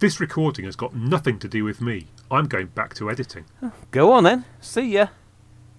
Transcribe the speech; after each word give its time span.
This 0.00 0.18
recording 0.18 0.64
has 0.64 0.76
got 0.76 0.96
nothing 0.96 1.38
to 1.40 1.46
do 1.46 1.62
with 1.62 1.82
me. 1.82 2.06
I'm 2.30 2.46
going 2.46 2.68
back 2.68 2.94
to 2.94 3.10
editing. 3.10 3.44
Go 3.90 4.12
on 4.12 4.24
then. 4.24 4.46
See 4.58 4.92
ya. 4.92 5.08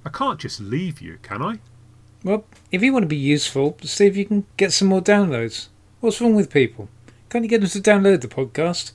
I 0.05 0.09
can't 0.09 0.40
just 0.40 0.59
leave 0.59 1.01
you, 1.01 1.17
can 1.24 1.42
I? 1.42 1.58
Well, 2.24 2.46
if 2.72 2.84
you 2.84 2.94
want 2.94 3.02
to 3.02 3.08
be 3.08 3.16
useful, 3.16 3.80
see 3.82 4.06
if 4.06 4.16
you 4.16 4.26
can 4.26 4.46
get 4.58 4.74
some 4.74 4.90
more 4.90 5.02
downloads. 5.02 5.70
What's 6.02 6.22
wrong 6.22 6.36
with 6.36 6.54
people? 6.54 6.88
Can't 7.30 7.44
you 7.44 7.50
get 7.50 7.62
them 7.62 7.70
to 7.72 7.80
download 7.82 8.21
the 8.21 8.28
podcast? 8.28 8.92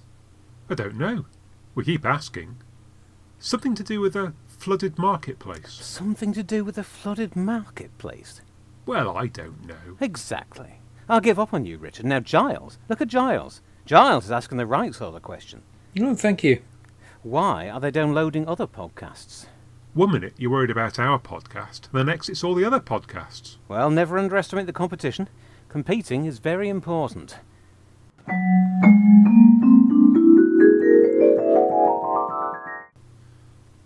I 0.71 0.75
don't 0.75 0.97
know. 0.97 1.27
We 1.75 1.83
keep 1.83 2.07
asking. 2.07 2.59
Something 3.41 3.75
to 3.75 3.83
do 3.83 4.01
with 4.01 4.15
a 4.15 4.33
flooded 4.47 4.97
marketplace. 4.97 5.73
Something 5.73 6.33
to 6.35 6.45
do 6.45 6.65
with 6.65 6.79
a 6.79 6.85
flooded 6.85 7.35
marketplace. 7.35 8.43
Well, 8.87 9.17
I 9.17 9.27
don't 9.27 9.67
know. 9.67 9.97
Exactly. 10.01 10.75
I'll 11.09 11.21
give 11.21 11.41
up 11.41 11.53
on 11.53 11.67
you, 11.67 11.79
Richard. 11.79 12.07
Now, 12.07 12.21
Giles. 12.21 12.79
Look 12.89 13.01
at 13.01 13.09
Giles. 13.09 13.61
Giles 13.87 14.25
is 14.25 14.33
asking 14.33 14.59
the 14.59 14.67
right 14.67 14.93
sort 14.93 15.15
of 15.15 15.23
question. 15.23 15.63
Oh, 16.01 16.17
thank 16.17 16.43
you. 16.43 16.61
Why 17.23 17.71
are 17.71 17.79
they 17.79 17.93
downloading 17.93 18.49
other 18.49 18.67
podcasts? 18.67 19.47
One 19.95 20.11
minute 20.11 20.35
you're 20.37 20.51
worried 20.51 20.71
about 20.71 20.99
our 20.99 21.21
podcast, 21.21 21.93
the 21.93 22.03
next 22.03 22.29
it's 22.29 22.43
all 22.43 22.57
the 22.57 22.65
other 22.65 22.81
podcasts. 22.81 23.59
Well, 23.69 23.89
never 23.91 24.19
underestimate 24.19 24.67
the 24.67 24.73
competition. 24.73 25.29
Competing 25.69 26.27
is 26.27 26.41
very 26.41 26.69
important. 26.69 27.39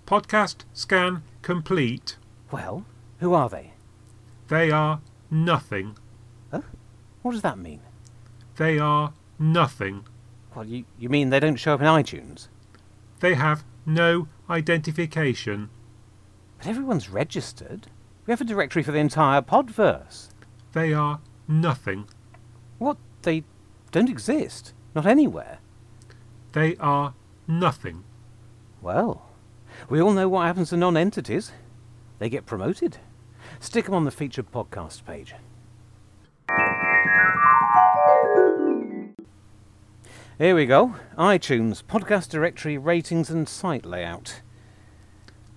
Podcast 0.06 0.64
scan 0.72 1.22
complete. 1.42 2.16
Well, 2.50 2.86
who 3.19 3.34
are 3.34 3.50
they? 3.50 3.74
They 4.48 4.70
are 4.70 5.02
nothing. 5.30 5.98
Huh? 6.50 6.62
What 7.20 7.32
does 7.32 7.42
that 7.42 7.58
mean? 7.58 7.80
They 8.56 8.78
are 8.78 9.12
nothing. 9.40 10.04
Well, 10.54 10.64
you, 10.66 10.84
you 10.98 11.08
mean 11.08 11.30
they 11.30 11.40
don't 11.40 11.56
show 11.56 11.74
up 11.74 11.80
in 11.80 11.86
iTunes? 11.86 12.46
They 13.20 13.34
have 13.34 13.64
no 13.86 14.28
identification. 14.48 15.70
But 16.58 16.69
everyone's 16.69 17.08
registered. 17.08 17.88
We 18.27 18.32
have 18.32 18.41
a 18.41 18.44
directory 18.44 18.82
for 18.82 18.92
the 18.92 18.98
entire 18.98 19.42
podverse. 19.42 20.28
They 20.72 20.92
are 20.92 21.20
nothing. 21.48 22.08
What? 22.78 22.98
They 23.22 23.44
don't 23.91 24.08
exist. 24.08 24.72
Not 24.94 25.06
anywhere. 25.06 25.58
They 26.52 26.77
are 26.77 27.14
nothing. 27.48 28.04
Well, 28.82 29.27
we 29.88 30.00
all 30.00 30.12
know 30.12 30.28
what 30.28 30.47
happens 30.47 30.70
to 30.70 30.77
non-entities. 30.77 31.52
They 32.19 32.28
get 32.28 32.47
promoted. 32.47 32.98
Stick 33.58 33.86
'em 33.88 33.94
on 33.94 34.04
the 34.04 34.10
featured 34.10 34.50
podcast 34.52 35.04
page. 35.04 35.34
Here 40.41 40.55
we 40.55 40.64
go. 40.64 40.94
iTunes, 41.19 41.84
podcast 41.84 42.30
directory, 42.30 42.78
ratings 42.78 43.28
and 43.28 43.46
site 43.46 43.84
layout. 43.84 44.41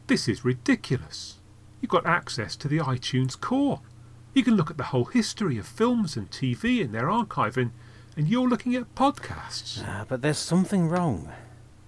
This 0.07 0.27
is 0.27 0.43
ridiculous. 0.43 1.37
You've 1.79 1.91
got 1.91 2.05
access 2.05 2.57
to 2.57 2.67
the 2.67 2.79
iTunes 2.79 3.39
core. 3.39 3.79
You 4.33 4.43
can 4.43 4.55
look 4.55 4.69
at 4.69 4.75
the 4.75 4.91
whole 4.91 5.05
history 5.05 5.57
of 5.57 5.65
films 5.65 6.17
and 6.17 6.29
TV 6.29 6.81
in 6.81 6.91
their 6.91 7.09
archive, 7.09 7.55
and, 7.55 7.71
and 8.17 8.27
you're 8.27 8.49
looking 8.49 8.75
at 8.75 8.93
podcasts. 8.93 9.81
Ah, 9.87 10.03
but 10.05 10.21
there's 10.21 10.37
something 10.37 10.89
wrong. 10.89 11.31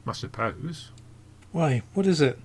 I 0.07 0.13
suppose. 0.13 0.91
Why? 1.51 1.81
What 1.95 2.07
is 2.07 2.21
it? 2.21 2.39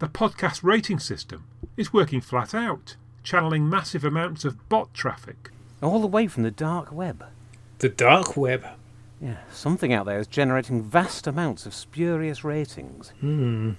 The 0.00 0.08
podcast 0.08 0.62
rating 0.62 0.98
system 0.98 1.44
is 1.78 1.94
working 1.94 2.20
flat 2.20 2.54
out, 2.54 2.96
channeling 3.22 3.70
massive 3.70 4.04
amounts 4.04 4.44
of 4.44 4.68
bot 4.68 4.92
traffic. 4.92 5.50
All 5.82 6.02
the 6.02 6.06
way 6.06 6.26
from 6.26 6.42
the 6.42 6.50
dark 6.50 6.92
web. 6.92 7.24
The 7.78 7.88
dark 7.88 8.36
web. 8.36 8.66
Yeah, 9.20 9.36
something 9.50 9.92
out 9.92 10.06
there 10.06 10.18
is 10.18 10.26
generating 10.26 10.82
vast 10.82 11.26
amounts 11.26 11.66
of 11.66 11.74
spurious 11.74 12.44
ratings. 12.44 13.10
Hmm. 13.20 13.72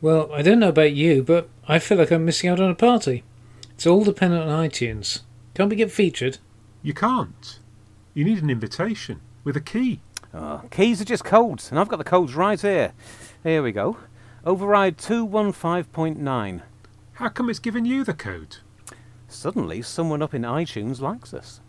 Well, 0.00 0.30
I 0.32 0.42
don't 0.42 0.60
know 0.60 0.68
about 0.68 0.92
you, 0.92 1.22
but 1.22 1.48
I 1.66 1.78
feel 1.78 1.98
like 1.98 2.10
I'm 2.10 2.24
missing 2.24 2.50
out 2.50 2.60
on 2.60 2.70
a 2.70 2.74
party. 2.74 3.24
It's 3.70 3.86
all 3.86 4.04
dependent 4.04 4.42
on 4.42 4.68
iTunes. 4.68 5.22
Can't 5.54 5.70
we 5.70 5.76
get 5.76 5.90
featured? 5.90 6.38
You 6.82 6.94
can't. 6.94 7.58
You 8.12 8.24
need 8.24 8.42
an 8.42 8.50
invitation 8.50 9.20
with 9.42 9.56
a 9.56 9.60
key. 9.60 10.00
Oh, 10.32 10.62
keys 10.70 11.00
are 11.00 11.04
just 11.04 11.24
codes, 11.24 11.70
and 11.70 11.78
I've 11.78 11.88
got 11.88 11.96
the 11.96 12.04
codes 12.04 12.34
right 12.34 12.60
here. 12.60 12.92
Here 13.42 13.62
we 13.62 13.72
go. 13.72 13.96
Override 14.44 14.98
215.9. 14.98 16.62
How 17.14 17.28
come 17.28 17.48
it's 17.48 17.58
given 17.58 17.84
you 17.84 18.04
the 18.04 18.14
code? 18.14 18.58
Suddenly, 19.28 19.82
someone 19.82 20.22
up 20.22 20.34
in 20.34 20.42
iTunes 20.42 21.00
likes 21.00 21.32
us. 21.32 21.60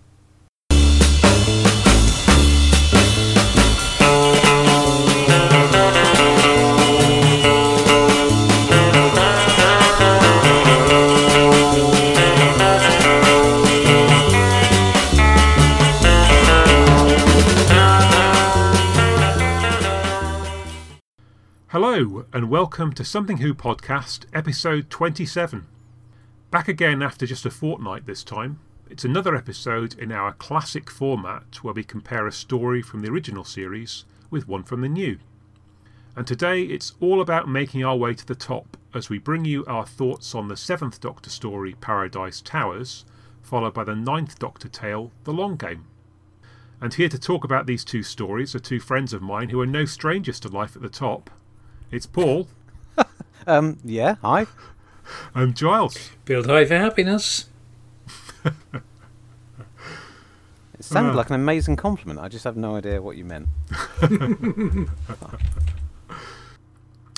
Hello, 21.69 22.25
and 22.31 22.49
welcome 22.49 22.93
to 22.93 23.03
Something 23.03 23.39
Who 23.39 23.53
podcast, 23.53 24.25
episode 24.33 24.89
27. 24.89 25.67
Back 26.49 26.69
again 26.69 27.03
after 27.03 27.25
just 27.25 27.45
a 27.45 27.49
fortnight 27.49 28.05
this 28.05 28.23
time. 28.23 28.59
It's 28.89 29.03
another 29.03 29.35
episode 29.35 29.93
in 29.99 30.11
our 30.13 30.31
classic 30.31 30.89
format 30.89 31.57
where 31.63 31.73
we 31.73 31.83
compare 31.83 32.27
a 32.27 32.31
story 32.31 32.81
from 32.81 33.01
the 33.01 33.09
original 33.09 33.43
series 33.43 34.05
with 34.29 34.47
one 34.47 34.63
from 34.63 34.79
the 34.79 34.87
new. 34.87 35.19
And 36.15 36.25
today 36.25 36.61
it's 36.63 36.93
all 37.01 37.19
about 37.21 37.49
making 37.49 37.83
our 37.83 37.95
way 37.97 38.13
to 38.13 38.25
the 38.25 38.35
top 38.35 38.77
as 38.93 39.09
we 39.09 39.17
bring 39.17 39.43
you 39.43 39.65
our 39.65 39.85
thoughts 39.85 40.33
on 40.33 40.47
the 40.47 40.55
seventh 40.55 41.01
Doctor 41.01 41.29
story, 41.29 41.75
Paradise 41.81 42.39
Towers, 42.41 43.03
followed 43.41 43.73
by 43.73 43.83
the 43.83 43.95
ninth 43.95 44.39
Doctor 44.39 44.69
tale, 44.69 45.11
The 45.25 45.33
Long 45.33 45.57
Game. 45.57 45.85
And 46.79 46.93
here 46.93 47.09
to 47.09 47.19
talk 47.19 47.43
about 47.43 47.65
these 47.67 47.83
two 47.83 48.03
stories 48.03 48.55
are 48.55 48.59
two 48.59 48.79
friends 48.79 49.11
of 49.13 49.21
mine 49.21 49.49
who 49.49 49.59
are 49.59 49.65
no 49.65 49.83
strangers 49.85 50.39
to 50.41 50.47
life 50.49 50.75
at 50.75 50.81
the 50.81 50.89
top. 50.89 51.29
It's 51.91 52.05
Paul 52.05 52.47
Um, 53.47 53.77
yeah, 53.83 54.15
hi. 54.21 54.47
and 55.33 55.55
Giles. 55.55 56.09
Build 56.25 56.47
high 56.47 56.65
for 56.65 56.77
happiness. 56.77 57.45
It 60.77 60.83
sounded 60.83 61.11
Ah. 61.11 61.17
like 61.17 61.29
an 61.29 61.35
amazing 61.35 61.75
compliment. 61.75 62.19
I 62.19 62.27
just 62.27 62.43
have 62.43 62.57
no 62.57 62.75
idea 62.75 63.01
what 63.01 63.15
you 63.17 63.23
meant. 63.25 63.47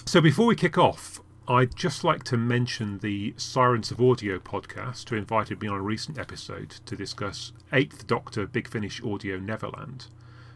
So 0.07 0.21
before 0.21 0.45
we 0.45 0.55
kick 0.55 0.77
off, 0.77 1.19
I'd 1.49 1.75
just 1.75 2.05
like 2.05 2.23
to 2.23 2.37
mention 2.37 2.99
the 2.99 3.33
Sirens 3.35 3.91
of 3.91 3.99
Audio 3.99 4.39
podcast, 4.39 5.09
who 5.09 5.17
invited 5.17 5.61
me 5.61 5.67
on 5.67 5.75
a 5.75 5.81
recent 5.81 6.17
episode 6.17 6.69
to 6.85 6.95
discuss 6.95 7.51
8th 7.73 8.07
Doctor 8.07 8.47
Big 8.47 8.69
Finish 8.69 9.03
Audio 9.03 9.37
Neverland. 9.37 10.07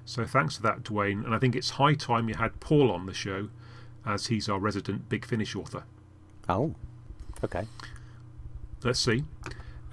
So 0.06 0.24
thanks 0.24 0.56
for 0.56 0.62
that, 0.64 0.84
Dwayne, 0.84 1.26
and 1.26 1.36
I 1.36 1.38
think 1.38 1.58
it's 1.58 1.72
high 1.72 1.96
time 1.96 2.30
you 2.30 2.36
had 2.36 2.62
Paul 2.62 2.90
on 2.90 3.08
the 3.08 3.14
show, 3.14 3.50
as 4.06 4.28
he's 4.28 4.48
our 4.48 4.58
resident 4.58 5.10
Big 5.10 5.26
Finish 5.26 5.54
author. 5.54 5.84
Oh, 6.48 6.74
okay. 7.44 7.68
Let's 8.86 9.02
see. 9.02 9.26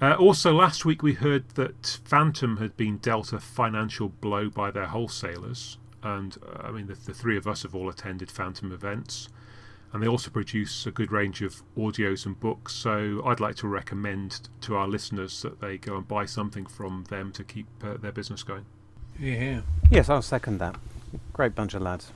Uh, 0.01 0.13
also, 0.13 0.53
last 0.53 0.85
week 0.85 1.03
we 1.03 1.15
heard 1.15 1.49
that 1.55 1.99
Fantom 2.05 2.57
had 2.57 2.77
been 2.77 2.95
dealt 2.99 3.33
a 3.33 3.41
financial 3.41 4.07
blow 4.07 4.49
by 4.49 4.71
their 4.71 4.87
wholesalers, 4.87 5.77
and 6.01 6.37
uh, 6.47 6.67
I 6.67 6.71
mean, 6.71 6.87
the, 6.87 6.95
the 6.95 7.13
three 7.13 7.35
of 7.35 7.45
us 7.45 7.63
have 7.63 7.75
all 7.75 7.89
attended 7.89 8.31
Fantom 8.31 8.71
events, 8.71 9.27
and 9.91 10.03
they 10.03 10.07
also 10.07 10.29
produce 10.29 10.85
a 10.85 10.91
good 10.91 11.11
range 11.11 11.41
of 11.41 11.63
audios 11.77 12.25
and 12.25 12.39
books. 12.39 12.73
So, 12.73 13.21
I'd 13.25 13.39
like 13.39 13.55
to 13.57 13.67
recommend 13.67 14.49
to 14.61 14.75
our 14.75 14.87
listeners 14.87 15.41
that 15.41 15.61
they 15.61 15.77
go 15.77 15.97
and 15.97 16.07
buy 16.07 16.25
something 16.25 16.65
from 16.65 17.05
them 17.09 17.31
to 17.33 17.43
keep 17.43 17.67
uh, 17.83 17.97
their 17.97 18.11
business 18.11 18.43
going. 18.43 18.65
Yeah. 19.19 19.61
Yes, 19.89 20.09
I'll 20.09 20.21
second 20.21 20.59
that. 20.59 20.75
Great 21.33 21.55
bunch 21.55 21.73
of 21.73 21.81
lads. 21.81 22.11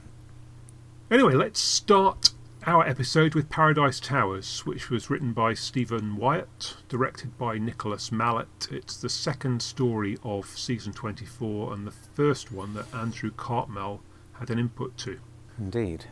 Anyway, 1.12 1.34
let's 1.34 1.60
start 1.60 2.32
our 2.66 2.88
episode 2.88 3.36
with 3.36 3.50
Paradise 3.50 4.00
Towers, 4.00 4.66
which 4.66 4.90
was 4.90 5.10
written 5.10 5.34
by 5.34 5.54
Stephen 5.54 6.16
Wyatt, 6.16 6.78
directed 6.88 7.38
by 7.38 7.58
Nicholas 7.58 8.12
Mallett. 8.12 8.68
It's 8.72 8.96
the 8.96 9.10
second 9.10 9.62
story 9.62 10.18
of 10.24 10.46
season 10.58 10.94
24 10.94 11.74
and 11.74 11.86
the 11.86 11.92
first 11.92 12.52
one 12.52 12.74
that 12.76 12.94
Andrew 12.94 13.32
Cartmel 13.32 14.02
had 14.34 14.50
an 14.50 14.60
input 14.60 14.98
to. 15.00 15.20
Indeed. 15.60 16.06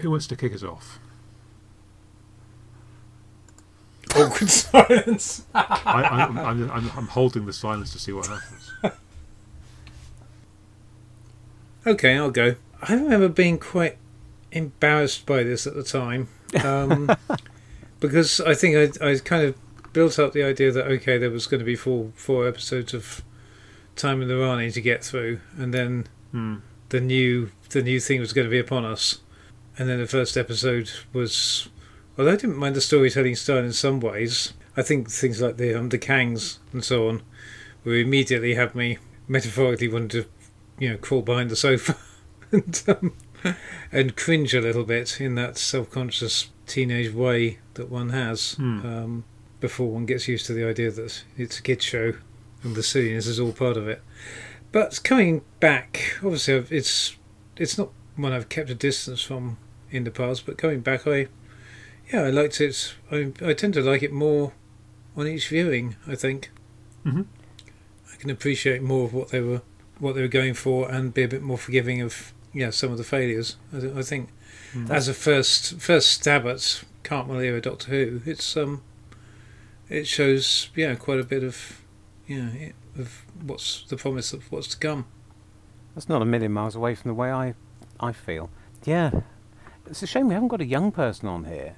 Who 0.00 0.10
wants 0.10 0.26
to 0.28 0.36
kick 0.36 0.54
us 0.54 0.62
off? 0.62 0.98
Awkward 4.16 4.50
silence. 4.50 5.44
I, 5.54 5.82
I, 5.84 6.02
I'm, 6.24 6.38
I'm, 6.38 6.70
I'm, 6.70 6.90
I'm 6.96 7.06
holding 7.08 7.46
the 7.46 7.52
silence 7.52 7.92
to 7.92 7.98
see 7.98 8.12
what 8.12 8.26
happens. 8.26 8.72
Okay, 11.86 12.16
I'll 12.16 12.30
go. 12.30 12.56
I 12.82 12.94
remember 12.94 13.28
being 13.28 13.58
quite 13.58 13.96
embarrassed 14.52 15.26
by 15.26 15.42
this 15.42 15.66
at 15.66 15.74
the 15.74 15.82
time. 15.82 16.28
Um, 16.64 17.10
because 18.00 18.40
I 18.40 18.54
think 18.54 19.00
I, 19.00 19.10
I 19.10 19.18
kind 19.18 19.44
of 19.46 19.92
built 19.92 20.18
up 20.18 20.32
the 20.32 20.42
idea 20.42 20.72
that, 20.72 20.86
okay, 20.86 21.18
there 21.18 21.30
was 21.30 21.46
going 21.46 21.60
to 21.60 21.64
be 21.64 21.76
four, 21.76 22.10
four 22.14 22.46
episodes 22.46 22.92
of 22.94 23.22
Time 23.96 24.20
and 24.22 24.30
the 24.30 24.36
Rani 24.36 24.70
to 24.72 24.80
get 24.80 25.04
through. 25.04 25.40
And 25.58 25.72
then 25.74 26.06
Hmm. 26.32 26.56
the 26.90 27.00
new 27.00 27.50
the 27.70 27.82
new 27.82 27.98
thing 27.98 28.20
was 28.20 28.32
going 28.32 28.46
to 28.46 28.50
be 28.50 28.58
upon 28.60 28.84
us. 28.84 29.18
And 29.80 29.88
then 29.88 29.98
the 29.98 30.06
first 30.06 30.36
episode 30.36 30.90
was, 31.14 31.70
although 32.18 32.32
I 32.32 32.36
didn't 32.36 32.58
mind 32.58 32.76
the 32.76 32.82
storytelling 32.82 33.34
style 33.34 33.64
in 33.64 33.72
some 33.72 33.98
ways, 33.98 34.52
I 34.76 34.82
think 34.82 35.10
things 35.10 35.40
like 35.40 35.56
the 35.56 35.74
um, 35.74 35.88
the 35.88 35.98
Kangs 35.98 36.58
and 36.74 36.84
so 36.84 37.08
on, 37.08 37.22
will 37.82 37.94
immediately 37.94 38.56
had 38.56 38.74
me 38.74 38.98
metaphorically 39.26 39.88
want 39.88 40.10
to, 40.10 40.26
you 40.78 40.90
know, 40.90 40.98
crawl 40.98 41.22
behind 41.22 41.48
the 41.48 41.56
sofa 41.56 41.96
and 42.52 42.82
um, 42.88 43.14
and 43.90 44.16
cringe 44.16 44.52
a 44.52 44.60
little 44.60 44.84
bit 44.84 45.18
in 45.18 45.34
that 45.36 45.56
self-conscious 45.56 46.50
teenage 46.66 47.14
way 47.14 47.58
that 47.72 47.88
one 47.88 48.10
has 48.10 48.56
Hmm. 48.56 48.86
um, 48.86 49.24
before 49.60 49.90
one 49.90 50.04
gets 50.04 50.28
used 50.28 50.44
to 50.44 50.52
the 50.52 50.68
idea 50.68 50.90
that 50.90 51.24
it's 51.38 51.58
a 51.58 51.62
kids 51.62 51.86
show 51.86 52.12
and 52.62 52.74
the 52.74 52.82
silliness 52.82 53.26
is 53.26 53.40
all 53.40 53.52
part 53.52 53.78
of 53.78 53.88
it. 53.88 54.02
But 54.72 55.00
coming 55.02 55.40
back, 55.58 56.18
obviously, 56.22 56.56
I've, 56.56 56.70
it's 56.70 57.16
it's 57.56 57.78
not 57.78 57.88
one 58.16 58.34
I've 58.34 58.50
kept 58.50 58.68
a 58.68 58.74
distance 58.74 59.22
from 59.22 59.56
in 59.90 60.04
the 60.04 60.10
past. 60.10 60.46
But 60.46 60.58
coming 60.58 60.80
back, 60.80 61.06
I 61.06 61.28
yeah, 62.12 62.22
I 62.22 62.30
liked 62.30 62.60
it. 62.60 62.94
I 63.10 63.32
I 63.44 63.52
tend 63.54 63.74
to 63.74 63.82
like 63.82 64.02
it 64.02 64.12
more 64.12 64.52
on 65.16 65.26
each 65.26 65.48
viewing. 65.48 65.96
I 66.06 66.14
think 66.14 66.50
Mhm. 67.04 67.26
I 68.12 68.16
can 68.16 68.30
appreciate 68.30 68.82
more 68.82 69.04
of 69.06 69.12
what 69.14 69.28
they 69.30 69.40
were 69.40 69.62
what 69.98 70.14
they 70.14 70.22
were 70.22 70.28
going 70.28 70.54
for 70.54 70.90
and 70.90 71.12
be 71.14 71.22
a 71.22 71.28
bit 71.28 71.42
more 71.42 71.58
forgiving 71.58 72.00
of 72.00 72.32
yeah 72.52 72.70
some 72.70 72.90
of 72.92 72.98
the 72.98 73.04
failures. 73.04 73.56
I, 73.72 73.98
I 74.00 74.02
think 74.02 74.28
Mm. 74.74 74.88
as 74.90 75.08
a 75.08 75.14
first 75.14 75.80
first 75.80 76.12
stab 76.12 76.46
at 76.46 76.84
Cartmel 77.02 77.40
era 77.40 77.60
Doctor 77.60 77.90
Who, 77.90 78.20
it's 78.24 78.56
um 78.56 78.82
it 79.88 80.06
shows 80.06 80.70
yeah 80.76 80.94
quite 80.94 81.18
a 81.18 81.24
bit 81.24 81.42
of 81.42 81.82
yeah 82.28 82.50
of 82.96 83.24
what's 83.42 83.84
the 83.88 83.96
promise 83.96 84.32
of 84.32 84.50
what's 84.52 84.68
to 84.68 84.78
come. 84.78 85.06
That's 85.94 86.08
not 86.08 86.22
a 86.22 86.24
million 86.24 86.52
miles 86.52 86.76
away 86.76 86.94
from 86.94 87.08
the 87.08 87.14
way 87.14 87.32
I, 87.32 87.54
I 87.98 88.12
feel. 88.12 88.48
Yeah, 88.84 89.22
it's 89.90 90.02
a 90.02 90.06
shame 90.06 90.28
we 90.28 90.34
haven't 90.34 90.48
got 90.48 90.60
a 90.60 90.66
young 90.66 90.92
person 90.92 91.28
on 91.28 91.44
here 91.44 91.74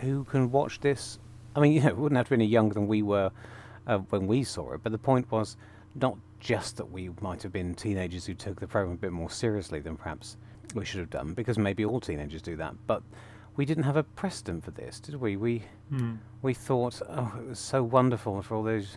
who 0.00 0.24
can 0.24 0.50
watch 0.50 0.80
this. 0.80 1.18
I 1.56 1.60
mean, 1.60 1.72
you 1.72 1.80
know, 1.82 1.88
it 1.88 1.96
wouldn't 1.96 2.16
have 2.16 2.26
to 2.26 2.30
be 2.30 2.34
any 2.36 2.46
younger 2.46 2.74
than 2.74 2.86
we 2.86 3.02
were 3.02 3.30
uh, 3.86 3.98
when 3.98 4.26
we 4.26 4.44
saw 4.44 4.72
it, 4.72 4.80
but 4.82 4.92
the 4.92 4.98
point 4.98 5.30
was 5.30 5.56
not 5.96 6.16
just 6.38 6.76
that 6.76 6.90
we 6.90 7.10
might 7.20 7.42
have 7.42 7.52
been 7.52 7.74
teenagers 7.74 8.24
who 8.24 8.34
took 8.34 8.60
the 8.60 8.66
program 8.66 8.94
a 8.94 8.98
bit 8.98 9.12
more 9.12 9.28
seriously 9.28 9.80
than 9.80 9.96
perhaps 9.96 10.36
we 10.74 10.84
should 10.84 11.00
have 11.00 11.10
done, 11.10 11.34
because 11.34 11.58
maybe 11.58 11.84
all 11.84 12.00
teenagers 12.00 12.40
do 12.40 12.56
that, 12.56 12.74
but 12.86 13.02
we 13.56 13.64
didn't 13.64 13.82
have 13.82 13.96
a 13.96 14.04
precedent 14.04 14.64
for 14.64 14.70
this, 14.70 15.00
did 15.00 15.16
we? 15.16 15.36
We 15.36 15.64
Hmm. 15.90 16.14
we 16.42 16.54
thought, 16.54 17.02
oh, 17.08 17.32
it 17.40 17.48
was 17.48 17.58
so 17.58 17.82
wonderful 17.82 18.40
for 18.42 18.54
all 18.54 18.62
those, 18.62 18.96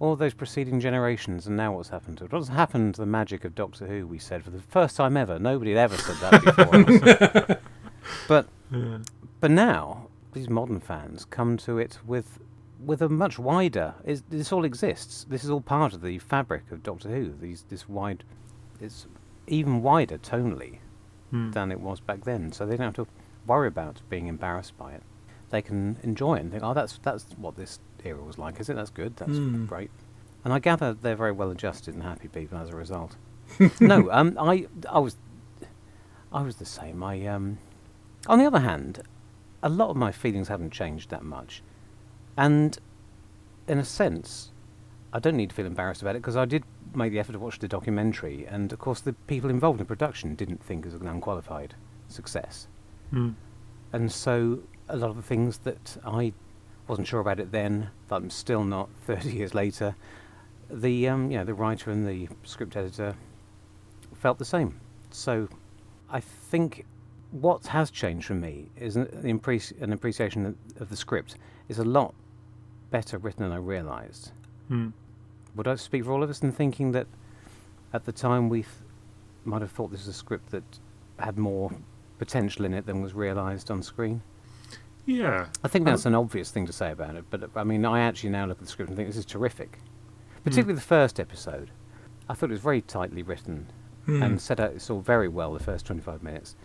all 0.00 0.16
those 0.16 0.34
preceding 0.34 0.80
generations, 0.80 1.46
and 1.46 1.56
now 1.56 1.72
what's 1.76 1.90
happened 1.90 2.18
to 2.18 2.24
it? 2.24 2.32
What's 2.32 2.48
happened 2.48 2.94
to 2.96 3.00
the 3.02 3.06
magic 3.06 3.44
of 3.44 3.54
Doctor 3.54 3.86
Who? 3.86 4.06
We 4.06 4.18
said 4.18 4.42
for 4.42 4.50
the 4.50 4.60
first 4.62 4.96
time 4.96 5.16
ever. 5.16 5.38
Nobody 5.38 5.72
had 5.74 5.78
ever 5.78 5.96
said 5.96 6.16
that 6.16 7.46
before. 7.46 7.60
but 8.28 8.48
Yeah. 8.72 8.98
but 9.40 9.50
now 9.50 10.08
these 10.32 10.48
modern 10.48 10.80
fans 10.80 11.24
come 11.24 11.56
to 11.58 11.78
it 11.78 11.98
with 12.06 12.38
with 12.84 13.02
a 13.02 13.08
much 13.10 13.38
wider. 13.38 13.94
Is, 14.04 14.22
this 14.30 14.52
all 14.52 14.64
exists. 14.64 15.24
This 15.28 15.44
is 15.44 15.50
all 15.50 15.60
part 15.60 15.92
of 15.92 16.00
the 16.00 16.18
fabric 16.18 16.70
of 16.72 16.82
Doctor 16.82 17.10
Who. 17.10 17.34
These 17.40 17.66
this 17.68 17.88
wide, 17.88 18.24
it's 18.80 19.06
even 19.46 19.82
wider 19.82 20.18
tonally 20.18 20.78
Hmm. 21.30 21.50
than 21.52 21.70
it 21.70 21.78
was 21.80 22.00
back 22.00 22.24
then. 22.24 22.50
So 22.52 22.66
they 22.66 22.76
don't 22.76 22.96
have 22.96 23.06
to 23.06 23.12
worry 23.46 23.68
about 23.68 24.00
being 24.08 24.26
embarrassed 24.26 24.76
by 24.76 24.92
it. 24.92 25.02
They 25.50 25.62
can 25.62 25.96
enjoy 26.02 26.36
it 26.36 26.40
and 26.40 26.50
think, 26.50 26.62
oh, 26.64 26.72
that's 26.74 26.98
that's 27.02 27.26
what 27.36 27.56
this 27.56 27.78
era 28.06 28.22
was 28.22 28.38
like, 28.38 28.60
is 28.60 28.68
it? 28.68 28.74
That's 28.76 28.90
good. 28.90 29.16
That's 29.16 29.32
Mm. 29.32 29.66
great. 29.66 29.90
And 30.44 30.52
I 30.52 30.58
gather 30.58 30.94
they're 30.94 31.16
very 31.16 31.32
well 31.32 31.50
adjusted 31.50 31.94
and 31.94 32.02
happy 32.02 32.28
people 32.28 32.56
as 32.58 32.70
a 32.70 32.76
result. 32.76 33.16
no, 33.80 34.10
um, 34.10 34.36
I 34.40 34.66
I 34.88 34.98
was 34.98 35.16
I 36.32 36.42
was 36.42 36.56
the 36.56 36.64
same. 36.64 37.02
I 37.02 37.26
um, 37.26 37.58
on 38.26 38.38
the 38.38 38.44
other 38.46 38.60
hand, 38.60 39.00
a 39.62 39.68
lot 39.68 39.90
of 39.90 39.96
my 39.96 40.12
feelings 40.12 40.48
haven't 40.48 40.70
changed 40.72 41.10
that 41.10 41.24
much, 41.24 41.62
and 42.36 42.78
in 43.68 43.78
a 43.78 43.84
sense, 43.84 44.52
I 45.12 45.18
don't 45.18 45.36
need 45.36 45.50
to 45.50 45.54
feel 45.54 45.66
embarrassed 45.66 46.00
about 46.02 46.16
it 46.16 46.22
because 46.22 46.36
I 46.36 46.44
did 46.44 46.64
make 46.94 47.12
the 47.12 47.18
effort 47.20 47.32
to 47.32 47.38
watch 47.38 47.58
the 47.58 47.68
documentary, 47.68 48.46
and 48.46 48.72
of 48.72 48.78
course 48.78 49.00
the 49.00 49.12
people 49.26 49.50
involved 49.50 49.80
in 49.80 49.86
production 49.86 50.34
didn't 50.34 50.62
think 50.64 50.84
it 50.86 50.92
was 50.92 51.00
an 51.00 51.06
unqualified 51.08 51.74
success, 52.08 52.66
Hmm. 53.10 53.30
and 53.92 54.10
so 54.10 54.60
a 54.88 54.96
lot 54.96 55.10
of 55.10 55.16
the 55.16 55.22
things 55.22 55.58
that 55.58 55.96
I 56.04 56.32
wasn't 56.90 57.06
sure 57.06 57.20
about 57.20 57.38
it 57.38 57.52
then, 57.52 57.88
but 58.08 58.16
I'm 58.16 58.30
still 58.30 58.64
not 58.64 58.88
30 59.06 59.30
years 59.30 59.54
later, 59.54 59.94
the 60.68 61.08
um, 61.08 61.30
you 61.30 61.38
know 61.38 61.44
the 61.44 61.54
writer 61.54 61.90
and 61.90 62.06
the 62.06 62.28
script 62.44 62.76
editor 62.76 63.14
felt 64.14 64.38
the 64.38 64.44
same. 64.44 64.80
So 65.10 65.48
I 66.10 66.20
think 66.20 66.84
what 67.30 67.66
has 67.68 67.90
changed 67.90 68.26
for 68.26 68.34
me 68.34 68.66
is 68.76 68.96
an, 68.96 69.06
an 69.22 69.92
appreciation 69.92 70.56
of, 70.78 70.88
the 70.88 70.96
script 70.96 71.36
is 71.68 71.78
a 71.78 71.84
lot 71.84 72.12
better 72.90 73.18
written 73.18 73.44
than 73.44 73.52
I 73.52 73.56
realised. 73.56 74.32
Hmm. 74.68 74.88
Would 75.54 75.68
I 75.68 75.76
speak 75.76 76.04
for 76.04 76.12
all 76.12 76.22
of 76.22 76.30
us 76.30 76.42
in 76.42 76.50
thinking 76.52 76.92
that 76.92 77.06
at 77.92 78.04
the 78.04 78.12
time 78.12 78.48
we 78.48 78.62
th- 78.62 78.74
might 79.44 79.62
have 79.62 79.70
thought 79.70 79.90
this 79.90 80.00
was 80.00 80.08
a 80.08 80.18
script 80.18 80.50
that 80.50 80.64
had 81.18 81.38
more 81.38 81.70
potential 82.18 82.64
in 82.64 82.74
it 82.74 82.86
than 82.86 83.00
was 83.00 83.14
realised 83.14 83.70
on 83.70 83.82
screen? 83.82 84.22
Yeah. 85.10 85.46
I 85.64 85.68
think 85.68 85.86
Um, 85.86 85.92
that's 85.92 86.06
an 86.06 86.14
obvious 86.14 86.50
thing 86.50 86.66
to 86.66 86.72
say 86.72 86.90
about 86.92 87.16
it, 87.16 87.24
but 87.30 87.50
I 87.56 87.64
mean, 87.64 87.84
I 87.84 88.00
actually 88.00 88.30
now 88.30 88.46
look 88.46 88.58
at 88.58 88.64
the 88.64 88.70
script 88.70 88.88
and 88.90 88.96
think 88.96 89.08
this 89.08 89.16
is 89.16 89.24
terrific. 89.26 89.78
Particularly 90.44 90.74
the 90.74 90.80
first 90.80 91.18
episode. 91.20 91.70
I 92.28 92.34
thought 92.34 92.50
it 92.50 92.52
was 92.52 92.60
very 92.60 92.80
tightly 92.80 93.22
written 93.22 93.66
Hmm. 94.06 94.22
and 94.22 94.40
set 94.40 94.60
out 94.60 94.72
its 94.72 94.88
all 94.88 95.00
very 95.00 95.28
well 95.28 95.52
the 95.52 95.62
first 95.62 95.84
25 95.86 96.22
minutes, 96.22 96.56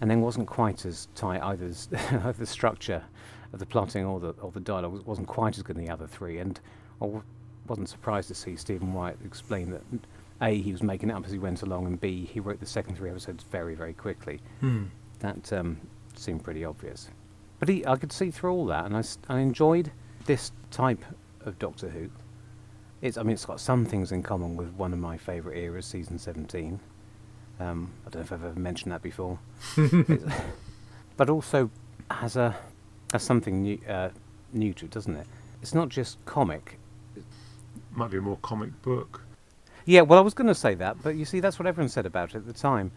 and 0.00 0.10
then 0.10 0.20
wasn't 0.22 0.46
quite 0.46 0.86
as 0.86 1.08
tight 1.14 1.42
either 1.42 1.66
as 1.66 1.86
the 2.38 2.46
structure 2.46 3.02
of 3.52 3.58
the 3.58 3.66
plotting 3.66 4.04
or 4.06 4.20
the 4.20 4.30
or 4.40 4.50
the 4.52 4.60
dialogue 4.60 4.92
was- 4.92 5.04
wasn't 5.06 5.26
quite 5.28 5.56
as 5.56 5.62
good 5.62 5.76
in 5.76 5.84
the 5.84 5.90
other 5.92 6.06
three, 6.06 6.38
and 6.38 6.58
I 7.02 7.04
w- 7.04 7.22
wasn't 7.66 7.88
surprised 7.90 8.28
to 8.28 8.34
see 8.34 8.56
Stephen 8.56 8.94
Wyatt 8.94 9.18
explain 9.24 9.70
that 9.70 9.82
a 10.40 10.58
he 10.60 10.72
was 10.72 10.82
making 10.82 11.10
it 11.10 11.14
up 11.14 11.26
as 11.26 11.32
he 11.32 11.38
went 11.38 11.60
along, 11.62 11.86
and 11.86 12.00
b 12.00 12.24
he 12.24 12.40
wrote 12.40 12.60
the 12.60 12.66
second 12.66 12.94
three 12.96 13.10
episodes 13.10 13.44
very 13.44 13.74
very 13.74 13.92
quickly 13.92 14.40
Hmm. 14.60 14.84
that 15.18 15.52
um, 15.52 15.78
seemed 16.14 16.42
pretty 16.44 16.64
obvious. 16.64 17.08
But 17.58 17.68
he, 17.68 17.86
I 17.86 17.96
could 17.96 18.12
see 18.12 18.30
through 18.30 18.52
all 18.52 18.66
that, 18.66 18.84
and 18.84 18.96
I 19.28 19.40
enjoyed 19.40 19.90
this 20.26 20.52
type 20.70 21.04
of 21.44 21.58
Doctor 21.58 21.88
Who. 21.88 22.10
It's, 23.00 23.16
I 23.16 23.22
mean, 23.22 23.32
it's 23.32 23.44
got 23.44 23.60
some 23.60 23.84
things 23.84 24.12
in 24.12 24.22
common 24.22 24.56
with 24.56 24.72
one 24.74 24.92
of 24.92 24.98
my 24.98 25.16
favourite 25.16 25.58
eras, 25.58 25.86
season 25.86 26.18
17. 26.18 26.80
Um, 27.60 27.90
I 28.06 28.10
don't 28.10 28.20
know 28.20 28.24
if 28.24 28.32
I've 28.32 28.44
ever 28.44 28.58
mentioned 28.58 28.92
that 28.92 29.02
before. 29.02 29.38
But 31.18 31.28
also 31.28 31.68
has 32.12 32.36
a 32.36 32.56
has 33.12 33.24
something 33.24 33.62
new, 33.62 33.80
uh, 33.88 34.10
new 34.52 34.72
to 34.74 34.84
it, 34.84 34.92
doesn't 34.92 35.16
it? 35.16 35.26
It's 35.60 35.74
not 35.74 35.88
just 35.88 36.24
comic. 36.24 36.78
Might 37.90 38.12
be 38.12 38.18
a 38.18 38.20
more 38.20 38.38
comic 38.40 38.80
book. 38.82 39.22
Yeah, 39.84 40.02
well, 40.02 40.18
I 40.18 40.22
was 40.22 40.32
going 40.32 40.46
to 40.46 40.54
say 40.54 40.74
that, 40.74 41.02
but 41.02 41.16
you 41.16 41.24
see, 41.24 41.40
that's 41.40 41.58
what 41.58 41.66
everyone 41.66 41.88
said 41.88 42.06
about 42.06 42.30
it 42.30 42.36
at 42.36 42.46
the 42.46 42.52
time. 42.52 42.92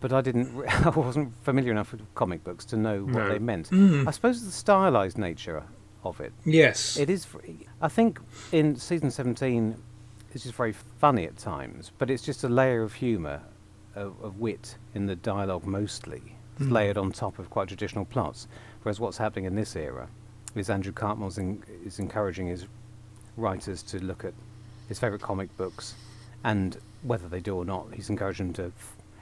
But 0.00 0.12
I 0.12 0.20
didn't. 0.22 0.54
Re- 0.54 0.66
I 0.84 0.88
wasn't 0.90 1.32
familiar 1.44 1.72
enough 1.72 1.92
with 1.92 2.02
comic 2.14 2.42
books 2.44 2.64
to 2.66 2.76
know 2.76 3.04
what 3.04 3.14
No. 3.14 3.28
they 3.28 3.38
meant. 3.38 3.68
Hmm. 3.68 4.08
I 4.08 4.10
suppose 4.10 4.44
the 4.44 4.50
stylized 4.50 5.18
nature 5.18 5.62
of 6.04 6.20
it. 6.20 6.32
Yes. 6.44 6.96
it 6.96 7.10
is. 7.10 7.26
I 7.82 7.88
think 7.88 8.18
in 8.52 8.76
season 8.76 9.10
seventeen, 9.10 9.76
it's 10.32 10.44
just 10.44 10.54
very 10.56 10.72
funny 10.98 11.24
at 11.26 11.36
times, 11.36 11.92
but 11.98 12.08
it's 12.10 12.22
just 12.22 12.44
a 12.44 12.48
layer 12.48 12.82
of 12.82 12.94
humour, 12.94 13.42
of, 13.94 14.14
of 14.22 14.38
wit 14.40 14.76
in 14.94 15.06
the 15.06 15.16
dialogue 15.16 15.66
mostly, 15.66 16.22
Mm. 16.58 16.72
layered 16.72 16.98
on 16.98 17.10
top 17.12 17.38
of 17.38 17.48
quite 17.50 17.68
traditional 17.68 18.04
plots. 18.04 18.46
Whereas 18.82 19.00
what's 19.00 19.16
happening 19.18 19.46
in 19.46 19.54
this 19.54 19.74
era 19.76 20.08
is 20.54 20.68
Andrew 20.70 20.92
Cartmel's 20.92 21.38
in, 21.38 21.62
is 21.84 21.98
encouraging 21.98 22.46
his 22.48 22.66
writers 23.36 23.82
to 23.84 23.98
look 24.02 24.24
at 24.24 24.34
his 24.88 24.98
favourite 24.98 25.22
comic 25.22 25.54
books, 25.56 25.94
and 26.44 26.76
whether 27.02 27.28
they 27.28 27.40
do 27.40 27.56
or 27.56 27.64
not, 27.64 27.88
he's 27.94 28.08
encouraging 28.10 28.52
them 28.52 28.70
to. 28.70 28.72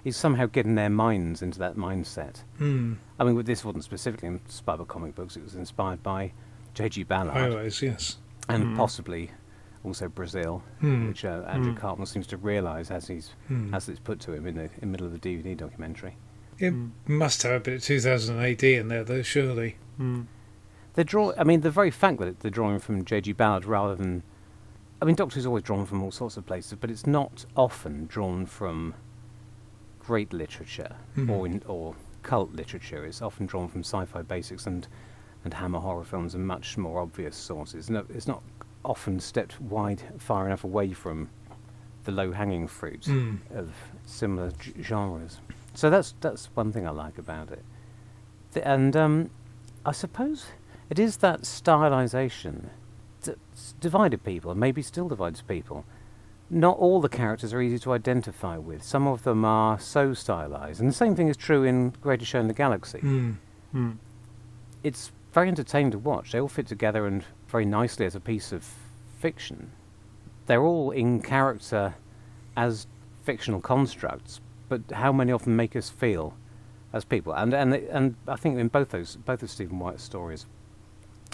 He's 0.04 0.16
somehow 0.16 0.46
getting 0.46 0.74
their 0.76 0.90
minds 0.90 1.42
into 1.42 1.58
that 1.58 1.76
mindset. 1.76 2.42
Hmm. 2.58 2.94
I 3.18 3.24
mean, 3.24 3.34
with 3.34 3.46
this 3.46 3.64
wasn't 3.64 3.84
specifically 3.84 4.28
inspired 4.28 4.78
by 4.78 4.84
comic 4.84 5.14
books; 5.14 5.36
it 5.36 5.42
was 5.42 5.54
inspired 5.54 6.02
by 6.02 6.32
J.G. 6.74 7.02
Ballard 7.04 7.34
High 7.34 7.48
Rise, 7.48 7.82
yes. 7.82 8.18
and 8.48 8.64
Mm. 8.64 8.76
possibly 8.76 9.30
also 9.84 10.08
Brazil, 10.08 10.62
Hmm. 10.80 11.08
which 11.08 11.24
uh, 11.24 11.44
Andrew 11.48 11.72
Mm. 11.74 11.78
Cartmel 11.78 12.06
seems 12.06 12.26
to 12.28 12.36
realise 12.36 12.90
as 12.90 13.08
he's 13.08 13.34
Hmm. 13.48 13.74
as 13.74 13.88
it's 13.88 14.00
put 14.00 14.20
to 14.20 14.32
him 14.32 14.46
in 14.46 14.54
the 14.56 14.64
in 14.64 14.70
the 14.80 14.86
middle 14.86 15.06
of 15.06 15.12
the 15.12 15.18
DVD 15.18 15.54
documentary. 15.56 16.16
It 16.58 16.70
Hmm. 16.70 16.88
must 17.06 17.42
have 17.42 17.52
a 17.52 17.60
bit 17.60 17.74
of 17.74 17.82
2000 17.82 18.38
AD 18.38 18.74
in 18.76 18.88
there, 18.88 19.04
though, 19.04 19.22
surely. 19.22 19.76
Hmm. 19.96 20.22
They 20.94 21.04
draw. 21.04 21.32
I 21.38 21.44
mean, 21.44 21.60
the 21.60 21.70
very 21.70 21.90
fact 21.92 22.18
that 22.18 22.40
they're 22.40 22.50
drawing 22.50 22.78
from 22.80 23.04
J.G. 23.04 23.32
Ballard 23.32 23.64
rather 23.64 23.94
than. 23.94 24.22
I 25.00 25.04
mean, 25.04 25.14
Doctor's 25.14 25.46
always 25.46 25.62
drawn 25.62 25.86
from 25.86 26.02
all 26.02 26.10
sorts 26.10 26.36
of 26.36 26.44
places, 26.46 26.76
but 26.80 26.90
it's 26.90 27.06
not 27.06 27.46
often 27.56 28.06
drawn 28.06 28.46
from 28.46 28.94
great 30.08 30.32
literature 30.32 30.96
Mhm. 31.16 31.30
or 31.30 31.46
in, 31.46 31.62
or 31.66 31.94
cult 32.22 32.50
literature. 32.54 33.04
is 33.04 33.20
often 33.20 33.44
drawn 33.46 33.68
from 33.68 33.80
sci-fi 33.82 34.22
basics 34.22 34.66
and 34.66 34.88
and 35.44 35.54
Hammer 35.54 35.78
horror 35.80 36.02
films 36.04 36.34
and 36.34 36.44
much 36.46 36.76
more 36.76 36.98
obvious 37.00 37.36
sources. 37.36 37.88
No, 37.88 38.04
it's 38.08 38.26
not 38.26 38.42
often 38.84 39.20
stepped 39.20 39.60
wide 39.60 40.02
far 40.18 40.46
enough 40.46 40.64
away 40.64 40.92
from 40.92 41.28
the 42.04 42.10
low 42.12 42.32
hanging 42.32 42.66
fruit 42.66 43.02
Mm. 43.02 43.38
of 43.54 43.68
similar 44.04 44.50
g- 44.52 44.74
genres. 44.82 45.40
So 45.74 45.90
that's 45.90 46.14
that's 46.20 46.46
one 46.56 46.72
thing 46.72 46.86
I 46.86 46.90
like 46.90 47.18
about 47.18 47.50
it. 47.52 47.64
And 48.64 48.96
um, 48.96 49.30
I 49.86 49.92
suppose 49.92 50.46
it 50.90 50.98
is 50.98 51.18
that 51.18 51.42
stylization 51.42 52.70
that's 53.22 53.74
divided 53.80 54.24
people, 54.24 54.50
and 54.50 54.58
maybe 54.60 54.82
still 54.82 55.08
divides 55.08 55.42
people. 55.42 55.84
Not 56.50 56.78
all 56.78 57.00
the 57.00 57.08
characters 57.08 57.52
are 57.52 57.60
easy 57.60 57.78
to 57.80 57.92
identify 57.92 58.56
with. 58.56 58.82
Some 58.82 59.06
of 59.06 59.22
them 59.22 59.44
are 59.44 59.78
so 59.78 60.14
stylized, 60.14 60.80
and 60.80 60.88
the 60.88 60.94
same 60.94 61.14
thing 61.14 61.28
is 61.28 61.36
true 61.36 61.64
in 61.64 61.90
Greater 62.00 62.24
Show 62.24 62.40
in 62.40 62.48
the 62.48 62.54
Galaxy. 62.54 63.00
Mm. 63.00 63.36
Hmm. 63.72 63.90
It's 64.82 65.12
very 65.32 65.48
entertaining 65.48 65.90
to 65.92 65.98
watch. 65.98 66.32
They 66.32 66.40
all 66.40 66.48
fit 66.48 66.66
together 66.66 67.06
and 67.06 67.22
very 67.48 67.66
nicely 67.66 68.06
as 68.06 68.14
a 68.14 68.20
piece 68.20 68.52
of 68.52 68.66
fiction. 69.18 69.72
They're 70.46 70.62
all 70.62 70.90
in 70.90 71.20
character 71.20 71.94
as 72.56 72.86
fictional 73.24 73.60
constructs, 73.60 74.40
but 74.70 74.80
how 74.92 75.12
many 75.12 75.32
of 75.32 75.44
them 75.44 75.56
make 75.56 75.76
us 75.76 75.90
feel 75.90 76.34
as 76.92 77.04
people? 77.04 77.34
And 77.34 77.52
and 77.52 77.74
and 77.74 78.14
I 78.26 78.36
think 78.36 78.58
in 78.58 78.68
both 78.68 78.88
those 78.88 79.16
both 79.16 79.42
of 79.42 79.50
Stephen 79.50 79.78
Wyatt's 79.78 80.02
stories, 80.02 80.46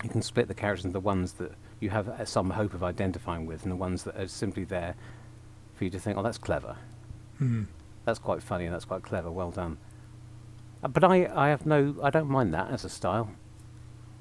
you 0.03 0.09
can 0.09 0.23
split 0.23 0.49
the 0.49 0.55
characters 0.55 0.85
into 0.85 0.95
the 0.95 1.01
ones 1.01 1.35
that 1.35 1.53
you 1.81 1.91
have 1.91 2.09
uh, 2.09 2.25
some 2.25 2.51
hope 2.51 2.75
of 2.75 2.83
identifying 2.83 3.47
with, 3.47 3.63
and 3.63 3.73
the 3.73 3.77
ones 3.77 4.05
that 4.05 4.17
are 4.17 4.29
simply 4.29 4.65
there 4.65 4.95
for 5.75 5.85
you 5.85 5.91
to 5.91 5.99
think, 5.99 6.17
oh, 6.19 6.23
that's 6.23 6.39
clever, 6.39 6.77
Mm. 7.41 7.67
that's 8.05 8.19
quite 8.19 8.43
funny, 8.43 8.65
and 8.65 8.73
that's 8.75 8.85
quite 8.85 9.03
clever, 9.03 9.31
well 9.31 9.51
done. 9.51 9.77
Uh, 10.83 10.89
But 10.89 11.05
I, 11.05 11.27
I 11.35 11.49
have 11.49 11.67
no, 11.67 11.97
I 12.03 12.11
don't 12.11 12.29
mind 12.31 12.55
that 12.55 12.71
as 12.71 12.85
a 12.85 12.89
style. 12.89 13.31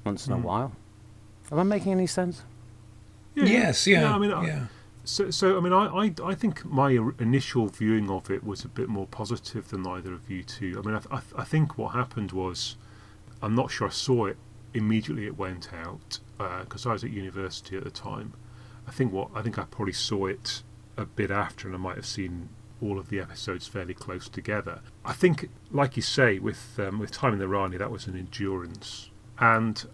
Once 0.04 0.26
in 0.26 0.32
a 0.32 0.36
Mm. 0.36 0.42
while. 0.42 0.72
Am 1.52 1.58
I 1.58 1.62
making 1.62 1.92
any 1.92 2.06
sense? 2.06 2.42
Yeah, 3.34 3.44
Yes, 3.44 3.86
yeah, 3.86 4.14
I 4.14 4.18
mean, 4.18 4.32
I- 4.32 4.66
So, 5.06 5.30
so 5.30 5.58
I 5.58 5.60
mean, 5.60 5.72
I, 5.74 5.84
I, 5.86 6.14
I 6.30 6.34
think 6.34 6.64
my 6.64 6.90
initial 7.18 7.66
viewing 7.66 8.08
of 8.10 8.30
it 8.30 8.42
was 8.42 8.64
a 8.64 8.68
bit 8.68 8.88
more 8.88 9.06
positive 9.06 9.68
than 9.68 9.86
either 9.86 10.14
of 10.14 10.30
you 10.30 10.42
two. 10.42 10.80
I 10.82 10.86
mean, 10.86 10.96
I, 10.96 11.16
I, 11.16 11.20
I 11.36 11.44
think 11.44 11.76
what 11.76 11.92
happened 11.94 12.32
was, 12.32 12.76
I'm 13.42 13.54
not 13.54 13.70
sure 13.70 13.88
I 13.88 13.90
saw 13.90 14.24
it 14.26 14.38
immediately 14.72 15.26
it 15.26 15.36
went 15.36 15.68
out 15.74 16.20
because 16.38 16.86
I 16.86 16.92
was 16.92 17.04
at 17.04 17.10
university 17.10 17.76
at 17.76 17.84
the 17.84 17.90
time. 17.90 18.34
I 18.86 18.90
think 18.90 19.12
what 19.12 19.30
I 19.34 19.42
think 19.42 19.58
I 19.58 19.64
probably 19.64 19.92
saw 19.92 20.26
it 20.26 20.62
a 20.96 21.04
bit 21.06 21.30
after, 21.30 21.66
and 21.68 21.74
I 21.74 21.78
might 21.78 21.96
have 21.96 22.06
seen 22.06 22.48
all 22.82 22.98
of 22.98 23.08
the 23.08 23.18
episodes 23.20 23.66
fairly 23.66 23.94
close 23.94 24.28
together. 24.28 24.80
I 25.04 25.12
think, 25.12 25.48
like 25.70 25.96
you 25.96 26.02
say, 26.02 26.38
with 26.38 26.78
um, 26.78 26.98
with 26.98 27.10
Time 27.10 27.32
and 27.32 27.40
the 27.40 27.48
Rani, 27.48 27.76
that 27.78 27.90
was 27.90 28.06
an 28.06 28.16
endurance, 28.16 29.10
and 29.38 29.84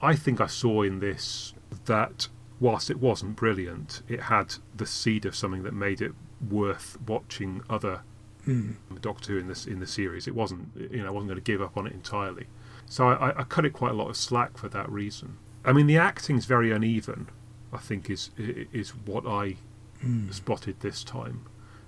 I 0.00 0.14
think 0.14 0.40
I 0.40 0.46
saw 0.46 0.82
in 0.82 1.00
this 1.00 1.54
that 1.86 2.28
whilst 2.60 2.90
it 2.90 3.00
wasn't 3.00 3.36
brilliant, 3.36 4.02
it 4.08 4.22
had 4.22 4.54
the 4.74 4.86
seed 4.86 5.26
of 5.26 5.34
something 5.34 5.62
that 5.64 5.74
made 5.74 6.00
it 6.00 6.12
worth 6.50 6.96
watching 7.06 7.62
other 7.68 8.02
Mm. 8.46 8.76
Doctor 9.00 9.32
Who 9.32 9.38
in 9.40 9.48
this 9.48 9.66
in 9.66 9.80
the 9.80 9.88
series. 9.88 10.28
It 10.28 10.34
wasn't, 10.36 10.68
you 10.76 11.02
know, 11.02 11.08
I 11.08 11.10
wasn't 11.10 11.30
going 11.30 11.42
to 11.42 11.52
give 11.52 11.60
up 11.60 11.76
on 11.76 11.88
it 11.88 11.92
entirely. 11.92 12.46
So 12.86 13.08
I- 13.08 13.40
I 13.40 13.42
cut 13.42 13.64
it 13.66 13.72
quite 13.72 13.90
a 13.90 13.94
lot 13.94 14.08
of 14.08 14.16
slack 14.16 14.56
for 14.56 14.68
that 14.68 14.88
reason. 14.88 15.38
I 15.66 15.72
mean, 15.72 15.86
the 15.86 15.98
acting's 15.98 16.46
very 16.46 16.70
uneven. 16.72 17.28
I 17.72 17.78
think 17.78 18.08
is 18.08 18.30
is 18.38 18.90
what 18.90 19.26
I 19.26 19.56
Mm. 20.04 20.32
spotted 20.32 20.80
this 20.80 21.02
time. 21.02 21.40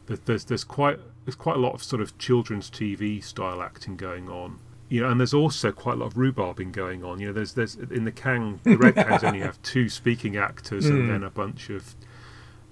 That 0.07 0.25
there's 0.27 0.45
there's 0.45 0.65
quite 0.65 0.99
there's 1.25 1.37
quite 1.37 1.57
a 1.57 1.61
lot 1.61 1.75
of 1.75 1.83
sort 1.83 2.01
of 2.03 2.17
children's 2.19 2.71
TV 2.71 3.23
style 3.23 3.63
acting 3.63 3.97
going 3.97 4.29
on. 4.29 4.59
You 4.89 5.03
know, 5.03 5.11
and 5.11 5.21
there's 5.21 5.35
also 5.35 5.71
quite 5.73 5.95
a 5.95 5.97
lot 5.99 6.07
of 6.07 6.15
rhubarbing 6.15 6.73
going 6.73 7.05
on. 7.05 7.21
You 7.21 7.27
know, 7.29 7.33
there's 7.35 7.53
there's 7.53 7.75
in 7.77 8.05
the 8.05 8.13
Kang 8.13 8.61
the 8.65 8.77
Red 8.79 8.95
Kangs 8.97 9.23
only 9.23 9.41
have 9.41 9.61
two 9.63 9.89
speaking 9.91 10.37
actors 10.37 10.87
Mm. 10.87 10.91
and 10.91 11.11
then 11.11 11.23
a 11.23 11.31
bunch 11.31 11.69
of, 11.71 11.95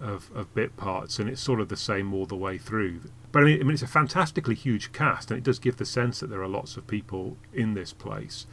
of 0.01 0.31
of 0.35 0.53
bit 0.55 0.77
parts, 0.79 1.19
and 1.19 1.29
it's 1.29 1.41
sort 1.43 1.61
of 1.61 1.69
the 1.69 1.77
same 1.77 2.13
all 2.15 2.25
the 2.27 2.37
way 2.37 2.57
through. 2.59 3.01
But 3.33 3.43
I 3.43 3.47
mean, 3.47 3.61
I 3.61 3.65
mean, 3.65 3.75
it's 3.75 3.83
a 3.83 3.87
fantastically 3.87 4.55
huge 4.55 4.93
cast, 4.93 5.31
and 5.31 5.37
it 5.39 5.45
does 5.45 5.59
give 5.59 5.77
the 5.77 5.85
sense 5.85 6.21
that 6.21 6.31
there 6.31 6.43
are 6.43 6.49
lots 6.49 6.77
of 6.79 6.87
people 6.87 7.37
in 7.53 7.75
this 7.75 7.93
place. 7.93 8.47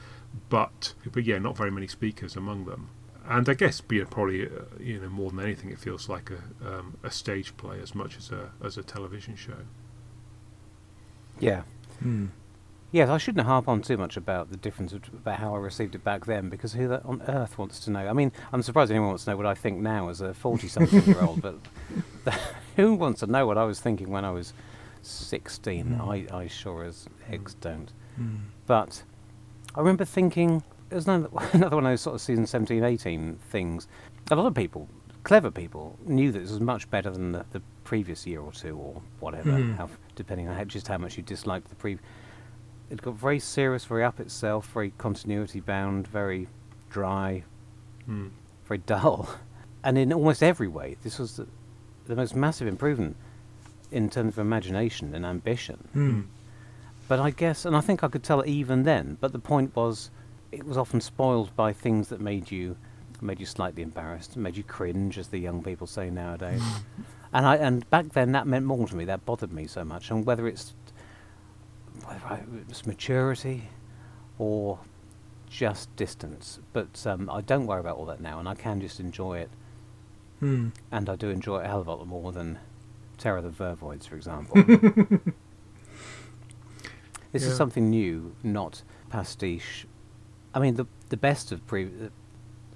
But 0.49 0.93
but 1.11 1.23
yeah, 1.23 1.39
not 1.39 1.57
very 1.57 1.71
many 1.71 1.87
speakers 1.87 2.35
among 2.35 2.65
them. 2.65 2.89
And 3.25 3.47
I 3.47 3.53
guess, 3.53 3.81
you 3.89 4.01
know, 4.01 4.05
probably 4.05 4.45
uh, 4.45 4.63
you 4.79 4.99
know 4.99 5.09
more 5.09 5.31
than 5.31 5.39
anything, 5.39 5.69
it 5.71 5.79
feels 5.79 6.09
like 6.09 6.29
a 6.31 6.67
um, 6.67 6.97
a 7.03 7.11
stage 7.11 7.55
play 7.57 7.79
as 7.79 7.95
much 7.95 8.17
as 8.17 8.31
a 8.31 8.51
as 8.63 8.77
a 8.77 8.83
television 8.83 9.35
show. 9.35 9.65
Yeah. 11.39 11.63
Mm. 12.03 12.29
Yes, 12.93 13.09
I 13.09 13.17
shouldn't 13.17 13.47
harp 13.47 13.67
on 13.67 13.81
too 13.81 13.97
much 13.97 14.17
about 14.17 14.51
the 14.51 14.57
difference 14.57 14.93
about 14.93 15.39
how 15.39 15.55
I 15.55 15.57
received 15.57 15.95
it 15.95 16.03
back 16.03 16.27
then, 16.27 16.49
because 16.49 16.73
who 16.73 16.93
on 16.93 17.23
earth 17.27 17.57
wants 17.57 17.79
to 17.81 17.91
know? 17.91 18.07
I 18.07 18.13
mean, 18.13 18.31
I'm 18.51 18.61
surprised 18.61 18.91
anyone 18.91 19.09
wants 19.09 19.23
to 19.23 19.31
know 19.31 19.37
what 19.37 19.47
I 19.47 19.55
think 19.55 19.79
now 19.79 20.09
as 20.09 20.21
a 20.21 20.27
40-something-year-old, 20.27 21.41
but 21.41 21.55
who 22.75 22.93
wants 22.93 23.21
to 23.21 23.27
know 23.27 23.47
what 23.47 23.57
I 23.57 23.63
was 23.63 23.79
thinking 23.79 24.11
when 24.11 24.23
I 24.23 24.29
was 24.29 24.53
16? 25.01 25.85
Mm. 25.85 26.31
I, 26.31 26.37
I 26.37 26.47
sure 26.47 26.83
as 26.83 27.07
eggs 27.27 27.55
don't. 27.55 27.91
Mm. 28.21 28.41
But 28.67 29.01
I 29.75 29.79
remember 29.79 30.05
thinking, 30.05 30.63
there's 30.89 31.07
another, 31.07 31.29
another 31.53 31.75
one 31.75 31.85
of 31.85 31.91
those 31.91 32.01
sort 32.01 32.15
of 32.15 32.21
season 32.21 32.45
17, 32.45 32.83
18 32.83 33.39
things. 33.49 33.87
A 34.31 34.35
lot 34.35 34.45
of 34.45 34.53
people, 34.53 34.87
clever 35.23 35.51
people, 35.51 35.97
knew 36.05 36.31
that 36.31 36.39
this 36.39 36.51
was 36.51 36.59
much 36.59 36.89
better 36.89 37.09
than 37.09 37.31
the, 37.31 37.45
the 37.51 37.61
previous 37.83 38.25
year 38.27 38.41
or 38.41 38.51
two 38.51 38.77
or 38.77 39.01
whatever, 39.19 39.51
Mhm. 39.51 39.75
how, 39.77 39.89
depending 40.15 40.47
on 40.47 40.55
how, 40.55 40.63
just 40.63 40.87
how 40.87 40.97
much 40.97 41.17
you 41.17 41.23
disliked 41.23 41.69
the 41.69 41.75
previous. 41.75 42.05
It 42.89 43.01
got 43.01 43.15
very 43.15 43.39
serious, 43.39 43.85
very 43.85 44.03
up 44.03 44.19
itself, 44.19 44.67
very 44.73 44.91
continuity 44.97 45.59
bound, 45.59 46.07
very 46.07 46.47
dry, 46.89 47.43
Mm. 48.07 48.29
very 48.67 48.77
dull. 48.85 49.29
And 49.83 49.97
in 49.97 50.13
almost 50.13 50.43
every 50.43 50.67
way, 50.67 50.97
this 51.03 51.17
was 51.19 51.37
the, 51.37 51.47
the 52.05 52.15
most 52.15 52.35
massive 52.35 52.67
improvement 52.67 53.15
in 53.91 54.09
terms 54.09 54.33
of 54.35 54.39
imagination 54.39 55.13
and 55.15 55.25
ambition. 55.25 55.87
Mm. 55.95 56.25
But 57.13 57.19
I 57.19 57.29
guess, 57.29 57.63
and 57.63 57.75
I 57.75 57.81
think 57.81 58.03
I 58.03 58.07
could 58.07 58.23
tell 58.23 58.41
it 58.41 58.47
even 58.47 58.81
then. 58.81 59.19
But 59.21 59.33
the 59.33 59.37
point 59.37 59.75
was, 59.75 60.09
it 60.51 60.65
was 60.65 60.77
often 60.77 60.99
spoiled 60.99 61.55
by 61.55 61.71
things 61.71 62.09
that 62.09 62.19
made 62.19 62.49
you, 62.49 62.75
made 63.21 63.39
you 63.39 63.45
slightly 63.45 63.83
embarrassed, 63.83 64.35
made 64.35 64.57
you 64.57 64.63
cringe, 64.63 65.19
as 65.19 65.27
the 65.27 65.37
young 65.37 65.61
people 65.61 65.85
say 65.85 66.09
nowadays. 66.09 66.63
and 67.33 67.45
I, 67.45 67.57
and 67.57 67.87
back 67.91 68.13
then 68.13 68.31
that 68.31 68.47
meant 68.47 68.65
more 68.65 68.87
to 68.87 68.95
me. 68.95 69.05
That 69.05 69.27
bothered 69.27 69.53
me 69.53 69.67
so 69.67 69.85
much. 69.85 70.09
And 70.09 70.25
whether 70.25 70.47
it's, 70.47 70.73
whether 72.03 72.25
I, 72.25 72.41
it's 72.67 72.87
maturity, 72.87 73.69
or 74.39 74.79
just 75.47 75.95
distance. 75.95 76.57
But 76.73 77.05
um, 77.05 77.29
I 77.29 77.41
don't 77.41 77.67
worry 77.67 77.81
about 77.81 77.97
all 77.97 78.05
that 78.05 78.21
now, 78.21 78.39
and 78.39 78.49
I 78.49 78.55
can 78.55 78.81
just 78.81 78.99
enjoy 78.99 79.37
it. 79.37 79.51
Mm. 80.41 80.71
And 80.91 81.09
I 81.11 81.15
do 81.15 81.29
enjoy 81.29 81.59
it 81.59 81.65
a 81.65 81.67
hell 81.67 81.81
of 81.81 81.85
a 81.85 81.93
lot 81.93 82.07
more 82.07 82.31
than 82.31 82.57
Terror 83.19 83.37
of 83.37 83.55
the 83.55 83.63
Vervoids, 83.63 84.07
for 84.07 84.15
example. 84.15 84.63
this 87.33 87.43
Yeah. 87.43 87.49
is 87.49 87.57
something 87.57 87.89
new, 87.89 88.33
not 88.43 88.81
pastiche. 89.09 89.85
I 90.53 90.59
mean, 90.59 90.75
the 90.75 90.85
the 91.09 91.17
best 91.17 91.51
of 91.51 91.65
pre, 91.67 91.85
uh, 91.85 92.09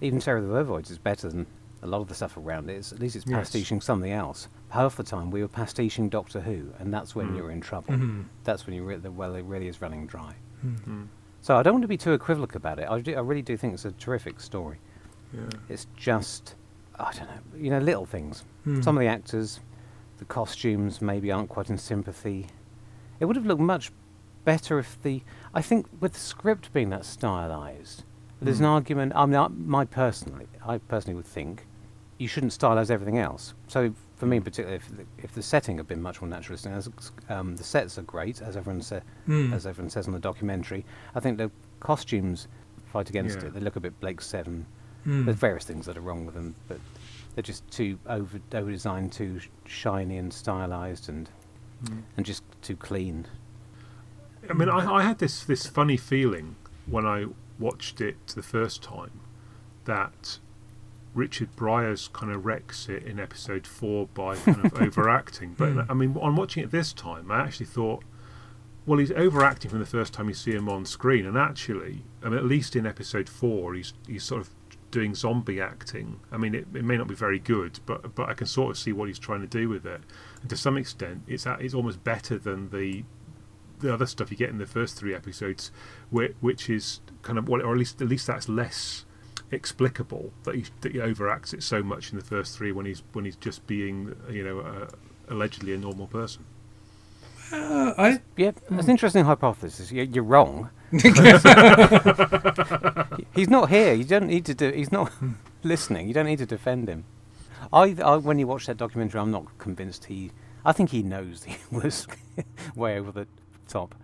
even 0.02 0.20
Terror 0.20 0.38
of 0.38 0.48
the 0.48 0.54
Vervoids 0.54 0.92
is 0.92 0.98
better 1.00 1.28
than 1.30 1.48
a 1.82 1.88
lot 1.88 2.02
of 2.02 2.08
the 2.08 2.14
stuff 2.14 2.38
around 2.38 2.70
it. 2.70 2.74
It's, 2.74 2.92
at 2.92 3.00
least 3.00 3.16
it's 3.16 3.26
Yes. 3.26 3.38
pastiching 3.38 3.82
something 3.82 4.12
else. 4.12 4.48
Half 4.70 4.96
the 4.98 5.04
time 5.04 5.32
we 5.32 5.42
were 5.42 5.48
pastiching 5.48 6.10
Doctor 6.10 6.42
Who, 6.42 6.72
and 6.80 6.94
that's 6.94 7.16
when 7.16 7.30
Mm. 7.30 7.38
you're 7.38 7.52
in 7.52 7.62
trouble. 7.62 7.94
Mhm. 7.94 8.26
That's 8.44 8.66
when 8.68 8.76
you 8.76 8.84
re- 8.84 8.98
the 8.98 9.12
well, 9.12 9.34
it 9.36 9.44
really 9.46 9.68
is 9.68 9.82
running 9.82 10.06
dry. 10.08 10.36
Mm. 10.66 10.76
Mm. 10.88 11.08
So 11.42 11.56
I 11.58 11.64
don't 11.64 11.74
want 11.76 11.84
to 11.84 11.88
be 11.88 11.98
too 11.98 12.14
equivocal 12.14 12.58
about 12.58 12.78
it. 12.80 12.88
I, 12.90 13.00
do, 13.00 13.16
I 13.16 13.20
really 13.22 13.42
do 13.44 13.56
think 13.58 13.74
it's 13.74 13.86
a 13.86 13.92
terrific 13.92 14.40
story. 14.40 14.80
Yeah. 15.34 15.42
It's 15.70 15.88
just, 15.96 16.56
I 17.00 17.12
don't 17.14 17.28
know, 17.30 17.58
you 17.58 17.70
know, 17.70 17.80
little 17.80 18.06
things. 18.06 18.44
Mm. 18.66 18.84
Some 18.84 18.98
of 18.98 19.02
the 19.02 19.08
actors, 19.08 19.60
the 20.18 20.26
costumes 20.26 21.02
maybe 21.02 21.32
aren't 21.32 21.50
quite 21.50 21.70
in 21.70 21.78
sympathy. 21.78 22.48
It 23.20 23.26
would 23.26 23.36
have 23.36 23.46
looked 23.46 23.62
much 23.62 23.92
better 24.48 24.80
if 24.80 24.98
the. 25.04 25.22
I 25.54 25.62
think 25.62 25.86
with 26.00 26.14
the 26.14 26.20
script 26.20 26.72
being 26.72 26.90
that 26.92 27.04
stylized, 27.06 28.04
there's 28.42 28.60
an 28.62 28.66
Mm. 28.66 28.70
argument. 28.80 29.12
I 29.14 29.26
mean, 29.26 29.36
I, 29.36 29.48
my 29.50 29.84
personally, 29.84 30.48
I 30.66 30.78
personally 30.78 31.16
would 31.16 31.26
think 31.26 31.68
you 32.18 32.30
shouldn't 32.30 32.54
stylize 32.54 32.90
everything 32.90 33.18
else. 33.18 33.54
So 33.68 33.94
for 34.16 34.26
me 34.26 34.38
in 34.38 34.44
particular, 34.44 34.76
if 34.78 34.88
the, 34.96 35.06
if 35.18 35.34
the 35.34 35.44
setting 35.44 35.78
had 35.78 35.88
been 35.88 36.02
much 36.02 36.22
more 36.22 36.30
naturalistic, 36.30 36.72
as, 36.72 36.90
um, 37.30 37.58
the 37.58 37.64
sets 37.64 37.98
are 38.00 38.04
great, 38.04 38.42
as 38.42 38.56
everyone 38.56 38.82
said, 38.82 39.04
Mm. 39.28 39.54
as 39.54 39.68
everyone 39.68 39.90
says 39.90 40.08
on 40.08 40.14
the 40.14 40.20
documentary. 40.20 40.86
I 41.14 41.20
think 41.20 41.38
the 41.38 41.52
costumes 41.82 42.48
fight 42.94 43.10
against 43.10 43.40
Yeah. 43.42 43.48
it. 43.48 43.54
They 43.54 43.60
look 43.60 43.76
a 43.76 43.82
bit 43.82 44.00
Blake 44.00 44.22
Seven. 44.22 44.66
Mm. 45.06 45.26
There's 45.26 45.38
various 45.38 45.66
things 45.66 45.86
that 45.88 45.98
are 45.98 46.02
wrong 46.02 46.26
with 46.26 46.36
them, 46.36 46.56
but 46.70 46.80
they're 47.36 47.44
just 47.54 47.70
too 47.70 48.00
over 48.08 48.40
over 48.54 48.72
designed, 48.72 49.12
too 49.12 49.40
sh- 49.40 49.50
shiny 49.66 50.18
and 50.18 50.32
stylized, 50.34 51.10
and 51.10 51.30
Mm. 51.84 52.02
and 52.16 52.26
just 52.26 52.44
too 52.62 52.76
clean. 52.78 53.28
I 54.50 54.54
mean, 54.54 54.70
I, 54.70 54.96
I 54.96 55.04
had 55.04 55.20
this, 55.20 55.44
this 55.44 55.66
funny 55.68 55.98
feeling 55.98 56.56
when 56.86 57.06
I 57.06 57.26
watched 57.60 58.02
it 58.02 58.28
the 58.28 58.44
first 58.44 58.82
time 58.84 59.20
that 59.86 60.40
Richard 61.14 61.56
Briers 61.56 62.12
kind 62.12 62.32
of 62.32 62.46
wrecks 62.46 62.88
it 62.90 63.04
in 63.04 63.20
episode 63.20 63.66
four 63.66 64.08
by 64.14 64.36
kind 64.36 64.66
of 64.66 64.74
overacting. 64.82 65.56
But 65.58 65.72
Hmm. 65.72 65.82
I 65.90 65.94
mean, 65.94 66.16
on 66.22 66.36
watching 66.36 66.64
it 66.64 66.72
this 66.72 66.94
time, 66.94 67.32
I 67.32 67.40
actually 67.40 67.66
thought, 67.66 68.04
well, 68.86 69.00
he's 69.00 69.12
overacting 69.12 69.70
from 69.72 69.80
the 69.80 69.86
first 69.86 70.14
time 70.14 70.28
you 70.30 70.34
see 70.34 70.52
him 70.52 70.70
on 70.70 70.86
screen, 70.86 71.26
and 71.26 71.38
actually, 71.38 72.04
I 72.24 72.30
mean, 72.30 72.38
at 72.38 72.46
least 72.46 72.76
in 72.76 72.86
episode 72.86 73.28
four, 73.28 73.74
he's 73.74 73.94
he's 74.08 74.24
sort 74.24 74.42
of 74.42 74.50
doing 74.92 75.14
zombie 75.14 75.60
acting. 75.60 76.22
I 76.32 76.38
mean, 76.38 76.56
it, 76.56 76.68
it 76.74 76.86
may 76.86 76.96
not 76.96 77.08
be 77.10 77.16
very 77.16 77.40
good, 77.40 77.80
but 77.86 78.16
but 78.16 78.30
I 78.30 78.34
can 78.34 78.48
sort 78.48 78.72
of 78.72 78.78
see 78.78 78.94
what 78.94 79.10
he's 79.10 79.20
trying 79.20 79.42
to 79.42 79.48
do 79.48 79.68
with 79.68 79.86
it. 79.86 80.02
And 80.42 80.50
to 80.50 80.56
some 80.56 80.78
extent, 80.78 81.24
it's 81.28 81.46
it's 81.46 81.74
almost 81.74 82.04
better 82.06 82.38
than 82.38 82.70
the 82.70 83.04
the 83.80 83.94
other 83.94 84.06
stuff 84.06 84.32
you 84.32 84.38
get 84.38 84.50
in 84.50 84.58
the 84.58 84.66
first 84.66 84.98
three 84.98 85.14
episodes, 85.14 85.72
which, 86.10 86.36
which 86.40 86.70
is 86.70 87.02
kind 87.22 87.38
of 87.38 87.48
well, 87.48 87.62
or 87.62 87.72
at 87.72 87.78
least 87.78 88.02
at 88.02 88.08
least 88.08 88.28
that's 88.28 88.50
less 88.50 89.06
explicable 89.52 90.34
that 90.44 90.56
he 90.56 90.66
that 90.82 90.92
he 90.92 91.00
overacts 91.00 91.54
it 91.54 91.64
so 91.64 91.82
much 91.82 92.12
in 92.12 92.18
the 92.18 92.26
first 92.26 92.58
three 92.58 92.72
when 92.72 92.86
he's 92.86 93.04
when 93.14 93.26
he's 93.26 93.38
just 93.38 93.66
being 93.68 94.16
you 94.30 94.44
know 94.44 94.60
uh, 94.60 94.88
allegedly 95.30 95.74
a 95.74 95.78
normal 95.78 96.08
person. 96.08 96.46
Uh, 97.52 97.94
I 97.98 98.20
Yeah, 98.36 98.52
that's 98.70 98.86
an 98.86 98.92
interesting 98.92 99.26
hypothesis. 99.26 99.92
You're, 99.92 100.06
you're 100.06 100.24
wrong. 100.24 100.70
he's 100.92 101.04
not 103.50 103.70
here. 103.70 103.94
You 103.94 104.04
don't 104.04 104.28
need 104.28 104.46
to 104.46 104.54
do. 104.54 104.72
He's 104.72 104.92
not 104.92 105.12
listening. 105.64 106.08
You 106.08 106.14
don't 106.14 106.26
need 106.26 106.40
to 106.40 106.46
defend 106.46 106.90
him. 106.90 107.06
I, 107.72 107.96
I, 108.04 108.18
when 108.18 108.40
you 108.40 108.48
watch 108.48 108.66
that 108.68 108.78
documentary, 108.78 109.20
I'm 109.20 109.32
not 109.32 109.58
convinced 109.58 110.06
he. 110.06 110.32
I 110.66 110.74
think 110.74 110.92
he 110.92 111.04
knows 111.04 111.44
he 111.44 111.58
was 111.72 112.08
way 112.76 113.00
over 113.00 113.12
the 113.12 113.28
top, 113.68 113.96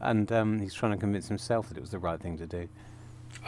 and 0.00 0.30
um, 0.32 0.58
he's 0.60 0.74
trying 0.74 0.92
to 0.92 0.98
convince 0.98 1.28
himself 1.28 1.68
that 1.68 1.76
it 1.76 1.80
was 1.80 1.90
the 1.90 1.98
right 1.98 2.20
thing 2.20 2.36
to 2.38 2.46
do. 2.46 2.68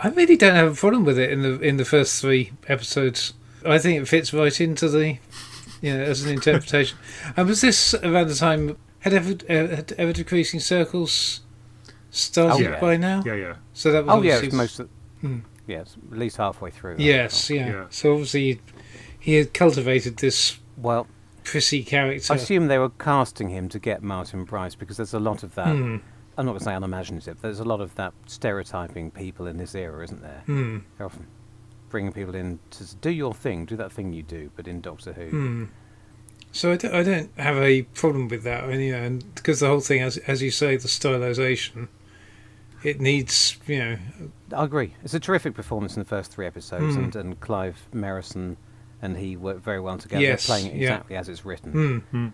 I 0.02 0.08
really 0.08 0.36
don't 0.36 0.54
have 0.54 0.72
a 0.72 0.74
problem 0.74 1.04
with 1.04 1.18
it 1.18 1.30
in 1.30 1.42
the 1.42 1.58
in 1.60 1.76
the 1.76 1.84
first 1.84 2.20
three 2.20 2.52
episodes. 2.68 3.34
I 3.64 3.78
think 3.78 4.00
it 4.00 4.06
fits 4.06 4.32
right 4.32 4.60
into 4.60 4.88
the, 4.88 5.18
you 5.80 5.92
know, 5.94 6.02
as 6.02 6.22
an 6.24 6.32
interpretation. 6.32 6.98
and 7.36 7.48
was 7.48 7.60
this 7.62 7.94
around 7.94 8.28
the 8.28 8.34
time 8.34 8.76
had 9.00 9.12
ever 9.14 9.32
uh, 9.48 9.76
had 9.76 9.92
ever 9.98 10.12
decreasing 10.12 10.60
circles 10.60 11.40
started 12.10 12.66
Oh, 12.66 12.70
yeah. 12.70 12.80
by 12.80 12.96
now? 12.96 13.22
Yeah, 13.24 13.34
yeah. 13.34 13.56
So 13.72 13.92
that 13.92 14.04
was 14.06 14.12
Oh 14.14 14.22
yeah, 14.22 14.34
obviously- 14.34 14.46
it's 14.48 14.56
most. 14.56 14.80
Of, 14.80 14.88
Hmm. 15.20 15.38
Yes, 15.66 15.96
at 16.12 16.18
least 16.18 16.36
halfway 16.36 16.70
through. 16.70 16.96
Yes, 16.98 17.50
yeah. 17.50 17.66
Yeah. 17.66 17.86
So 17.90 18.12
obviously 18.12 18.60
he 19.18 19.34
had 19.34 19.52
cultivated 19.52 20.18
this 20.18 20.58
Well, 20.76 21.08
prissy 21.46 21.82
character. 21.84 22.32
I 22.32 22.36
assume 22.36 22.66
they 22.66 22.78
were 22.78 22.90
casting 22.90 23.48
him 23.48 23.68
to 23.70 23.78
get 23.78 24.02
Martin 24.02 24.44
Bryce 24.44 24.74
because 24.74 24.96
there's 24.98 25.14
a 25.14 25.20
lot 25.20 25.42
of 25.42 25.54
that. 25.54 25.68
Hmm. 25.68 25.96
I'm 26.38 26.44
not 26.44 26.52
going 26.52 26.58
to 26.58 26.64
say 26.64 26.74
unimaginative. 26.74 27.40
There's 27.40 27.60
a 27.60 27.64
lot 27.64 27.80
of 27.80 27.94
that 27.94 28.12
stereotyping 28.26 29.10
people 29.12 29.46
in 29.46 29.56
this 29.56 29.74
era, 29.74 30.04
isn't 30.04 30.20
there? 30.22 30.42
Hmm. 30.44 30.78
They're 30.98 31.06
often 31.06 31.26
bringing 31.88 32.12
people 32.12 32.34
in 32.34 32.58
to 32.70 32.96
do 32.96 33.10
your 33.10 33.32
thing, 33.32 33.64
do 33.64 33.76
that 33.76 33.90
thing 33.92 34.12
you 34.12 34.22
do, 34.22 34.50
but 34.56 34.66
in 34.68 34.80
Doctor 34.80 35.12
Who. 35.14 35.28
Hmm. 35.30 35.64
So 36.52 36.72
I 36.72 36.76
don't, 36.76 36.94
I 36.94 37.02
don't 37.02 37.30
have 37.38 37.56
a 37.58 37.82
problem 37.82 38.28
with 38.28 38.42
that, 38.44 38.64
and, 38.64 38.82
you 38.82 38.92
know, 38.92 39.02
and 39.02 39.34
because 39.34 39.60
the 39.60 39.66
whole 39.68 39.80
thing, 39.80 40.00
as 40.02 40.16
as 40.18 40.42
you 40.42 40.50
say, 40.50 40.76
the 40.76 40.88
stylization, 40.88 41.88
it 42.82 43.00
needs, 43.00 43.58
you 43.66 43.78
know, 43.78 43.98
I 44.54 44.64
agree. 44.64 44.94
It's 45.04 45.12
a 45.14 45.20
terrific 45.20 45.54
performance 45.54 45.96
in 45.96 46.00
the 46.02 46.08
first 46.08 46.32
three 46.32 46.46
episodes, 46.46 46.96
Hmm. 46.96 47.04
and, 47.04 47.16
and 47.16 47.40
Clive 47.40 47.88
Merrison 47.94 48.56
and 49.02 49.16
he 49.16 49.36
work 49.36 49.62
very 49.62 49.80
well 49.80 49.98
together. 49.98 50.22
Yes, 50.22 50.46
playing 50.46 50.66
it 50.66 50.74
yeah. 50.76 50.82
exactly 50.94 51.16
as 51.16 51.28
it's 51.28 51.44
written. 51.44 51.72
hmm. 51.72 51.98
Hmm. 52.10 52.28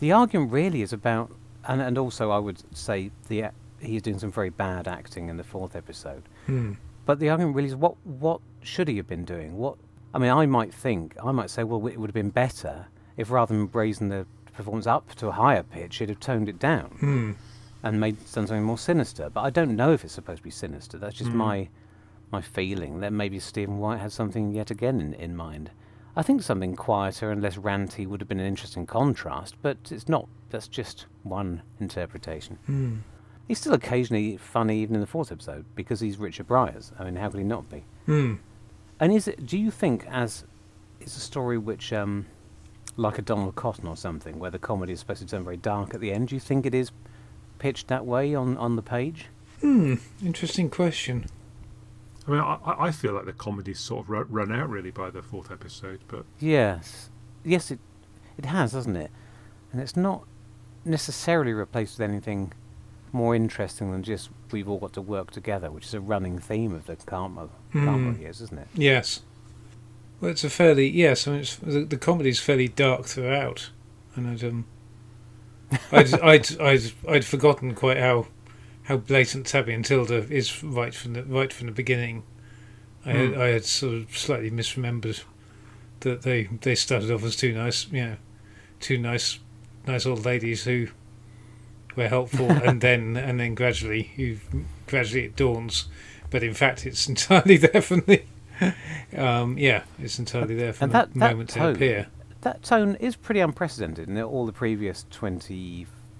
The 0.00 0.12
argument 0.12 0.52
really 0.52 0.82
is 0.82 0.92
about, 0.92 1.30
and, 1.66 1.80
and 1.80 1.98
also 1.98 2.30
I 2.30 2.38
would 2.38 2.62
say 2.76 3.10
the 3.28 3.40
a- 3.40 3.52
he's 3.80 4.02
doing 4.02 4.18
some 4.18 4.30
very 4.32 4.50
bad 4.50 4.86
acting 4.88 5.28
in 5.28 5.36
the 5.36 5.44
fourth 5.44 5.74
episode. 5.76 6.22
Hmm. 6.46 6.72
But 7.06 7.18
the 7.20 7.28
argument 7.30 7.56
really 7.56 7.68
is 7.68 7.76
what 7.76 7.96
what 8.04 8.40
should 8.62 8.88
he 8.88 8.96
have 8.98 9.06
been 9.08 9.24
doing? 9.24 9.56
What 9.56 9.76
I 10.14 10.18
mean, 10.18 10.30
I 10.30 10.46
might 10.46 10.72
think 10.72 11.16
I 11.22 11.32
might 11.32 11.50
say, 11.50 11.64
well, 11.64 11.86
it 11.86 11.98
would 11.98 12.08
have 12.10 12.14
been 12.14 12.30
better 12.30 12.86
if 13.16 13.30
rather 13.30 13.54
than 13.56 13.68
raising 13.72 14.08
the 14.08 14.26
performance 14.52 14.86
up 14.86 15.14
to 15.16 15.28
a 15.28 15.32
higher 15.32 15.62
pitch, 15.62 15.96
he'd 15.98 16.08
have 16.08 16.20
toned 16.20 16.48
it 16.48 16.58
down 16.58 16.88
Hmm. 17.00 17.32
and 17.82 17.98
made 18.00 18.16
done 18.32 18.46
something 18.46 18.62
more 18.62 18.78
sinister. 18.78 19.30
But 19.30 19.42
I 19.42 19.50
don't 19.50 19.74
know 19.76 19.92
if 19.92 20.04
it's 20.04 20.14
supposed 20.14 20.38
to 20.38 20.42
be 20.44 20.50
sinister. 20.50 20.98
That's 20.98 21.16
just 21.16 21.30
Mm. 21.30 21.34
my 21.34 21.68
my 22.30 22.40
feeling 22.42 23.00
that 23.00 23.12
maybe 23.12 23.38
Stephen 23.40 23.78
Wyatt 23.78 24.00
had 24.00 24.12
something 24.12 24.52
yet 24.52 24.70
again 24.70 25.00
in, 25.00 25.14
in 25.14 25.34
mind. 25.36 25.70
I 26.18 26.22
think 26.22 26.42
something 26.42 26.74
quieter 26.74 27.30
and 27.30 27.40
less 27.40 27.58
ranty 27.58 28.04
would 28.04 28.20
have 28.20 28.26
been 28.26 28.40
an 28.40 28.46
interesting 28.46 28.86
contrast, 28.86 29.54
but 29.62 29.76
it's 29.88 30.08
not. 30.08 30.26
That's 30.50 30.66
just 30.66 31.06
one 31.22 31.62
interpretation. 31.78 32.58
Hmm. 32.66 32.96
He's 33.46 33.60
still 33.60 33.72
occasionally 33.72 34.36
funny, 34.36 34.80
even 34.80 34.96
in 34.96 35.00
the 35.00 35.06
fourth 35.06 35.30
episode, 35.30 35.64
because 35.76 36.00
he's 36.00 36.18
Richard 36.18 36.48
Briers. 36.48 36.90
I 36.98 37.04
mean, 37.04 37.14
how 37.14 37.28
could 37.28 37.38
he 37.38 37.44
not 37.44 37.70
be? 37.70 37.84
Hmm. 38.06 38.34
And 38.98 39.12
is 39.12 39.28
it? 39.28 39.46
Do 39.46 39.56
you 39.56 39.70
think 39.70 40.06
as 40.10 40.42
it's 40.98 41.16
a 41.16 41.20
story 41.20 41.56
which, 41.56 41.92
um, 41.92 42.26
like 42.96 43.20
a 43.20 43.22
Donald 43.22 43.54
Cotton 43.54 43.86
or 43.86 43.96
something, 43.96 44.40
where 44.40 44.50
the 44.50 44.58
comedy 44.58 44.94
is 44.94 44.98
supposed 44.98 45.20
to 45.20 45.26
turn 45.26 45.44
very 45.44 45.56
dark 45.56 45.94
at 45.94 46.00
the 46.00 46.10
end? 46.10 46.28
Do 46.28 46.34
you 46.34 46.40
think 46.40 46.66
it 46.66 46.74
is 46.74 46.90
pitched 47.60 47.86
that 47.86 48.04
way 48.04 48.34
on 48.34 48.56
on 48.56 48.74
the 48.74 48.82
page? 48.82 49.26
Hmm. 49.60 49.94
Interesting 50.20 50.68
question. 50.68 51.26
I 52.28 52.30
mean, 52.30 52.40
I, 52.40 52.58
I 52.78 52.90
feel 52.92 53.14
like 53.14 53.24
the 53.24 53.32
comedy's 53.32 53.80
sort 53.80 54.08
of 54.08 54.30
run 54.30 54.52
out 54.52 54.68
really 54.68 54.90
by 54.90 55.08
the 55.10 55.22
fourth 55.22 55.50
episode, 55.50 56.00
but 56.08 56.24
Yes, 56.38 57.08
yes, 57.44 57.70
it 57.70 57.78
it 58.36 58.44
has, 58.44 58.72
hasn't 58.72 58.96
it? 58.96 59.10
And 59.72 59.80
it's 59.80 59.96
not 59.96 60.24
necessarily 60.84 61.52
replaced 61.52 61.98
with 61.98 62.08
anything 62.08 62.52
more 63.12 63.34
interesting 63.34 63.90
than 63.90 64.02
just 64.02 64.28
we've 64.52 64.68
all 64.68 64.78
got 64.78 64.92
to 64.92 65.00
work 65.02 65.30
together, 65.30 65.70
which 65.70 65.86
is 65.86 65.94
a 65.94 66.00
running 66.00 66.38
theme 66.38 66.74
of 66.74 66.86
the 66.86 66.96
Cartmel 66.96 67.50
Hmm. 67.72 68.20
years, 68.20 68.40
isn't 68.42 68.58
it? 68.58 68.68
Yes. 68.74 69.22
Well, 70.20 70.30
it's 70.30 70.44
a 70.44 70.50
fairly 70.50 70.88
yes. 70.88 71.26
I 71.26 71.30
mean, 71.32 71.40
it's, 71.40 71.56
the, 71.56 71.84
the 71.84 71.96
comedy's 71.96 72.40
fairly 72.40 72.68
dark 72.68 73.06
throughout, 73.06 73.70
and 74.16 74.28
I'd 74.28 74.44
um, 74.44 74.66
I'd, 75.92 76.12
I'd 76.20 76.60
I'd 76.60 76.92
I'd 77.08 77.24
forgotten 77.24 77.74
quite 77.74 77.98
how 77.98 78.26
how 78.88 78.96
blatant 78.96 79.46
Tabby 79.46 79.72
and 79.74 79.84
Tilda 79.84 80.26
is 80.30 80.62
right 80.64 80.92
from 80.94 81.12
the 81.14 81.22
right 81.24 81.52
from 81.52 81.66
the 81.66 81.72
beginning. 81.72 82.24
I 83.06 83.10
had, 83.12 83.34
Hmm. 83.34 83.40
I 83.40 83.46
had 83.46 83.64
sort 83.64 83.94
of 83.94 84.16
slightly 84.18 84.50
misremembered 84.50 85.22
that 86.00 86.22
they 86.22 86.44
they 86.62 86.74
started 86.74 87.10
off 87.10 87.22
as 87.24 87.36
two 87.36 87.52
nice 87.54 87.86
you 87.92 88.04
know 88.04 88.16
two 88.80 88.98
nice 88.98 89.38
nice 89.86 90.04
old 90.06 90.24
ladies 90.24 90.64
who 90.64 90.88
were 91.96 92.08
helpful 92.08 92.50
and 92.68 92.80
then 92.80 93.16
and 93.16 93.40
then 93.40 93.54
gradually 93.54 94.10
you 94.16 94.40
gradually 94.86 95.24
it 95.24 95.36
dawns 95.36 95.86
but 96.30 96.42
in 96.42 96.54
fact 96.54 96.86
it's 96.86 97.08
entirely 97.14 97.56
there 97.56 97.80
from 97.82 98.02
the 98.06 98.22
um, 99.16 99.56
yeah 99.58 99.82
it's 99.98 100.18
entirely 100.18 100.54
there 100.54 100.72
from 100.72 100.84
And 100.84 100.92
the 100.92 100.98
that- 100.98 101.14
that 101.14 101.30
moment 101.36 101.50
they 101.50 101.60
tone- 101.60 101.74
appear 101.74 102.06
That 102.42 102.62
tone 102.62 102.94
is 102.96 103.16
pretty 103.16 103.40
unprecedented 103.40 104.08
in 104.08 104.18
all 104.22 104.46
the 104.46 104.52
previous 104.52 105.04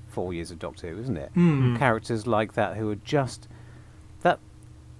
twenty-four 0.08 0.32
years 0.34 0.50
of 0.50 0.58
Doctor 0.58 0.90
Who, 0.90 1.00
isn't 1.00 1.16
it? 1.16 1.30
Hmm. 1.34 1.76
Characters 1.76 2.26
like 2.26 2.54
that 2.54 2.76
who 2.76 2.90
are 2.90 2.94
just 2.96 3.48
that 4.22 4.38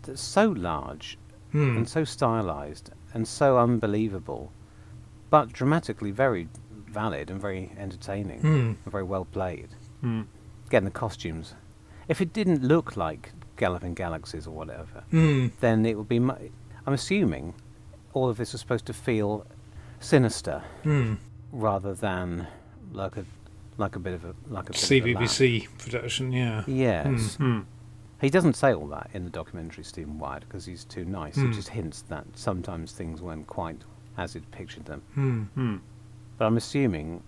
that's 0.03 0.21
so 0.23 0.49
large 0.51 1.19
Hmm. 1.53 1.79
and 1.79 1.89
so 1.89 2.05
stylized 2.05 2.91
and 3.15 3.27
so 3.27 3.59
unbelievable, 3.59 4.53
but 5.31 5.51
dramatically 5.53 6.11
very 6.11 6.49
valid 6.87 7.31
and 7.31 7.41
very 7.41 7.73
entertaining 7.79 8.41
Hmm. 8.41 8.47
and 8.85 8.93
very 8.93 9.05
well 9.05 9.25
played. 9.25 9.69
mm, 10.05 10.27
Again, 10.67 10.85
the 10.85 10.91
costumes. 10.91 11.55
If 12.09 12.21
it 12.21 12.33
didn't 12.35 12.63
look 12.63 12.97
like 12.97 13.33
Galloping 13.57 13.95
Galaxies 13.95 14.47
or 14.47 14.51
whatever, 14.55 15.05
Hmm. 15.11 15.47
then 15.61 15.87
it 15.87 15.97
would 15.97 16.09
be. 16.09 16.19
Mu- 16.21 16.51
I'm 16.87 16.93
assuming 16.93 17.55
all 18.13 18.29
of 18.29 18.37
this 18.37 18.53
was 18.53 18.61
supposed 18.61 18.85
to 18.87 18.93
feel 18.93 19.47
sinister 20.01 20.63
Hmm. 20.83 21.15
rather 21.51 21.95
than 21.95 22.47
like 22.93 23.17
a 23.17 23.25
like 23.79 23.97
a 23.97 23.99
bit 23.99 24.13
of 24.13 24.25
a 24.25 24.35
like 24.49 24.69
a 24.69 24.73
bit 24.73 24.83
of 24.83 25.07
a 25.07 25.13
laugh. 25.15 25.23
CBBC 25.31 25.69
production 25.79 26.33
yeah 26.33 26.65
Yes. 26.67 27.37
mm, 27.39 27.65
He 28.21 28.29
doesn't 28.29 28.55
say 28.55 28.75
all 28.75 28.89
that 28.89 29.09
in 29.15 29.25
the 29.25 29.31
documentary, 29.31 29.85
Stephen 29.85 30.19
Wyatt, 30.19 30.43
because 30.47 30.67
he's 30.67 30.85
too 30.85 31.05
nice. 31.05 31.37
Hmm. 31.37 31.47
He 31.49 31.55
just 31.55 31.69
hints 31.69 32.03
that 32.09 32.27
sometimes 32.35 32.93
things 32.93 33.23
weren't 33.23 33.47
quite 33.47 33.79
as 34.17 34.33
he'd 34.35 34.51
pictured 34.51 34.85
them. 34.87 35.03
Hmm. 35.15 35.43
mm. 35.57 35.81
But 36.37 36.47
I'm 36.47 36.57
assuming 36.57 37.23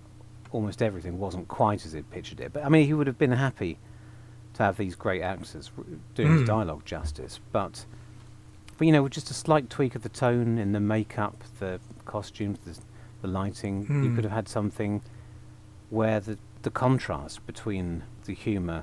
almost 0.53 0.83
everything 0.83 1.19
wasn't 1.19 1.47
quite 1.49 1.87
as 1.87 1.93
he'd 1.93 2.11
pictured 2.11 2.41
it. 2.41 2.53
But 2.53 2.65
I 2.65 2.69
mean, 2.69 2.85
he 2.87 2.93
would 2.95 3.07
have 3.07 3.19
been 3.19 3.31
happy 3.33 3.79
to 4.55 4.63
have 4.65 4.77
these 4.77 4.97
great 4.97 5.23
actors 5.23 5.71
r- 5.79 5.85
doing 6.17 6.33
his 6.33 6.41
Hmm. 6.41 6.47
dialogue 6.47 6.85
justice. 6.85 7.39
But, 7.53 7.85
but 8.77 8.87
you 8.89 8.93
know, 8.93 9.05
with 9.05 9.13
just 9.13 9.31
a 9.31 9.35
slight 9.35 9.71
tweak 9.71 9.95
of 9.95 10.03
the 10.03 10.09
tone 10.09 10.59
in 10.59 10.73
the 10.73 10.81
makeup, 10.81 11.45
the 11.61 11.79
costumes, 12.05 12.59
the, 12.65 12.77
the 13.23 13.29
lighting, 13.29 13.83
you 13.83 13.87
Hmm. 13.87 14.15
could 14.17 14.25
have 14.25 14.33
had 14.33 14.49
something 14.49 15.03
where 15.91 16.21
the 16.21 16.39
the 16.63 16.71
contrast 16.71 17.47
between 17.47 18.03
the 18.27 18.35
humour 18.35 18.83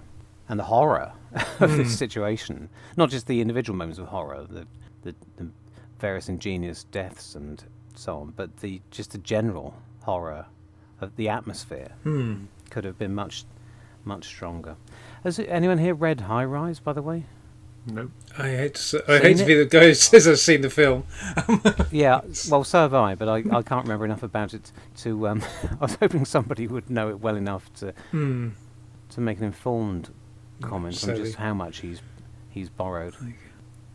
and 0.50 0.60
the 0.60 0.64
horror 0.64 1.12
of 1.60 1.70
Hmm. 1.72 1.78
this 1.78 1.96
situation, 1.98 2.70
not 2.96 3.10
just 3.12 3.28
the 3.28 3.40
individual 3.42 3.78
moments 3.78 4.00
of 4.00 4.08
horror, 4.08 4.46
the, 4.50 4.66
the, 5.04 5.14
the 5.36 5.48
various 6.00 6.28
ingenious 6.28 6.86
deaths 6.86 7.36
and 7.36 7.64
so 7.96 8.20
on, 8.22 8.34
but 8.36 8.58
the 8.58 8.82
just 8.90 9.12
the 9.12 9.20
general 9.20 9.76
horror 10.04 10.46
of 11.02 11.16
the 11.18 11.30
atmosphere 11.30 11.92
Hmm. 12.04 12.46
could 12.72 12.84
have 12.84 12.98
been 12.98 13.14
much, 13.14 13.46
much 14.06 14.26
stronger. 14.26 14.76
Has 15.24 15.38
anyone 15.40 15.78
here 15.78 15.94
read 15.94 16.22
High 16.22 16.46
Rise, 16.46 16.80
by 16.80 16.94
the 16.94 17.02
way? 17.04 17.26
No, 17.88 18.12
I 18.38 18.50
hate 18.50 18.76
to 18.76 18.82
say, 18.82 19.00
I 19.08 19.14
Seen 19.14 19.22
hate 19.22 19.38
to 19.38 19.46
be 19.46 19.54
the 19.56 19.66
guy 19.66 19.86
who 19.86 19.94
says 19.94 20.28
I've 20.28 20.40
seen 20.40 20.62
the 20.62 20.70
film 20.70 21.06
yeah, 21.92 22.22
well, 22.50 22.64
so 22.64 22.80
have 22.82 22.94
I, 22.94 23.16
but 23.16 23.28
I, 23.30 23.38
I 23.52 23.62
can't 23.64 23.84
remember 23.86 24.06
enough 24.06 24.24
about 24.24 24.54
it 24.54 24.72
to. 24.98 25.28
Um, 25.28 25.42
I 25.72 25.86
was 25.86 25.96
hoping 25.96 26.26
somebody 26.26 26.68
would 26.68 26.90
know 26.90 27.10
it 27.10 27.20
well 27.22 27.36
enough 27.36 27.74
to, 27.76 27.94
Hmm. 28.12 28.50
to 29.12 29.22
make 29.22 29.38
an 29.40 29.46
informed 29.46 30.10
comment 30.62 31.02
on 31.08 31.16
just 31.16 31.36
how 31.36 31.54
much 31.54 31.80
he's 31.80 32.02
he's 32.50 32.70
borrowed. 32.70 33.16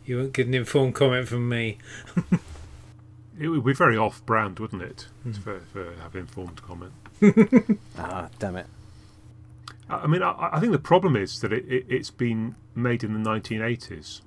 You 0.05 0.17
won't 0.17 0.33
get 0.33 0.47
an 0.47 0.53
informed 0.53 0.95
comment 0.95 1.27
from 1.27 1.47
me. 1.47 1.77
it 3.39 3.47
would 3.47 3.63
be 3.63 3.73
very 3.73 3.97
off-brand, 3.97 4.59
wouldn't 4.59 4.81
it, 4.81 5.07
for, 5.43 5.59
for 5.71 5.93
have 6.01 6.15
informed 6.15 6.61
comment. 6.61 6.91
Ah, 7.97 8.27
damn 8.39 8.57
it. 8.57 8.65
I 9.89 9.95
I 9.95 10.07
mean, 10.07 10.23
I, 10.23 10.49
I 10.53 10.59
think 10.59 10.71
the 10.71 10.79
problem 10.79 11.15
is 11.15 11.39
that 11.41 11.51
it, 11.53 11.65
it, 11.67 11.85
it's 11.89 12.09
been 12.11 12.55
made 12.75 13.03
in 13.03 13.13
the 13.21 13.29
1980s. 13.29 14.21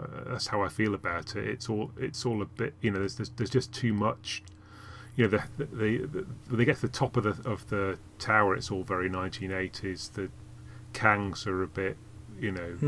Uh, 0.00 0.06
that's 0.28 0.46
how 0.48 0.62
I 0.62 0.68
feel 0.68 0.94
about 0.94 1.34
it. 1.36 1.46
It's 1.48 1.68
all 1.68 1.90
it's 1.98 2.24
all 2.24 2.40
a 2.42 2.46
bit, 2.46 2.74
you 2.80 2.90
know. 2.90 2.98
There's 3.00 3.16
there's, 3.16 3.30
there's 3.30 3.50
just 3.50 3.72
too 3.72 3.92
much. 3.92 4.42
You 5.16 5.24
know, 5.28 5.38
the, 5.38 5.42
the, 5.58 5.64
the, 5.64 6.06
the 6.06 6.26
when 6.48 6.58
they 6.58 6.64
get 6.64 6.76
to 6.76 6.82
the 6.82 6.88
top 6.88 7.16
of 7.16 7.24
the 7.24 7.50
of 7.50 7.68
the 7.68 7.98
tower, 8.20 8.54
it's 8.54 8.70
all 8.70 8.84
very 8.84 9.10
1980s. 9.10 10.12
The 10.12 10.30
Kangs 10.94 11.46
are 11.48 11.62
a 11.62 11.66
bit, 11.66 11.96
you 12.40 12.52
know, 12.52 12.78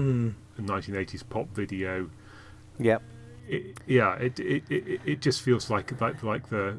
a 0.56 0.62
1980s 0.62 1.24
pop 1.28 1.48
video. 1.54 2.08
Yep. 2.78 3.02
It, 3.48 3.78
yeah, 3.88 4.14
it, 4.14 4.38
it 4.38 4.62
it 4.70 5.00
it 5.04 5.20
just 5.20 5.42
feels 5.42 5.68
like 5.68 6.00
like 6.00 6.22
like 6.22 6.48
the 6.50 6.78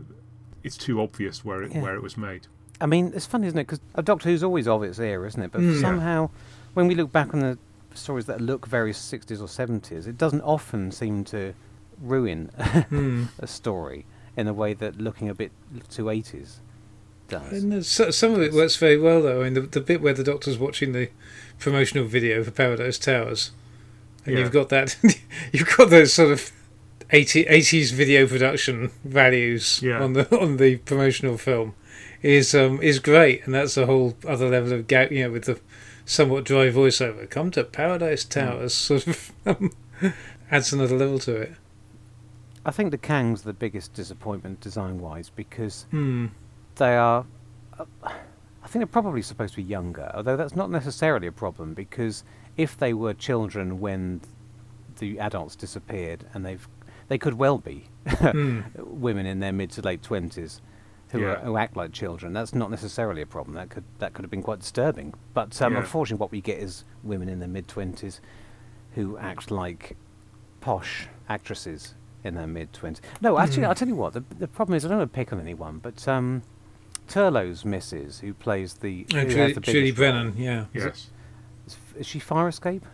it's 0.63 0.78
too 0.78 1.02
obvious 1.02 1.43
where 1.43 1.62
it 1.63 1.74
Yeah. 1.74 1.82
where 1.82 1.95
it 1.95 2.02
was 2.02 2.15
made. 2.15 2.47
I 2.82 2.86
mean, 2.88 3.12
it's 3.15 3.26
funny, 3.26 3.48
isn't 3.48 3.58
it? 3.60 3.63
Because 3.67 3.80
a 3.96 4.02
Doctor 4.02 4.30
Who's 4.30 4.44
always 4.44 4.67
of 4.67 4.84
its 4.84 5.00
era, 5.00 5.28
isn't 5.28 5.41
it? 5.41 5.52
But 5.52 5.62
Mm. 5.62 5.76
Yeah. 5.76 5.82
somehow, 5.82 6.30
when 6.74 6.88
we 6.88 6.96
look 6.96 7.12
back 7.12 7.34
on 7.34 7.39
the 7.41 7.58
stories 7.94 8.26
that 8.26 8.41
look 8.41 8.65
very 8.67 8.91
60s 8.94 9.41
or 9.41 9.48
70s, 9.48 10.08
it 10.08 10.17
doesn't 10.17 10.41
often 10.41 10.91
seem 10.91 11.24
to 11.26 11.54
ruin 12.02 12.46
Hmm. 12.89 13.26
a 13.39 13.48
story 13.48 14.06
in 14.36 14.48
a 14.48 14.54
way 14.54 14.74
that 14.74 14.98
looking 15.00 15.30
a 15.30 15.34
bit 15.36 15.52
too 15.89 16.06
80s 16.06 16.56
does. 17.28 17.52
And 17.63 17.86
so- 17.86 18.12
some 18.12 18.34
of 18.34 18.41
it 18.41 18.54
works 18.54 18.76
very 18.78 18.98
well, 18.98 19.22
though. 19.22 19.41
I 19.41 19.44
mean, 19.46 19.54
the, 19.54 19.62
the 19.62 19.82
bit 19.82 20.02
where 20.02 20.13
the 20.13 20.24
Doctor's 20.24 20.58
watching 20.58 20.94
the 20.94 21.10
promotional 21.60 22.06
video 22.06 22.44
for 22.44 22.52
Paradise 22.52 22.98
Towers, 22.98 23.52
and 24.26 24.34
Yeah. 24.36 24.41
you've 24.41 24.52
got 24.52 24.70
that, 24.70 24.96
you've 25.52 25.76
got 25.78 25.89
those 25.89 26.13
sort 26.13 26.32
of 26.32 26.52
80, 27.12 27.44
80s 27.46 27.91
video 27.91 28.26
production 28.26 28.89
values 29.04 29.82
Yeah. 29.84 30.02
on 30.02 30.13
the 30.13 30.39
on 30.39 30.58
the 30.58 30.78
promotional 30.78 31.38
film, 31.38 31.76
is 32.22 32.54
um 32.56 32.82
is 32.82 33.00
great, 33.00 33.46
and 33.46 33.54
that's 33.54 33.78
a 33.78 33.86
whole 33.86 34.16
other 34.28 34.50
level 34.50 34.74
of 34.74 34.88
gag, 34.88 35.12
you 35.12 35.24
know, 35.24 35.32
with 35.32 35.46
the 35.46 35.60
somewhat 36.06 36.44
dry 36.44 36.68
voiceover. 36.70 37.30
Come 37.30 37.52
to 37.52 37.64
Paradise 37.64 38.24
Towers, 38.24 38.74
sort 38.74 39.08
of 39.08 39.32
um, 39.46 39.72
adds 40.52 40.72
another 40.74 40.98
level 40.98 41.20
to 41.20 41.36
it. 41.36 41.54
I 42.66 42.72
think 42.72 42.92
the 42.92 42.98
Kang's 42.98 43.42
the 43.42 43.54
biggest 43.54 43.94
disappointment 43.94 44.60
design-wise 44.62 45.30
because 45.30 45.86
Hmm. 45.92 46.28
they 46.76 46.96
are. 46.96 47.26
Uh, 47.80 47.86
I 48.04 48.68
think 48.68 48.82
they're 48.82 48.86
probably 48.86 49.24
supposed 49.24 49.54
to 49.56 49.58
be 49.58 49.64
younger, 49.64 50.12
although 50.14 50.38
that's 50.38 50.56
not 50.56 50.70
necessarily 50.70 51.26
a 51.26 51.32
problem 51.32 51.74
because 51.74 52.24
if 52.58 52.78
they 52.78 52.94
were 52.94 53.14
children 53.16 53.80
when 53.80 54.22
the 55.00 55.20
adults 55.20 55.56
disappeared, 55.56 56.26
and 56.36 56.46
they've, 56.46 56.68
they 57.08 57.18
could 57.18 57.34
well 57.36 57.58
be 57.58 57.86
Hmm. 58.08 58.62
women 58.78 59.26
in 59.26 59.40
their 59.40 59.52
mid 59.52 59.72
to 59.72 59.82
late 59.82 60.04
twenties 60.04 60.62
who, 61.12 61.26
are, 61.26 61.36
who 61.38 61.58
act 61.58 61.76
like 61.76 61.91
children. 61.91 62.34
That's 62.34 62.54
not 62.56 62.69
necessarily 62.71 63.21
a 63.21 63.26
problem. 63.26 63.56
That 63.56 63.69
could 63.69 63.84
that 64.00 64.13
could 64.13 64.24
have 64.24 64.32
been 64.32 64.43
quite 64.43 64.60
disturbing. 64.60 65.13
But 65.34 65.62
um, 65.62 65.74
Yeah. 65.74 65.80
unfortunately, 65.80 66.21
what 66.21 66.32
we 66.32 66.41
get 66.41 66.58
is 66.60 66.84
women 67.04 67.30
in 67.30 67.39
their 67.39 67.50
mid 67.50 67.67
twenties 67.67 68.21
who 68.95 69.17
act 69.17 69.52
like 69.52 69.95
posh 70.62 71.08
actresses 71.30 71.95
in 72.24 72.36
their 72.36 72.47
mid 72.47 72.71
twenties. 72.74 73.02
No, 73.21 73.38
actually, 73.39 73.63
Mm. 73.63 73.67
I'll 73.67 73.76
tell 73.76 73.88
you 73.88 73.95
what. 73.95 74.13
The, 74.13 74.24
the 74.39 74.47
problem 74.47 74.76
is 74.76 74.86
I 74.86 74.89
don't 74.89 75.00
want 75.00 75.12
to 75.12 75.15
pick 75.15 75.32
on 75.34 75.39
anyone, 75.39 75.80
but 75.80 76.08
um, 76.08 76.43
Turlough's 77.08 77.65
missus, 77.65 78.19
who 78.19 78.34
plays 78.34 78.76
the 78.76 79.06
And 79.13 79.28
has 79.28 79.34
Julie, 79.34 79.54
the 79.54 79.60
Julie 79.62 79.82
biggest 79.91 80.00
role- 80.00 80.12
Brennan, 80.12 80.34
yeah. 80.38 80.65
Is 80.74 80.84
Yes. 80.86 81.10
is, 81.67 81.78
is 82.00 82.08
she 82.08 82.19
Fire 82.19 82.47
Escape? 82.47 82.86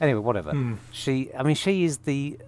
Anyway, 0.00 0.20
whatever. 0.20 0.52
Hmm. 0.52 0.74
She, 0.92 1.30
I 1.36 1.42
mean, 1.42 1.56
she 1.56 1.84
is 1.84 1.98
the 1.98 2.38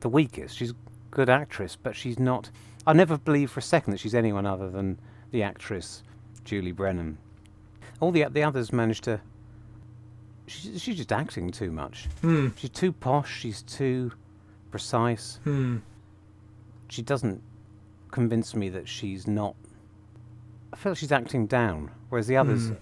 the 0.00 0.08
weakest. 0.08 0.56
She's 0.56 0.70
a 0.70 0.74
good 1.10 1.28
actress, 1.28 1.76
but 1.82 1.94
she's 1.96 2.18
not. 2.18 2.50
I 2.86 2.92
never 2.92 3.16
believe 3.18 3.50
for 3.50 3.60
a 3.60 3.62
second 3.62 3.92
that 3.92 3.98
she's 4.00 4.14
anyone 4.14 4.46
other 4.46 4.70
than 4.70 4.98
the 5.30 5.42
actress 5.42 6.02
Julie 6.44 6.72
Brennan. 6.72 7.18
All 8.00 8.10
the 8.10 8.24
the 8.24 8.42
others 8.42 8.72
managed 8.72 9.04
to. 9.04 9.20
She's, 10.46 10.82
she's 10.82 10.96
just 10.96 11.12
acting 11.12 11.50
too 11.50 11.70
much. 11.70 12.06
Hmm. 12.20 12.48
She's 12.56 12.70
too 12.70 12.92
posh. 12.92 13.32
She's 13.40 13.62
too 13.62 14.12
precise. 14.70 15.38
Hmm. 15.44 15.78
She 16.88 17.00
doesn't 17.02 17.40
convince 18.10 18.54
me 18.54 18.68
that 18.68 18.86
she's 18.88 19.26
not. 19.26 19.54
I 20.72 20.76
feel 20.76 20.94
she's 20.94 21.12
acting 21.12 21.46
down, 21.46 21.90
whereas 22.10 22.26
the 22.26 22.36
others. 22.36 22.72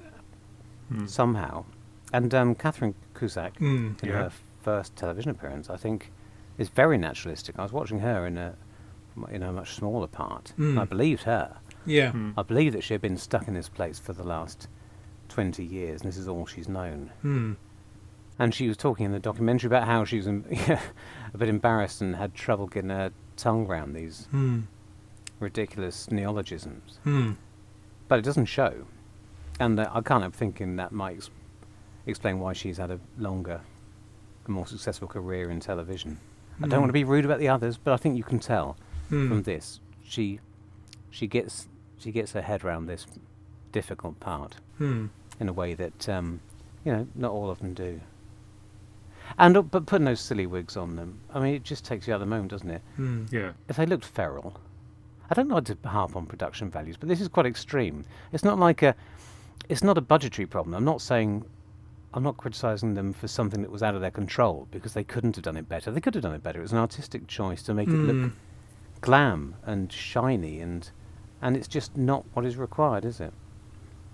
Hmm. 0.89 1.07
somehow. 1.07 1.65
And 2.13 2.35
um, 2.35 2.55
Catherine 2.55 2.95
Cusack, 3.15 3.57
Hmm. 3.59 3.93
in 4.03 4.09
Yeah. 4.09 4.13
her 4.25 4.33
first 4.63 4.95
television 4.97 5.31
appearance, 5.31 5.71
I 5.71 5.77
think, 5.77 6.11
is 6.59 6.69
very 6.69 6.99
naturalistic. 6.99 7.59
I 7.59 7.63
was 7.63 7.73
watching 7.73 8.01
her 8.01 8.27
in 8.27 8.37
a 8.37 8.55
in 9.31 9.43
a 9.43 9.53
much 9.53 9.75
smaller 9.75 10.07
part. 10.07 10.53
and 10.57 10.79
I 10.79 10.85
Mm. 10.85 10.89
believed 10.89 11.23
her. 11.25 11.57
Yeah. 11.85 12.13
Hmm. 12.13 12.31
I 12.37 12.43
believed 12.43 12.75
that 12.77 12.83
she 12.85 12.95
had 12.95 13.01
been 13.01 13.17
stuck 13.17 13.49
in 13.49 13.55
this 13.55 13.69
place 13.69 13.99
for 13.99 14.13
the 14.13 14.23
last 14.25 14.69
twenty 15.29 15.65
years, 15.65 16.03
and 16.03 16.09
this 16.09 16.17
is 16.17 16.29
all 16.29 16.47
she's 16.47 16.69
known. 16.69 17.11
Hmm. 17.23 17.53
And 18.39 18.55
she 18.55 18.69
was 18.69 18.77
talking 18.77 19.07
in 19.07 19.13
the 19.13 19.19
documentary 19.19 19.67
about 19.69 19.85
how 19.87 20.05
she 20.05 20.17
was 20.17 20.27
em- 20.29 20.45
a 21.35 21.39
bit 21.39 21.49
embarrassed 21.49 22.01
and 22.01 22.17
had 22.17 22.35
trouble 22.35 22.67
getting 22.67 22.91
her 22.91 23.11
tongue 23.37 23.67
round 23.67 23.95
these 23.97 24.27
Hmm. 24.31 24.61
ridiculous 25.41 26.11
neologisms. 26.11 26.99
Hmm. 27.05 27.33
But 28.09 28.19
it 28.19 28.25
doesn't 28.25 28.47
show. 28.47 28.87
And 29.61 29.79
uh, 29.79 29.91
I 29.93 30.01
can't 30.01 30.23
help 30.23 30.35
thinking 30.35 30.77
that 30.77 30.93
might 30.93 31.17
ex- 31.17 31.31
explain 32.07 32.41
why 32.41 32.53
she's 32.53 32.79
had 32.79 32.91
a 32.91 33.01
longer, 33.19 33.61
a 34.47 34.51
more 34.51 34.67
successful 34.67 35.09
career 35.09 35.51
in 35.51 35.61
television. 35.61 36.19
I 36.63 36.69
don't 36.69 36.81
want 36.81 36.91
to 36.91 36.95
be 36.95 37.05
rude 37.05 37.25
about 37.25 37.39
the 37.39 37.49
others, 37.49 37.77
but 37.77 37.93
I 37.93 37.97
think 37.97 38.17
you 38.17 38.23
can 38.25 38.39
tell 38.39 38.77
Hmm. 39.13 39.29
from 39.29 39.43
this 39.43 39.79
she 40.03 40.41
she 41.11 41.27
gets 41.27 41.69
she 41.99 42.11
gets 42.11 42.33
her 42.33 42.41
head 42.41 42.65
around 42.65 42.87
this 42.87 43.07
difficult 43.71 44.19
part 44.21 44.57
Hmm. 44.79 45.07
in 45.39 45.49
a 45.51 45.53
way 45.53 45.75
that 45.75 46.09
um, 46.09 46.41
you 46.85 46.93
know 46.93 47.07
not 47.15 47.31
all 47.31 47.51
of 47.51 47.59
them 47.59 47.75
do. 47.75 48.01
And 49.39 49.57
uh, 49.57 49.63
but 49.63 49.85
putting 49.87 50.07
those 50.07 50.21
silly 50.21 50.47
wigs 50.47 50.77
on 50.77 50.97
them, 50.97 51.21
I 51.33 51.41
mean, 51.41 51.55
it 51.55 51.63
just 51.63 51.85
takes 51.85 52.07
you 52.07 52.13
out 52.15 52.17
of 52.17 52.21
the 52.21 52.27
moment, 52.35 52.51
doesn't 52.51 52.71
it? 52.71 52.83
Hmm. 52.97 53.25
Yeah. 53.31 53.53
if 53.69 53.77
they 53.77 53.87
looked 53.87 54.05
feral, 54.05 54.59
I 55.31 55.35
don't 55.35 55.49
like 55.49 55.65
to 55.67 55.77
harp 55.89 56.17
on 56.17 56.27
production 56.27 56.71
values, 56.71 56.97
but 56.97 57.09
this 57.09 57.21
is 57.21 57.29
quite 57.29 57.47
extreme. 57.47 58.05
It's 58.33 58.45
not 58.45 58.59
like 58.59 58.83
a, 58.83 58.95
it's 59.69 59.83
not 59.85 59.97
a 59.99 60.03
budgetary 60.03 60.47
problem. 60.47 60.75
I'm 60.75 60.85
not 60.85 61.01
saying, 61.01 61.45
I'm 62.15 62.23
not 62.23 62.37
criticising 62.37 62.95
them 62.95 63.13
for 63.13 63.29
something 63.29 63.63
that 63.63 63.71
was 63.71 63.83
out 63.83 63.95
of 63.95 64.01
their 64.01 64.11
control 64.11 64.67
because 64.71 64.93
they 64.95 65.05
couldn't 65.05 65.37
have 65.37 65.45
done 65.45 65.57
it 65.57 65.69
better. 65.69 65.91
They 65.91 66.01
could 66.01 66.15
have 66.15 66.23
done 66.23 66.35
it 66.35 66.43
better. 66.43 66.59
It 66.59 66.63
was 66.63 66.73
an 66.73 66.79
artistic 66.79 67.27
choice 67.27 67.63
to 67.65 67.75
make 67.75 67.89
it 67.89 67.93
Hmm. 67.93 68.07
look 68.25 68.33
glam 69.03 69.55
and 69.65 69.93
shiny, 69.93 70.61
and 70.61 70.89
and 71.43 71.57
it's 71.57 71.69
just 71.69 71.97
not 71.97 72.25
what 72.33 72.47
is 72.47 72.57
required, 72.57 73.05
is 73.05 73.21
it? 73.21 73.33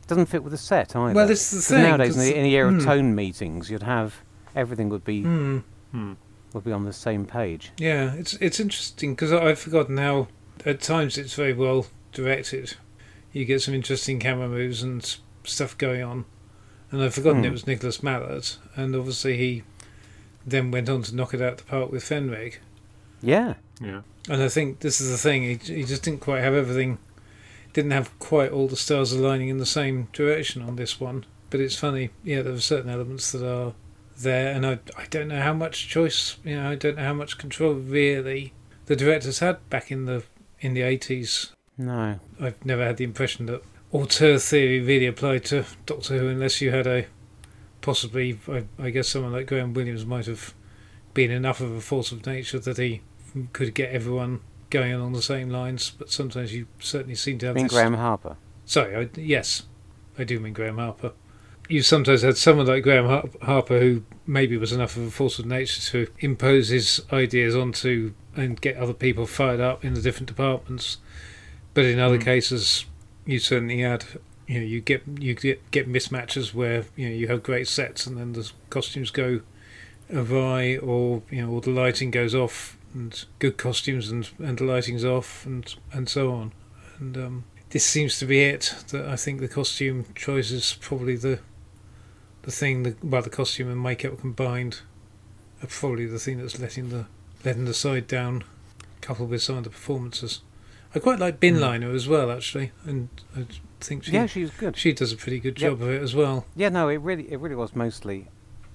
It 0.02 0.08
doesn't 0.08 0.26
fit 0.26 0.42
with 0.42 0.50
the 0.52 0.58
set 0.58 0.96
either. 0.96 1.14
Well, 1.14 1.26
this 1.28 1.52
is 1.52 1.68
the 1.68 1.74
'Cause 1.74 1.82
thing, 1.82 1.90
Nowadays, 1.90 2.16
in 2.16 2.20
'cause- 2.22 2.28
the, 2.30 2.36
in 2.36 2.42
the 2.44 2.54
era 2.56 2.70
Hmm. 2.70 2.78
of 2.78 2.84
tone 2.84 3.14
meetings, 3.14 3.70
you'd 3.70 3.82
have 3.84 4.22
everything 4.56 4.88
would 4.88 5.04
be 5.04 5.22
Hmm. 5.22 5.58
Hmm. 5.92 6.12
would 6.54 6.64
be 6.64 6.72
on 6.72 6.84
the 6.84 6.92
same 6.92 7.24
page. 7.26 7.70
Yeah, 7.78 8.14
it's 8.14 8.34
it's 8.34 8.58
interesting 8.58 9.14
because 9.14 9.32
I've 9.32 9.58
forgotten 9.58 9.96
how 9.98 10.28
at 10.66 10.80
times 10.80 11.16
it's 11.18 11.34
very 11.34 11.52
well 11.52 11.86
directed. 12.12 12.74
You 13.32 13.44
get 13.44 13.60
some 13.62 13.74
interesting 13.74 14.18
camera 14.18 14.48
moves 14.48 14.82
and 14.82 15.04
stuff 15.44 15.76
going 15.78 16.02
on, 16.02 16.24
and 16.90 17.02
I've 17.02 17.14
forgotten 17.14 17.44
it 17.44 17.48
Hmm. 17.48 17.52
was 17.52 17.66
Nicholas 17.66 18.02
Mallett, 18.02 18.56
and 18.74 18.96
obviously 18.96 19.36
he 19.36 19.62
then 20.46 20.70
went 20.70 20.88
on 20.88 21.02
to 21.02 21.14
knock 21.14 21.34
it 21.34 21.42
out 21.42 21.58
the 21.58 21.64
park 21.64 21.92
with 21.92 22.02
Fenric. 22.02 22.54
Yeah. 23.20 23.54
Yeah. 23.82 24.00
And 24.28 24.42
I 24.42 24.48
think 24.48 24.80
this 24.80 25.00
is 25.00 25.10
the 25.10 25.18
thing. 25.18 25.42
He, 25.42 25.54
he 25.74 25.84
just 25.84 26.02
didn't 26.02 26.20
quite 26.20 26.42
have 26.42 26.54
everything. 26.54 26.98
Didn't 27.72 27.92
have 27.92 28.18
quite 28.18 28.50
all 28.50 28.68
the 28.68 28.76
stars 28.76 29.12
aligning 29.12 29.48
in 29.48 29.58
the 29.58 29.66
same 29.66 30.08
direction 30.12 30.62
on 30.62 30.76
this 30.76 31.00
one. 31.00 31.24
But 31.50 31.60
it's 31.60 31.76
funny. 31.76 32.10
Yeah, 32.22 32.42
there 32.42 32.52
are 32.52 32.60
certain 32.60 32.90
elements 32.90 33.32
that 33.32 33.46
are 33.46 33.72
there, 34.18 34.52
and 34.52 34.66
I 34.66 34.78
I 34.96 35.06
don't 35.10 35.28
know 35.28 35.40
how 35.40 35.54
much 35.54 35.88
choice. 35.88 36.36
You 36.44 36.56
know, 36.56 36.70
I 36.70 36.74
don't 36.74 36.96
know 36.96 37.04
how 37.04 37.14
much 37.14 37.38
control 37.38 37.74
really 37.74 38.52
the 38.86 38.96
directors 38.96 39.38
had 39.38 39.68
back 39.70 39.90
in 39.90 40.04
the 40.06 40.24
in 40.60 40.74
the 40.74 40.82
eighties. 40.82 41.52
No. 41.76 42.18
I've 42.40 42.64
never 42.64 42.84
had 42.84 42.96
the 42.96 43.04
impression 43.04 43.46
that 43.46 43.62
auteur 43.92 44.38
theory 44.38 44.80
really 44.80 45.06
applied 45.06 45.44
to 45.46 45.64
Doctor 45.86 46.18
Who, 46.18 46.28
unless 46.28 46.60
you 46.60 46.70
had 46.70 46.86
a 46.86 47.06
possibly. 47.80 48.38
I, 48.48 48.64
I 48.78 48.90
guess 48.90 49.08
someone 49.08 49.32
like 49.32 49.46
Graham 49.46 49.72
Williams 49.72 50.04
might 50.04 50.26
have 50.26 50.54
been 51.14 51.30
enough 51.30 51.60
of 51.60 51.72
a 51.72 51.80
force 51.80 52.12
of 52.12 52.26
nature 52.26 52.58
that 52.58 52.76
he 52.76 53.00
could 53.52 53.74
get 53.74 53.90
everyone 53.90 54.40
going 54.70 54.92
along 54.92 55.12
the 55.12 55.22
same 55.22 55.48
lines. 55.50 55.90
But 55.90 56.10
sometimes 56.10 56.52
you 56.54 56.66
certainly 56.78 57.14
seem 57.14 57.38
to 57.38 57.46
I 57.46 57.48
have 57.48 57.56
mean, 57.56 57.64
this. 57.66 57.72
Graeme 57.72 57.94
Harper. 57.94 58.36
Sorry, 58.66 58.94
I, 58.96 59.08
yes, 59.18 59.62
I 60.18 60.24
do 60.24 60.38
mean 60.40 60.52
Graeme 60.52 60.76
Harper. 60.78 61.12
You 61.70 61.82
sometimes 61.82 62.22
had 62.22 62.36
someone 62.38 62.66
like 62.66 62.82
Graham 62.82 63.04
Har- 63.06 63.28
Harper 63.42 63.78
who 63.78 64.02
maybe 64.26 64.56
was 64.56 64.72
enough 64.72 64.96
of 64.96 65.02
a 65.02 65.10
force 65.10 65.38
of 65.38 65.44
nature 65.44 65.82
to 65.90 66.10
impose 66.20 66.68
his 66.70 67.02
ideas 67.12 67.54
onto 67.54 68.14
and 68.34 68.58
get 68.60 68.76
other 68.78 68.94
people 68.94 69.26
fired 69.26 69.60
up 69.60 69.84
in 69.84 69.92
the 69.92 70.00
different 70.00 70.28
departments. 70.28 70.96
But 71.74 71.84
in 71.84 71.98
other 71.98 72.16
Mm. 72.18 72.24
cases, 72.24 72.86
you 73.26 73.38
certainly 73.38 73.80
had 73.80 74.04
you 74.46 74.60
know 74.60 74.64
you 74.64 74.80
get 74.80 75.02
you 75.18 75.34
get 75.34 75.70
get 75.70 75.86
mismatches 75.92 76.54
where 76.54 76.84
you 76.96 77.06
know 77.10 77.14
you 77.14 77.28
have 77.28 77.42
great 77.42 77.68
sets 77.68 78.06
and 78.06 78.16
then 78.16 78.32
the 78.32 78.50
costumes 78.70 79.10
go 79.10 79.42
awry 80.10 80.78
or 80.78 81.20
you 81.30 81.42
know 81.42 81.50
or 81.52 81.60
the 81.60 81.70
lighting 81.70 82.10
goes 82.10 82.34
off 82.34 82.77
and 82.94 83.24
good 83.38 83.56
costumes 83.56 84.10
and 84.10 84.28
and 84.38 84.60
lighting's 84.60 85.04
off 85.04 85.44
and 85.46 85.74
and 85.92 86.08
so 86.08 86.32
on. 86.32 86.52
And 86.98 87.16
um, 87.16 87.44
this 87.70 87.84
seems 87.84 88.18
to 88.18 88.26
be 88.26 88.40
it. 88.42 88.74
That 88.90 89.06
I 89.06 89.16
think 89.16 89.40
the 89.40 89.48
costume 89.48 90.06
choice 90.14 90.50
is 90.50 90.76
probably 90.80 91.16
the 91.16 91.40
the 92.42 92.50
thing. 92.50 92.82
The, 92.82 92.96
well, 93.02 93.22
the 93.22 93.30
costume 93.30 93.68
and 93.70 93.82
makeup 93.82 94.20
combined 94.20 94.80
are 95.62 95.66
probably 95.68 96.06
the 96.06 96.18
thing 96.18 96.38
that's 96.38 96.58
letting 96.58 96.88
the 96.90 97.06
letting 97.44 97.64
the 97.66 97.74
side 97.74 98.06
down, 98.06 98.44
coupled 99.00 99.30
with 99.30 99.42
some 99.42 99.58
of 99.58 99.64
the 99.64 99.70
performances. 99.70 100.40
I 100.94 101.00
quite 101.00 101.18
like 101.18 101.38
Binliner 101.38 101.94
as 101.94 102.08
well, 102.08 102.30
actually, 102.32 102.72
and 102.84 103.08
I 103.36 103.44
think 103.80 104.04
she 104.04 104.12
yeah, 104.12 104.24
she 104.26 104.40
was 104.40 104.50
good. 104.52 104.74
she 104.76 104.92
does 104.94 105.12
a 105.12 105.16
pretty 105.16 105.38
good 105.38 105.60
Yep. 105.60 105.70
job 105.72 105.82
of 105.82 105.90
it 105.90 106.02
as 106.02 106.14
well. 106.14 106.46
Yeah, 106.56 106.70
no, 106.70 106.88
it 106.88 106.96
really, 106.96 107.30
it 107.30 107.38
really 107.38 107.54
was 107.54 107.76
mostly. 107.76 108.28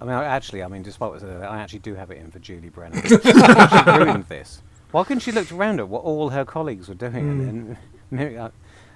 I 0.04 0.06
mean, 0.06 0.16
I 0.16 0.26
actually, 0.26 0.62
I 0.62 0.68
mean, 0.68 0.84
despite 0.84 1.12
what 1.12 1.24
I 1.24 1.26
said, 1.26 1.44
I 1.44 1.62
actually 1.62 1.80
do 1.80 1.96
have 1.96 2.12
it 2.12 2.18
in 2.18 2.30
for 2.30 2.40
Julie 2.40 2.68
Brennan. 2.68 3.02
she 3.08 3.92
ruined 3.98 4.26
this. 4.26 4.62
Why 4.92 5.06
couldn't 5.06 5.22
she 5.22 5.32
look 5.32 5.50
around 5.50 5.80
at 5.80 5.88
what 5.88 6.04
all 6.04 6.30
her 6.30 6.44
colleagues 6.44 6.90
were 6.90 6.96
doing? 6.96 7.16
And, 7.16 7.42
and 7.42 7.78
Mary, 8.12 8.38
uh, 8.38 8.50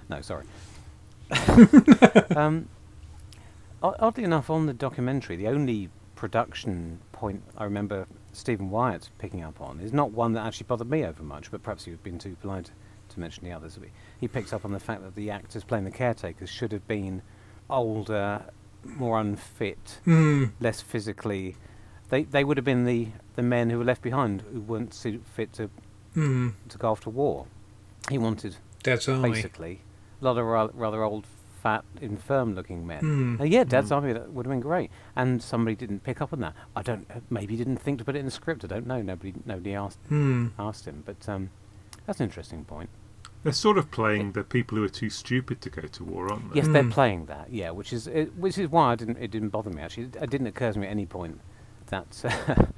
no, 0.09 0.19
sorry. 0.19 0.43
um, 2.35 2.67
oddly 3.81 4.25
enough, 4.25 4.49
on 4.49 4.65
the 4.65 4.73
documentary, 4.73 5.37
the 5.37 5.47
only 5.47 5.89
production 6.17 6.99
point 7.13 7.41
I 7.57 7.63
remember 7.63 8.05
Stephen 8.33 8.69
Wyatt 8.69 9.09
picking 9.17 9.43
up 9.43 9.61
on 9.61 9.79
is 9.79 9.93
not 9.93 10.11
one 10.11 10.33
that 10.33 10.45
actually 10.45 10.65
bothered 10.65 10.89
me 10.89 11.05
over 11.05 11.23
much, 11.23 11.51
but 11.51 11.63
perhaps 11.63 11.87
you've 11.87 12.03
been 12.03 12.19
too 12.19 12.35
polite 12.41 12.71
to 13.09 13.19
mention 13.21 13.45
the 13.45 13.53
others. 13.53 13.79
He 14.19 14.27
picks 14.27 14.51
up 14.51 14.65
on 14.65 14.73
the 14.73 14.79
fact 14.79 15.03
that 15.03 15.15
the 15.15 15.31
actors 15.31 15.63
playing 15.63 15.85
the 15.85 15.91
caretakers 15.91 16.49
should 16.49 16.73
have 16.73 16.85
been 16.85 17.21
older, 17.69 18.43
more 18.95 19.19
unfit, 19.19 19.99
Mm. 20.05 20.51
less 20.59 20.81
physically. 20.81 21.55
They 22.09 22.23
they 22.23 22.43
would 22.43 22.57
have 22.57 22.65
been 22.65 22.85
the, 22.85 23.09
the 23.35 23.43
men 23.43 23.69
who 23.69 23.77
were 23.79 23.83
left 23.85 24.01
behind 24.01 24.41
who 24.53 24.61
weren't 24.61 24.93
fit 25.35 25.53
to, 25.53 25.69
Mm. 26.15 26.53
to 26.69 26.77
go 26.77 26.91
after 26.91 27.09
war. 27.09 27.45
He 28.09 28.17
wanted 28.17 28.55
Dad's 28.83 29.07
Army. 29.09 29.29
basically 29.31 29.81
a 30.21 30.25
lot 30.25 30.37
of 30.37 30.45
ra- 30.45 30.69
rather 30.73 31.03
old, 31.03 31.25
fat, 31.61 31.83
infirm 32.01 32.55
looking 32.55 32.87
men. 32.87 33.01
Mm. 33.03 33.41
Uh, 33.41 33.43
yeah, 33.43 33.63
Dad's 33.63 33.91
Army 33.91 34.13
that 34.13 34.31
would 34.31 34.45
have 34.45 34.51
been 34.51 34.61
great, 34.61 34.89
and 35.15 35.41
somebody 35.43 35.75
didn't 35.75 36.03
pick 36.03 36.21
up 36.21 36.31
on 36.33 36.39
that. 36.39 36.53
I 36.75 36.81
don't 36.81 37.05
maybe 37.29 37.55
didn't 37.57 37.77
think 37.77 37.99
to 37.99 38.05
put 38.05 38.15
it 38.15 38.19
in 38.19 38.25
the 38.25 38.31
script. 38.31 38.63
I 38.63 38.67
don't 38.67 38.87
know. 38.87 39.01
Nobody 39.01 39.33
nobody 39.45 39.73
asked 39.75 39.99
Mm. 40.09 40.51
asked 40.57 40.85
him, 40.87 41.03
but 41.05 41.27
um, 41.27 41.49
that's 42.05 42.19
an 42.19 42.25
interesting 42.25 42.63
point. 42.63 42.89
They're 43.47 43.53
sort 43.53 43.77
of 43.77 43.89
playing 43.91 44.33
the 44.33 44.43
people 44.43 44.77
who 44.77 44.83
are 44.83 44.89
too 44.89 45.09
stupid 45.09 45.61
to 45.61 45.69
go 45.69 45.83
to 45.83 46.03
war, 46.03 46.29
aren't 46.31 46.49
they? 46.53 46.57
Yes, 46.57 46.67
they're 46.67 46.83
Mm. 46.83 46.91
playing 46.91 47.25
that. 47.27 47.47
Yeah, 47.51 47.71
which 47.71 47.93
is 47.93 48.05
it, 48.07 48.35
which 48.35 48.57
is 48.57 48.69
why 48.69 48.91
I 48.91 48.95
didn't 48.95 49.17
it 49.17 49.31
didn't 49.31 49.49
bother 49.49 49.69
me 49.69 49.81
actually. 49.81 50.03
It, 50.07 50.17
it 50.21 50.29
didn't 50.29 50.47
occur 50.47 50.73
to 50.73 50.79
me 50.79 50.85
at 50.87 50.91
any 50.91 51.05
point 51.05 51.39
that 51.87 52.09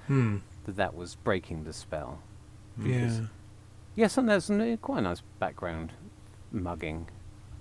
Mm. 0.08 0.41
that 0.65 0.75
that 0.75 0.93
was 0.95 1.15
breaking 1.15 1.63
the 1.63 1.73
spell. 1.73 2.19
Yeah. 2.82 3.21
Yes, 3.95 4.17
and 4.17 4.29
there's 4.29 4.45
some, 4.45 4.62
uh, 4.62 4.77
quite 4.77 4.99
a 4.99 5.01
nice 5.01 5.21
background 5.39 5.91
mugging. 6.51 7.08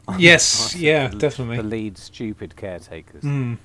on 0.07 0.21
Yes, 0.31 0.73
the 0.75 0.79
yeah, 0.81 1.09
the, 1.09 1.17
definitely. 1.17 1.57
The 1.57 1.63
lead 1.63 1.99
stupid 1.99 2.57
caretakers. 2.57 3.23
Mm. 3.25 3.57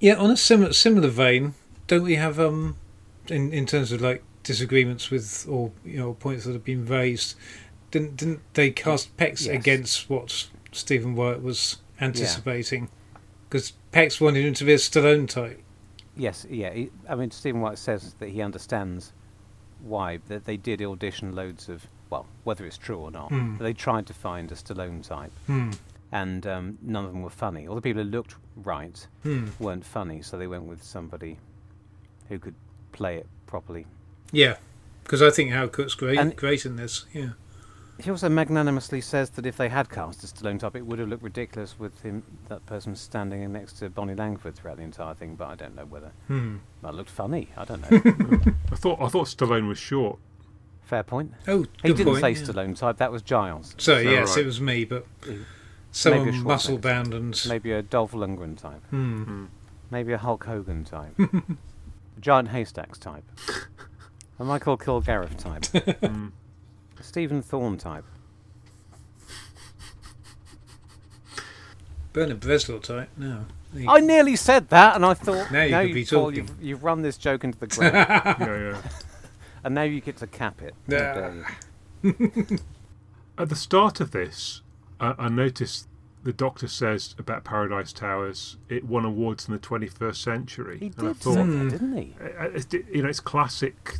Yeah, 0.00 0.14
on 0.14 0.30
a 0.30 0.36
similar 0.36 0.72
similar 0.72 1.08
vein, 1.08 1.54
don't 1.86 2.02
we 2.02 2.16
have 2.16 2.40
um, 2.40 2.76
in 3.28 3.52
in 3.52 3.66
terms 3.66 3.92
of 3.92 4.00
like 4.00 4.22
disagreements 4.42 5.10
with 5.10 5.46
or 5.48 5.70
you 5.84 5.98
know 5.98 6.14
points 6.14 6.44
that 6.46 6.52
have 6.54 6.64
been 6.64 6.86
raised, 6.86 7.34
didn't 7.90 8.16
didn't 8.16 8.40
they 8.54 8.70
cast 8.70 9.16
Pex 9.16 9.46
Yes. 9.46 9.48
against 9.48 10.10
what 10.10 10.48
Stephen 10.72 11.14
Wyatt 11.14 11.42
was 11.42 11.78
anticipating? 12.00 12.88
Because 13.48 13.72
Pex 13.92 14.20
wanted 14.20 14.44
him 14.44 14.54
to 14.54 14.64
be 14.64 14.72
a 14.74 14.76
Stallone 14.76 15.28
type. 15.28 15.62
Yes, 16.16 16.46
yeah. 16.50 16.72
He, 16.72 16.90
I 17.08 17.14
mean, 17.14 17.30
Stephen 17.30 17.60
Wyatt 17.60 17.78
says 17.78 18.14
that 18.18 18.28
he 18.30 18.42
understands 18.42 19.12
why 19.80 20.18
that 20.28 20.44
they 20.44 20.56
did 20.56 20.82
audition 20.82 21.34
loads 21.34 21.68
of 21.68 21.86
well, 22.10 22.26
whether 22.44 22.64
it's 22.66 22.78
true 22.78 22.98
or 22.98 23.10
not. 23.10 23.28
Hmm. 23.28 23.56
They 23.58 23.72
tried 23.74 24.06
to 24.06 24.14
find 24.14 24.50
a 24.50 24.54
Stallone 24.54 25.06
type, 25.06 25.30
Hmm. 25.46 25.70
and 26.10 26.46
um, 26.46 26.78
none 26.82 27.04
of 27.04 27.12
them 27.12 27.22
were 27.22 27.30
funny. 27.30 27.66
All 27.68 27.74
the 27.74 27.82
people 27.82 28.02
who 28.02 28.08
looked 28.08 28.34
right 28.56 29.06
Hmm. 29.22 29.48
weren't 29.58 29.84
funny, 29.84 30.22
so 30.22 30.36
they 30.38 30.46
went 30.46 30.64
with 30.64 30.82
somebody 30.82 31.38
who 32.28 32.38
could 32.38 32.54
play 32.92 33.16
it 33.16 33.26
properly. 33.46 33.86
Yeah, 34.32 34.56
because 35.04 35.20
I 35.22 35.30
think 35.30 35.50
Howard 35.52 35.72
Cook's 35.72 35.94
great 35.94 36.18
And- 36.18 36.34
great 36.36 36.64
in 36.66 36.76
this. 36.76 37.04
Yeah. 37.12 37.30
He 38.00 38.10
also 38.10 38.28
magnanimously 38.28 39.00
says 39.00 39.30
that 39.30 39.44
if 39.44 39.56
they 39.56 39.68
had 39.68 39.90
cast 39.90 40.22
a 40.22 40.28
Stallone 40.28 40.60
type, 40.60 40.76
it 40.76 40.86
would 40.86 41.00
have 41.00 41.08
looked 41.08 41.22
ridiculous 41.24 41.78
with 41.80 42.00
him, 42.02 42.22
that 42.48 42.64
person 42.64 42.94
standing 42.94 43.52
next 43.52 43.72
to 43.80 43.90
Bonnie 43.90 44.14
Langford 44.14 44.54
throughout 44.54 44.76
the 44.76 44.84
entire 44.84 45.14
thing. 45.14 45.34
But 45.34 45.48
I 45.48 45.54
don't 45.56 45.74
know 45.74 45.84
whether 45.84 46.12
Hmm. 46.28 46.56
that 46.82 46.94
looked 46.94 47.10
funny. 47.10 47.48
I 47.56 47.64
don't 47.64 47.82
know. 47.90 48.52
I 48.72 48.76
thought 48.76 49.00
I 49.00 49.08
thought 49.08 49.26
Stallone 49.26 49.66
was 49.66 49.78
short. 49.78 50.18
Fair 50.84 51.02
point. 51.02 51.32
Oh, 51.48 51.66
He 51.82 51.88
good 51.88 51.96
didn't 51.98 52.12
point. 52.20 52.36
say 52.36 52.40
yeah. 52.42 52.46
Stallone 52.48 52.78
type. 52.78 52.98
That 52.98 53.10
was 53.12 53.20
Giles. 53.22 53.74
So 53.78 53.94
So, 53.94 53.98
yes, 53.98 54.30
right. 54.36 54.42
it 54.42 54.46
was 54.46 54.60
me, 54.60 54.84
but 54.84 55.04
Maybe 55.26 55.40
a 55.40 55.44
someone 55.90 56.42
muscle 56.44 56.78
bound 56.78 57.12
and 57.14 57.44
Maybe 57.48 57.72
a 57.72 57.82
Dolph 57.82 58.12
Lundgren 58.12 58.56
type. 58.56 58.80
Hmm. 58.90 59.22
Hmm. 59.24 59.44
Maybe 59.90 60.12
a 60.12 60.18
Hulk 60.18 60.44
Hogan 60.44 60.84
type. 60.84 61.18
a 61.18 61.42
Giant 62.20 62.48
Haystacks 62.50 62.98
type. 62.98 63.24
a 64.38 64.44
Michael 64.44 64.78
Kilgarriff 64.78 65.36
type. 65.36 65.64
A 66.98 67.02
Stephen 67.02 67.42
Thorne 67.42 67.76
type. 67.78 68.04
Bernard 72.12 72.40
Bresslaw 72.40 72.82
type. 72.82 73.10
No. 73.16 73.44
He- 73.76 73.86
I 73.86 74.00
nearly 74.00 74.34
said 74.36 74.68
that, 74.70 74.96
and 74.96 75.04
I 75.04 75.14
thought, 75.14 75.50
Now 75.52 75.62
you 75.62 75.70
no, 75.72 75.84
could 75.86 75.94
be 75.94 76.04
Paul, 76.04 76.24
talking. 76.30 76.36
you've, 76.36 76.62
you've 76.62 76.84
run 76.84 77.02
this 77.02 77.16
joke 77.18 77.44
into 77.44 77.58
the 77.58 77.66
ground, 77.68 77.96
yeah, 78.40 78.70
yeah. 78.70 78.82
and 79.64 79.74
now 79.74 79.82
you 79.82 80.00
get 80.00 80.16
to 80.18 80.26
cap 80.26 80.62
it. 80.62 80.74
Yeah. 80.88 81.32
At 83.38 83.48
the 83.50 83.56
start 83.56 84.00
of 84.00 84.10
this, 84.12 84.62
I, 84.98 85.14
I 85.18 85.28
noticed 85.28 85.86
the 86.24 86.32
Doctor 86.32 86.66
says 86.66 87.14
about 87.18 87.44
Paradise 87.44 87.92
Towers 87.92 88.56
it 88.68 88.84
won 88.84 89.04
awards 89.04 89.46
in 89.46 89.52
the 89.54 89.60
21st 89.60 90.16
century. 90.16 90.78
He 90.80 90.86
and 90.86 90.94
I 91.00 91.12
did 91.12 91.16
thought, 91.18 91.34
say 91.34 91.42
Hmm. 91.42 91.68
that, 91.68 91.70
didn't 91.78 91.96
he? 91.96 92.14
uh, 92.20 92.44
it's, 92.54 92.66
you 92.72 93.02
know, 93.02 93.08
it's 93.08 93.20
classic 93.20 93.98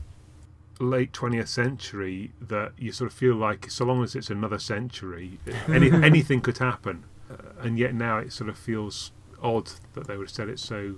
late 0.79 1.13
20th 1.13 1.49
century 1.49 2.33
that 2.41 2.73
you 2.79 2.93
sort 2.93 3.11
of 3.11 3.17
feel 3.17 3.35
like 3.35 3.71
so 3.71 3.85
long 3.85 4.03
as 4.03 4.15
it's 4.15 4.31
another 4.31 4.59
century, 4.59 5.39
any, 5.69 5.91
anything 5.91 6.41
could 6.41 6.59
happen. 6.59 7.05
Uh, 7.31 7.35
and 7.61 7.79
yet 7.79 7.95
now 7.95 8.19
it 8.19 8.33
sort 8.33 8.49
of 8.49 8.57
feels 8.59 9.13
odd 9.43 9.71
that 9.95 10.07
they 10.07 10.17
would 10.17 10.29
have 10.29 10.35
said 10.35 10.49
it 10.49 10.59
so 10.59 10.97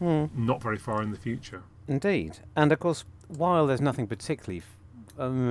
Hmm. 0.00 0.24
not 0.34 0.60
very 0.60 0.76
far 0.76 1.00
in 1.02 1.12
the 1.12 1.16
future. 1.16 1.62
Indeed. 1.86 2.40
And 2.56 2.72
of 2.72 2.80
course, 2.80 3.04
while 3.28 3.66
there's 3.66 3.80
nothing 3.80 4.06
particularly, 4.08 4.58
f- 4.58 5.20
um, 5.20 5.48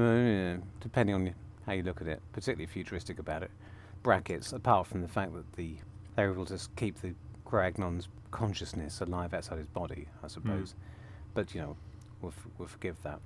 uh, 0.60 0.64
depending 0.82 1.16
on 1.16 1.34
how 1.66 1.72
you 1.74 1.82
look 1.84 2.02
at 2.02 2.08
it, 2.08 2.22
particularly 2.34 2.66
futuristic 2.66 3.20
about 3.20 3.42
it, 3.42 3.52
brackets, 4.04 4.52
apart 4.52 4.86
from 4.88 5.02
the 5.02 5.08
fact 5.08 5.34
that 5.34 5.54
the 5.54 5.78
they're 6.16 6.30
able 6.32 6.46
to 6.46 6.60
keep 6.76 7.00
the 7.02 7.14
Kroagnon's 7.46 8.10
consciousness 8.32 9.00
alive 9.02 9.34
outside 9.34 9.58
his 9.58 9.68
body, 9.68 10.08
I 10.24 10.28
suppose. 10.28 10.76
But, 11.34 11.56
you 11.56 11.62
know, 11.62 11.76
we'll, 12.22 12.34
f- 12.38 12.48
we'll 12.60 12.68
forgive 12.68 13.02
that. 13.04 13.20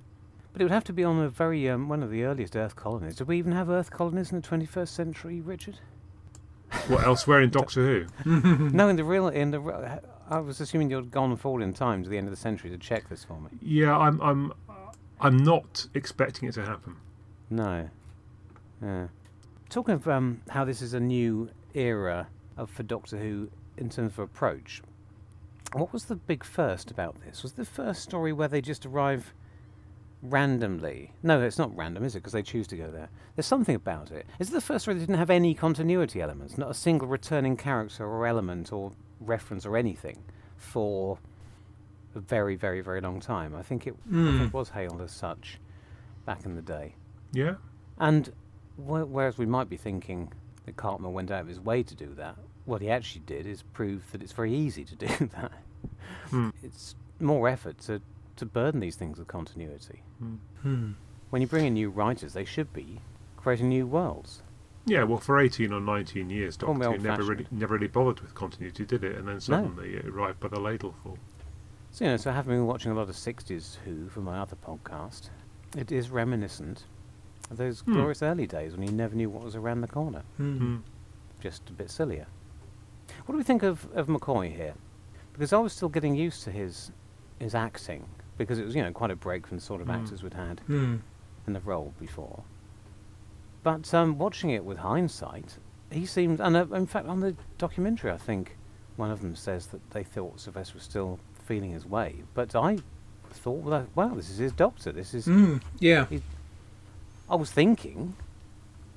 But 0.58 0.62
it 0.62 0.64
would 0.64 0.74
have 0.74 0.84
to 0.84 0.92
be 0.92 1.04
on 1.04 1.20
a 1.20 1.28
very, 1.28 1.70
um, 1.70 1.88
one 1.88 2.02
of 2.02 2.10
the 2.10 2.24
earliest 2.24 2.56
Earth 2.56 2.74
colonies. 2.74 3.14
Did 3.14 3.28
we 3.28 3.38
even 3.38 3.52
have 3.52 3.70
Earth 3.70 3.92
colonies 3.92 4.32
in 4.32 4.40
the 4.40 4.48
21st 4.48 4.88
century, 4.88 5.40
Richard? 5.40 5.78
What 6.88 7.04
elsewhere 7.04 7.42
in 7.42 7.50
Doctor 7.50 8.08
Who? 8.24 8.70
no, 8.72 8.88
in 8.88 8.96
the 8.96 9.04
real, 9.04 9.28
in 9.28 9.52
the, 9.52 9.60
re- 9.60 10.00
I 10.28 10.40
was 10.40 10.60
assuming 10.60 10.90
you'd 10.90 11.12
gone 11.12 11.36
forward 11.36 11.62
in 11.62 11.74
time 11.74 12.02
to 12.02 12.10
the 12.10 12.18
end 12.18 12.26
of 12.26 12.32
the 12.32 12.36
century 12.36 12.70
to 12.70 12.76
check 12.76 13.08
this 13.08 13.22
for 13.22 13.40
me. 13.40 13.50
Yeah, 13.62 13.96
I'm, 13.96 14.20
I'm, 14.20 14.52
I'm 15.20 15.36
not 15.36 15.86
expecting 15.94 16.48
it 16.48 16.54
to 16.54 16.64
happen. 16.64 16.96
No. 17.50 17.88
Yeah. 18.82 19.06
Talking 19.68 19.94
of 19.94 20.08
um, 20.08 20.42
how 20.48 20.64
this 20.64 20.82
is 20.82 20.92
a 20.92 20.98
new 20.98 21.50
era 21.74 22.26
of 22.56 22.68
for 22.68 22.82
Doctor 22.82 23.16
Who 23.16 23.48
in 23.76 23.90
terms 23.90 24.14
of 24.14 24.18
approach, 24.18 24.82
what 25.72 25.92
was 25.92 26.06
the 26.06 26.16
big 26.16 26.42
first 26.42 26.90
about 26.90 27.14
this? 27.24 27.44
Was 27.44 27.52
the 27.52 27.64
first 27.64 28.02
story 28.02 28.32
where 28.32 28.48
they 28.48 28.60
just 28.60 28.84
arrive 28.84 29.32
randomly? 30.22 31.12
No, 31.22 31.40
it's 31.40 31.58
not 31.58 31.74
random, 31.76 32.04
is 32.04 32.14
it? 32.14 32.18
Because 32.20 32.32
they 32.32 32.42
choose 32.42 32.66
to 32.68 32.76
go 32.76 32.90
there. 32.90 33.08
There's 33.36 33.46
something 33.46 33.74
about 33.74 34.10
it. 34.10 34.26
Is 34.38 34.48
it 34.50 34.52
the 34.52 34.60
first 34.60 34.82
story 34.84 34.94
that 34.96 35.00
didn't 35.00 35.18
have 35.18 35.30
any 35.30 35.54
continuity 35.54 36.20
elements? 36.20 36.58
Not 36.58 36.70
a 36.70 36.74
single 36.74 37.08
returning 37.08 37.56
character 37.56 38.06
or 38.06 38.26
element 38.26 38.72
or 38.72 38.92
reference 39.20 39.64
or 39.66 39.76
anything 39.76 40.18
for 40.56 41.18
a 42.14 42.20
very, 42.20 42.56
very, 42.56 42.80
very 42.80 43.00
long 43.00 43.20
time. 43.20 43.54
I 43.54 43.62
think 43.62 43.86
it, 43.86 43.94
I 44.06 44.14
Mm. 44.14 44.38
think 44.38 44.48
it 44.48 44.54
was 44.54 44.70
hailed 44.70 45.00
as 45.00 45.12
such 45.12 45.60
back 46.24 46.44
in 46.44 46.54
the 46.56 46.62
day. 46.62 46.94
Yeah, 47.32 47.56
And 47.98 48.32
wh- 48.76 49.04
whereas 49.08 49.38
we 49.38 49.46
might 49.46 49.68
be 49.68 49.76
thinking 49.76 50.32
that 50.66 50.76
Cartmel 50.76 51.12
went 51.12 51.30
out 51.30 51.42
of 51.42 51.46
his 51.48 51.60
way 51.60 51.82
to 51.82 51.94
do 51.94 52.14
that, 52.14 52.36
what 52.64 52.80
he 52.82 52.90
actually 52.90 53.22
did 53.26 53.46
is 53.46 53.62
prove 53.62 54.10
that 54.12 54.22
it's 54.22 54.32
very 54.32 54.52
easy 54.54 54.84
to 54.84 54.96
do 54.96 55.06
that. 55.36 55.52
Hmm. 56.30 56.50
It's 56.62 56.94
more 57.20 57.48
effort 57.48 57.78
to, 57.80 58.00
to 58.38 58.46
burden 58.46 58.80
these 58.80 58.96
things 58.96 59.18
with 59.18 59.28
continuity. 59.28 60.02
Hmm. 60.62 60.92
When 61.30 61.42
you 61.42 61.48
bring 61.48 61.66
in 61.66 61.74
new 61.74 61.90
writers, 61.90 62.32
they 62.32 62.44
should 62.44 62.72
be 62.72 63.00
creating 63.36 63.68
new 63.68 63.86
worlds. 63.86 64.42
yeah. 64.86 65.02
Well, 65.04 65.18
for 65.18 65.38
18 65.38 65.72
or 65.72 65.80
19 65.80 66.30
years, 66.30 66.56
Doctor 66.56 66.90
Who 66.92 66.98
never 66.98 67.22
really, 67.22 67.46
never 67.50 67.74
really 67.74 67.86
bothered 67.88 68.20
with 68.20 68.34
continuity, 68.34 68.84
did 68.86 69.04
it? 69.04 69.16
And 69.16 69.28
then 69.28 69.40
suddenly 69.40 69.94
it 69.94 70.06
arrived 70.06 70.40
by 70.40 70.48
the 70.48 70.58
ladleful. 70.58 71.18
So, 71.90 72.04
you 72.04 72.10
know, 72.12 72.16
so 72.16 72.30
having 72.32 72.56
been 72.56 72.66
watching 72.66 72.92
a 72.92 72.94
lot 72.94 73.08
of 73.08 73.14
60s 73.16 73.76
Who 73.84 74.08
for 74.08 74.20
my 74.20 74.38
other 74.38 74.56
podcast, 74.56 75.30
It 75.76 75.92
is 75.92 76.08
reminiscent 76.10 76.84
of 77.50 77.56
those 77.58 77.80
Hmm. 77.80 77.92
glorious 77.92 78.22
early 78.22 78.46
days 78.46 78.74
when 78.74 78.86
you 78.86 78.92
never 78.92 79.14
knew 79.14 79.28
what 79.30 79.42
was 79.44 79.54
around 79.56 79.82
the 79.82 79.88
corner. 79.88 80.22
Hmm. 80.38 80.58
Mm. 80.76 80.82
Just 81.40 81.68
a 81.70 81.72
bit 81.72 81.90
sillier. 81.90 82.26
What 83.26 83.34
do 83.34 83.36
we 83.38 83.44
think 83.44 83.62
of, 83.62 83.86
of 83.94 84.06
McCoy 84.06 84.54
here? 84.54 84.74
Because 85.34 85.52
I 85.52 85.58
was 85.58 85.72
still 85.74 85.88
getting 85.90 86.14
used 86.14 86.42
to 86.44 86.50
his 86.50 86.90
his 87.38 87.54
acting 87.54 88.06
because 88.38 88.58
it 88.58 88.64
was 88.64 88.74
you 88.74 88.82
know 88.82 88.92
quite 88.92 89.10
a 89.10 89.16
break 89.16 89.46
from 89.46 89.58
the 89.58 89.62
sort 89.62 89.80
of 89.82 89.88
Hmm. 89.88 89.94
actors 89.94 90.22
we'd 90.22 90.34
had 90.34 90.60
Hmm. 90.60 90.96
in 91.46 91.52
the 91.52 91.60
role 91.60 91.92
before. 92.00 92.44
But 93.62 93.92
um, 93.92 94.18
watching 94.18 94.50
it 94.50 94.64
with 94.64 94.78
hindsight, 94.78 95.58
he 95.90 96.06
seemed, 96.06 96.40
and 96.40 96.56
uh, 96.56 96.66
in 96.72 96.86
fact, 96.86 97.06
on 97.08 97.20
the 97.20 97.34
documentary, 97.58 98.10
I 98.12 98.16
think 98.16 98.56
one 98.96 99.10
of 99.10 99.20
them 99.20 99.34
says 99.36 99.66
that 99.68 99.90
they 99.90 100.04
thought 100.04 100.40
Sylvester 100.40 100.74
was 100.74 100.84
still 100.84 101.18
feeling 101.44 101.70
his 101.72 101.84
way. 101.84 102.16
But 102.34 102.54
I 102.54 102.78
thought, 103.30 103.62
well, 103.64 103.86
wow, 103.94 104.14
this 104.14 104.30
is 104.30 104.38
his 104.38 104.52
doctor. 104.52 104.92
This 104.92 105.12
is. 105.14 105.26
Hmm. 105.26 105.56
Yeah. 105.80 106.06
I 107.28 107.34
was 107.34 107.50
thinking, 107.50 108.14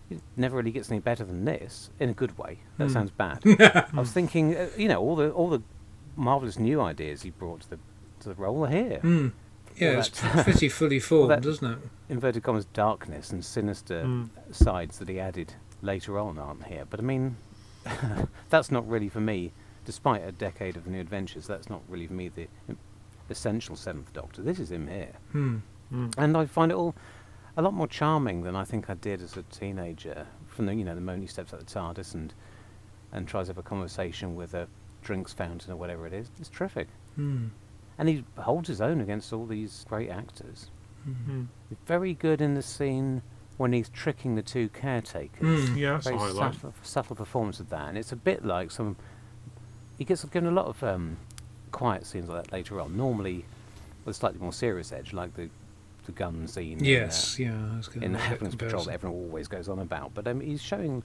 it 0.10 0.22
never 0.38 0.56
really 0.58 0.72
gets 0.72 0.90
any 0.92 1.00
better 1.00 1.26
than 1.26 1.44
this 1.46 1.90
in 2.00 2.10
a 2.10 2.14
good 2.14 2.38
way. 2.38 2.60
That 2.78 2.88
Hmm. 2.88 2.94
sounds 2.94 3.12
bad. 3.12 3.40
I 3.94 4.00
was 4.00 4.12
thinking, 4.12 4.56
uh, 4.56 4.70
you 4.78 4.88
know, 4.88 5.00
all 5.02 5.16
the 5.16 5.32
all 5.32 5.50
the 5.50 5.62
marvelous 6.16 6.60
new 6.60 6.80
ideas 6.82 7.24
he 7.24 7.30
brought 7.32 7.62
to 7.62 7.70
the 7.72 7.80
the 8.30 8.36
role 8.36 8.66
are 8.66 8.70
here. 8.70 9.00
Hmm. 9.00 9.28
Yeah, 9.78 10.00
it's 10.00 10.10
that- 10.22 10.44
pretty 10.44 10.70
fully 10.70 11.00
formed, 11.00 11.42
does 11.44 11.62
not 11.62 11.74
it? 11.78 11.90
inverted 12.10 12.44
commas 12.44 12.66
darkness 12.66 13.32
and 13.32 13.44
sinister 13.44 14.04
Mm. 14.04 14.30
sides 14.52 15.00
that 15.00 15.08
he 15.10 15.20
added 15.20 15.54
later 15.82 16.20
on 16.20 16.38
aren't 16.38 16.66
here. 16.66 16.86
But 16.90 17.00
I 17.00 17.04
mean, 17.04 17.38
that's 18.50 18.70
not 18.72 18.88
really 18.88 19.10
for 19.10 19.22
me. 19.22 19.52
Despite 19.86 20.24
a 20.24 20.32
decade 20.32 20.76
of 20.78 20.86
new 20.88 21.00
adventures, 21.00 21.48
that's 21.48 21.70
not 21.70 21.82
really 21.90 22.06
for 22.08 22.14
me 22.14 22.30
the 22.30 22.48
essential 23.30 23.76
Seventh 23.76 24.14
Doctor. 24.14 24.42
This 24.42 24.60
is 24.60 24.72
him 24.72 24.88
here, 24.88 25.14
Hmm. 25.32 25.58
Mm. 25.92 26.14
and 26.18 26.38
I 26.38 26.46
find 26.46 26.72
it 26.72 26.76
all 26.76 26.96
a 27.58 27.62
lot 27.62 27.74
more 27.74 27.88
charming 27.88 28.44
than 28.44 28.56
I 28.56 28.64
think 28.64 28.90
I 28.90 28.94
did 28.94 29.22
as 29.22 29.36
a 29.38 29.44
teenager. 29.44 30.28
From 30.48 30.66
the 30.66 30.76
you 30.76 30.84
know 30.84 30.96
the 30.96 31.02
moment 31.02 31.24
he 31.24 31.28
steps 31.28 31.54
out 31.54 31.60
the 31.60 31.66
TARDIS 31.66 32.14
and 32.14 32.34
and 33.14 33.28
tries 33.28 33.48
to 33.48 33.52
have 33.52 33.58
a 33.58 33.64
conversation 33.64 34.36
with 34.36 34.54
a 34.54 34.68
drinks 35.02 35.34
fountain 35.34 35.72
or 35.74 35.76
whatever 35.78 36.06
it 36.08 36.14
is, 36.14 36.30
it's 36.40 36.50
terrific. 36.50 36.88
Hmm. 37.16 37.48
And 38.02 38.10
he 38.10 38.24
holds 38.40 38.68
his 38.68 38.82
own 38.82 39.00
against 39.00 39.32
all 39.32 39.46
these 39.46 39.86
great 39.88 40.10
actors. 40.10 40.72
Mm. 41.08 41.46
Very 41.86 42.16
good 42.16 42.42
in 42.42 42.56
the 42.56 42.64
scene 42.64 43.22
when 43.58 43.74
he's 43.74 43.90
tricking 43.90 44.34
the 44.34 44.42
two 44.42 44.70
caretakers. 44.70 45.70
Hmm. 45.70 45.78
Yeah, 45.78 45.92
that's 45.92 46.08
Very 46.08 46.18
highlight. 46.18 46.56
subtle, 46.56 46.74
subtle 46.82 47.16
performance 47.16 47.60
of 47.60 47.70
that, 47.70 47.90
and 47.90 48.00
it's 48.00 48.12
a 48.12 48.16
bit 48.16 48.44
like 48.44 48.72
some. 48.72 48.96
He 50.00 50.04
gets 50.04 50.24
given 50.26 50.50
a 50.50 50.52
lot 50.52 50.66
of 50.66 50.84
um, 50.84 51.18
quiet 51.72 52.08
scenes 52.08 52.28
like 52.28 52.46
that 52.46 52.52
later 52.52 52.82
on. 52.82 52.98
Normally, 52.98 53.46
with 54.04 54.16
a 54.16 54.20
slightly 54.20 54.40
more 54.40 54.52
serious 54.52 54.92
edge, 54.92 55.14
like 55.14 55.36
the 55.36 55.50
the 56.08 56.12
gun 56.12 56.48
scene. 56.48 56.80
in, 56.80 56.86
uh, 56.86 56.90
Yes. 56.90 57.38
Yeah. 57.38 57.54
I 57.74 57.78
was 57.78 57.88
going 57.88 58.02
In, 58.02 58.14
the 58.14 58.18
Happiness 58.18 58.56
Patrol, 58.56 58.84
that 58.86 58.94
everyone 58.94 59.20
always 59.26 59.48
goes 59.48 59.70
on 59.70 59.78
about, 59.78 60.16
but 60.16 60.28
um, 60.28 60.42
he's 60.42 60.60
showing 60.64 61.04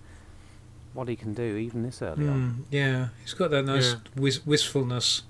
what 0.95 1.09
he 1.09 1.17
can 1.17 1.35
do 1.35 1.57
even 1.57 1.83
this 1.83 2.01
early 2.01 2.27
on. 2.27 2.41
Mm, 2.41 2.65
yeah, 2.71 3.09
he's 3.23 3.35
got 3.35 3.51
that 3.51 3.67
nice 3.67 3.93
Yeah. 3.93 3.99
wis- 4.23 4.47
wistfulness 4.47 5.25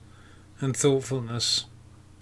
and 0.60 0.76
thoughtfulness 0.76 1.66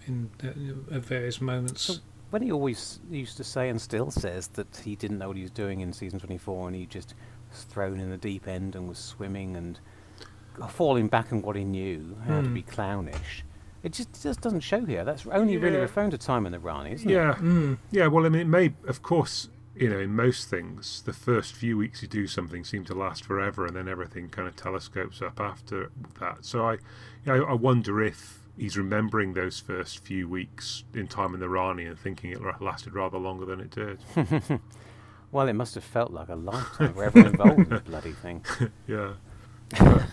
in 0.06 0.30
uh, 0.42 0.94
at 0.96 1.04
various 1.04 1.40
moments. 1.40 1.82
So- 1.82 1.94
When 2.30 2.42
he 2.42 2.50
always 2.50 2.98
used 3.10 3.36
to 3.36 3.44
say 3.44 3.68
and 3.68 3.80
still 3.80 4.10
says 4.10 4.48
that 4.48 4.82
he 4.84 4.96
didn't 4.96 5.18
know 5.18 5.28
what 5.28 5.36
he 5.36 5.42
was 5.42 5.52
doing 5.52 5.80
in 5.80 5.92
season 5.92 6.18
24 6.18 6.66
and 6.68 6.76
he 6.76 6.86
just 6.86 7.14
was 7.50 7.62
thrown 7.62 8.00
in 8.00 8.10
the 8.10 8.16
deep 8.16 8.48
end 8.48 8.74
and 8.74 8.88
was 8.88 8.98
swimming 8.98 9.56
and 9.56 9.78
falling 10.68 11.08
back 11.08 11.32
on 11.32 11.42
what 11.42 11.56
he 11.56 11.64
knew, 11.64 12.16
how 12.26 12.40
to 12.40 12.48
Hmm. 12.48 12.54
be 12.54 12.62
clownish. 12.62 13.44
It 13.82 13.92
just 13.92 14.20
just 14.22 14.40
doesn't 14.40 14.60
show 14.60 14.84
here. 14.84 15.04
That's 15.04 15.26
only 15.26 15.56
really 15.58 15.76
Yeah. 15.76 15.82
referring 15.82 16.10
to 16.10 16.18
Time 16.18 16.46
and 16.46 16.54
the 16.54 16.58
Rani, 16.58 16.92
isn't 16.92 17.08
it? 17.10 17.12
Yeah, 17.12 17.34
Mm, 17.34 17.78
yeah. 17.90 18.06
Well, 18.06 18.24
I 18.24 18.30
mean, 18.30 18.40
it 18.42 18.48
may, 18.48 18.74
of 18.88 19.02
course, 19.02 19.48
you 19.76 19.90
know, 19.90 19.98
in 19.98 20.14
most 20.14 20.48
things, 20.48 21.02
the 21.02 21.12
first 21.12 21.52
few 21.54 21.76
weeks 21.76 22.00
you 22.00 22.08
do 22.08 22.26
something 22.26 22.64
seem 22.64 22.84
to 22.84 22.94
last 22.94 23.24
forever, 23.24 23.66
and 23.66 23.76
then 23.76 23.88
everything 23.88 24.28
kind 24.30 24.48
of 24.48 24.56
telescopes 24.56 25.20
up 25.20 25.38
after 25.40 25.90
that. 26.20 26.44
So 26.44 26.66
I, 26.66 26.78
you 27.24 27.32
know, 27.32 27.44
I 27.44 27.54
wonder 27.54 28.02
if 28.02 28.40
he's 28.56 28.76
remembering 28.76 29.34
those 29.34 29.60
first 29.60 30.04
few 30.04 30.28
weeks 30.28 30.84
in 30.94 31.08
Time 31.08 31.34
and 31.34 31.42
the 31.42 31.48
Rani 31.48 31.84
and 31.86 31.98
thinking 31.98 32.30
it 32.30 32.40
lasted 32.60 32.94
rather 32.94 33.18
longer 33.18 33.44
than 33.44 33.60
it 33.60 33.70
did. 33.70 33.98
Well, 35.34 35.48
it 35.48 35.54
must 35.54 35.74
have 35.74 35.82
felt 35.82 36.12
like 36.12 36.28
a 36.28 36.36
lifetime 36.36 36.94
for 36.94 37.02
everyone 37.02 37.32
involved 37.32 37.58
in 37.58 37.68
the 37.68 37.80
bloody 37.84 38.12
thing. 38.12 38.44
Yeah. 38.86 39.14
But- 39.70 40.04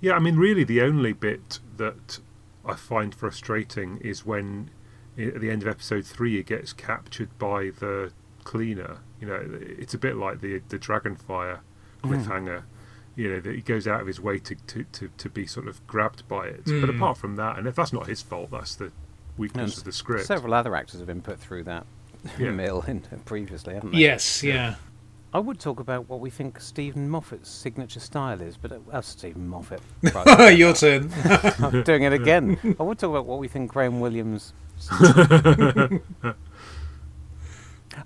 yeah, 0.00 0.14
I 0.14 0.20
mean, 0.20 0.36
really, 0.36 0.64
the 0.64 0.80
only 0.80 1.12
bit 1.12 1.58
that 1.76 2.18
I 2.64 2.74
find 2.74 3.14
frustrating 3.14 3.98
is 3.98 4.24
when, 4.24 4.70
at 5.18 5.42
the 5.42 5.50
end 5.50 5.60
of 5.60 5.68
episode 5.68 6.06
three, 6.06 6.36
he 6.36 6.42
gets 6.42 6.72
captured 6.72 7.38
by 7.38 7.72
the 7.78 8.12
cleaner. 8.44 9.00
You 9.20 9.26
know, 9.26 9.58
it's 9.60 9.92
a 9.92 9.98
bit 9.98 10.16
like 10.16 10.40
the 10.40 10.62
the 10.70 10.78
Dragonfire 10.78 11.60
hmm. 12.02 12.14
cliffhanger. 12.14 12.62
You 13.16 13.28
know, 13.34 13.40
that 13.40 13.54
he 13.54 13.60
goes 13.60 13.86
out 13.86 14.00
of 14.00 14.06
his 14.06 14.20
way 14.20 14.38
to, 14.40 14.54
to, 14.54 14.84
to, 14.84 15.08
to 15.18 15.28
be 15.28 15.46
sort 15.46 15.68
of 15.68 15.86
grabbed 15.86 16.26
by 16.28 16.46
it. 16.46 16.64
But 16.64 16.72
Mm. 16.74 16.96
apart 16.96 17.16
from 17.16 17.36
that, 17.36 17.58
and 17.58 17.66
if 17.68 17.76
that's 17.76 17.92
not 17.92 18.06
his 18.08 18.22
fault, 18.22 18.50
that's 18.50 18.74
the 18.74 18.90
weakness 19.36 19.72
s- 19.72 19.78
of 19.78 19.84
the 19.84 19.92
script. 19.92 20.26
Several 20.26 20.52
other 20.54 20.74
actors 20.74 20.98
have 21.00 21.06
been 21.06 21.22
put 21.22 21.38
through 21.38 21.62
that 21.64 21.86
Yeah. 22.38 22.50
mill 22.50 22.84
in, 22.88 23.02
previously, 23.24 23.74
haven't 23.74 23.92
they? 23.92 23.98
yes, 23.98 24.42
yeah. 24.42 24.74
I 25.32 25.38
would 25.40 25.58
talk 25.58 25.80
about 25.80 26.08
what 26.08 26.20
we 26.20 26.30
think 26.30 26.60
Steven 26.60 27.08
Moffat's 27.08 27.48
signature 27.50 27.98
style 28.00 28.40
is, 28.40 28.56
but 28.56 28.70
uh, 28.72 28.78
uh, 28.92 29.00
Steven 29.00 29.48
Moffat. 29.48 29.80
Oh, 30.14 30.22
right, 30.38 30.56
Your 30.56 30.72
turn. 30.74 31.10
I'm 31.58 31.82
doing 31.82 32.02
it 32.04 32.12
again. 32.12 32.56
I 32.78 32.82
would 32.84 32.98
talk 33.00 33.10
about 33.10 33.26
what 33.26 33.40
we 33.40 33.48
think 33.48 33.72
Graham 33.72 33.98
Williams. 34.00 34.52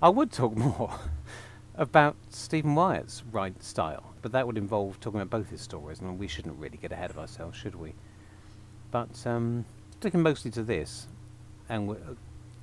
I 0.01 0.09
would 0.09 0.31
talk 0.31 0.55
more 0.55 0.91
about 1.79 2.17
Stephen 2.29 2.75
Wyatt's 2.75 3.23
right 3.31 3.63
style, 3.63 4.13
but 4.21 4.33
that 4.33 4.45
would 4.45 4.57
involve 4.57 4.99
talking 4.99 5.21
about 5.21 5.29
both 5.39 5.49
his 5.49 5.61
stories, 5.61 6.01
and 6.01 6.19
we 6.19 6.27
shouldn't 6.27 6.59
really 6.59 6.77
get 6.77 6.91
ahead 6.91 7.09
of 7.09 7.17
ourselves, 7.17 7.57
should 7.57 7.75
we? 7.75 7.93
But 8.91 9.25
um, 9.25 9.65
sticking 9.99 10.21
mostly 10.21 10.51
to 10.51 10.63
this, 10.63 11.07
and 11.69 11.87
we're 11.87 11.95
uh, 11.95 12.15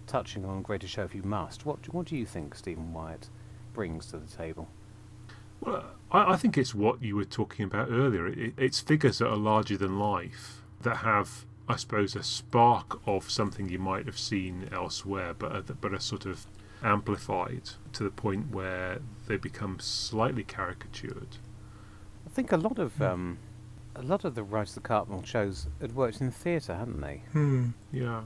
touching 0.06 0.44
on 0.44 0.60
Greatest 0.60 0.92
Show 0.92 1.04
if 1.04 1.14
you 1.14 1.22
must, 1.22 1.64
what 1.64 1.80
do- 1.82 1.92
what 1.92 2.06
do 2.06 2.16
you 2.16 2.26
think 2.26 2.54
Stephen 2.54 2.92
Wyatt 2.92 3.30
brings 3.72 4.06
to 4.06 4.18
the 4.18 4.36
table? 4.36 4.68
Well, 5.62 5.84
I, 6.12 6.32
I 6.32 6.36
think 6.36 6.58
it's 6.58 6.74
what 6.74 7.02
you 7.02 7.16
were 7.16 7.24
talking 7.24 7.64
about 7.64 7.88
earlier. 7.90 8.26
It, 8.26 8.52
it's 8.58 8.80
figures 8.80 9.18
that 9.18 9.28
are 9.28 9.36
larger 9.36 9.78
than 9.78 9.98
life 9.98 10.60
that 10.82 10.98
have, 10.98 11.46
I 11.66 11.76
suppose, 11.76 12.14
a 12.14 12.22
spark 12.22 13.00
of 13.06 13.30
something 13.30 13.70
you 13.70 13.78
might 13.78 14.04
have 14.04 14.18
seen 14.18 14.68
elsewhere, 14.70 15.32
but 15.32 15.52
are, 15.52 15.62
but 15.62 15.94
are 15.94 16.00
sort 16.00 16.26
of 16.26 16.46
amplified 16.82 17.70
to 17.92 18.02
the 18.04 18.10
point 18.10 18.50
where 18.54 18.98
they 19.26 19.36
become 19.36 19.78
slightly 19.80 20.44
caricatured. 20.44 21.36
I 22.26 22.30
think 22.30 22.52
a 22.52 22.56
lot 22.56 22.78
of 22.78 23.00
um, 23.00 23.38
a 23.94 24.02
lot 24.02 24.24
of 24.24 24.34
the 24.34 24.42
Rise 24.42 24.70
of 24.76 24.82
the 24.82 24.88
Cartmel 24.88 25.22
shows 25.24 25.68
had 25.80 25.94
worked 25.94 26.20
in 26.20 26.30
theatre, 26.30 26.74
hadn't 26.76 27.00
they? 27.00 27.22
Hmm. 27.32 27.68
Yeah. 27.92 28.22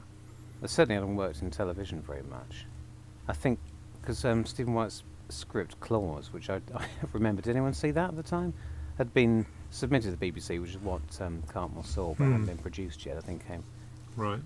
They 0.61 0.67
certainly 0.67 0.95
haven't 0.95 1.15
worked 1.15 1.41
in 1.41 1.49
television 1.49 2.01
very 2.01 2.23
much. 2.23 2.65
I 3.27 3.33
think 3.33 3.59
because 4.01 4.25
um, 4.25 4.45
Stephen 4.45 4.73
Wyatt's 4.73 5.03
script 5.29 5.79
Claws, 5.79 6.33
which 6.33 6.49
I, 6.49 6.55
I 6.75 6.85
remember, 7.13 7.41
did 7.41 7.51
anyone 7.51 7.73
see 7.73 7.91
that 7.91 8.09
at 8.09 8.15
the 8.15 8.23
time? 8.23 8.53
Had 8.97 9.13
been 9.13 9.45
submitted 9.69 10.11
to 10.11 10.17
the 10.17 10.31
BBC, 10.31 10.59
which 10.61 10.71
is 10.71 10.77
what 10.79 11.01
um, 11.21 11.41
Cartmel 11.47 11.83
saw, 11.83 12.09
but 12.13 12.25
Hmm. 12.25 12.31
hadn't 12.33 12.45
been 12.47 12.57
produced 12.57 13.05
yet. 13.05 13.17
I 13.17 13.21
think 13.21 13.47
came. 13.47 13.63
Right. 14.17 14.41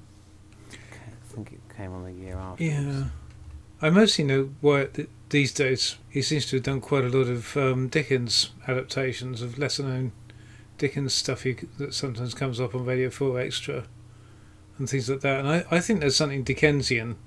I 0.72 1.34
think 1.36 1.52
it 1.54 1.60
came 1.76 1.92
on 1.92 2.04
the 2.04 2.12
year 2.14 2.38
after. 2.38 2.64
Yeah. 2.64 3.06
I 3.82 3.90
mostly 3.90 4.24
know 4.24 4.50
Wyatt 4.62 4.94
th- 4.96 5.10
these 5.30 5.54
days. 5.54 5.98
He 6.10 6.22
seems 6.22 6.46
to 6.48 6.56
have 6.58 6.64
done 6.64 6.82
quite 6.82 7.04
a 7.04 7.10
lot 7.10 7.28
of 7.28 7.56
um, 7.58 7.88
Dickens 7.88 8.52
adaptations 8.68 9.42
of 9.42 9.58
lesser 9.60 9.84
known 9.84 10.12
Dickens 10.78 11.14
stuff 11.14 11.44
he, 11.44 11.54
that 11.78 11.94
sometimes 11.94 12.34
comes 12.34 12.60
up 12.60 12.74
on 12.76 12.86
Radio 12.86 13.10
4 13.10 13.40
Extra 13.40 13.86
and 14.78 14.90
things 14.90 15.10
like 15.10 15.22
that. 15.22 15.40
And 15.40 15.48
I, 15.48 15.66
I 15.72 15.80
think 15.80 16.00
there's 16.00 16.16
something 16.16 16.44
Dickensian 16.44 17.18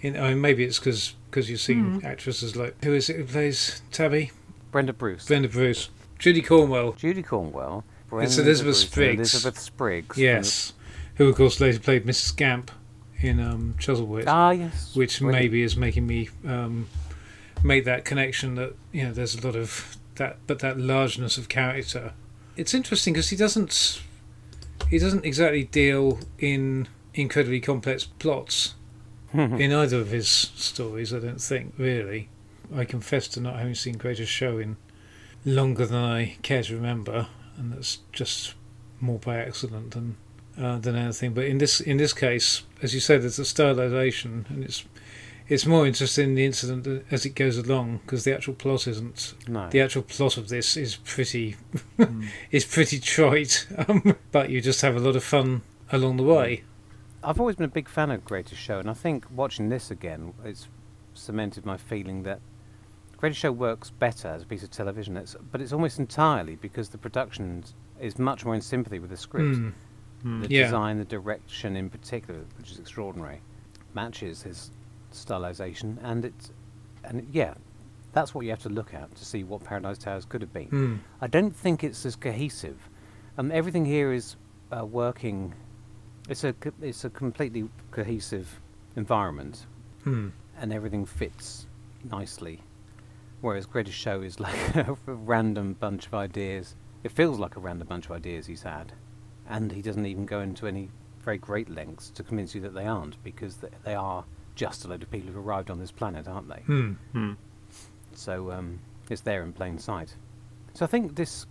in. 0.00 0.16
I 0.16 0.30
mean, 0.30 0.40
maybe 0.40 0.64
it's 0.64 0.78
because 0.78 1.14
you've 1.50 1.60
seen 1.60 2.00
Mm. 2.00 2.04
actresses 2.04 2.56
like. 2.56 2.82
Who 2.84 2.94
is 2.94 3.08
it 3.10 3.16
who 3.16 3.24
plays 3.24 3.82
Tabby? 3.90 4.30
Brenda 4.70 4.92
Bruce, 4.92 5.26
Brenda 5.26 5.48
Bruce. 5.48 5.90
Judy 6.18 6.40
Cornwell. 6.42 6.92
Judy 6.92 7.22
Cornwell, 7.22 7.84
It's 8.04 8.10
Brenda 8.36 8.42
Elizabeth 8.42 8.64
Bruce, 8.64 8.82
and 8.84 8.90
Spriggs. 8.92 9.18
Elizabeth 9.34 9.58
Spriggs. 9.58 10.18
Yes. 10.18 10.72
Who, 11.16 11.28
of 11.28 11.36
course, 11.36 11.60
later 11.60 11.78
played 11.78 12.06
Mrs. 12.06 12.34
Gamp 12.36 12.70
in 13.24 13.40
um, 13.40 13.74
Chuzzlewit. 13.78 14.24
Ah, 14.26 14.50
yes. 14.50 14.94
which 14.94 15.20
brilliant. 15.20 15.42
maybe 15.42 15.62
is 15.62 15.76
making 15.76 16.06
me 16.06 16.28
um, 16.46 16.88
make 17.62 17.84
that 17.84 18.04
connection 18.04 18.54
that 18.56 18.74
you 18.92 19.04
know 19.04 19.12
there's 19.12 19.34
a 19.34 19.46
lot 19.46 19.56
of 19.56 19.96
that, 20.16 20.38
but 20.46 20.58
that 20.60 20.78
largeness 20.78 21.38
of 21.38 21.48
character. 21.48 22.12
It's 22.56 22.74
interesting 22.74 23.14
because 23.14 23.30
he 23.30 23.36
doesn't 23.36 24.02
he 24.90 24.98
doesn't 24.98 25.24
exactly 25.24 25.64
deal 25.64 26.20
in 26.38 26.88
incredibly 27.14 27.60
complex 27.60 28.04
plots 28.04 28.74
in 29.32 29.72
either 29.72 29.98
of 29.98 30.10
his 30.10 30.28
stories. 30.28 31.14
I 31.14 31.18
don't 31.18 31.40
think 31.40 31.74
really. 31.78 32.28
I 32.74 32.84
confess 32.84 33.28
to 33.28 33.40
not 33.40 33.56
having 33.56 33.74
seen 33.74 33.96
Greatest 33.98 34.30
Show 34.30 34.58
in 34.58 34.76
longer 35.44 35.86
than 35.86 35.98
I 35.98 36.36
care 36.42 36.62
to 36.62 36.74
remember, 36.74 37.28
and 37.56 37.72
that's 37.72 37.98
just 38.12 38.54
more 39.00 39.18
by 39.18 39.38
accident 39.38 39.92
than 39.92 40.16
uh, 40.58 40.78
than 40.78 40.96
anything. 40.96 41.32
But 41.34 41.44
in 41.44 41.58
this 41.58 41.80
in 41.80 41.96
this 41.96 42.12
case, 42.12 42.62
as 42.82 42.94
you 42.94 43.00
said, 43.00 43.22
there's 43.22 43.38
a 43.38 43.42
stylization, 43.42 44.48
and 44.50 44.64
it's 44.64 44.84
it's 45.48 45.66
more 45.66 45.86
interesting 45.86 46.30
in 46.30 46.34
the 46.34 46.44
incident 46.46 47.04
as 47.10 47.26
it 47.26 47.34
goes 47.34 47.58
along 47.58 47.98
because 47.98 48.24
the 48.24 48.32
actual 48.34 48.54
plot 48.54 48.86
isn't. 48.86 49.34
No. 49.48 49.68
The 49.68 49.80
actual 49.80 50.02
plot 50.02 50.36
of 50.36 50.48
this 50.48 50.76
is 50.76 50.96
pretty 50.96 51.56
Mm. 51.98 52.28
is 52.50 52.64
pretty 52.64 52.98
trite, 52.98 53.66
um, 53.88 54.16
but 54.30 54.50
you 54.50 54.60
just 54.60 54.80
have 54.82 54.96
a 54.96 55.00
lot 55.00 55.14
of 55.16 55.22
fun 55.24 55.62
along 55.90 56.16
the 56.16 56.22
way. 56.22 56.64
I've 57.22 57.38
always 57.38 57.56
been 57.56 57.66
a 57.66 57.68
big 57.68 57.88
fan 57.88 58.10
of 58.10 58.24
Greatest 58.24 58.60
Show, 58.60 58.78
and 58.80 58.90
I 58.90 58.94
think 58.94 59.26
watching 59.30 59.68
this 59.68 59.90
again, 59.90 60.32
it's 60.44 60.68
cemented 61.14 61.64
my 61.66 61.76
feeling 61.76 62.22
that 62.24 62.40
Greatest 63.16 63.40
Show 63.40 63.52
works 63.52 63.90
better 63.90 64.28
as 64.28 64.42
a 64.42 64.46
piece 64.46 64.64
of 64.64 64.70
television. 64.70 65.16
It's, 65.16 65.36
but 65.52 65.60
it's 65.60 65.72
almost 65.72 65.98
entirely 66.00 66.56
because 66.56 66.88
the 66.88 66.98
production 66.98 67.62
is 68.00 68.18
much 68.18 68.44
more 68.44 68.54
in 68.56 68.60
sympathy 68.60 68.98
with 68.98 69.10
the 69.10 69.16
script. 69.16 69.56
Mm. 69.56 69.72
Mm. 70.24 70.42
The 70.42 70.50
Yeah. 70.54 70.64
design, 70.64 70.98
the 70.98 71.04
direction 71.04 71.76
in 71.76 71.90
particular, 71.90 72.40
which 72.58 72.70
is 72.70 72.78
extraordinary, 72.78 73.40
matches 73.94 74.42
his 74.42 74.70
stylization, 75.12 75.98
and 76.02 76.24
it's 76.24 76.52
and 77.04 77.26
yeah, 77.32 77.54
that's 78.12 78.32
what 78.34 78.44
you 78.44 78.50
have 78.50 78.62
to 78.62 78.68
look 78.68 78.94
at 78.94 79.12
to 79.16 79.24
see 79.24 79.42
what 79.42 79.64
Paradise 79.64 79.98
Towers 79.98 80.24
could 80.24 80.40
have 80.40 80.52
been. 80.52 80.68
Mm. 80.68 80.98
I 81.20 81.26
don't 81.26 81.54
think 81.54 81.82
it's 81.82 82.06
as 82.06 82.14
cohesive. 82.14 82.78
Um, 83.38 83.50
everything 83.50 83.84
here 83.84 84.12
is 84.12 84.36
uh, 84.70 84.84
working. 84.86 85.54
It's 86.28 86.44
a 86.44 86.52
co- 86.52 86.72
it's 86.80 87.04
a 87.04 87.10
completely 87.10 87.68
cohesive 87.90 88.60
environment, 88.96 89.66
Mm. 90.04 90.30
and 90.60 90.72
everything 90.72 91.04
fits 91.06 91.66
nicely. 92.10 92.60
Whereas 93.40 93.66
Greatest 93.66 93.96
Show 93.98 94.22
is 94.22 94.38
like 94.38 94.76
a 94.76 94.96
random 95.06 95.72
bunch 95.74 96.06
of 96.06 96.14
ideas. 96.14 96.76
It 97.02 97.10
feels 97.10 97.40
like 97.40 97.56
a 97.56 97.60
random 97.60 97.88
bunch 97.88 98.04
of 98.06 98.12
ideas 98.12 98.46
he's 98.46 98.62
had, 98.62 98.92
and 99.48 99.72
he 99.72 99.82
doesn't 99.82 100.06
even 100.06 100.26
go 100.26 100.40
into 100.40 100.66
any 100.66 100.88
very 101.24 101.38
great 101.38 101.68
lengths 101.68 102.10
to 102.10 102.22
convince 102.22 102.54
you 102.54 102.60
that 102.62 102.74
they 102.74 102.86
aren't, 102.86 103.22
because 103.22 103.58
they 103.84 103.94
are 103.94 104.24
just 104.54 104.84
a 104.84 104.88
load 104.88 105.02
of 105.02 105.10
people 105.10 105.28
who've 105.28 105.46
arrived 105.46 105.70
on 105.70 105.78
this 105.78 105.90
planet, 105.90 106.28
aren't 106.28 106.48
they? 106.48 106.62
Mm. 106.66 106.96
Mm. 107.14 107.36
So 108.14 108.50
um, 108.50 108.80
it's 109.08 109.22
there 109.22 109.42
in 109.42 109.52
plain 109.52 109.78
sight. 109.78 110.14
So 110.74 110.84
I 110.84 110.88
think 110.88 111.16
this 111.16 111.46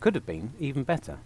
could 0.00 0.14
have 0.14 0.26
been 0.26 0.52
even 0.58 0.84
better 0.84 1.18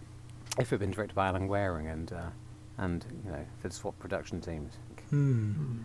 if 0.57 0.67
it 0.67 0.69
had 0.71 0.79
been 0.79 0.91
directed 0.91 1.15
by 1.15 1.27
Alan 1.27 1.47
Wareing 1.47 1.91
and 1.91 2.11
uh, 2.13 2.29
and 2.77 3.05
you 3.25 3.31
know 3.31 3.45
the 3.61 3.71
SWAT 3.71 3.97
production 3.99 4.41
teams. 4.41 4.77
Mm. 5.11 5.83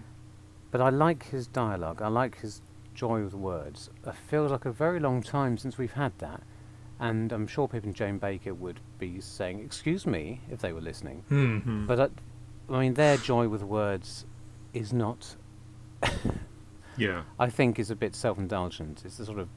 But 0.71 0.81
I 0.81 0.91
like 0.91 1.29
his 1.29 1.47
dialogue. 1.47 2.03
I 2.03 2.09
like 2.09 2.41
his 2.41 2.61
joy 2.95 3.23
with 3.25 3.35
words. 3.35 3.91
It 4.07 4.15
feels 4.15 4.51
like 4.51 4.65
a 4.65 4.73
very 4.73 5.01
long 5.01 5.23
time 5.23 5.59
since 5.59 5.79
we've 5.79 5.93
had 5.93 6.13
that. 6.19 6.43
And 7.01 7.33
I'm 7.33 7.47
sure 7.47 7.67
Pip 7.69 7.85
and 7.85 7.95
Jane 7.95 8.19
Baker 8.19 8.55
would 8.55 8.81
be 8.99 9.21
saying, 9.21 9.61
"Excuse 9.61 10.07
me," 10.07 10.41
if 10.51 10.61
they 10.61 10.73
were 10.73 10.81
listening. 10.81 11.25
Mm. 11.31 11.65
Mm. 11.65 11.87
But 11.87 12.01
uh, 12.01 12.09
I 12.71 12.81
mean, 12.81 12.95
their 12.95 13.17
joy 13.17 13.49
with 13.49 13.63
words 13.63 14.25
is 14.73 14.93
not 14.93 15.37
yeah. 16.97 17.23
I 17.39 17.51
think 17.51 17.79
is 17.79 17.91
a 17.91 17.97
bit 17.97 18.15
self-indulgent. 18.15 19.03
It's 19.05 19.17
the 19.17 19.27
sort 19.27 19.39
of 19.39 19.49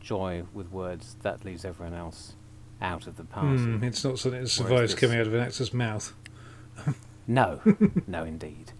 joy 0.00 0.44
with 0.52 0.70
words 0.70 1.16
that 1.22 1.44
leaves 1.44 1.64
everyone 1.64 1.94
else 1.94 2.34
out 2.80 3.06
of 3.06 3.16
the 3.16 3.24
party. 3.24 3.58
Mm. 3.58 3.82
It's 3.82 4.04
not 4.04 4.18
something 4.18 4.40
that 4.40 4.48
survives 4.48 4.94
coming 4.94 5.18
out 5.18 5.26
of 5.26 5.34
an 5.34 5.40
actor's 5.40 5.74
mouth. 5.74 6.14
No, 7.26 7.60
no, 8.08 8.24
indeed. 8.24 8.72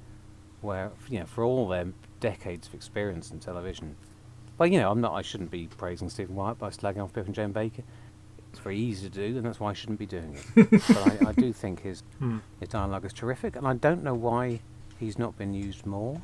Where 0.61 0.91
you 1.09 1.21
know, 1.21 1.27
for 1.27 1.45
all 1.45 1.69
their 1.69 1.87
decades 2.19 2.67
of 2.67 2.75
experience 2.75 3.31
in 3.31 3.39
television, 3.39 3.95
well, 4.61 4.69
you 4.69 4.79
know, 4.79 4.91
I'm 4.91 5.01
not. 5.01 5.15
I 5.15 5.23
shouldn't 5.23 5.51
be 5.51 5.69
praising 5.79 6.11
Stephen 6.11 6.35
Wyatt 6.37 6.59
by 6.59 6.69
slagging 6.69 7.03
off 7.03 7.15
Pip 7.15 7.25
and 7.25 7.35
Jane 7.35 7.51
Baker. 7.51 7.83
It's 8.51 8.59
very 8.59 8.77
easy 8.77 9.09
to 9.09 9.15
do, 9.15 9.39
and 9.39 9.47
that's 9.47 9.59
why 9.59 9.71
I 9.71 9.73
shouldn't 9.73 9.99
be 9.99 10.05
doing 10.05 10.37
it. 10.55 10.71
but 10.87 11.23
I, 11.27 11.31
I 11.31 11.33
do 11.33 11.51
think 11.53 11.81
his 11.81 12.03
Mm. 12.21 12.43
his 12.61 12.69
dialogue 12.69 13.07
is 13.07 13.15
terrific, 13.15 13.57
and 13.57 13.67
I 13.67 13.73
don't 13.73 14.05
know 14.05 14.13
why 14.13 14.61
he's 14.99 15.19
not 15.19 15.39
been 15.39 15.55
used 15.55 15.87
more. 15.87 16.21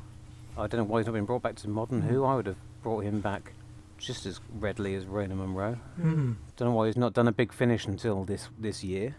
I 0.58 0.66
don't 0.66 0.80
know 0.80 0.84
why 0.84 0.98
he's 1.00 1.06
not 1.06 1.12
been 1.14 1.24
brought 1.24 1.40
back 1.40 1.54
to 1.56 1.68
Modern 1.70 2.02
Who. 2.02 2.24
I 2.24 2.34
would 2.34 2.44
have 2.46 2.58
brought 2.82 3.04
him 3.04 3.20
back 3.22 3.52
just 3.96 4.26
as 4.26 4.38
readily 4.60 4.94
as 4.96 5.06
Rona 5.06 5.34
Munro. 5.34 5.78
Mm. 5.98 6.36
Don't 6.58 6.68
know 6.68 6.74
why 6.74 6.88
he's 6.88 6.96
not 6.98 7.14
done 7.14 7.28
a 7.28 7.32
big 7.32 7.54
finish 7.54 7.86
until 7.86 8.24
this 8.24 8.50
this 8.58 8.84
year. 8.84 9.16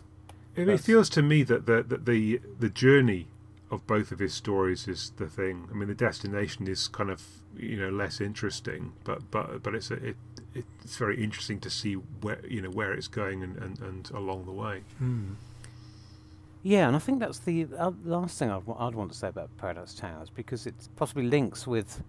It, 0.56 0.70
it 0.70 0.80
feels 0.80 1.10
to 1.10 1.24
me 1.24 1.42
that 1.42 1.66
the, 1.66 1.82
that 1.82 2.06
the 2.06 2.40
the 2.60 2.70
journey 2.70 3.26
of 3.70 3.86
both 3.86 4.12
of 4.12 4.20
his 4.20 4.34
stories 4.34 4.88
is 4.88 5.12
the 5.18 5.28
thing. 5.28 5.68
I 5.72 5.76
mean, 5.76 5.88
the 5.88 5.96
destination 5.96 6.68
is 6.68 6.88
kind 6.88 7.10
of 7.10 7.22
you 7.56 7.78
know 7.78 7.90
less 7.90 8.22
interesting, 8.22 8.94
but 9.04 9.30
but 9.32 9.64
but 9.64 9.76
it's 9.76 9.92
a, 9.92 9.96
it 9.96 10.16
it's 10.54 10.98
very 10.98 11.22
interesting 11.24 11.60
to 11.60 11.70
see 11.70 11.94
where 11.94 12.40
you 12.48 12.62
know 12.62 12.70
where 12.70 12.94
it's 12.94 13.08
going 13.08 13.44
and, 13.44 13.58
and, 13.58 13.80
and 13.80 14.10
along 14.12 14.46
the 14.46 14.52
way. 14.52 14.84
Mm. 15.02 15.36
Yeah, 16.64 16.88
and 16.88 16.96
I 16.96 17.00
think 17.00 17.20
that's 17.20 17.40
the 17.40 17.68
uh, 17.78 17.92
last 18.04 18.38
thing 18.40 18.50
I'd, 18.50 18.66
wa- 18.66 18.88
I'd 18.88 18.96
want 18.96 19.12
to 19.12 19.18
say 19.18 19.28
about 19.30 19.56
Paradise 19.58 19.94
Towers 19.94 20.30
because 20.30 20.66
it 20.66 20.76
possibly 20.96 21.24
links 21.24 21.68
with 21.68 22.04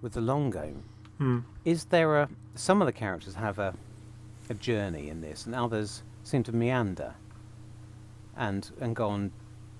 with 0.00 0.12
the 0.12 0.20
long 0.20 0.50
game. 0.50 0.82
Hmm. 1.18 1.38
Is 1.64 1.84
there 1.86 2.20
a 2.20 2.28
some 2.54 2.80
of 2.82 2.86
the 2.86 2.92
characters 2.92 3.34
have 3.34 3.58
a 3.58 3.74
a 4.50 4.54
journey 4.54 5.08
in 5.08 5.20
this, 5.20 5.46
and 5.46 5.54
others 5.54 6.02
seem 6.22 6.42
to 6.44 6.52
meander 6.52 7.14
and 8.36 8.70
and 8.80 8.94
go 8.94 9.08
on 9.08 9.32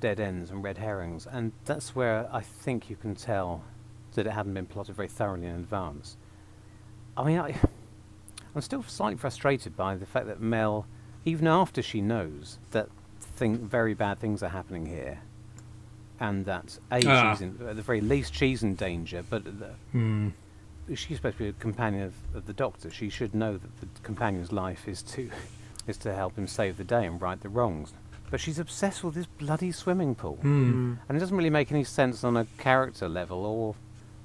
dead 0.02 0.20
ends 0.20 0.50
and 0.50 0.62
red 0.62 0.76
herrings, 0.76 1.26
and 1.26 1.52
that's 1.64 1.94
where 1.96 2.28
I 2.32 2.40
think 2.42 2.90
you 2.90 2.96
can 2.96 3.14
tell 3.14 3.62
that 4.14 4.26
it 4.26 4.30
hadn't 4.32 4.52
been 4.52 4.66
plotted 4.66 4.96
very 4.96 5.08
thoroughly 5.08 5.46
in 5.46 5.54
advance. 5.54 6.16
I 7.16 7.24
mean, 7.24 7.38
I, 7.38 7.54
I'm 8.54 8.60
still 8.60 8.82
slightly 8.82 9.16
frustrated 9.16 9.76
by 9.76 9.94
the 9.96 10.04
fact 10.04 10.26
that 10.26 10.40
Mel, 10.40 10.86
even 11.24 11.46
after 11.46 11.80
she 11.80 12.00
knows 12.02 12.58
that 12.72 12.88
thing, 13.20 13.56
very 13.58 13.94
bad 13.94 14.18
things 14.18 14.42
are 14.42 14.48
happening 14.50 14.86
here, 14.86 15.20
and 16.20 16.44
that 16.46 16.78
a 16.90 17.00
Ah. 17.06 17.32
she's 17.32 17.40
in, 17.42 17.58
at 17.66 17.76
the 17.76 17.82
very 17.82 18.00
least 18.00 18.34
she's 18.34 18.62
in 18.62 18.74
danger, 18.74 19.24
but 19.30 19.44
the, 19.44 19.70
Mm. 19.94 20.32
she's 20.94 21.16
supposed 21.18 21.38
to 21.38 21.44
be 21.44 21.48
a 21.48 21.52
companion 21.54 22.02
of, 22.02 22.14
of 22.36 22.46
the 22.46 22.52
doctor. 22.52 22.90
She 22.90 23.08
should 23.08 23.34
know 23.34 23.56
that 23.56 23.80
the 23.80 23.86
companion's 24.02 24.50
life 24.52 24.86
is 24.88 25.00
to 25.14 25.30
is 25.86 25.96
to 25.98 26.12
help 26.14 26.36
him 26.36 26.46
save 26.46 26.76
the 26.76 26.84
day 26.84 27.06
and 27.06 27.20
right 27.22 27.40
the 27.40 27.48
wrongs. 27.48 27.92
But 28.32 28.40
she's 28.40 28.58
obsessed 28.58 29.04
with 29.04 29.14
this 29.14 29.26
bloody 29.26 29.70
swimming 29.72 30.14
pool, 30.14 30.38
Mm. 30.42 30.96
and 31.06 31.16
it 31.16 31.20
doesn't 31.20 31.36
really 31.36 31.50
make 31.50 31.70
any 31.70 31.84
sense 31.84 32.24
on 32.24 32.34
a 32.36 32.46
character 32.58 33.08
level 33.08 33.44
or 33.44 33.76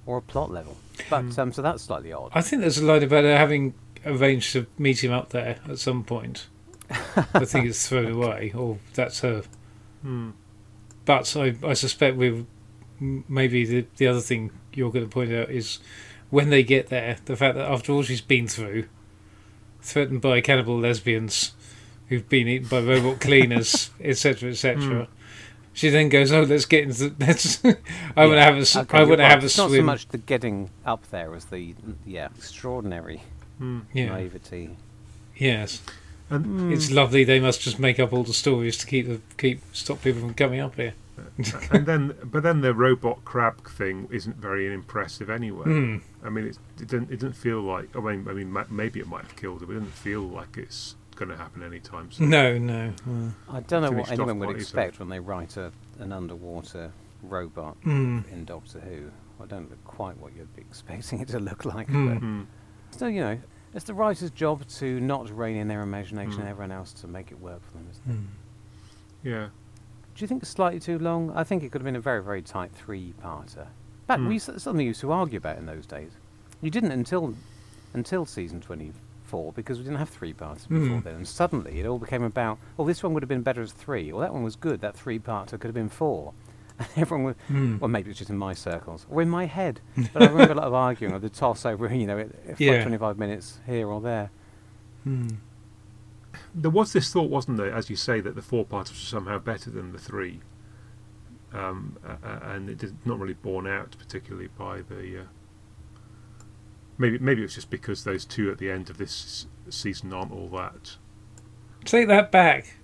or 0.05 0.17
a 0.19 0.21
plot 0.21 0.49
level. 0.49 0.77
But 1.09 1.37
um, 1.37 1.51
so 1.51 1.61
that's 1.61 1.83
slightly 1.83 2.13
odd. 2.13 2.31
I 2.33 2.41
think 2.41 2.61
there's 2.61 2.77
a 2.77 2.85
line 2.85 3.03
about 3.03 3.25
her 3.25 3.37
having 3.37 3.73
arranged 4.05 4.53
to 4.53 4.65
meet 4.77 5.03
him 5.03 5.11
up 5.11 5.29
there 5.31 5.57
at 5.69 5.77
some 5.79 6.05
point. 6.05 6.47
I 6.89 7.43
think 7.43 7.65
it's 7.67 7.85
thrown 7.89 8.09
away, 8.13 8.53
or 8.55 8.77
that's 8.93 9.19
her. 9.19 9.43
Hmm. 10.01 10.29
But 11.03 11.35
I, 11.35 11.55
I 11.61 11.73
suspect 11.73 12.15
we 12.15 12.45
m- 13.01 13.25
maybe 13.27 13.65
the 13.65 13.85
the 13.97 14.07
other 14.07 14.21
thing 14.21 14.51
you're 14.73 14.91
going 14.91 15.03
to 15.05 15.11
point 15.11 15.33
out 15.33 15.49
is 15.49 15.79
when 16.29 16.49
they 16.49 16.63
get 16.63 16.87
there, 16.87 17.17
the 17.25 17.35
fact 17.35 17.55
that 17.57 17.69
after 17.69 17.91
all 17.91 18.03
she's 18.03 18.21
been 18.21 18.47
through, 18.47 18.85
threatened 19.81 20.21
by 20.21 20.39
cannibal 20.39 20.79
lesbians 20.79 21.51
who've 22.09 22.27
been 22.29 22.47
eaten 22.47 22.67
by 22.67 22.79
robot 22.81 23.19
cleaners, 23.27 23.89
etc., 24.01 24.49
etc. 24.51 25.07
She 25.73 25.89
then 25.89 26.09
goes, 26.09 26.31
"Oh, 26.31 26.41
let's 26.41 26.65
get 26.65 26.83
into. 26.85 27.09
The, 27.09 27.15
let's. 27.27 27.63
I 27.63 28.25
want 28.25 28.37
to 28.37 28.41
have 28.43 28.55
a. 28.57 28.61
s- 28.61 28.75
Okay, 28.75 28.97
I 28.97 29.03
want 29.03 29.17
to 29.17 29.23
right. 29.23 29.29
have 29.31 29.43
a 29.43 29.45
It's 29.45 29.57
not 29.57 29.67
swim. 29.69 29.81
so 29.81 29.85
much 29.85 30.07
the 30.07 30.17
getting 30.17 30.69
up 30.85 31.07
there 31.11 31.35
as 31.35 31.45
the 31.45 31.75
yeah 32.05 32.29
extraordinary 32.35 33.21
Hmm. 33.59 33.81
yeah. 33.93 34.07
naivety. 34.09 34.75
Yes. 35.35 35.81
And 36.29 36.73
It's 36.73 36.91
lovely. 36.91 37.23
They 37.23 37.39
must 37.39 37.61
just 37.61 37.79
make 37.79 37.99
up 38.01 38.11
all 38.11 38.23
the 38.23 38.33
stories 38.33 38.77
to 38.79 38.85
keep 38.87 39.07
the 39.07 39.21
keep 39.37 39.61
stop 39.71 40.01
people 40.01 40.19
from 40.21 40.33
coming 40.33 40.59
up 40.59 40.75
here. 40.75 40.93
and 41.71 41.85
then 41.85 42.13
but 42.23 42.43
then 42.43 42.61
the 42.61 42.73
robot 42.73 43.23
crab 43.23 43.65
thing 43.67 44.07
isn't 44.11 44.35
very 44.35 44.71
impressive 44.73 45.29
anyway. 45.29 45.65
Mm. 45.65 46.01
I 46.25 46.29
mean, 46.29 46.47
it's, 46.47 46.59
it 46.81 46.87
doesn't 46.89 47.11
it 47.11 47.15
doesn't 47.17 47.33
feel 47.37 47.61
like. 47.61 47.95
I 47.95 47.99
mean, 48.01 48.27
I 48.27 48.33
mean, 48.33 48.55
maybe 48.69 48.99
it 48.99 49.07
might 49.07 49.21
have 49.23 49.35
killed 49.37 49.61
her, 49.61 49.67
but 49.67 49.73
it 49.77 49.79
doesn't 49.79 49.93
feel 49.93 50.21
like 50.21 50.57
it's 50.57 50.95
going 51.17 51.29
to 51.29 51.37
happen 51.37 51.63
anytime 51.63 52.11
soon. 52.11 52.29
No, 52.29 52.57
no. 52.57 52.93
Uh, 53.07 53.31
I 53.57 53.59
don't 53.61 53.81
know 53.81 53.91
what 53.91 54.11
anyone 54.11 54.39
would 54.39 54.45
quite 54.47 54.57
easily. 54.57 54.81
expect 54.83 54.99
when 54.99 55.09
they 55.09 55.19
write 55.19 55.57
a, 55.57 55.71
an 55.99 56.11
underwater 56.11 56.91
robot 57.23 57.75
mm. 57.83 58.23
in 58.31 58.45
Doctor 58.45 58.79
Who. 58.79 59.09
I 59.43 59.45
don't 59.45 59.69
know 59.69 59.75
quite 59.85 60.17
what 60.17 60.35
you'd 60.35 60.55
be 60.55 60.61
expecting 60.61 61.19
it 61.19 61.27
to 61.29 61.39
look 61.39 61.65
like, 61.65 61.87
Hmm. 61.87 62.15
Hmm. 62.17 62.41
but 62.87 62.95
still, 62.95 63.09
you 63.09 63.21
know, 63.21 63.37
it's 63.73 63.85
the 63.85 63.93
writer's 63.93 64.31
job 64.31 64.67
to 64.67 64.99
not 64.99 65.29
rein 65.29 65.57
in 65.57 65.67
their 65.67 65.81
imagination 65.81 66.33
Hmm. 66.33 66.39
and 66.41 66.49
everyone 66.49 66.71
else 66.71 66.93
to 66.93 67.07
make 67.07 67.31
it 67.31 67.39
work 67.39 67.63
for 67.65 67.73
them. 67.73 67.87
Isn't 67.91 68.03
it? 68.09 68.11
Mm. 68.19 68.25
Yeah. 69.23 69.47
Do 70.15 70.23
you 70.23 70.27
think 70.27 70.41
it's 70.41 70.49
slightly 70.51 70.79
too 70.79 70.97
long? 70.97 71.31
I 71.35 71.43
think 71.43 71.61
it 71.61 71.71
could 71.71 71.81
have 71.81 71.85
been 71.85 71.95
a 71.95 71.99
very, 72.01 72.23
very 72.23 72.41
tight 72.41 72.71
three-parter. 72.73 73.67
But 74.07 74.19
Hmm. 74.19 74.27
we 74.29 74.39
something 74.39 74.77
we 74.77 74.85
used 74.85 75.01
to 75.01 75.11
argue 75.11 75.37
about 75.37 75.57
in 75.57 75.65
those 75.67 75.85
days. 75.85 76.11
You 76.61 76.71
didn't 76.71 76.91
until 76.91 77.35
until 77.93 78.25
season 78.25 78.59
twenty-four 79.27 79.53
because 79.53 79.77
we 79.77 79.83
didn't 79.83 79.99
have 79.99 80.09
three 80.09 80.33
parts 80.33 80.65
before 80.65 80.97
Hmm. 80.97 81.03
then. 81.03 81.15
And 81.15 81.27
suddenly 81.27 81.79
it 81.79 81.85
all 81.85 81.99
became 81.99 82.23
about, 82.23 82.57
well, 82.75 82.85
this 82.85 83.03
one 83.03 83.13
would 83.13 83.23
have 83.23 83.29
been 83.29 83.41
better 83.43 83.61
as 83.61 83.71
three, 83.73 84.11
or 84.11 84.21
that 84.21 84.33
one 84.33 84.43
was 84.43 84.55
good. 84.55 84.81
That 84.81 84.95
three-parter 84.95 85.51
could 85.51 85.65
have 85.65 85.73
been 85.73 85.89
four. 85.89 86.33
And 86.79 86.87
everyone 86.95 87.25
was, 87.25 87.35
Mm. 87.49 87.79
well, 87.79 87.87
maybe 87.87 88.11
it's 88.11 88.19
just 88.19 88.29
in 88.29 88.37
my 88.37 88.53
circles 88.53 89.07
or 89.09 89.21
in 89.23 89.29
my 89.29 89.45
head. 89.45 89.81
But 90.13 90.21
I 90.23 90.27
remember 90.27 90.53
a 90.53 90.55
lot 90.57 90.67
of 90.67 90.73
arguing 90.75 91.13
of 91.15 91.21
the 91.23 91.29
toss 91.29 91.65
over, 91.65 91.87
you 91.93 92.05
know, 92.07 92.17
if 92.19 92.31
like 92.47 92.59
Yeah. 92.59 92.81
25 92.83 93.17
minutes 93.17 93.59
here 93.65 93.87
or 93.87 93.99
there. 94.01 94.29
Mm. 95.05 95.37
There 96.53 96.69
was 96.71 96.93
this 96.93 97.11
thought, 97.11 97.29
wasn't 97.31 97.57
there, 97.57 97.71
as 97.73 97.89
you 97.89 97.95
say, 97.95 98.19
that 98.21 98.35
the 98.35 98.41
four 98.43 98.63
parters 98.65 98.91
were 98.93 99.05
somehow 99.17 99.39
better 99.39 99.69
than 99.71 99.91
the 99.91 99.99
three. 99.99 100.41
um, 101.53 101.97
a- 102.05 102.27
a- 102.27 102.49
and 102.53 102.69
it 102.69 102.77
did 102.77 102.93
not 103.05 103.17
really 103.19 103.33
borne 103.33 103.65
out 103.65 103.95
particularly 103.97 104.49
by 104.57 104.81
the. 104.81 105.21
Uh, 105.21 105.23
maybe 106.97 107.17
maybe 107.19 107.41
it 107.41 107.45
was 107.45 107.55
just 107.55 107.69
because 107.69 108.03
those 108.03 108.25
two 108.25 108.49
at 108.51 108.57
the 108.57 108.69
end 108.71 108.89
of 108.89 108.97
this 108.97 109.45
season 109.69 110.13
aren't 110.13 110.31
all 110.31 110.47
that. 110.49 110.95
Take 111.85 112.07
that 112.07 112.31
back. 112.31 112.75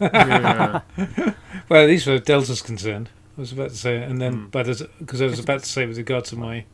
Yeah, 0.00 0.80
well, 1.68 1.82
at 1.82 1.88
least 1.88 2.06
where 2.06 2.18
Delta's 2.18 2.62
concerned. 2.62 3.10
I 3.36 3.40
was 3.40 3.52
about 3.52 3.70
to 3.70 3.76
say, 3.76 4.02
and 4.02 4.20
then, 4.20 4.34
Mm. 4.46 4.50
but 4.50 4.66
because 4.98 5.20
I 5.22 5.26
was 5.26 5.38
about 5.38 5.60
to 5.60 5.68
say 5.68 5.86
with 5.86 5.96
regard 5.98 6.24
to 6.26 6.36
my 6.36 6.64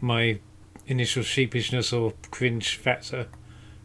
my 0.00 0.38
initial 0.86 1.22
sheepishness 1.22 1.92
or 1.92 2.12
cringe 2.30 2.76
factor, 2.76 3.26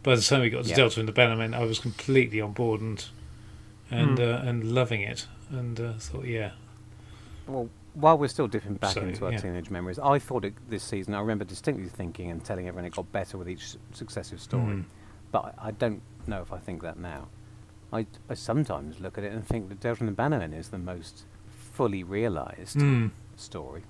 by 0.03 0.16
the 0.16 0.22
time 0.22 0.41
we 0.41 0.49
got 0.49 0.64
to 0.64 0.70
Yeah. 0.70 0.76
Delta 0.76 0.99
and 0.99 1.07
the 1.07 1.14
Bannermen, 1.14 1.53
I 1.55 1.64
was 1.64 1.80
completely 1.80 2.41
on 2.41 2.51
board 2.53 2.82
and 2.82 3.05
and 3.91 4.18
Mm. 4.18 4.22
uh, 4.45 4.47
and 4.47 4.74
loving 4.76 5.01
it, 5.01 5.26
and 5.49 5.80
uh, 5.80 5.93
thought, 5.93 6.26
yeah, 6.26 6.51
Well, 7.47 7.70
while 7.94 8.18
we're 8.18 8.28
still 8.28 8.48
dipping 8.48 8.76
back 8.76 8.94
So, 8.94 9.02
into 9.02 9.26
our 9.26 9.32
yeah. 9.32 9.40
teenage 9.40 9.70
memories, 9.70 10.00
I 10.00 10.20
thought 10.20 10.46
it, 10.46 10.54
this 10.70 10.84
season, 10.84 11.14
I 11.14 11.20
remember 11.22 11.44
distinctly 11.46 11.90
thinking 11.90 12.30
and 12.32 12.44
telling 12.44 12.68
everyone 12.68 12.86
it 12.86 12.94
got 12.96 13.12
better 13.12 13.38
with 13.38 13.50
each 13.50 13.76
successive 13.94 14.40
story. 14.42 14.76
Mm. 14.78 14.86
But 15.32 15.56
I 15.60 15.68
I 15.70 15.72
don't 15.72 16.02
know 16.28 16.42
if 16.42 16.52
I 16.54 16.58
think 16.60 16.82
that 16.84 16.98
now. 16.98 17.28
I, 17.92 18.06
I 18.30 18.36
sometimes 18.36 19.00
look 19.00 19.18
at 19.18 19.24
it 19.24 19.34
and 19.34 19.44
think 19.46 19.70
that 19.70 19.80
Delta 19.80 20.04
and 20.04 20.16
the 20.16 20.22
Bannermen 20.22 20.54
is 20.54 20.70
the 20.70 20.78
most 20.78 21.24
fully 21.74 22.04
realised 22.04 22.78
Mm. 22.78 23.10
story, 23.36 23.84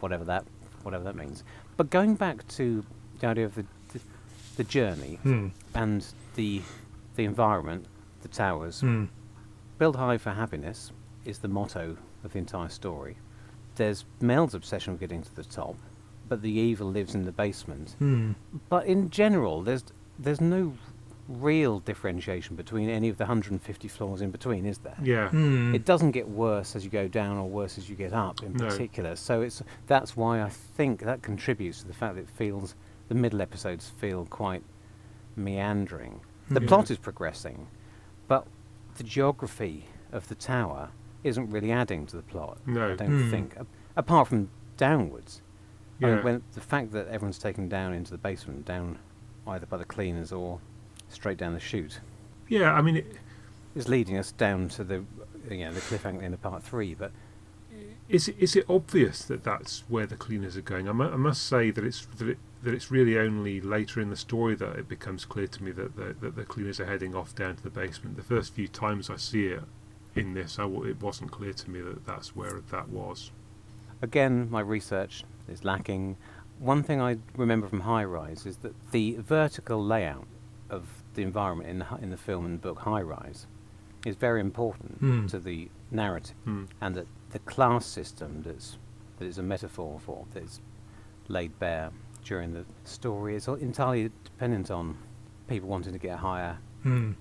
whatever 0.00 0.24
that 0.24 0.44
whatever 0.82 1.04
that 1.04 1.16
means. 1.16 1.44
But 1.76 1.90
going 1.90 2.14
back 2.14 2.46
to 2.48 2.84
the 3.20 3.26
idea 3.26 3.44
of 3.44 3.54
the 3.54 3.64
the, 3.92 4.00
the 4.56 4.64
journey 4.64 5.18
Mm. 5.24 5.50
and 5.74 6.06
the 6.34 6.62
the 7.16 7.24
environment, 7.24 7.86
the 8.22 8.28
towers, 8.28 8.80
Mm. 8.80 9.08
build 9.78 9.96
high 9.96 10.16
for 10.18 10.30
happiness 10.30 10.92
is 11.26 11.38
the 11.40 11.48
motto 11.48 11.96
of 12.24 12.32
the 12.32 12.38
entire 12.38 12.68
story. 12.70 13.16
There's 13.76 14.04
Mel's 14.20 14.54
obsession 14.54 14.92
with 14.92 15.00
getting 15.00 15.22
to 15.22 15.34
the 15.34 15.44
top, 15.44 15.76
but 16.28 16.42
the 16.42 16.50
evil 16.50 16.88
lives 16.88 17.14
in 17.14 17.24
the 17.24 17.32
basement. 17.32 17.96
Mm. 18.00 18.34
But 18.68 18.86
in 18.86 19.10
general, 19.10 19.62
there's 19.62 19.84
there's 20.18 20.40
no 20.40 20.74
real 21.28 21.78
differentiation 21.80 22.56
between 22.56 22.90
any 22.90 23.08
of 23.08 23.16
the 23.16 23.24
150 23.24 23.88
floors 23.88 24.20
in 24.20 24.30
between, 24.30 24.66
is 24.66 24.78
there? 24.78 24.96
yeah, 25.02 25.30
Mm. 25.30 25.72
It 25.74 25.84
doesn't 25.84 26.10
get 26.10 26.28
worse 26.28 26.74
as 26.76 26.84
you 26.84 26.90
go 26.90 27.08
down 27.08 27.38
or 27.38 27.48
worse 27.48 27.78
as 27.78 27.88
you 27.88 27.94
get 27.96 28.12
up 28.12 28.42
in 28.42 28.52
No. 28.52 28.66
particular. 28.66 29.16
So 29.16 29.40
it's 29.40 29.62
that's 29.86 30.16
why 30.16 30.42
I 30.42 30.48
think 30.50 31.00
that 31.04 31.22
contributes 31.22 31.80
to 31.82 31.86
the 31.86 31.94
fact 31.94 32.16
that 32.16 32.22
it 32.22 32.28
feels 32.28 32.74
the 33.08 33.14
middle 33.14 33.40
episodes 33.40 33.88
feel 33.88 34.26
quite 34.26 34.62
meandering. 35.36 36.20
The 36.48 36.60
Yeah. 36.60 36.68
plot 36.68 36.90
is 36.90 36.98
progressing, 36.98 37.68
but 38.28 38.46
the 38.96 39.04
geography 39.04 39.86
of 40.10 40.28
the 40.28 40.34
tower 40.34 40.90
isn't 41.24 41.50
really 41.50 41.70
adding 41.72 42.06
to 42.06 42.16
the 42.16 42.22
plot. 42.22 42.58
No. 42.66 42.92
I 42.92 42.96
don't 42.96 43.24
Hmm. 43.24 43.30
think, 43.30 43.56
a- 43.56 43.66
apart 43.96 44.28
from 44.28 44.48
downwards. 44.76 45.40
I 46.00 46.06
mean, 46.06 46.16
yeah. 46.16 46.22
when 46.24 46.42
the 46.54 46.60
fact 46.60 46.90
that 46.92 47.06
everyone's 47.08 47.38
taken 47.38 47.68
down 47.68 47.92
into 47.94 48.10
the 48.10 48.18
basement, 48.18 48.64
down 48.64 48.98
either 49.46 49.66
by 49.66 49.76
the 49.76 49.84
cleaners 49.84 50.32
or 50.32 50.60
straight 51.08 51.38
down 51.38 51.52
the 51.54 51.60
chute, 51.60 52.00
yeah. 52.48 52.72
I 52.74 52.82
mean, 52.82 52.96
it, 52.96 53.06
is 53.74 53.88
leading 53.88 54.16
us 54.18 54.32
down 54.32 54.68
to 54.68 54.84
the 54.84 55.04
you 55.50 55.58
know 55.64 55.72
the 55.72 55.80
cliffhanger 55.80 56.22
in 56.22 56.30
the 56.32 56.36
part 56.38 56.62
three. 56.62 56.94
But 56.94 57.12
is 58.08 58.28
it, 58.28 58.36
is 58.38 58.56
it 58.56 58.64
obvious 58.68 59.24
that 59.24 59.44
that's 59.44 59.84
where 59.88 60.06
the 60.06 60.16
cleaners 60.16 60.56
are 60.56 60.60
going? 60.62 60.88
I, 60.88 60.92
mu- 60.92 61.10
I 61.12 61.16
must 61.16 61.46
say 61.46 61.70
that 61.70 61.84
it's 61.84 62.04
that, 62.18 62.28
it, 62.30 62.38
that 62.64 62.74
it's 62.74 62.90
really 62.90 63.16
only 63.18 63.60
later 63.60 64.00
in 64.00 64.10
the 64.10 64.16
story 64.16 64.54
that 64.56 64.76
it 64.76 64.88
becomes 64.88 65.24
clear 65.24 65.46
to 65.46 65.62
me 65.62 65.70
that 65.72 65.96
the, 65.96 66.14
that 66.20 66.36
the 66.36 66.44
cleaners 66.44 66.80
are 66.80 66.86
heading 66.86 67.14
off 67.14 67.34
down 67.34 67.56
to 67.56 67.62
the 67.62 67.70
basement. 67.70 68.16
The 68.16 68.22
first 68.22 68.52
few 68.54 68.66
times 68.68 69.08
I 69.08 69.16
see 69.16 69.46
it 69.46 69.62
in 70.14 70.34
this, 70.34 70.58
I 70.58 70.62
w- 70.62 70.84
it 70.84 71.00
wasn't 71.00 71.30
clear 71.30 71.52
to 71.52 71.70
me 71.70 71.80
that 71.80 72.04
that's 72.06 72.34
where 72.36 72.60
that 72.70 72.88
was. 72.88 73.30
again, 74.00 74.48
my 74.50 74.60
research 74.60 75.24
is 75.48 75.64
lacking. 75.64 76.16
One 76.58 76.82
thing 76.82 77.00
I 77.00 77.18
remember 77.36 77.68
from 77.68 77.80
High 77.80 78.04
Rise 78.04 78.46
is 78.46 78.58
that 78.58 78.74
the 78.92 79.16
vertical 79.16 79.82
layout 79.84 80.26
of 80.70 80.88
the 81.14 81.22
environment 81.22 81.68
in 81.70 81.78
the, 81.80 81.86
in 82.00 82.10
the 82.10 82.16
film 82.16 82.44
and 82.46 82.60
book 82.60 82.78
High 82.80 83.02
Rise 83.02 83.46
is 84.06 84.16
very 84.16 84.40
important 84.40 84.98
Hmm. 84.98 85.26
to 85.28 85.38
the 85.38 85.70
narrative, 85.90 86.34
Hmm. 86.44 86.64
and 86.80 86.94
that 86.96 87.06
the 87.30 87.38
class 87.40 87.86
system 87.86 88.42
that's 88.42 88.78
that 89.18 89.26
is 89.26 89.38
a 89.38 89.42
metaphor 89.42 90.00
for 90.00 90.26
that's 90.34 90.60
laid 91.28 91.56
bare 91.60 91.90
during 92.24 92.52
the 92.52 92.64
story 92.84 93.36
is 93.36 93.46
entirely 93.46 94.10
dependent 94.24 94.70
on 94.70 94.96
people 95.48 95.68
wanting 95.68 95.92
to 95.92 95.98
get 95.98 96.18
higher 96.18 96.58
Mm. 96.84 97.14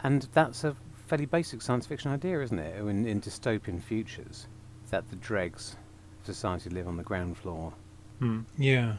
And 0.00 0.28
that's 0.34 0.64
a 0.64 0.76
fairly 1.08 1.26
basic 1.26 1.62
science 1.62 1.86
fiction 1.86 2.10
idea, 2.12 2.40
isn't 2.42 2.58
it? 2.58 2.78
In, 2.80 3.06
in 3.06 3.20
dystopian 3.20 3.82
futures, 3.82 4.46
that 4.90 5.08
the 5.10 5.16
dregs 5.16 5.76
of 6.20 6.26
society 6.26 6.70
live 6.70 6.86
on 6.86 6.96
the 6.96 7.02
ground 7.02 7.36
floor, 7.36 7.72
Hmm. 8.18 8.40
Yeah. 8.56 8.96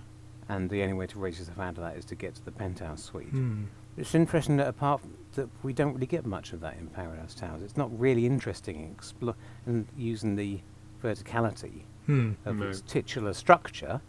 and 0.47 0.69
the 0.69 0.81
only 0.81 0.93
way 0.93 1.07
to 1.07 1.19
raise 1.19 1.37
yourself 1.39 1.59
out 1.59 1.77
of 1.77 1.83
that 1.83 1.95
is 1.97 2.05
to 2.05 2.15
get 2.15 2.35
to 2.35 2.43
the 2.45 2.51
penthouse 2.51 3.03
suite. 3.03 3.33
Mm. 3.33 3.65
It's 3.97 4.15
interesting 4.15 4.57
that 4.57 4.67
apart 4.67 5.01
from 5.01 5.13
that 5.35 5.49
we 5.61 5.73
don't 5.73 5.93
really 5.93 6.07
get 6.07 6.25
much 6.25 6.53
of 6.53 6.61
that 6.61 6.77
in 6.79 6.87
Paradise 6.87 7.35
Towers. 7.35 7.61
It's 7.61 7.77
not 7.77 7.97
really 7.99 8.25
interesting 8.25 8.79
in 8.79 8.95
explo- 8.95 9.35
and 9.65 9.85
using 9.97 10.35
the 10.35 10.59
verticality 11.03 11.83
Mm. 12.07 12.35
of 12.45 12.55
No. 12.57 12.67
its 12.69 12.81
titular 12.81 13.33
structure 13.33 14.01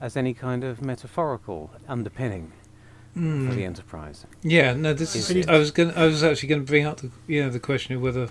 as 0.00 0.16
any 0.16 0.34
kind 0.34 0.62
of 0.62 0.80
metaphorical 0.82 1.70
underpinning 1.88 2.52
for 3.14 3.20
the 3.20 3.26
Mm. 3.62 3.62
Enterprise. 3.62 4.26
Yeah, 4.42 4.74
no, 4.74 4.92
this 4.92 5.14
Is 5.14 5.30
is. 5.30 5.46
I 5.46 5.56
was 5.58 5.70
going. 5.70 5.92
I 5.92 6.06
was 6.06 6.22
actually 6.24 6.48
going 6.48 6.62
to 6.62 6.66
bring 6.66 6.84
up 6.84 6.98
the 6.98 7.10
you 7.26 7.42
know 7.42 7.50
the 7.50 7.60
question 7.60 7.94
of 7.94 8.02
whether 8.02 8.28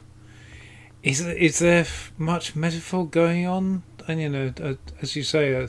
is 1.04 1.24
there, 1.24 1.36
is 1.36 1.60
there 1.60 1.86
much 2.18 2.56
metaphor 2.56 3.08
going 3.08 3.46
on, 3.46 3.84
and 4.08 4.22
you 4.22 4.30
know, 4.30 4.54
uh, 4.62 4.74
as 5.02 5.16
you 5.16 5.24
say, 5.24 5.56
uh, 5.56 5.68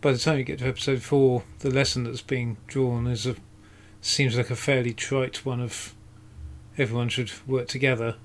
by 0.00 0.12
the 0.12 0.18
time 0.18 0.38
you 0.38 0.44
get 0.44 0.58
to 0.60 0.66
episode 0.66 1.02
four, 1.02 1.44
the 1.60 1.70
lesson 1.70 2.04
that's 2.04 2.22
being 2.22 2.56
drawn 2.66 3.06
is 3.06 3.26
a 3.26 3.36
seems 4.00 4.36
like 4.36 4.50
a 4.50 4.56
fairly 4.56 4.92
trite 4.92 5.46
one 5.46 5.60
of 5.60 5.94
everyone 6.76 7.08
should 7.08 7.30
work 7.46 7.68
together. 7.68 8.16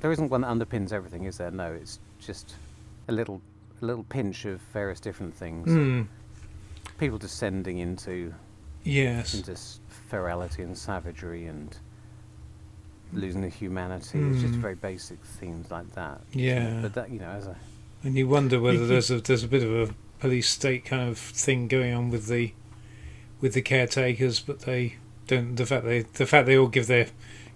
There 0.00 0.12
isn't 0.12 0.28
one 0.28 0.42
that 0.42 0.48
underpins 0.48 0.92
everything, 0.92 1.24
is 1.24 1.38
there? 1.38 1.50
No, 1.50 1.72
it's 1.72 1.98
just 2.20 2.54
a 3.08 3.12
little, 3.12 3.40
a 3.82 3.84
little 3.84 4.04
pinch 4.04 4.44
of 4.44 4.60
various 4.72 5.00
different 5.00 5.34
things. 5.34 5.68
Mm. 5.68 6.06
People 6.98 7.18
descending 7.18 7.78
into 7.78 8.32
Yes. 8.88 9.34
into 9.34 9.56
ferality 10.08 10.62
and 10.62 10.76
savagery 10.76 11.46
and 11.46 11.76
losing 13.12 13.40
the 13.42 13.48
humanity. 13.48 14.18
It's 14.18 14.40
just 14.42 14.54
Mm. 14.54 14.60
very 14.60 14.74
basic 14.74 15.18
themes 15.24 15.70
like 15.70 15.94
that. 15.94 16.20
Yeah. 16.32 16.80
But 16.82 16.94
that, 16.94 17.10
you 17.10 17.18
know, 17.18 17.30
as 17.30 17.46
a 17.46 17.56
And 18.04 18.16
you 18.16 18.28
wonder 18.28 18.60
whether 18.60 18.86
there's 18.86 19.10
a 19.10 19.20
there's 19.20 19.42
a 19.44 19.48
bit 19.48 19.62
of 19.64 19.90
a 19.90 19.94
police 20.20 20.48
state 20.48 20.84
kind 20.84 21.08
of 21.08 21.18
thing 21.18 21.68
going 21.68 21.92
on 21.94 22.10
with 22.10 22.28
the 22.28 22.52
with 23.40 23.54
the 23.54 23.62
caretakers, 23.62 24.40
but 24.40 24.60
they 24.60 24.96
don't. 25.26 25.56
The 25.56 25.66
fact 25.66 25.84
they 25.84 26.02
the 26.02 26.26
fact 26.26 26.46
they 26.46 26.56
all 26.56 26.68
give 26.68 26.86
their 26.86 27.08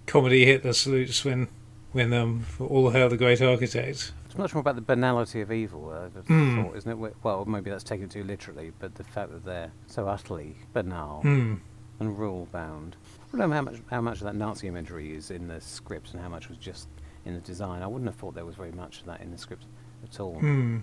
comedy 0.05 0.45
Hitler 0.45 0.73
salutes 0.73 1.23
when 1.23 1.47
when 1.93 2.11
um 2.13 2.45
all 2.59 2.89
hail 2.89 3.09
the 3.09 3.17
great 3.17 3.41
architect. 3.41 4.11
It's 4.33 4.39
much 4.39 4.53
more 4.55 4.61
about 4.61 4.75
the 4.75 4.81
banality 4.81 5.41
of 5.41 5.51
evil, 5.51 5.89
uh, 5.91 6.09
Mm. 6.23 6.63
thought, 6.65 6.75
isn't 6.77 6.91
it? 7.05 7.15
Well, 7.23 7.45
maybe 7.45 7.69
that's 7.69 7.83
taken 7.83 8.09
too 8.09 8.23
literally, 8.23 8.71
but 8.79 8.95
the 8.95 9.03
fact 9.03 9.31
that 9.31 9.45
they're 9.45 9.71
so 9.87 10.07
utterly 10.07 10.55
banal 10.73 11.21
Hmm. 11.21 11.55
and 11.99 12.17
rule 12.17 12.47
bound. 12.51 12.95
I 13.33 13.37
don't 13.37 13.49
know 13.49 13.55
how 13.55 13.61
much 13.61 13.81
how 13.91 14.01
much 14.01 14.17
of 14.17 14.23
that 14.23 14.35
Nazi 14.35 14.67
imagery 14.67 15.13
is 15.15 15.29
in 15.31 15.47
the 15.47 15.61
script 15.61 16.13
and 16.13 16.21
how 16.21 16.29
much 16.29 16.49
was 16.49 16.57
just 16.57 16.87
in 17.25 17.35
the 17.35 17.39
design. 17.41 17.81
I 17.83 17.87
wouldn't 17.87 18.07
have 18.09 18.15
thought 18.15 18.33
there 18.33 18.45
was 18.45 18.55
very 18.55 18.71
much 18.71 18.99
of 19.01 19.05
that 19.05 19.21
in 19.21 19.31
the 19.31 19.37
script 19.37 19.65
at 20.03 20.19
all. 20.19 20.39
Hmm. 20.39 20.79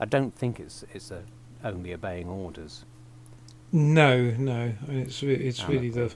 I 0.00 0.04
don't 0.04 0.34
think 0.34 0.58
it's 0.58 0.84
it's 0.92 1.10
a, 1.12 1.22
only 1.62 1.92
obeying 1.94 2.28
orders. 2.28 2.84
No, 3.72 4.32
no. 4.36 4.72
It's 4.88 5.22
re- 5.22 5.34
it's 5.34 5.68
really 5.68 5.90
the 5.90 6.12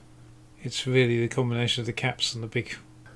it's 0.63 0.87
really 0.87 1.21
the 1.21 1.29
combination 1.29 1.83
of 1.83 1.87
the 1.87 1.93
caps 1.93 2.35
and 2.35 2.43
the 2.43 2.49
big 2.49 2.75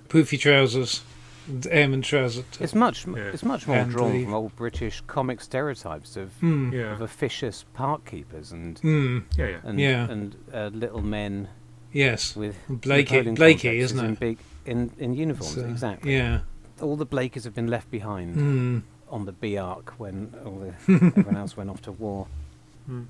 poofy 0.09 0.39
trousers, 0.39 1.03
the 1.49 1.73
airman 1.75 2.03
trousers. 2.03 2.45
It's 2.61 2.75
much 2.75 3.07
Yeah. 3.07 3.17
it's 3.33 3.45
much 3.45 3.67
more 3.67 3.77
And 3.79 3.91
drawn 3.91 4.13
the- 4.13 4.25
from 4.25 4.35
old 4.35 4.55
British 4.57 5.01
comic 5.07 5.41
stereotypes 5.41 6.17
of 6.17 6.33
Hmm. 6.41 6.73
Yeah. 6.73 6.93
of 6.93 7.01
officious 7.01 7.65
park 7.75 8.05
keepers 8.05 8.53
and 8.53 8.79
Hmm. 8.79 9.19
Yeah, 9.37 9.47
yeah. 9.49 9.61
and 9.65 9.81
Yeah. 9.81 10.11
and 10.11 10.37
uh, 10.53 10.71
little 10.73 11.03
men 11.03 11.49
Yes. 11.93 12.37
with 12.37 12.57
Blakey, 12.69 13.23
Blakey, 13.31 13.79
isn't 13.79 13.99
in 14.05 14.13
it? 14.13 14.21
big 14.21 14.39
in 14.67 14.91
in 14.99 15.15
uniforms 15.15 15.55
So, 15.55 15.65
exactly. 15.67 16.15
Yeah. 16.15 16.41
All 16.81 16.97
the 16.97 17.07
Blakeys 17.07 17.45
have 17.45 17.55
been 17.55 17.67
left 17.69 17.91
behind 17.91 18.35
Hmm. 18.35 18.79
on 19.11 19.25
the 19.25 19.33
B 19.33 19.57
Ark 19.57 19.95
when 19.99 20.35
all 20.45 20.59
the, 20.61 20.75
everyone 21.17 21.37
else 21.37 21.57
went 21.57 21.71
off 21.71 21.81
to 21.83 21.93
war. 21.93 22.27
Hmm. 22.87 23.05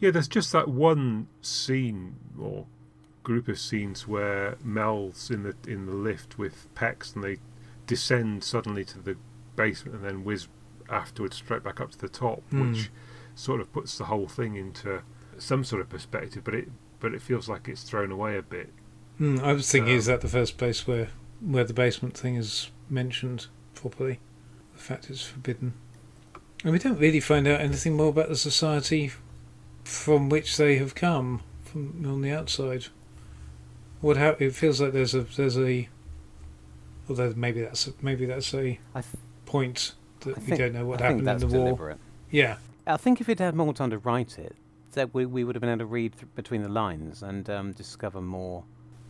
Yeah, 0.00 0.10
there's 0.10 0.28
just 0.28 0.52
that 0.52 0.68
one 0.68 1.26
scene 1.42 2.16
or 2.38 2.66
group 3.22 3.48
of 3.48 3.58
scenes 3.58 4.06
where 4.06 4.56
Mel's 4.64 5.30
in 5.30 5.42
the 5.42 5.54
in 5.66 5.86
the 5.86 5.92
lift 5.92 6.38
with 6.38 6.66
Pex 6.74 7.14
and 7.14 7.24
they 7.24 7.38
descend 7.86 8.42
suddenly 8.44 8.84
to 8.84 8.98
the 8.98 9.16
basement 9.56 9.96
and 9.96 10.04
then 10.04 10.24
whiz 10.24 10.48
afterwards 10.88 11.36
straight 11.36 11.62
back 11.64 11.80
up 11.80 11.90
to 11.92 11.98
the 11.98 12.08
top, 12.08 12.42
Hmm. 12.50 12.72
which 12.72 12.90
sort 13.34 13.60
of 13.60 13.72
puts 13.72 13.98
the 13.98 14.04
whole 14.04 14.28
thing 14.28 14.54
into 14.56 15.02
some 15.38 15.64
sort 15.64 15.82
of 15.82 15.88
perspective, 15.88 16.42
but 16.44 16.54
it 16.54 16.68
but 17.00 17.12
it 17.12 17.20
feels 17.20 17.48
like 17.48 17.68
it's 17.68 17.82
thrown 17.82 18.10
away 18.10 18.36
a 18.38 18.42
bit. 18.42 18.72
Hmm. 19.18 19.38
I 19.42 19.52
was 19.52 19.70
thinking, 19.70 19.92
is 19.94 20.08
Um, 20.08 20.12
that 20.14 20.20
the 20.22 20.28
first 20.28 20.56
place 20.58 20.86
where 20.86 21.08
where 21.40 21.64
the 21.64 21.74
basement 21.74 22.16
thing 22.16 22.36
is 22.36 22.70
mentioned 22.88 23.46
properly? 23.74 24.20
the 24.74 24.82
fact 24.82 25.08
it's 25.10 25.22
forbidden. 25.24 25.72
And 26.62 26.72
we 26.72 26.78
don't 26.78 26.98
really 26.98 27.20
find 27.20 27.46
out 27.48 27.60
anything 27.60 27.96
more 27.96 28.08
about 28.08 28.28
the 28.28 28.36
society 28.36 29.12
from 29.84 30.28
which 30.28 30.56
they 30.56 30.76
have 30.78 30.94
come 30.94 31.42
from 31.62 32.04
on 32.06 32.20
the 32.22 32.30
outside. 32.32 32.86
What 34.00 34.16
how 34.16 34.36
it 34.38 34.54
feels 34.54 34.80
like 34.80 34.92
there's 34.92 35.14
a 35.14 35.22
there's 35.22 35.58
a 35.58 35.88
although 37.08 37.32
maybe 37.36 37.62
that's 37.62 37.86
a, 37.86 37.92
maybe 38.02 38.26
that's 38.26 38.52
a 38.54 38.78
I 38.94 39.00
th- 39.02 39.14
point 39.44 39.94
I 40.22 40.24
that 40.24 40.36
we 40.38 40.42
think- 40.42 40.58
don't 40.58 40.72
know 40.74 40.86
what 40.86 41.00
I 41.02 41.08
think 41.08 41.20
happened 41.20 41.20
in 41.20 41.24
that's 41.24 41.40
the 41.52 41.58
war. 41.58 41.66
deliberate. 41.66 41.98
Yeah. 42.30 42.56
I 42.86 42.96
think 42.96 43.20
if 43.20 43.26
he'd 43.26 43.38
had 43.40 43.54
more 43.54 43.72
time 43.74 43.90
to 43.90 43.98
write 43.98 44.38
it, 44.38 44.54
that 44.92 45.12
we, 45.12 45.26
we 45.26 45.44
would 45.44 45.54
have 45.54 45.60
been 45.60 45.70
able 45.70 45.80
to 45.80 45.86
read 45.86 46.12
th- 46.14 46.26
between 46.34 46.62
the 46.62 46.68
lines 46.68 47.22
and 47.22 47.48
um, 47.50 47.72
discover 47.72 48.20
more 48.20 48.64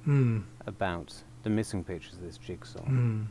Hmm. 0.05 0.41
about 0.67 1.15
the 1.43 1.51
missing 1.51 1.83
pictures 1.85 2.15
of 2.15 2.23
this 2.23 2.39
jigsaw. 2.39 2.81
Hmm. 2.81 3.25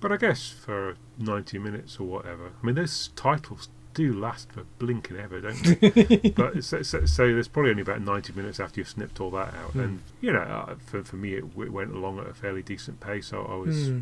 But 0.00 0.12
I 0.12 0.16
guess 0.16 0.48
for 0.50 0.96
90 1.18 1.58
minutes 1.58 1.98
or 1.98 2.04
whatever, 2.04 2.52
I 2.62 2.66
mean, 2.66 2.74
those 2.76 3.08
titles 3.16 3.68
do 3.98 4.12
last 4.18 4.52
for 4.52 4.64
blinking 4.78 5.16
ever, 5.16 5.40
don't 5.40 5.62
they? 5.80 6.30
but 6.36 6.62
so, 6.64 6.82
so, 6.82 7.04
so 7.04 7.26
there's 7.26 7.48
probably 7.48 7.70
only 7.72 7.82
about 7.82 8.00
90 8.00 8.32
minutes 8.32 8.60
after 8.60 8.80
you've 8.80 8.88
snipped 8.88 9.20
all 9.20 9.30
that 9.32 9.52
out. 9.54 9.72
Hmm. 9.72 9.80
And, 9.80 10.02
you 10.20 10.32
know, 10.32 10.40
uh, 10.40 10.76
for, 10.86 11.02
for 11.04 11.16
me, 11.16 11.34
it 11.34 11.50
w- 11.50 11.70
went 11.72 11.94
along 11.94 12.18
at 12.20 12.26
a 12.28 12.34
fairly 12.34 12.62
decent 12.62 13.00
pace. 13.00 13.32
I, 13.32 13.38
I 13.38 13.54
was. 13.56 13.88
Hmm. 13.88 14.00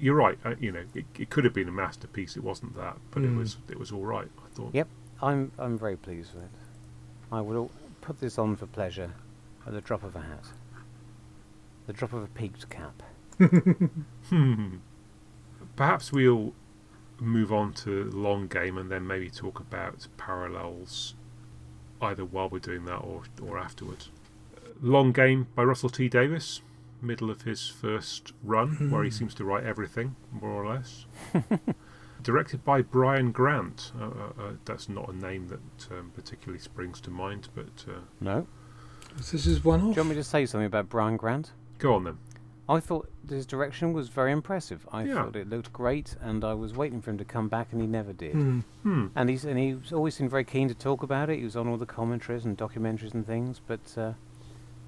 You're 0.00 0.14
right. 0.16 0.38
Uh, 0.44 0.54
you 0.60 0.70
know, 0.72 0.84
it, 0.94 1.04
it 1.18 1.30
could 1.30 1.44
have 1.44 1.54
been 1.54 1.68
a 1.68 1.72
masterpiece. 1.72 2.36
It 2.36 2.42
wasn't 2.44 2.76
that, 2.76 2.96
but 3.10 3.22
it 3.24 3.30
Mm. 3.30 3.38
was. 3.38 3.56
It 3.68 3.78
was 3.78 3.90
all 3.92 4.04
right. 4.04 4.28
I 4.44 4.48
thought. 4.54 4.70
Yep. 4.74 4.88
I'm 5.22 5.50
I'm 5.58 5.76
very 5.78 5.96
pleased 5.96 6.34
with 6.34 6.44
it. 6.44 6.50
I 7.32 7.40
would 7.40 7.68
put 8.00 8.20
this 8.20 8.38
on 8.38 8.54
for 8.56 8.66
pleasure 8.66 9.10
at 9.66 9.72
the 9.72 9.80
drop 9.80 10.02
of 10.04 10.14
a 10.14 10.20
hat. 10.20 10.44
The 11.86 11.92
drop 11.92 12.12
of 12.12 12.22
a 12.22 12.28
peaked 12.28 12.68
cap. 12.70 13.02
Hmm. 14.28 14.76
Perhaps 15.76 16.12
we'll 16.12 16.52
move 17.20 17.52
on 17.52 17.72
to 17.72 18.04
long 18.10 18.46
game 18.46 18.78
and 18.78 18.90
then 18.90 19.06
maybe 19.06 19.28
talk 19.30 19.60
about 19.60 20.06
parallels 20.16 21.14
either 22.00 22.24
while 22.24 22.48
we're 22.48 22.58
doing 22.58 22.84
that 22.84 22.98
or, 22.98 23.22
or 23.42 23.58
afterwards. 23.58 24.10
Long 24.80 25.12
game 25.12 25.48
by 25.54 25.64
Russell 25.64 25.88
T 25.88 26.08
Davies, 26.08 26.60
middle 27.02 27.30
of 27.30 27.42
his 27.42 27.68
first 27.68 28.32
run, 28.42 28.90
where 28.90 29.02
he 29.02 29.10
seems 29.10 29.34
to 29.34 29.44
write 29.44 29.64
everything, 29.64 30.14
more 30.30 30.50
or 30.50 30.68
less. 30.68 31.06
Directed 32.22 32.64
by 32.64 32.82
Brian 32.82 33.32
Grant. 33.32 33.92
Uh, 33.98 34.04
uh, 34.04 34.08
uh, 34.08 34.52
that's 34.64 34.88
not 34.88 35.08
a 35.08 35.16
name 35.16 35.48
that 35.48 35.96
um, 35.96 36.12
particularly 36.14 36.58
springs 36.60 37.00
to 37.02 37.10
mind, 37.10 37.48
but 37.54 37.84
uh, 37.88 38.00
No? 38.20 38.46
This 39.16 39.46
is 39.46 39.64
one 39.64 39.80
Do 39.80 39.86
you 39.86 39.94
want 39.96 40.10
me 40.10 40.14
to 40.16 40.24
say 40.24 40.46
something 40.46 40.66
about 40.66 40.88
Brian 40.88 41.16
Grant? 41.16 41.52
go 41.78 41.94
on 41.94 42.04
then. 42.04 42.18
I 42.70 42.80
thought 42.80 43.10
his 43.28 43.46
direction 43.46 43.92
was 43.94 44.08
very 44.10 44.30
impressive. 44.30 44.86
I 44.92 45.04
Yeah. 45.04 45.14
thought 45.24 45.36
it 45.36 45.48
looked 45.48 45.72
great, 45.72 46.16
and 46.20 46.44
I 46.44 46.52
was 46.54 46.74
waiting 46.74 47.00
for 47.00 47.10
him 47.10 47.18
to 47.18 47.24
come 47.24 47.48
back, 47.48 47.68
and 47.72 47.80
he 47.80 47.86
never 47.86 48.12
did. 48.12 48.34
Hmm. 48.34 48.60
Hmm. 48.82 49.06
And 49.14 49.30
he's 49.30 49.44
and 49.44 49.58
he's 49.58 49.92
always 49.92 50.14
seemed 50.16 50.30
very 50.30 50.44
keen 50.44 50.68
to 50.68 50.74
talk 50.74 51.02
about 51.02 51.30
it. 51.30 51.38
He 51.38 51.44
was 51.44 51.56
on 51.56 51.66
all 51.68 51.78
the 51.78 51.86
commentaries 51.86 52.44
and 52.44 52.56
documentaries 52.58 53.14
and 53.14 53.26
things, 53.26 53.60
but 53.66 53.96
uh, 53.96 54.12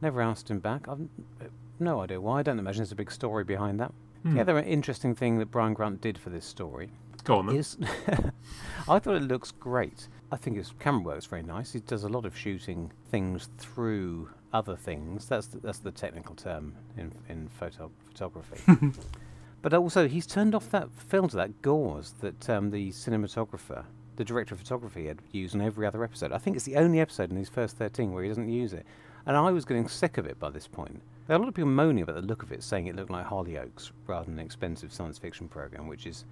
never 0.03 0.21
asked 0.21 0.51
him 0.51 0.59
back. 0.59 0.89
I've 0.89 1.01
uh, 1.41 1.45
no 1.79 2.01
idea 2.01 2.21
why. 2.21 2.41
I 2.41 2.43
don't 2.43 2.59
imagine 2.59 2.81
there's 2.81 2.93
a 2.93 2.97
big 2.97 3.11
story 3.11 3.45
behind 3.45 3.81
that. 3.81 3.93
Hmm. 4.25 4.35
The 4.35 4.41
other 4.43 4.59
interesting 4.59 5.15
thing 5.15 5.39
that 5.39 5.51
Brian 5.51 5.73
Grant 5.73 6.01
did 6.03 6.19
for 6.19 6.29
this 6.29 6.45
story 6.45 6.91
Go 7.25 7.37
on 7.37 7.49
is 7.57 7.79
I 8.89 8.99
thought 8.99 9.17
it 9.17 9.23
looks 9.23 9.51
great. 9.53 10.09
I 10.33 10.37
think 10.37 10.57
his 10.57 10.73
camera 10.79 11.03
work's 11.03 11.27
very 11.27 11.43
nice. 11.43 11.73
He 11.73 11.81
does 11.81 12.05
a 12.05 12.09
lot 12.09 12.25
of 12.25 12.37
shooting 12.37 12.93
things 13.11 13.49
through 13.59 14.29
other 14.53 14.77
things. 14.77 15.27
That's 15.27 15.49
the, 15.49 15.59
that's 15.59 15.79
the 15.79 15.91
technical 15.91 16.35
term 16.35 16.75
in 16.97 17.13
in 17.29 17.49
photo 17.49 17.91
photography. 18.07 18.61
but 19.63 19.75
also, 19.75 20.07
he's 20.07 20.27
turned 20.27 20.55
off 20.55 20.71
that 20.71 20.91
filter, 20.93 21.37
that 21.37 21.63
gauze 21.63 22.15
that 22.21 22.49
um, 22.49 22.71
the 22.71 22.91
cinematographer, 22.91 23.85
the 24.17 24.25
director 24.25 24.55
of 24.55 24.61
photography, 24.61 25.07
had 25.07 25.19
used 25.33 25.55
in 25.55 25.61
every 25.61 25.87
other 25.87 26.05
episode. 26.05 26.33
I 26.33 26.39
think 26.39 26.57
it's 26.57 26.65
the 26.65 26.77
only 26.77 27.01
episode 27.01 27.31
in 27.31 27.37
these 27.37 27.49
first 27.49 27.77
thirteen 27.77 28.13
where 28.13 28.23
he 28.23 28.29
doesn't 28.29 28.49
use 28.49 28.73
it. 28.73 28.87
And 29.27 29.37
I 29.37 29.51
was 29.51 29.65
getting 29.65 29.89
sick 29.89 30.17
of 30.17 30.27
it 30.27 30.39
by 30.39 30.51
this 30.51 30.67
point. 30.67 31.03
There 31.27 31.37
are 31.37 31.39
a 31.39 31.43
lot 31.43 31.49
of 31.49 31.55
people 31.55 31.71
moaning 31.71 32.03
about 32.03 32.17
the 32.17 32.23
look 32.23 32.43
of 32.43 32.53
it, 32.53 32.63
saying 32.63 32.87
it 32.87 32.97
looked 32.97 33.11
like 33.11 33.27
Hollyoaks 33.27 33.91
rather 34.07 34.25
than 34.25 34.39
an 34.39 34.45
expensive 34.45 34.93
science 34.93 35.19
fiction 35.19 35.47
program, 35.47 35.87
which 35.87 36.07
is 36.07 36.25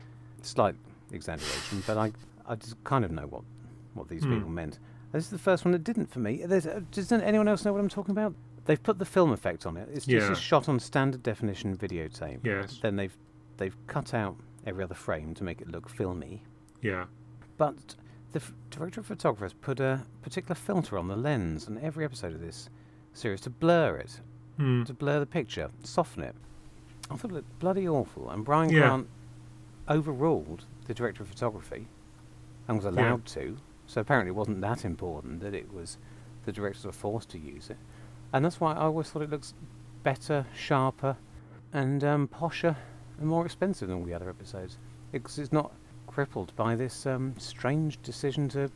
slight 0.43 0.75
exaggeration, 1.13 1.83
but 1.87 1.99
I 1.99 2.13
I 2.47 2.55
just 2.55 2.83
kind 2.85 3.05
of 3.05 3.11
know 3.11 3.27
what 3.27 3.43
what 3.99 4.09
these 4.09 4.25
Hmm. 4.25 4.35
people 4.35 4.49
meant. 4.51 4.79
This 5.13 5.25
is 5.25 5.31
the 5.31 5.39
first 5.39 5.65
one 5.65 5.73
that 5.73 5.85
didn't 5.85 6.11
for 6.11 6.19
me. 6.21 6.45
There's, 6.45 6.67
uh, 6.67 6.81
does 6.91 7.11
anyone 7.11 7.49
else 7.49 7.65
know 7.65 7.73
what 7.73 7.81
I'm 7.81 7.89
talking 7.89 8.13
about? 8.13 8.35
They've 8.67 8.83
put 8.83 8.99
the 8.99 9.05
film 9.07 9.33
effect 9.33 9.65
on 9.67 9.77
it. 9.79 9.89
It's 9.93 10.05
just 10.07 10.27
Yeah. 10.27 10.33
a 10.33 10.37
shot 10.37 10.69
on 10.69 10.79
standard 10.81 11.23
definition 11.23 11.77
videotape. 11.77 12.41
Yes. 12.45 12.79
Then 12.81 12.97
they've 12.97 13.17
they've 13.57 13.77
cut 13.89 14.15
out 14.15 14.37
every 14.67 14.85
other 14.85 14.95
frame 14.95 15.35
to 15.35 15.43
make 15.43 15.61
it 15.61 15.69
look 15.69 15.89
filmy. 15.89 16.45
Yeah. 16.81 17.07
But 17.57 17.97
the 18.33 18.39
f- 18.39 18.53
director 18.71 19.01
of 19.01 19.07
photography 19.07 19.45
has 19.47 19.53
put 19.55 19.81
a 19.81 20.05
particular 20.23 20.55
filter 20.55 20.97
on 20.97 21.09
the 21.09 21.17
lens 21.17 21.67
on 21.67 21.77
every 21.79 22.05
episode 22.05 22.35
of 22.35 22.41
this 22.41 22.69
series 23.15 23.41
to 23.41 23.51
blur 23.51 23.97
it, 23.97 24.21
Hmm. 24.59 24.85
to 24.85 24.95
blur 24.95 25.19
the 25.19 25.27
picture, 25.27 25.71
soften 25.83 26.23
it. 26.23 26.37
I 27.11 27.17
thought 27.17 27.31
it 27.33 27.35
looked 27.35 27.59
bloody 27.59 27.89
awful. 27.89 28.31
And 28.31 28.45
Brian 28.45 28.71
Yeah. 28.71 28.81
Grant 28.81 29.09
overruled 29.89 30.67
the 30.87 30.95
director 30.95 31.23
of 31.23 31.29
photography 31.31 31.89
and 32.69 32.77
was 32.77 32.85
allowed 32.85 33.25
to. 33.27 33.57
So 33.89 34.03
apparently 34.03 34.29
it 34.29 34.37
wasn't 34.37 34.61
that 34.61 34.85
important 34.85 35.41
that 35.41 35.55
it 35.55 35.73
was 35.73 35.97
the 36.45 36.53
directors 36.53 36.85
were 36.85 36.93
forced 36.93 37.31
to 37.31 37.39
use 37.39 37.71
it. 37.71 37.79
And 38.33 38.45
that's 38.45 38.61
why 38.61 38.75
I 38.75 38.83
always 38.83 39.11
thought 39.11 39.23
it 39.23 39.31
looks 39.31 39.55
better, 40.03 40.47
sharper, 40.55 41.17
and 41.73 42.05
um, 42.05 42.29
posher 42.29 42.77
and 43.19 43.27
more 43.27 43.45
expensive 43.45 43.89
than 43.89 43.97
all 43.97 44.05
the 44.05 44.15
other 44.15 44.29
episodes. 44.29 44.77
Because 45.11 45.39
it's 45.39 45.53
not 45.53 45.73
crippled 46.07 46.55
by 46.55 46.77
this 46.77 47.07
um, 47.07 47.35
strange 47.39 48.01
decision 48.03 48.49
to 48.51 48.71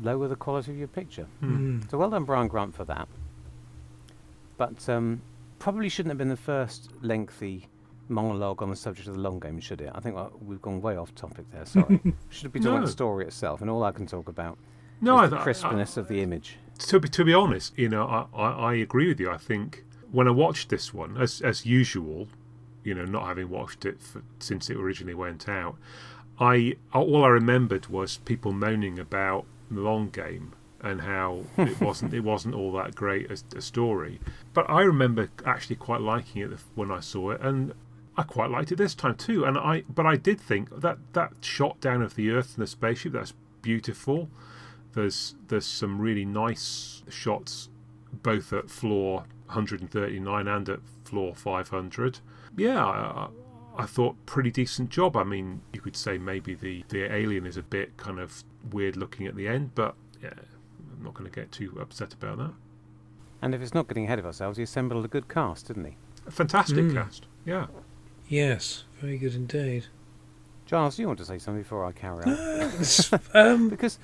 lower 0.00 0.26
the 0.26 0.36
quality 0.36 0.72
of 0.72 0.78
your 0.78 0.88
picture. 0.88 1.26
Hmm. 1.40 1.80
So 1.88 1.96
well 1.96 2.10
done, 2.10 2.24
Brian 2.24 2.48
Grant, 2.48 2.74
for 2.74 2.84
that. 2.84 3.06
But 4.56 4.88
um, 4.88 5.22
probably 5.60 5.88
shouldn't 5.88 6.10
have 6.10 6.18
been 6.18 6.28
the 6.28 6.36
first 6.36 6.90
lengthy 7.00 7.68
monologue 8.08 8.62
on 8.62 8.70
the 8.70 8.76
subject 8.76 9.08
of 9.08 9.14
the 9.14 9.20
long 9.20 9.40
game, 9.40 9.58
should 9.60 9.80
it? 9.80 9.90
I 9.94 10.00
think 10.00 10.16
uh, 10.16 10.28
we've 10.40 10.62
gone 10.62 10.80
way 10.80 10.96
off 10.96 11.14
topic 11.14 11.44
there. 11.52 11.66
Sorry. 11.66 12.00
should 12.30 12.52
be 12.52 12.60
talking 12.60 12.76
about 12.76 12.86
the 12.86 12.92
story 12.92 13.24
itself, 13.26 13.60
and 13.60 13.70
all 13.70 13.82
I 13.82 13.92
can 13.92 14.06
talk 14.06 14.28
about 14.28 14.58
No, 15.00 15.16
is 15.22 15.24
I, 15.24 15.26
the 15.36 15.40
I- 15.40 15.42
crispness 15.42 15.96
of 15.96 16.08
the 16.08 16.20
image. 16.22 16.58
to 16.78 17.00
be 17.00 17.08
to 17.08 17.24
be 17.24 17.34
honest, 17.34 17.76
you 17.78 17.88
know, 17.88 18.04
I, 18.06 18.26
I, 18.36 18.50
I 18.70 18.74
agree 18.74 19.08
with 19.08 19.18
you. 19.20 19.30
I 19.30 19.36
think 19.38 19.84
when 20.10 20.28
I 20.28 20.30
watched 20.32 20.68
this 20.68 20.92
one, 20.94 21.16
as 21.16 21.40
as 21.40 21.66
usual, 21.66 22.28
you 22.84 22.94
know, 22.94 23.04
not 23.04 23.26
having 23.26 23.48
watched 23.50 23.84
it 23.84 24.00
for, 24.00 24.22
since 24.38 24.70
it 24.70 24.76
originally 24.76 25.14
went 25.14 25.48
out, 25.48 25.76
I 26.38 26.76
all 26.92 27.24
I 27.24 27.28
remembered 27.28 27.86
was 27.88 28.18
people 28.18 28.52
moaning 28.52 28.98
about 28.98 29.46
the 29.70 29.80
long 29.80 30.10
game 30.10 30.52
and 30.82 31.00
how 31.00 31.40
it 31.58 31.80
wasn't 31.80 32.14
it 32.14 32.20
wasn't 32.20 32.54
all 32.54 32.70
that 32.72 32.94
great 32.94 33.30
as 33.30 33.42
a 33.56 33.60
story. 33.60 34.20
But 34.54 34.68
I 34.70 34.82
remember 34.82 35.28
actually 35.44 35.76
quite 35.76 36.00
liking 36.02 36.42
it 36.42 36.50
when 36.74 36.90
I 36.90 37.00
saw 37.00 37.30
it, 37.32 37.40
and 37.40 37.72
I 38.16 38.22
quite 38.22 38.50
liked 38.50 38.72
it 38.72 38.76
this 38.76 38.94
time 38.94 39.14
too. 39.16 39.44
And 39.44 39.58
I 39.58 39.82
but 39.88 40.06
I 40.06 40.16
did 40.16 40.40
think 40.40 40.80
that 40.80 40.98
that 41.12 41.32
shot 41.40 41.80
down 41.80 42.02
of 42.02 42.14
the 42.14 42.30
Earth 42.30 42.54
and 42.56 42.62
the 42.62 42.66
spaceship 42.66 43.12
that's 43.12 43.34
beautiful. 43.62 44.30
There's 44.92 45.34
there's 45.48 45.66
some 45.66 46.00
really 46.00 46.24
nice 46.24 47.02
shots 47.08 47.68
both 48.22 48.52
at 48.52 48.70
floor 48.70 49.26
139 49.46 50.48
and 50.48 50.68
at 50.68 50.80
floor 51.04 51.34
500. 51.34 52.20
Yeah, 52.56 52.84
I, 52.84 53.28
I 53.76 53.84
thought 53.86 54.16
pretty 54.24 54.50
decent 54.50 54.88
job. 54.90 55.16
I 55.16 55.24
mean, 55.24 55.60
you 55.72 55.80
could 55.82 55.96
say 55.96 56.16
maybe 56.16 56.54
the 56.54 56.84
the 56.88 57.12
alien 57.12 57.44
is 57.46 57.56
a 57.58 57.62
bit 57.62 57.96
kind 57.98 58.18
of 58.18 58.42
weird 58.72 58.96
looking 58.96 59.26
at 59.26 59.36
the 59.36 59.46
end, 59.46 59.72
but 59.74 59.94
yeah, 60.22 60.30
I'm 60.96 61.04
not 61.04 61.12
going 61.14 61.30
to 61.30 61.34
get 61.34 61.52
too 61.52 61.76
upset 61.80 62.14
about 62.14 62.38
that. 62.38 62.52
And 63.42 63.54
if 63.54 63.60
it's 63.60 63.74
not 63.74 63.86
getting 63.86 64.04
ahead 64.04 64.18
of 64.18 64.24
ourselves, 64.24 64.56
he 64.56 64.62
assembled 64.64 65.04
a 65.04 65.08
good 65.08 65.28
cast, 65.28 65.66
didn't 65.68 65.84
he? 65.84 65.96
A 66.26 66.30
fantastic 66.30 66.86
Mm. 66.86 66.94
cast. 66.94 67.26
Yeah. 67.44 67.66
Yes, 68.28 68.84
very 69.00 69.18
good 69.18 69.34
indeed. 69.34 69.86
Giles, 70.66 70.96
do 70.96 71.02
you 71.02 71.06
want 71.08 71.18
to 71.20 71.24
say 71.24 71.38
something 71.38 71.62
before 71.62 71.84
I 71.84 71.92
carry 71.92 72.24
on? 72.24 72.36
It's, 72.80 73.12
um, 73.34 73.68
because 73.70 73.98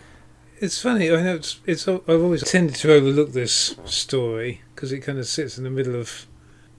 it's 0.61 0.81
funny. 0.81 1.11
I 1.11 1.21
know 1.21 1.35
it's, 1.35 1.61
it's. 1.67 1.89
I've 1.89 2.09
always 2.09 2.45
tended 2.45 2.77
to 2.77 2.93
overlook 2.93 3.33
this 3.33 3.75
story 3.85 4.63
because 4.75 4.93
it 4.93 5.01
kind 5.01 5.19
of 5.19 5.27
sits 5.27 5.59
in 5.59 5.65
the 5.65 5.71
middle 5.71 5.97
of. 5.97 6.27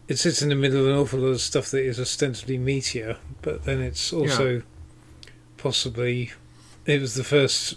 It 0.08 0.20
sits 0.20 0.42
in 0.42 0.50
the 0.50 0.56
middle 0.56 0.82
of 0.82 0.88
an 0.88 0.96
awful 0.96 1.20
lot 1.20 1.28
of 1.28 1.42
stuff 1.42 1.70
that 1.72 1.84
is 1.84 2.00
ostensibly 2.00 2.58
meteor, 2.58 3.18
but 3.42 3.66
then 3.66 3.82
it's 3.82 4.14
also 4.14 4.64
possibly. 5.58 6.32
It 6.86 7.02
was 7.02 7.16
the 7.16 7.24
first, 7.24 7.76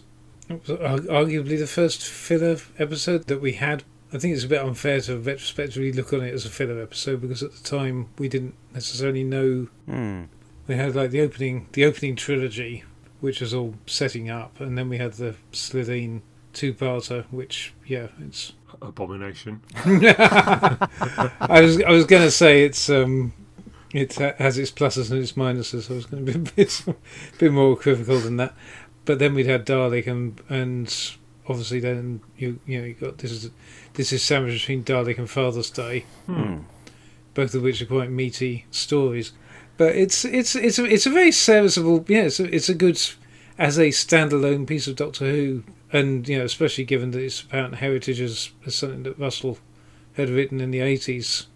it 0.48 0.60
was 0.66 0.70
ar- 0.70 1.24
arguably 1.24 1.58
the 1.58 1.66
first 1.66 2.04
filler 2.04 2.56
episode 2.78 3.26
that 3.26 3.40
we 3.40 3.54
had. 3.54 3.82
I 4.16 4.18
think 4.18 4.34
it's 4.34 4.44
a 4.44 4.48
bit 4.48 4.62
unfair 4.62 5.00
to 5.02 5.18
retrospectively 5.18 5.92
look 5.92 6.12
on 6.12 6.22
it 6.22 6.32
as 6.32 6.46
a 6.46 6.50
filler 6.50 6.80
episode 6.80 7.20
because 7.20 7.42
at 7.42 7.52
the 7.52 7.62
time 7.62 8.08
we 8.18 8.28
didn't 8.28 8.54
necessarily 8.72 9.24
know 9.24 9.68
hmm, 9.86 10.22
we 10.66 10.74
had 10.74 10.96
like 10.96 11.10
the 11.10 11.20
opening 11.20 11.68
the 11.72 11.84
opening 11.84 12.16
trilogy 12.16 12.84
which 13.20 13.40
was 13.40 13.52
all 13.52 13.74
setting 13.86 14.30
up 14.30 14.58
and 14.60 14.76
then 14.78 14.88
we 14.88 14.98
had 14.98 15.12
the 15.14 15.34
Slitheen 15.52 16.22
two-parter 16.52 17.24
which 17.30 17.74
yeah 17.86 18.08
it's 18.20 18.54
Abomination. 18.82 19.62
I 19.76 21.60
was 21.62 21.82
I 21.82 21.90
was 21.90 22.04
going 22.04 22.22
to 22.22 22.30
say 22.30 22.64
it's 22.64 22.90
um 22.90 23.32
It 23.92 24.14
has 24.14 24.58
its 24.58 24.70
pluses 24.70 25.10
and 25.10 25.22
its 25.22 25.32
minuses. 25.32 25.90
I 25.90 25.94
was 25.94 26.06
going 26.06 26.26
to 26.26 26.32
be 26.32 26.38
a 26.38 26.52
bit, 26.52 26.84
bit 27.38 27.52
more 27.52 27.72
equivocal 27.72 28.18
than 28.18 28.36
that. 28.36 28.54
But 29.04 29.18
then 29.18 29.34
we'd 29.34 29.46
had 29.46 29.64
Dalek, 29.64 30.06
and 30.06 30.40
and 30.48 31.16
obviously 31.48 31.80
then 31.80 32.20
you 32.36 32.58
you 32.66 32.78
know 32.78 32.84
you 32.86 32.94
got 32.94 33.18
this 33.18 33.30
is 33.32 33.50
this 33.94 34.12
is 34.12 34.22
sandwiched 34.22 34.62
between 34.66 34.84
Dalek 34.84 35.18
and 35.18 35.28
Father's 35.30 35.70
Day, 35.70 36.04
Hmm. 36.26 36.58
both 37.34 37.54
of 37.54 37.62
which 37.62 37.80
are 37.82 37.86
quite 37.86 38.10
meaty 38.10 38.66
stories. 38.70 39.32
But 39.76 39.94
it's 39.94 40.24
it's 40.24 40.54
it's 40.56 40.78
a, 40.78 40.84
it's 40.84 41.06
a 41.06 41.10
very 41.10 41.32
serviceable 41.32 42.04
yeah 42.08 42.22
it's 42.24 42.40
a, 42.40 42.54
it's 42.54 42.68
a 42.68 42.74
good 42.74 43.00
as 43.58 43.78
a 43.78 43.88
standalone 43.88 44.66
piece 44.66 44.86
of 44.86 44.96
Doctor 44.96 45.26
Who, 45.30 45.62
and 45.92 46.28
you 46.28 46.38
know 46.38 46.44
especially 46.44 46.84
given 46.84 47.10
that 47.12 47.22
its 47.22 47.40
apparent 47.42 47.76
heritage 47.76 48.20
as, 48.20 48.50
as 48.66 48.74
something 48.74 49.02
that 49.04 49.18
Russell 49.18 49.58
had 50.14 50.30
written 50.30 50.60
in 50.60 50.70
the 50.70 50.80
eighties 50.80 51.46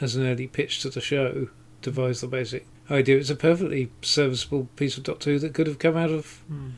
as 0.00 0.14
an 0.14 0.26
early 0.26 0.46
pitch 0.46 0.80
to 0.82 0.90
the 0.90 1.00
show, 1.00 1.48
devised 1.82 2.22
the 2.22 2.28
basic 2.28 2.66
idea. 2.90 3.16
It's 3.18 3.30
a 3.30 3.34
perfectly 3.36 3.90
serviceable 4.02 4.68
piece 4.76 4.96
of 4.96 5.02
Doctor 5.02 5.30
Who 5.32 5.38
that 5.40 5.54
could 5.54 5.66
have 5.66 5.78
come 5.78 5.96
out 5.96 6.10
of 6.10 6.42
Hmm. 6.48 6.68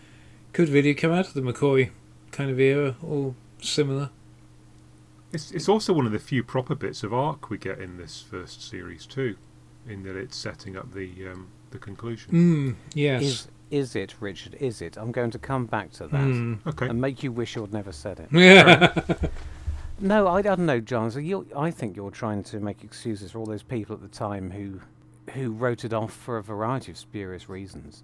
could 0.52 0.68
really 0.68 0.94
come 0.94 1.12
out 1.12 1.26
of 1.28 1.34
the 1.34 1.42
McCoy 1.42 1.90
kind 2.32 2.50
of 2.50 2.58
era 2.60 2.96
or 3.02 3.34
similar. 3.60 4.10
It's, 5.32 5.50
it's 5.52 5.68
also 5.68 5.92
one 5.92 6.06
of 6.06 6.12
the 6.12 6.18
few 6.18 6.42
proper 6.42 6.74
bits 6.74 7.02
of 7.04 7.14
arc 7.14 7.50
we 7.50 7.58
get 7.58 7.78
in 7.78 7.96
this 7.98 8.20
first 8.20 8.68
series 8.68 9.06
too, 9.06 9.36
in 9.88 10.02
that 10.02 10.16
it's 10.16 10.36
setting 10.36 10.76
up 10.76 10.92
the 10.92 11.28
um, 11.28 11.48
the 11.70 11.78
conclusion. 11.78 12.32
Mm, 12.32 12.74
yes. 12.94 13.22
Is 13.22 13.48
is 13.70 13.94
it, 13.94 14.14
Richard? 14.18 14.56
Is 14.58 14.82
it? 14.82 14.96
I'm 14.96 15.12
going 15.12 15.30
to 15.30 15.38
come 15.38 15.66
back 15.66 15.92
to 15.92 16.08
that 16.08 16.20
Mm. 16.20 16.66
Okay. 16.66 16.88
and 16.88 17.00
make 17.00 17.22
you 17.22 17.30
wish 17.30 17.54
you'd 17.54 17.72
never 17.72 17.92
said 17.92 18.18
it. 18.18 18.28
Yeah. 18.32 18.92
No, 20.00 20.26
I, 20.26 20.38
I 20.38 20.42
don't 20.42 20.66
know, 20.66 20.80
John. 20.80 21.10
So 21.10 21.18
you, 21.20 21.46
I 21.56 21.70
think 21.70 21.94
you're 21.94 22.10
trying 22.10 22.42
to 22.44 22.58
make 22.58 22.82
excuses 22.82 23.30
for 23.32 23.38
all 23.38 23.46
those 23.46 23.62
people 23.62 23.94
at 23.94 24.00
the 24.02 24.08
time 24.08 24.50
who, 24.50 24.80
who 25.34 25.52
wrote 25.52 25.84
it 25.84 25.92
off 25.92 26.12
for 26.12 26.38
a 26.38 26.42
variety 26.42 26.90
of 26.90 26.96
spurious 26.98 27.48
reasons. 27.50 28.02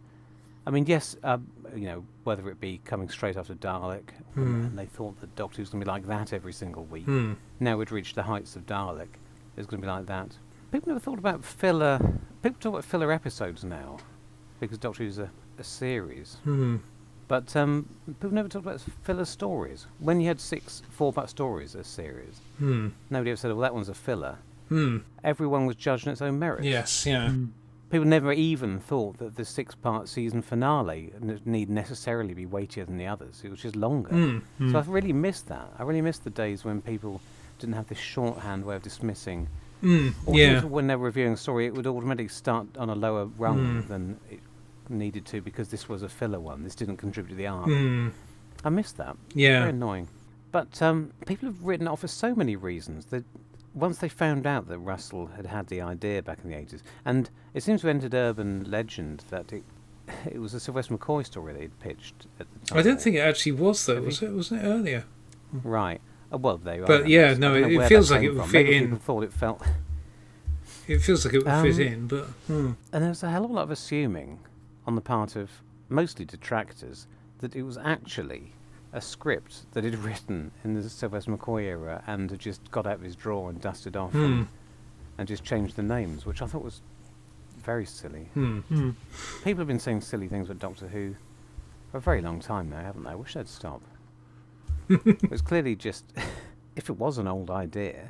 I 0.67 0.71
mean, 0.71 0.87
yes, 0.87 1.17
um, 1.23 1.47
you 1.77 1.87
know, 1.87 2.05
whether 2.25 2.49
it 2.51 2.61
be 2.61 2.81
coming 2.85 3.09
straight 3.09 3.37
after 3.37 3.55
Dalek, 3.55 4.11
Hmm. 4.35 4.65
and 4.67 4.79
they 4.79 4.87
thought 4.87 5.21
that 5.21 5.35
Doctor 5.37 5.59
Who's 5.59 5.71
going 5.71 5.81
to 5.81 5.85
be 5.85 5.91
like 5.91 6.07
that 6.07 6.33
every 6.33 6.53
single 6.53 6.85
week. 6.85 7.05
Hmm. 7.05 7.35
Now 7.61 7.77
we'd 7.77 7.93
reached 7.93 8.17
the 8.17 8.25
heights 8.25 8.57
of 8.57 8.67
Dalek. 8.67 9.09
It's 9.57 9.67
going 9.67 9.81
to 9.81 9.87
be 9.87 9.91
like 9.91 10.07
that. 10.07 10.37
People 10.73 10.89
never 10.89 11.01
thought 11.01 11.19
about 11.21 11.45
filler. 11.45 11.99
People 12.43 12.59
talk 12.61 12.73
about 12.73 12.85
filler 12.85 13.13
episodes 13.13 13.63
now, 13.65 13.99
because 14.61 14.77
Doctor 14.79 15.05
Who's 15.05 15.19
a, 15.19 15.31
a 15.59 15.65
series. 15.65 16.39
Hmm. 16.45 16.77
But 17.29 17.55
um, 17.57 17.89
people 18.07 18.31
never 18.33 18.49
talked 18.49 18.67
about 18.67 18.81
filler 19.03 19.25
stories. 19.25 19.87
When 19.99 20.21
you 20.21 20.29
had 20.29 20.41
six 20.41 20.83
four-part 20.91 21.29
stories 21.31 21.75
a 21.75 21.85
series, 21.85 22.41
Hmm. 22.59 22.89
nobody 23.11 23.31
ever 23.31 23.37
said, 23.37 23.51
"Well, 23.53 23.61
that 23.61 23.75
one's 23.75 23.89
a 23.89 23.95
filler." 23.95 24.39
Hmm. 24.69 24.99
Everyone 25.25 25.67
was 25.67 25.77
judged 25.77 26.07
on 26.09 26.13
its 26.13 26.23
own 26.23 26.39
merits. 26.41 26.65
Yes. 26.67 27.07
Yeah. 27.07 27.33
Mm. 27.87 27.91
People 27.91 28.07
never 28.07 28.33
even 28.33 28.81
thought 28.81 29.19
that 29.19 29.37
the 29.37 29.45
six-part 29.45 30.09
season 30.09 30.43
finale 30.43 31.13
n- 31.23 31.41
need 31.45 31.71
necessarily 31.71 32.35
be 32.35 32.47
weightier 32.47 32.85
than 32.85 32.99
the 32.99 33.07
others. 33.07 33.43
It 33.45 33.51
was 33.51 33.61
just 33.61 33.77
longer. 33.77 34.11
Hmm. 34.11 34.39
Hmm. 34.59 34.73
So 34.73 34.79
I've 34.79 34.89
really 34.89 35.13
missed 35.13 35.49
that. 35.49 35.69
I 35.79 35.83
really 35.85 36.01
missed 36.03 36.25
the 36.25 36.31
days 36.31 36.65
when 36.65 36.81
people 36.83 37.21
didn't 37.59 37.75
have 37.75 37.87
this 37.89 37.99
shorthand 37.99 38.65
way 38.65 38.77
of 38.77 38.83
dismissing. 38.83 39.49
Or 39.83 40.35
Yeah. 40.35 40.65
When 40.65 40.87
they're 40.89 40.99
reviewing 40.99 41.35
a 41.35 41.37
story, 41.37 41.67
it 41.67 41.75
would 41.75 41.87
automatically 41.87 42.29
start 42.29 42.67
on 42.77 42.91
a 42.91 42.95
lower 42.95 43.27
rung 43.39 43.83
Mm. 43.85 43.89
than 43.89 44.17
it 44.31 44.41
needed 44.89 45.25
to 45.27 45.41
because 45.41 45.69
this 45.69 45.89
was 45.89 46.03
a 46.03 46.09
filler 46.09 46.41
one. 46.41 46.65
This 46.65 46.75
didn't 46.75 46.97
contribute 46.97 47.31
to 47.31 47.37
the 47.37 47.47
arc. 47.47 47.67
Hmm. 47.67 48.09
I 48.65 48.71
missed 48.71 48.97
that. 48.97 49.17
Yeah. 49.35 49.61
Very 49.61 49.71
annoying. 49.71 50.09
But 50.51 50.81
um, 50.83 51.13
people 51.27 51.49
have 51.49 51.63
written 51.63 51.87
it 51.87 51.91
off 51.91 52.01
for 52.01 52.09
so 52.09 52.35
many 52.35 52.57
reasons 52.57 53.07
that 53.07 53.25
once 53.77 53.99
they 53.99 54.09
found 54.09 54.47
out 54.47 54.67
that 54.69 54.79
Russell 54.79 55.27
had 55.37 55.47
had 55.47 55.69
the 55.69 55.81
idea 55.81 56.23
back 56.23 56.39
in 56.43 56.51
the 56.51 56.57
80s, 56.57 56.83
and 57.05 57.31
it 57.55 57.63
seems 57.63 57.83
to 57.83 57.87
have 57.87 57.95
entered 57.97 58.15
urban 58.15 58.65
legend 58.69 59.23
that 59.31 59.53
it, 59.53 59.63
it 60.27 60.39
was 60.41 60.55
a 60.55 60.59
Sylvester 60.61 60.97
McCoy 60.97 61.25
story 61.25 61.53
they 61.53 61.63
had 61.63 61.79
pitched 61.81 62.27
at 62.41 62.47
the 62.53 62.67
time. 62.67 62.79
I 62.79 62.83
don't 62.83 63.01
think 63.01 63.17
it 63.17 63.21
actually 63.21 63.53
was 63.53 63.85
though. 63.87 64.01
Was 64.01 64.23
it? 64.23 64.33
Wasn't 64.33 64.63
it 64.63 64.67
earlier? 64.67 65.05
Right. 65.53 66.01
Uh, 66.33 66.39
well, 66.39 66.57
they 66.57 66.81
are. 66.81 66.87
But 66.87 67.07
yeah, 67.09 67.35
no, 67.35 67.55
it- 67.55 67.71
it 67.73 67.89
feels 67.89 68.11
like 68.11 68.23
it 68.23 68.31
would 68.31 68.47
fit 68.47 68.69
in. 68.69 68.85
People 68.85 68.99
thought 68.99 69.23
it 69.25 69.33
felt. 69.33 69.63
It 70.89 71.01
feels 71.01 71.25
like 71.25 71.35
it 71.35 71.39
would 71.39 71.49
Um, 71.49 71.65
fit 71.65 71.79
in, 71.85 72.07
but 72.07 72.25
hmm. 72.47 72.73
And 72.93 73.03
there 73.03 73.09
was 73.11 73.23
a 73.23 73.31
hell 73.31 73.45
of 73.45 73.51
a 73.51 73.53
lot 73.53 73.63
of 73.65 73.71
assuming 73.71 74.39
on 74.87 74.95
the 74.95 75.01
part 75.01 75.37
of 75.37 75.51
mostly 75.89 76.25
detractors 76.25 77.07
that 77.39 77.55
it 77.57 77.63
was 77.63 77.77
actually 77.77 78.53
a 78.93 79.01
script 79.01 79.73
that 79.73 79.85
he'd 79.85 79.97
written 79.97 80.51
in 80.65 80.75
the 80.75 80.89
Sylvester 80.89 81.31
McCoy 81.37 81.63
era 81.65 82.03
and 82.07 82.31
had 82.31 82.41
just 82.41 82.71
got 82.71 82.87
out 82.87 82.95
of 82.95 83.03
his 83.03 83.17
drawer 83.17 83.51
and 83.51 83.61
dusted 83.61 83.97
off 83.97 84.13
Hmm. 84.13 84.25
and, 84.25 84.49
and 85.19 85.29
just 85.29 85.45
changed 85.45 85.77
the 85.77 85.83
names, 85.83 86.25
which 86.25 86.41
I 86.43 86.47
thought 86.47 86.63
was 86.63 86.81
very 87.63 87.85
silly. 87.85 88.29
Hmm. 88.35 88.61
Hmm. 88.61 88.91
People 89.45 89.61
have 89.61 89.69
been 89.69 89.81
saying 89.81 90.01
silly 90.03 90.29
things 90.29 90.49
about 90.49 90.61
Doctor 90.61 90.89
Who 90.89 91.15
for 91.91 91.99
a 91.99 92.01
very 92.01 92.21
long 92.23 92.41
time 92.41 92.71
now, 92.71 92.81
haven't 92.81 93.05
they? 93.05 93.11
I 93.11 93.15
wish 93.17 93.35
they'd 93.35 93.49
stop. 93.49 93.83
it 94.89 95.31
was 95.31 95.43
clearly 95.43 95.75
just, 95.75 96.05
if 96.77 96.89
it 96.89 96.97
was 96.99 97.19
an 97.19 97.27
old 97.27 97.51
idea 97.51 98.09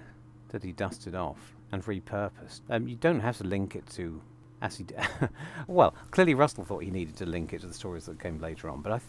that 0.51 0.63
he 0.63 0.73
dusted 0.73 1.15
off 1.15 1.55
and 1.73 1.83
repurposed, 1.85 2.61
um, 2.71 2.87
you 2.87 2.97
don't 2.97 3.21
have 3.21 3.39
to 3.39 3.45
link 3.45 3.75
it 3.77 3.87
to. 3.91 4.21
As 4.63 4.77
he 4.77 4.85
d- 4.85 4.95
well, 5.67 5.95
clearly 6.11 6.35
Russell 6.35 6.65
thought 6.65 6.83
he 6.83 6.91
needed 6.91 7.17
to 7.17 7.27
link 7.27 7.53
it 7.53 7.61
to 7.61 7.67
the 7.67 7.75
stories 7.75 8.07
that 8.07 8.19
came 8.21 8.41
later 8.41 8.71
on, 8.71 8.81
but 8.83 8.93
I, 8.93 8.99
th- 8.99 9.09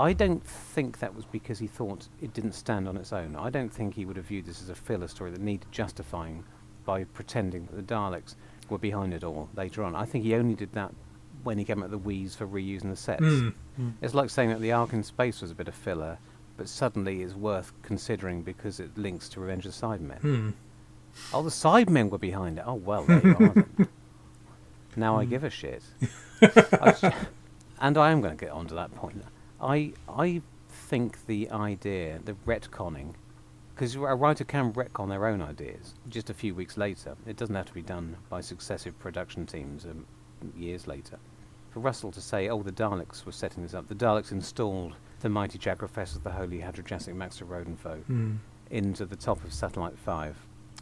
I 0.00 0.14
don't 0.14 0.42
think 0.42 0.98
that 1.00 1.14
was 1.14 1.26
because 1.26 1.58
he 1.58 1.66
thought 1.66 2.08
it 2.22 2.32
didn't 2.32 2.52
stand 2.52 2.88
on 2.88 2.96
its 2.96 3.12
own. 3.12 3.36
I 3.36 3.50
don't 3.50 3.68
think 3.68 3.94
he 3.94 4.06
would 4.06 4.16
have 4.16 4.24
viewed 4.24 4.46
this 4.46 4.62
as 4.62 4.70
a 4.70 4.74
filler 4.74 5.08
story 5.08 5.30
that 5.30 5.42
needed 5.42 5.70
justifying 5.70 6.42
by 6.86 7.04
pretending 7.04 7.66
that 7.66 7.76
the 7.76 7.94
Daleks 7.94 8.34
were 8.70 8.78
behind 8.78 9.12
it 9.12 9.22
all 9.22 9.50
later 9.54 9.84
on. 9.84 9.94
I 9.94 10.06
think 10.06 10.24
he 10.24 10.34
only 10.34 10.54
did 10.54 10.72
that 10.72 10.94
when 11.42 11.58
he 11.58 11.64
came 11.64 11.80
up 11.80 11.86
of 11.86 11.90
the 11.90 11.98
wheeze 11.98 12.34
for 12.34 12.46
reusing 12.46 12.88
the 12.88 12.96
sets. 12.96 13.22
Hmm. 13.22 13.90
It's 14.00 14.14
like 14.14 14.30
saying 14.30 14.48
that 14.48 14.60
the 14.60 14.72
Ark 14.72 14.94
in 14.94 15.02
Space 15.02 15.42
was 15.42 15.50
a 15.50 15.54
bit 15.54 15.68
of 15.68 15.74
filler, 15.74 16.16
but 16.56 16.66
suddenly 16.66 17.20
is 17.20 17.34
worth 17.34 17.72
considering 17.82 18.42
because 18.42 18.80
it 18.80 18.96
links 18.96 19.28
to 19.30 19.40
Revenge 19.40 19.66
of 19.66 19.78
the 19.78 19.86
Cybermen. 19.86 20.20
Hmm. 20.20 20.50
Oh, 21.34 21.42
the 21.42 21.50
Cybermen 21.50 22.08
were 22.08 22.18
behind 22.18 22.58
it. 22.58 22.64
Oh, 22.66 22.74
well, 22.74 23.04
there 23.04 23.26
you 23.26 23.36
are. 23.36 23.88
Now 24.96 25.18
I 25.18 25.24
give 25.24 25.44
a 25.44 25.50
shit. 25.50 25.84
I 26.42 27.14
and 27.80 27.96
I 27.96 28.10
am 28.10 28.20
going 28.20 28.36
to 28.36 28.44
get 28.44 28.52
on 28.52 28.66
to 28.66 28.74
that 28.74 28.92
point. 28.94 29.22
I, 29.60 29.92
I 30.08 30.42
think 30.68 31.26
the 31.26 31.50
idea, 31.50 32.20
the 32.24 32.34
retconning, 32.46 33.14
because 33.74 33.94
a 33.94 34.00
writer 34.00 34.44
can 34.44 34.72
retcon 34.72 35.08
their 35.08 35.26
own 35.26 35.40
ideas 35.42 35.94
just 36.08 36.30
a 36.30 36.34
few 36.34 36.54
weeks 36.54 36.76
later. 36.76 37.16
It 37.26 37.36
doesn't 37.36 37.54
have 37.54 37.66
to 37.66 37.72
be 37.74 37.82
done 37.82 38.16
by 38.28 38.40
successive 38.40 38.98
production 38.98 39.46
teams 39.46 39.84
um, 39.86 40.04
years 40.56 40.86
later. 40.86 41.18
For 41.70 41.80
Russell 41.80 42.10
to 42.12 42.20
say, 42.20 42.48
oh, 42.48 42.62
the 42.62 42.72
Daleks 42.72 43.24
were 43.24 43.32
setting 43.32 43.62
this 43.62 43.74
up, 43.74 43.88
the 43.88 43.94
Daleks 43.94 44.32
installed 44.32 44.94
the 45.20 45.28
mighty 45.28 45.58
Jagrafess 45.58 46.16
of 46.16 46.24
the 46.24 46.30
Holy 46.32 46.58
Hadrojassic 46.58 47.14
Maxarodenfoe 47.14 48.02
Hmm. 48.04 48.32
into 48.70 49.04
the 49.06 49.16
top 49.16 49.42
of 49.44 49.52
Satellite 49.52 49.98
5. 49.98 50.36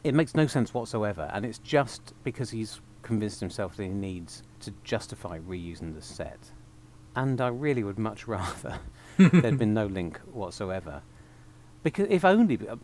It 0.05 0.15
makes 0.15 0.35
no 0.35 0.47
sense 0.47 0.73
whatsoever, 0.73 1.29
and 1.33 1.45
it's 1.45 1.59
just 1.59 2.15
because 2.25 2.51
he's 2.51 2.81
convinced 3.03 3.41
himself 3.41 3.77
that 3.77 3.83
he 3.85 3.89
needs 3.91 4.43
to 4.61 4.73
justify 4.85 5.39
reusing 5.41 5.95
the 5.95 6.03
set. 6.03 6.39
And 7.19 7.41
I 7.41 7.49
really 7.49 7.83
would 7.83 7.99
much 7.99 8.29
rather 8.37 8.79
there'd 9.17 9.59
been 9.59 9.75
no 9.75 9.87
link 9.87 10.19
whatsoever. 10.33 11.03
Because 11.83 12.07
if 12.11 12.25
only, 12.25 12.57
uh, 12.69 12.77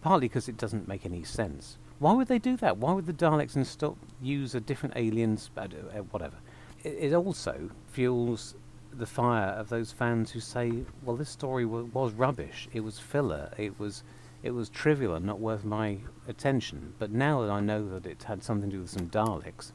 partly 0.00 0.28
because 0.28 0.48
it 0.48 0.56
doesn't 0.56 0.86
make 0.86 1.04
any 1.04 1.24
sense. 1.24 1.76
Why 1.98 2.12
would 2.12 2.28
they 2.28 2.38
do 2.38 2.56
that? 2.58 2.78
Why 2.78 2.92
would 2.92 3.06
the 3.06 3.12
Daleks 3.12 3.56
install, 3.56 3.98
use 4.22 4.54
a 4.54 4.60
different 4.60 4.94
alien, 4.96 5.36
uh, 5.56 5.62
uh, 5.62 6.02
whatever? 6.12 6.36
It, 6.84 6.96
it 7.00 7.14
also 7.14 7.70
fuels 7.90 8.54
the 8.92 9.06
fire 9.06 9.48
of 9.48 9.70
those 9.70 9.90
fans 9.90 10.30
who 10.30 10.38
say, 10.38 10.84
"Well, 11.02 11.16
this 11.16 11.30
story 11.30 11.66
wa- 11.66 11.88
was 11.92 12.12
rubbish. 12.12 12.68
It 12.72 12.84
was 12.84 13.00
filler. 13.00 13.50
It 13.58 13.80
was, 13.80 14.04
it 14.44 14.52
was 14.52 14.68
trivial 14.68 15.14
and 15.14 15.26
not 15.26 15.40
worth 15.40 15.64
my 15.64 15.98
attention." 16.28 16.94
But 17.00 17.10
now 17.10 17.42
that 17.42 17.50
I 17.50 17.58
know 17.58 17.88
that 17.88 18.06
it 18.06 18.22
had 18.22 18.44
something 18.44 18.70
to 18.70 18.76
do 18.76 18.82
with 18.82 18.90
some 18.90 19.08
Daleks, 19.08 19.72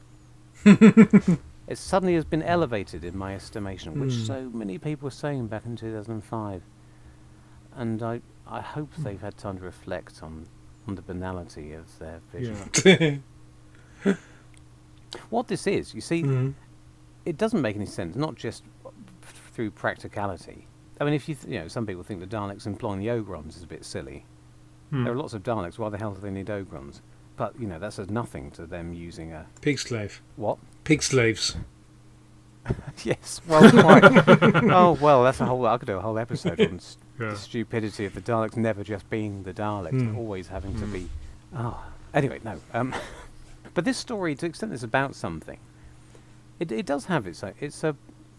it 1.70 1.78
suddenly 1.78 2.14
has 2.14 2.24
been 2.24 2.42
elevated 2.42 3.04
in 3.04 3.16
my 3.16 3.34
estimation, 3.34 3.98
which 4.00 4.12
Hmm. 4.14 4.24
so 4.24 4.50
many 4.52 4.76
people 4.76 5.06
were 5.06 5.10
saying 5.10 5.46
back 5.46 5.64
in 5.64 5.76
2005. 5.76 6.62
And 7.76 8.02
I, 8.02 8.20
I 8.46 8.60
hope 8.60 8.90
they've 8.98 9.20
had 9.20 9.36
time 9.38 9.56
to 9.58 9.64
reflect 9.64 10.22
on, 10.22 10.46
on 10.88 10.96
the 10.96 11.02
banality 11.02 11.72
of 11.72 11.98
their 11.98 12.20
vision. 12.32 13.22
Yeah. 14.04 14.14
What 15.28 15.48
this 15.48 15.66
is, 15.66 15.92
you 15.94 16.00
see, 16.00 16.22
Hmm. 16.22 16.50
it 17.24 17.36
doesn't 17.36 17.60
make 17.60 17.74
any 17.76 17.86
sense, 17.86 18.14
not 18.16 18.36
just 18.36 18.62
through 19.52 19.72
practicality. 19.72 20.66
I 21.00 21.04
mean, 21.04 21.14
if 21.14 21.28
you, 21.28 21.34
th- 21.34 21.52
you 21.52 21.58
know, 21.60 21.68
some 21.68 21.84
people 21.86 22.02
think 22.04 22.20
the 22.20 22.26
Daleks 22.26 22.66
employing 22.66 23.00
the 23.00 23.08
Ogrons 23.08 23.56
is 23.56 23.62
a 23.62 23.66
bit 23.66 23.84
silly. 23.84 24.24
Hmm. 24.90 25.02
There 25.04 25.12
are 25.12 25.16
lots 25.16 25.34
of 25.34 25.42
Daleks. 25.42 25.78
Why 25.78 25.88
the 25.88 25.98
hell 25.98 26.12
do 26.14 26.20
they 26.20 26.30
need 26.30 26.46
Ogrons? 26.46 27.00
But 27.36 27.58
you 27.58 27.66
know, 27.66 27.78
that 27.80 27.92
says 27.92 28.08
nothing 28.10 28.50
to 28.52 28.66
them 28.66 28.92
using 28.92 29.32
a 29.32 29.46
Pig 29.62 29.78
slave. 29.78 30.20
what? 30.36 30.58
Pig 30.90 31.04
slaves. 31.04 31.56
yes. 33.04 33.40
Well, 33.46 33.70
quite. 33.70 34.02
oh 34.72 34.98
well, 35.00 35.22
that's 35.22 35.40
a 35.40 35.44
whole. 35.46 35.64
I 35.66 35.78
could 35.78 35.86
do 35.86 35.96
a 35.96 36.00
whole 36.00 36.18
episode 36.18 36.60
on 36.60 36.78
s- 36.78 36.96
Yeah. 37.20 37.28
the 37.30 37.36
stupidity 37.36 38.06
of 38.06 38.14
the 38.14 38.20
Daleks 38.20 38.56
never 38.56 38.82
just 38.82 39.08
being 39.08 39.44
the 39.44 39.52
Daleks, 39.54 39.92
Hmm. 39.92 40.18
always 40.18 40.48
having 40.48 40.74
to 40.80 40.86
Hmm. 40.86 40.92
be. 40.92 41.08
Oh, 41.56 41.80
anyway, 42.12 42.40
no. 42.42 42.58
Um, 42.74 42.92
But 43.74 43.84
this 43.84 43.98
story, 43.98 44.34
to 44.34 44.40
the 44.40 44.46
extent 44.48 44.72
it's 44.72 44.82
about 44.82 45.14
something, 45.14 45.58
it 46.58 46.72
it 46.72 46.86
does 46.86 47.04
have 47.04 47.24
its 47.28 47.44
own, 47.44 47.54
it's 47.60 47.84
a 47.84 47.94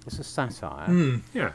it's 0.06 0.20
a 0.20 0.24
satire 0.26 0.88
Hmm. 0.88 1.18
Yeah. 1.34 1.54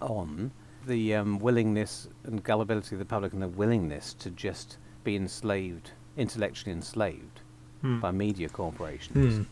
on 0.00 0.52
the 0.86 1.12
um, 1.16 1.40
willingness 1.40 2.06
and 2.22 2.40
gullibility 2.44 2.94
of 2.94 3.00
the 3.00 3.04
public 3.04 3.32
and 3.32 3.42
the 3.42 3.48
willingness 3.48 4.14
to 4.20 4.30
just 4.30 4.76
be 5.02 5.16
enslaved, 5.16 5.90
intellectually 6.16 6.72
enslaved 6.72 7.40
Hmm. 7.80 7.98
by 7.98 8.12
media 8.12 8.48
corporations. 8.48 9.44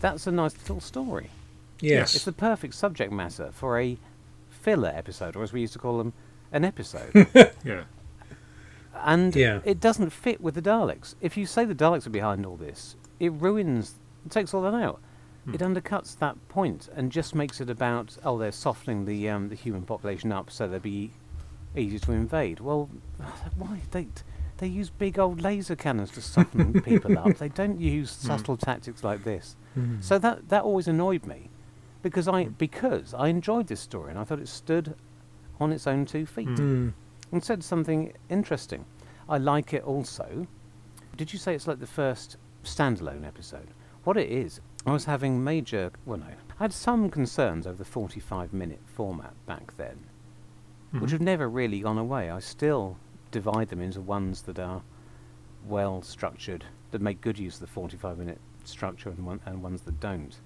That's 0.00 0.26
a 0.26 0.32
nice 0.32 0.56
little 0.58 0.80
story. 0.80 1.30
Yes. 1.80 2.14
It's 2.14 2.24
the 2.24 2.32
perfect 2.32 2.74
subject 2.74 3.12
matter 3.12 3.50
for 3.52 3.78
a 3.78 3.98
filler 4.50 4.92
episode, 4.94 5.36
or 5.36 5.42
as 5.42 5.52
we 5.52 5.60
used 5.60 5.72
to 5.74 5.78
call 5.78 5.98
them, 5.98 6.12
an 6.52 6.64
episode. 6.64 7.12
Yeah. 7.64 7.84
and 8.94 9.34
Yeah. 9.34 9.60
it 9.64 9.80
doesn't 9.80 10.10
fit 10.10 10.40
with 10.40 10.54
the 10.54 10.62
Daleks. 10.62 11.14
If 11.20 11.36
you 11.36 11.46
say 11.46 11.64
the 11.64 11.74
Daleks 11.74 12.06
are 12.06 12.10
behind 12.10 12.44
all 12.46 12.56
this, 12.56 12.96
it 13.20 13.32
ruins, 13.32 13.94
it 14.24 14.30
takes 14.32 14.54
all 14.54 14.62
that 14.62 14.74
out. 14.74 15.00
Hmm. 15.44 15.54
It 15.54 15.60
undercuts 15.60 16.18
that 16.18 16.36
point 16.48 16.88
and 16.94 17.12
just 17.12 17.34
makes 17.34 17.60
it 17.60 17.70
about 17.70 18.16
oh 18.24 18.38
they're 18.38 18.52
softening 18.52 19.04
the 19.04 19.28
um, 19.28 19.48
the 19.48 19.54
human 19.54 19.82
population 19.82 20.32
up 20.32 20.50
so 20.50 20.66
they'll 20.68 20.80
be 20.80 21.12
easy 21.76 21.98
to 22.00 22.12
invade. 22.12 22.60
Well, 22.60 22.88
why 23.56 23.80
they 23.92 24.08
they 24.58 24.66
use 24.66 24.90
big 24.90 25.18
old 25.18 25.40
laser 25.40 25.74
cannons 25.76 26.10
to 26.12 26.20
soften 26.20 26.80
people 26.82 27.16
up. 27.18 27.36
They 27.38 27.48
don't 27.48 27.80
use 27.80 28.10
subtle 28.10 28.56
tactics 28.56 29.02
like 29.02 29.24
this. 29.24 29.56
Hmm. 29.74 30.00
So 30.00 30.18
that 30.18 30.48
that 30.50 30.62
always 30.64 30.86
annoyed 30.88 31.26
me 31.26 31.50
because 32.02 32.28
I 32.28 32.44
because 32.44 33.14
I 33.14 33.28
enjoyed 33.28 33.66
this 33.68 33.80
story 33.80 34.10
and 34.10 34.18
I 34.18 34.24
thought 34.24 34.38
it 34.40 34.48
stood 34.48 34.94
on 35.60 35.72
its 35.72 35.86
own 35.86 36.06
two 36.06 36.26
feet 36.26 36.48
Hmm. 36.48 36.90
and 37.32 37.42
said 37.42 37.64
something 37.64 38.12
interesting. 38.28 38.84
I 39.28 39.38
like 39.38 39.72
it 39.72 39.82
also. 39.84 40.46
Did 41.16 41.32
you 41.32 41.38
say 41.38 41.54
it's 41.54 41.66
like 41.66 41.80
the 41.80 41.86
first 41.86 42.36
standalone 42.64 43.26
episode? 43.26 43.68
What 44.04 44.16
it 44.16 44.30
is, 44.30 44.60
I 44.86 44.92
was 44.92 45.04
having 45.04 45.42
major, 45.42 45.90
well, 46.06 46.18
no, 46.18 46.26
I 46.26 46.62
had 46.62 46.72
some 46.72 47.10
concerns 47.10 47.66
over 47.66 47.76
the 47.76 47.84
45 47.84 48.52
minute 48.52 48.80
format 48.86 49.34
back 49.46 49.76
then, 49.76 49.98
which 50.92 51.10
Mhm. 51.10 51.12
have 51.12 51.20
never 51.20 51.48
really 51.48 51.80
gone 51.80 51.98
away. 51.98 52.30
I 52.30 52.38
still 52.38 52.96
divide 53.30 53.68
them 53.68 53.80
into 53.80 54.00
ones 54.00 54.42
that 54.42 54.58
are 54.58 54.82
well 55.66 56.02
structured, 56.02 56.64
that 56.90 57.00
make 57.00 57.20
good 57.20 57.38
use 57.38 57.54
of 57.54 57.60
the 57.60 57.66
45 57.66 58.18
minute 58.18 58.38
structure, 58.64 59.08
and, 59.10 59.24
one, 59.26 59.40
and 59.46 59.62
ones 59.62 59.82
that 59.82 60.00
don't. 60.00 60.36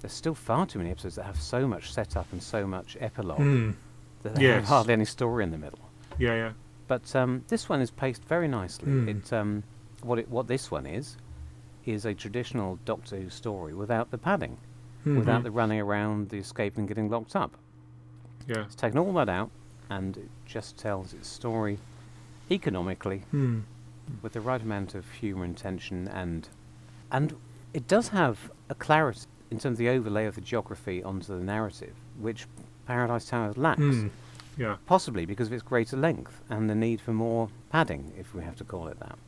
There's 0.00 0.12
still 0.12 0.34
far 0.34 0.66
too 0.66 0.78
many 0.78 0.90
episodes 0.90 1.16
that 1.16 1.24
have 1.24 1.40
so 1.40 1.66
much 1.68 1.92
setup 1.92 2.26
and 2.32 2.42
so 2.42 2.66
much 2.66 2.96
epilogue 3.00 3.38
Hmm. 3.38 3.70
that 4.22 4.34
they 4.36 4.44
have 4.46 4.64
hardly 4.64 4.92
any 4.94 5.04
story 5.04 5.44
in 5.44 5.50
the 5.50 5.58
middle. 5.58 5.78
Yeah, 6.18 6.34
yeah. 6.34 6.52
But 6.88 7.14
um, 7.14 7.44
this 7.48 7.68
one 7.68 7.80
is 7.80 7.90
paced 7.90 8.24
very 8.24 8.48
nicely. 8.48 8.88
Mm. 8.90 9.08
It 9.08 9.32
um, 9.32 9.62
what 10.02 10.18
it 10.18 10.28
what 10.28 10.48
this 10.48 10.70
one 10.70 10.86
is 10.86 11.16
is 11.86 12.04
a 12.04 12.14
traditional 12.14 12.78
Doctor 12.84 13.16
Who 13.20 13.30
story 13.30 13.74
without 13.74 14.10
the 14.10 14.18
padding, 14.18 14.56
Mhm. 15.06 15.18
without 15.18 15.42
the 15.44 15.50
running 15.50 15.80
around, 15.80 16.30
the 16.30 16.38
escaping, 16.38 16.86
getting 16.86 17.08
locked 17.08 17.36
up. 17.36 17.56
Yeah. 18.48 18.64
It's 18.64 18.74
taken 18.74 18.98
all 18.98 19.12
that 19.14 19.28
out, 19.28 19.50
and 19.88 20.16
it 20.16 20.28
just 20.46 20.76
tells 20.78 21.12
its 21.14 21.28
story 21.28 21.78
economically 22.50 23.20
Hmm. 23.30 23.60
with 24.22 24.32
the 24.32 24.40
right 24.40 24.60
amount 24.62 24.94
of 24.94 25.08
humour 25.12 25.44
and 25.44 25.56
tension, 25.56 26.08
and 26.08 26.48
and 27.12 27.34
it 27.74 27.86
does 27.88 28.08
have 28.08 28.50
a 28.68 28.74
clarity 28.74 29.26
in 29.50 29.58
terms 29.58 29.74
of 29.74 29.78
the 29.78 29.88
overlay 29.88 30.26
of 30.26 30.34
the 30.36 30.40
geography 30.40 31.02
onto 31.02 31.36
the 31.36 31.42
narrative, 31.44 31.94
which 32.18 32.46
Paradise 32.86 33.26
Towers 33.26 33.56
lacks 33.56 33.80
Hmm. 33.80 34.08
Yeah. 34.56 34.76
possibly 34.86 35.24
because 35.26 35.46
of 35.48 35.52
its 35.52 35.62
greater 35.62 35.96
length 35.96 36.42
and 36.48 36.68
the 36.70 36.74
need 36.74 37.00
for 37.00 37.12
more 37.12 37.48
padding, 37.70 38.12
if 38.18 38.34
we 38.34 38.42
have 38.44 38.56
to 38.56 38.64
call 38.64 38.86
it 38.88 38.98
that. 39.00 39.18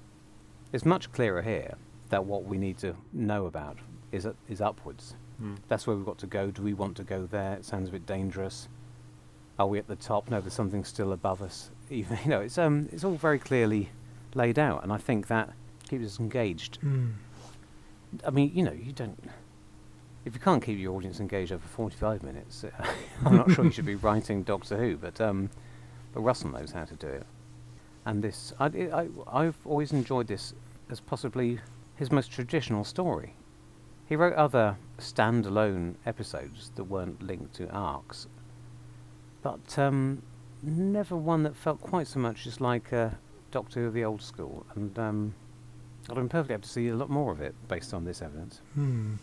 It's 0.72 0.84
much 0.84 1.10
clearer 1.12 1.42
here 1.42 1.74
that 2.10 2.24
what 2.24 2.44
we 2.44 2.56
need 2.58 2.78
to 2.78 2.94
know 3.12 3.46
about 3.46 3.78
is 4.12 4.24
u- 4.26 4.36
is 4.48 4.60
upwards. 4.60 5.14
Mm. 5.42 5.56
That's 5.68 5.86
where 5.86 5.96
we've 5.96 6.06
got 6.06 6.18
to 6.18 6.26
go. 6.26 6.50
Do 6.52 6.62
we 6.62 6.74
want 6.74 6.96
to 6.98 7.02
go 7.04 7.26
there? 7.26 7.54
It 7.54 7.64
sounds 7.64 7.88
a 7.88 7.92
bit 7.92 8.06
dangerous. 8.06 8.68
Are 9.58 9.66
we 9.66 9.78
at 9.80 9.88
the 9.88 9.96
top? 9.96 10.30
No, 10.30 10.40
there's 10.40 10.52
something 10.54 10.84
still 10.84 11.12
above 11.12 11.42
us. 11.42 11.71
Even, 11.90 12.18
you 12.24 12.30
know, 12.30 12.40
it's 12.40 12.58
um, 12.58 12.88
it's 12.92 13.04
all 13.04 13.16
very 13.16 13.38
clearly 13.38 13.90
laid 14.34 14.58
out, 14.58 14.82
and 14.82 14.92
I 14.92 14.98
think 14.98 15.28
that 15.28 15.50
keeps 15.88 16.04
us 16.04 16.20
engaged. 16.20 16.76
Hmm. 16.76 17.10
I 18.26 18.30
mean, 18.30 18.52
you 18.54 18.62
know, 18.62 18.72
you 18.72 18.92
don't. 18.92 19.18
If 20.24 20.34
you 20.34 20.40
can't 20.40 20.62
keep 20.62 20.78
your 20.78 20.94
audience 20.94 21.18
engaged 21.18 21.50
over 21.50 21.66
45 21.66 22.22
minutes, 22.22 22.64
I'm 23.24 23.36
not 23.36 23.50
sure 23.50 23.64
you 23.64 23.72
should 23.72 23.86
be 23.86 23.94
writing 24.06 24.44
Doctor 24.44 24.76
Who, 24.76 24.96
but 24.96 25.20
um, 25.20 25.50
but 26.12 26.20
Russell 26.20 26.50
knows 26.50 26.72
how 26.72 26.84
to 26.84 26.94
do 26.94 27.08
it. 27.08 27.26
And 28.04 28.22
this, 28.22 28.52
I, 28.58 28.66
I, 28.66 29.08
I've 29.32 29.56
always 29.64 29.92
enjoyed 29.92 30.26
this 30.26 30.54
as 30.90 31.00
possibly 31.00 31.60
his 31.96 32.10
most 32.10 32.32
traditional 32.32 32.84
story. 32.84 33.34
He 34.08 34.16
wrote 34.16 34.34
other 34.34 34.76
standalone 34.98 35.94
episodes 36.04 36.70
that 36.74 36.84
weren't 36.84 37.22
linked 37.22 37.54
to 37.54 37.70
arcs, 37.70 38.26
but 39.42 39.78
um, 39.78 40.22
never 40.62 41.16
one 41.16 41.42
that 41.42 41.56
felt 41.56 41.80
quite 41.80 42.06
so 42.06 42.20
much 42.20 42.44
just 42.44 42.60
like 42.60 42.92
uh, 42.92 43.10
Doctor 43.50 43.80
Who 43.80 43.86
of 43.88 43.94
the 43.94 44.04
old 44.04 44.22
school. 44.22 44.66
And 44.74 44.98
um, 44.98 45.34
I'd 46.08 46.16
been 46.16 46.28
perfectly 46.28 46.54
happy 46.54 46.62
to 46.62 46.68
see 46.68 46.88
a 46.88 46.96
lot 46.96 47.10
more 47.10 47.32
of 47.32 47.40
it 47.40 47.54
based 47.68 47.94
on 47.94 48.04
this 48.04 48.22
evidence. 48.22 48.60
Hmm. 48.74 49.14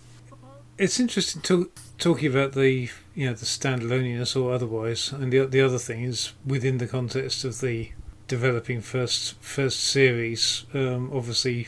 It's 0.77 0.99
interesting 0.99 1.41
to, 1.41 1.69
talking 1.97 2.29
about 2.29 2.53
the 2.53 2.89
you 3.13 3.25
know 3.25 3.33
the 3.33 3.45
standaloneliness 3.45 4.41
or 4.41 4.53
otherwise, 4.53 5.11
and 5.11 5.33
the 5.33 5.45
the 5.45 5.59
other 5.59 5.77
thing 5.77 6.03
is 6.03 6.31
within 6.45 6.77
the 6.77 6.87
context 6.87 7.43
of 7.43 7.59
the 7.59 7.91
developing 8.29 8.79
first 8.79 9.33
first 9.41 9.81
series. 9.81 10.65
Um, 10.73 11.11
obviously, 11.13 11.67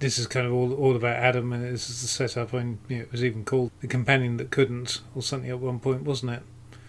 this 0.00 0.18
is 0.18 0.26
kind 0.26 0.46
of 0.46 0.52
all 0.52 0.74
all 0.74 0.94
about 0.94 1.16
Adam, 1.16 1.54
and 1.54 1.64
this 1.64 1.88
is 1.88 2.02
the 2.02 2.08
setup. 2.08 2.52
And 2.52 2.78
you 2.88 2.98
know, 2.98 3.02
it 3.04 3.12
was 3.12 3.24
even 3.24 3.46
called 3.46 3.70
the 3.80 3.86
companion 3.86 4.36
that 4.36 4.50
couldn't, 4.50 5.00
or 5.14 5.22
something 5.22 5.48
at 5.48 5.58
one 5.58 5.80
point, 5.80 6.02
wasn't 6.02 6.32
it? 6.32 6.42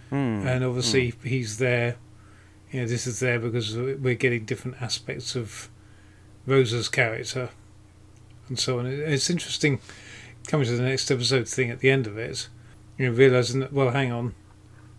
Hmm. 0.09 0.45
and 0.45 0.61
obviously 0.65 1.13
he's 1.23 1.57
there. 1.57 1.95
Know, 2.74 2.88
this 2.88 3.05
is 3.05 3.19
there 3.19 3.38
because 3.39 3.76
we're 3.76 4.15
getting 4.15 4.45
different 4.45 4.82
aspects 4.82 5.36
of 5.36 5.69
Rose's 6.47 6.88
character, 6.88 7.49
and 8.47 8.57
so 8.57 8.80
on. 8.80 8.86
It's 8.86 9.30
interesting 9.30 9.80
coming 10.47 10.65
to 10.67 10.76
the 10.78 10.84
next 10.84 11.11
episode 11.11 11.47
thing 11.47 11.69
at 11.69 11.80
the 11.80 11.89
end 11.91 12.07
of 12.07 12.17
it. 12.17 12.47
You 12.97 13.07
know, 13.07 13.11
realizing 13.17 13.59
that 13.59 13.74
well, 13.74 13.91
hang 13.91 14.11
on. 14.11 14.36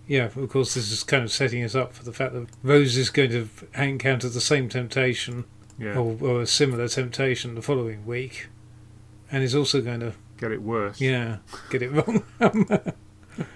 Yeah, 0.06 0.24
of 0.36 0.48
course, 0.50 0.74
this 0.74 0.90
is 0.90 1.02
kind 1.04 1.22
of 1.24 1.30
setting 1.32 1.62
us 1.64 1.74
up 1.74 1.94
for 1.94 2.04
the 2.04 2.12
fact 2.12 2.34
that 2.34 2.48
Rose 2.62 2.96
is 2.96 3.08
going 3.08 3.30
to 3.30 3.48
encounter 3.74 4.28
the 4.28 4.40
same 4.40 4.68
temptation 4.68 5.44
Yeah. 5.78 5.96
or, 5.96 6.18
or 6.20 6.42
a 6.42 6.46
similar 6.46 6.88
temptation 6.88 7.54
the 7.54 7.62
following 7.62 8.04
week, 8.04 8.48
and 9.30 9.42
is 9.42 9.54
also 9.54 9.80
going 9.80 10.00
to 10.00 10.12
Get 10.38 10.50
it 10.50 10.60
worse. 10.62 11.00
yeah 11.00 11.36
get 11.70 11.82
it 11.82 11.90
wrong. 11.92 12.24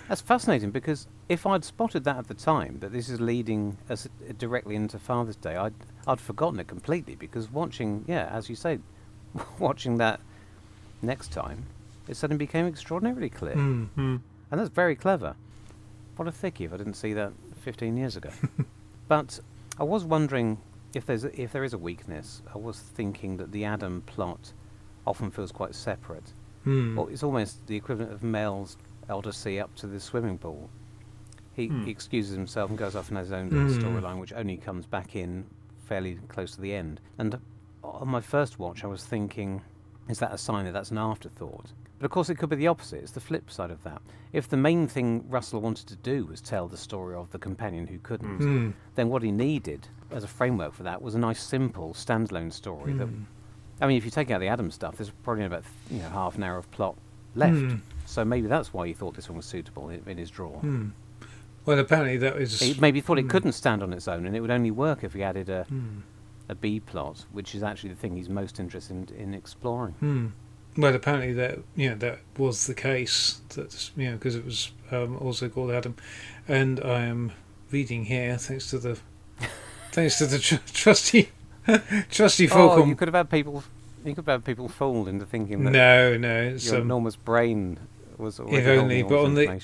That's 0.09 0.21
fascinating 0.21 0.71
because 0.71 1.07
if 1.29 1.47
I'd 1.47 1.65
spotted 1.65 2.05
that 2.05 2.17
at 2.17 2.29
the 2.29 2.35
time, 2.35 2.79
that 2.81 2.93
this 2.93 3.09
is 3.09 3.21
leading 3.21 3.77
us 3.91 4.09
directly 4.39 4.75
into 4.75 4.99
Father's 4.99 5.37
Day, 5.37 5.57
I'd 5.57 5.75
I'd 6.07 6.21
forgotten 6.21 6.61
it 6.61 6.67
completely 6.69 7.15
because 7.15 7.51
watching, 7.51 8.05
yeah, 8.07 8.29
as 8.33 8.49
you 8.49 8.57
say, 8.57 8.79
watching 9.59 9.99
that 9.99 10.21
next 11.03 11.33
time, 11.33 11.65
it 12.09 12.17
suddenly 12.17 12.39
became 12.39 12.67
extraordinarily 12.67 13.29
clear, 13.29 13.55
Hmm. 13.55 13.85
Hmm. 13.97 14.17
and 14.51 14.61
that's 14.61 14.71
very 14.71 14.97
clever. 14.97 15.35
What 16.17 16.29
a 16.29 16.33
thickie 16.33 16.65
if 16.65 16.73
I 16.73 16.77
didn't 16.79 16.95
see 16.95 17.13
that 17.13 17.33
15 17.61 17.97
years 17.97 18.17
ago. 18.17 18.31
but 19.09 19.41
I 19.79 19.83
was 19.85 20.05
wondering 20.05 20.59
if 20.95 21.05
there's 21.05 21.25
a, 21.25 21.41
if 21.41 21.53
there 21.53 21.65
is 21.65 21.75
a 21.75 21.79
weakness. 21.79 22.41
I 22.55 22.59
was 22.59 22.79
thinking 22.79 23.37
that 23.37 23.53
the 23.53 23.65
Adam 23.67 24.03
plot 24.07 24.53
often 25.07 25.31
feels 25.31 25.53
quite 25.53 25.75
separate. 25.75 26.33
Hmm. 26.65 26.97
Well, 26.97 27.09
it's 27.09 27.23
almost 27.23 27.67
the 27.67 27.77
equivalent 27.77 28.13
of 28.13 28.23
Mel's 28.23 28.77
elder 29.09 29.33
C 29.33 29.59
up 29.61 29.75
to 29.77 29.87
the 29.87 30.01
swimming 30.01 30.39
pool. 30.39 30.69
He, 31.55 31.69
Hmm. 31.69 31.85
he 31.85 31.91
excuses 31.91 32.35
himself 32.37 32.69
and 32.71 32.79
goes 32.79 32.95
off 32.97 33.09
and 33.09 33.17
has 33.17 33.29
his 33.29 33.33
own 33.33 33.49
little 33.49 33.69
Hmm. 33.69 33.81
storyline, 33.97 34.21
which 34.21 34.33
only 34.33 34.57
comes 34.57 34.85
back 34.87 35.17
in 35.17 35.47
fairly 35.85 36.17
close 36.29 36.55
to 36.57 36.61
the 36.61 36.75
end. 36.75 37.01
And 37.19 37.39
on 37.83 38.09
my 38.09 38.21
first 38.21 38.59
watch, 38.59 38.85
I 38.85 38.89
was 38.89 39.05
thinking, 39.05 39.63
is 40.09 40.19
that 40.19 40.33
a 40.33 40.39
sign 40.39 40.65
that 40.67 40.73
that's 40.73 40.91
an 40.91 40.99
afterthought? 40.99 41.73
But 41.99 42.05
of 42.05 42.11
course, 42.11 42.29
it 42.29 42.35
could 42.35 42.51
be 42.51 42.57
the 42.57 42.67
opposite. 42.67 43.03
It's 43.03 43.13
the 43.13 43.21
flip 43.21 43.51
side 43.51 43.71
of 43.71 43.83
that. 43.85 44.03
If 44.35 44.49
the 44.49 44.57
main 44.59 44.87
thing 44.87 45.25
Russell 45.31 45.63
wanted 45.63 45.87
to 45.89 45.97
do 45.97 46.27
was 46.27 46.43
tell 46.43 46.69
the 46.69 46.77
story 46.77 47.15
of 47.15 47.31
the 47.31 47.39
companion 47.39 47.87
who 47.87 47.99
couldn't, 48.01 48.39
Hmm. 48.39 48.71
then 48.97 49.09
what 49.09 49.23
he 49.23 49.31
needed 49.33 49.89
as 50.11 50.23
a 50.25 50.29
framework 50.29 50.75
for 50.75 50.83
that 50.83 51.01
was 51.01 51.15
a 51.15 51.19
nice, 51.19 51.43
simple, 51.43 51.95
standalone 51.95 52.53
story. 52.53 52.93
That, 52.93 53.07
Hmm. 53.07 53.23
I 53.81 53.87
mean, 53.87 53.97
if 53.97 54.05
you 54.05 54.11
take 54.11 54.31
out 54.31 54.41
the 54.41 54.49
Adam 54.49 54.71
stuff, 54.71 54.97
there's 54.99 55.11
probably 55.23 55.45
about 55.45 55.65
you 55.91 56.01
know 56.01 56.11
half 56.11 56.37
an 56.37 56.43
hour 56.43 56.59
of 56.59 56.71
plot 56.71 56.97
left. 57.37 57.57
Hmm. 57.57 57.77
So 58.07 58.25
maybe 58.25 58.47
that's 58.49 58.73
why 58.73 58.87
he 58.87 58.93
thought 58.93 59.15
this 59.15 59.29
one 59.29 59.37
was 59.37 59.47
suitable 59.47 59.89
in, 59.91 60.03
in 60.07 60.17
his 60.19 60.31
drawer. 60.31 60.59
Hmm. 60.61 60.89
Well, 61.65 61.79
apparently 61.79 62.17
that 62.19 62.37
was. 62.37 62.61
He 62.61 62.75
maybe 62.81 63.01
thought 63.01 63.19
it 63.19 63.23
Hmm. 63.23 63.29
couldn't 63.29 63.53
stand 63.53 63.83
on 63.83 63.93
its 63.93 64.07
own, 64.09 64.27
and 64.27 64.37
it 64.37 64.41
would 64.41 64.51
only 64.53 64.71
work 64.71 65.03
if 65.05 65.15
he 65.15 65.23
added 65.23 65.49
a, 65.49 65.65
Hmm. 65.65 65.99
a 66.49 66.55
B 66.55 66.79
plot, 66.81 67.25
which 67.33 67.55
is 67.55 67.63
actually 67.63 67.91
the 67.91 67.97
thing 67.97 68.17
he's 68.17 68.29
most 68.29 68.61
interested 68.61 69.11
in, 69.11 69.17
in 69.17 69.35
exploring. 69.35 69.95
Hmm. 70.01 70.27
Well, 70.77 70.95
apparently 70.95 71.33
that 71.33 71.59
you 71.75 71.89
know 71.91 71.97
that 71.97 72.19
was 72.37 72.67
the 72.67 72.75
case. 72.75 73.41
That 73.55 73.91
you 73.97 74.11
know 74.11 74.17
because 74.17 74.37
it 74.37 74.45
was 74.45 74.73
um, 74.93 75.17
also 75.17 75.49
called 75.49 75.71
Adam, 75.71 75.97
and 76.47 76.79
I 76.85 77.01
am 77.07 77.33
reading 77.73 78.05
here 78.05 78.37
thanks 78.37 78.71
to 78.71 78.79
the 78.79 78.99
thanks 79.93 80.19
to 80.19 80.27
the 80.27 80.39
tr- 80.39 80.57
trusty 80.73 81.31
trusty 82.11 82.49
Oh, 82.53 82.85
you 82.85 82.95
could 82.95 83.09
have 83.09 83.15
had 83.15 83.31
people 83.31 83.65
think 84.07 84.19
about 84.19 84.45
people 84.45 84.69
fooled 84.69 85.09
into 85.09 85.27
thinking 85.27 85.65
that 85.65 85.73
No, 85.73 86.17
no. 86.17 86.43
It's, 86.43 86.67
your 86.67 86.77
um, 86.77 86.83
enormous 86.83 87.17
brain 87.17 87.77
was 88.19 88.39
already 88.39 88.59
If 88.59 88.67
only, 88.69 89.03
but 89.03 89.19
on 89.25 89.35
the- 89.35 89.61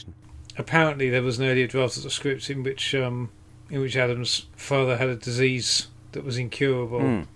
apparently 0.59 1.09
there 1.09 1.23
was 1.23 1.39
an 1.39 1.47
earlier 1.47 1.69
draft 1.69 1.97
of 1.97 2.03
the 2.03 2.11
script 2.11 2.51
in 2.51 2.65
which 2.65 2.93
um, 2.93 3.31
in 3.71 3.81
which 3.81 3.97
Adam's 3.97 4.47
father 4.57 4.97
had 4.97 5.09
a 5.09 5.15
disease 5.15 5.87
that 6.11 6.25
was 6.25 6.37
incurable, 6.39 6.99
Mm. 7.01 7.27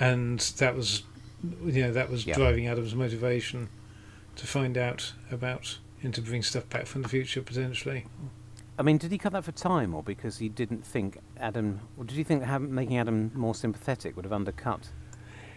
and 0.00 0.40
that 0.58 0.74
was 0.74 1.04
you 1.64 1.82
know 1.82 1.92
that 1.92 2.10
was 2.10 2.26
Yeah. 2.26 2.34
driving 2.34 2.66
Adam's 2.66 2.96
motivation 2.96 3.68
to 4.34 4.44
find 4.46 4.76
out 4.76 5.12
about 5.30 5.78
and 6.02 6.12
to 6.14 6.20
bring 6.20 6.42
stuff 6.42 6.68
back 6.68 6.86
from 6.86 7.02
the 7.02 7.08
future 7.08 7.42
potentially. 7.42 8.06
I 8.76 8.82
mean, 8.82 8.98
did 8.98 9.12
he 9.12 9.18
cut 9.18 9.32
that 9.34 9.44
for 9.44 9.52
time, 9.52 9.94
or 9.94 10.02
because 10.02 10.38
he 10.38 10.48
didn't 10.48 10.84
think 10.84 11.18
Adam, 11.38 11.78
or 11.96 12.02
did 12.04 12.16
he 12.16 12.24
think 12.24 12.44
making 12.60 12.98
Adam 12.98 13.30
more 13.36 13.54
sympathetic 13.54 14.16
would 14.16 14.24
have 14.24 14.32
undercut 14.32 14.88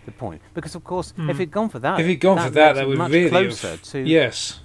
the 0.06 0.12
point? 0.12 0.42
Because 0.54 0.76
of 0.76 0.84
course, 0.84 1.12
if 1.18 1.24
Hmm. 1.36 1.38
he'd 1.40 1.52
gone 1.52 1.70
for 1.70 1.80
that, 1.80 2.00
if 2.00 2.06
he'd 2.08 2.16
gone 2.18 2.38
for 2.38 2.50
that, 2.50 2.76
makes 2.76 2.76
that 2.78 2.84
it 2.84 2.88
would 2.88 2.98
much 2.98 3.12
really 3.12 3.30
closer 3.30 3.70
have, 3.72 3.82
to 3.84 4.00
yes. 4.02 4.60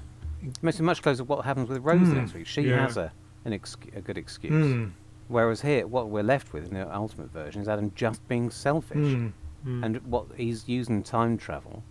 makes 0.63 0.79
it 0.79 0.83
much 0.85 1.03
closer 1.03 1.19
to 1.19 1.25
what 1.25 1.45
happens 1.45 1.69
with 1.69 1.83
Rose 1.85 2.09
Hmm. 2.09 2.15
next 2.15 2.35
week. 2.35 2.47
She 2.47 2.63
Yeah. 2.63 2.81
has 2.83 2.97
a 2.97 3.13
an 3.45 3.53
ex- 3.53 3.77
a 3.97 4.01
good 4.01 4.19
excuse. 4.19 4.53
Mm. 4.53 4.91
Whereas 5.29 5.63
here, 5.63 5.87
what 5.87 6.09
we're 6.11 6.23
left 6.23 6.53
with 6.53 6.67
in 6.69 6.75
the 6.75 6.95
ultimate 6.95 7.31
version 7.33 7.63
is 7.63 7.69
Adam 7.69 7.93
just 7.95 8.27
being 8.29 8.51
selfish. 8.51 8.97
Mm. 8.99 9.33
Mm. 9.67 9.85
And 9.85 9.97
what 10.07 10.27
he's 10.37 10.69
using 10.69 11.03
time 11.03 11.37
travel, 11.39 11.83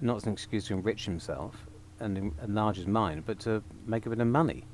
not 0.00 0.16
as 0.18 0.24
an 0.26 0.32
excuse 0.32 0.66
to 0.66 0.74
enrich 0.74 1.04
himself 1.04 1.66
and 2.00 2.32
enlarge 2.42 2.76
his 2.76 2.86
mind, 2.86 3.24
but 3.26 3.38
to 3.40 3.62
make 3.86 4.06
a 4.06 4.10
bit 4.10 4.20
of 4.20 4.26
money. 4.28 4.64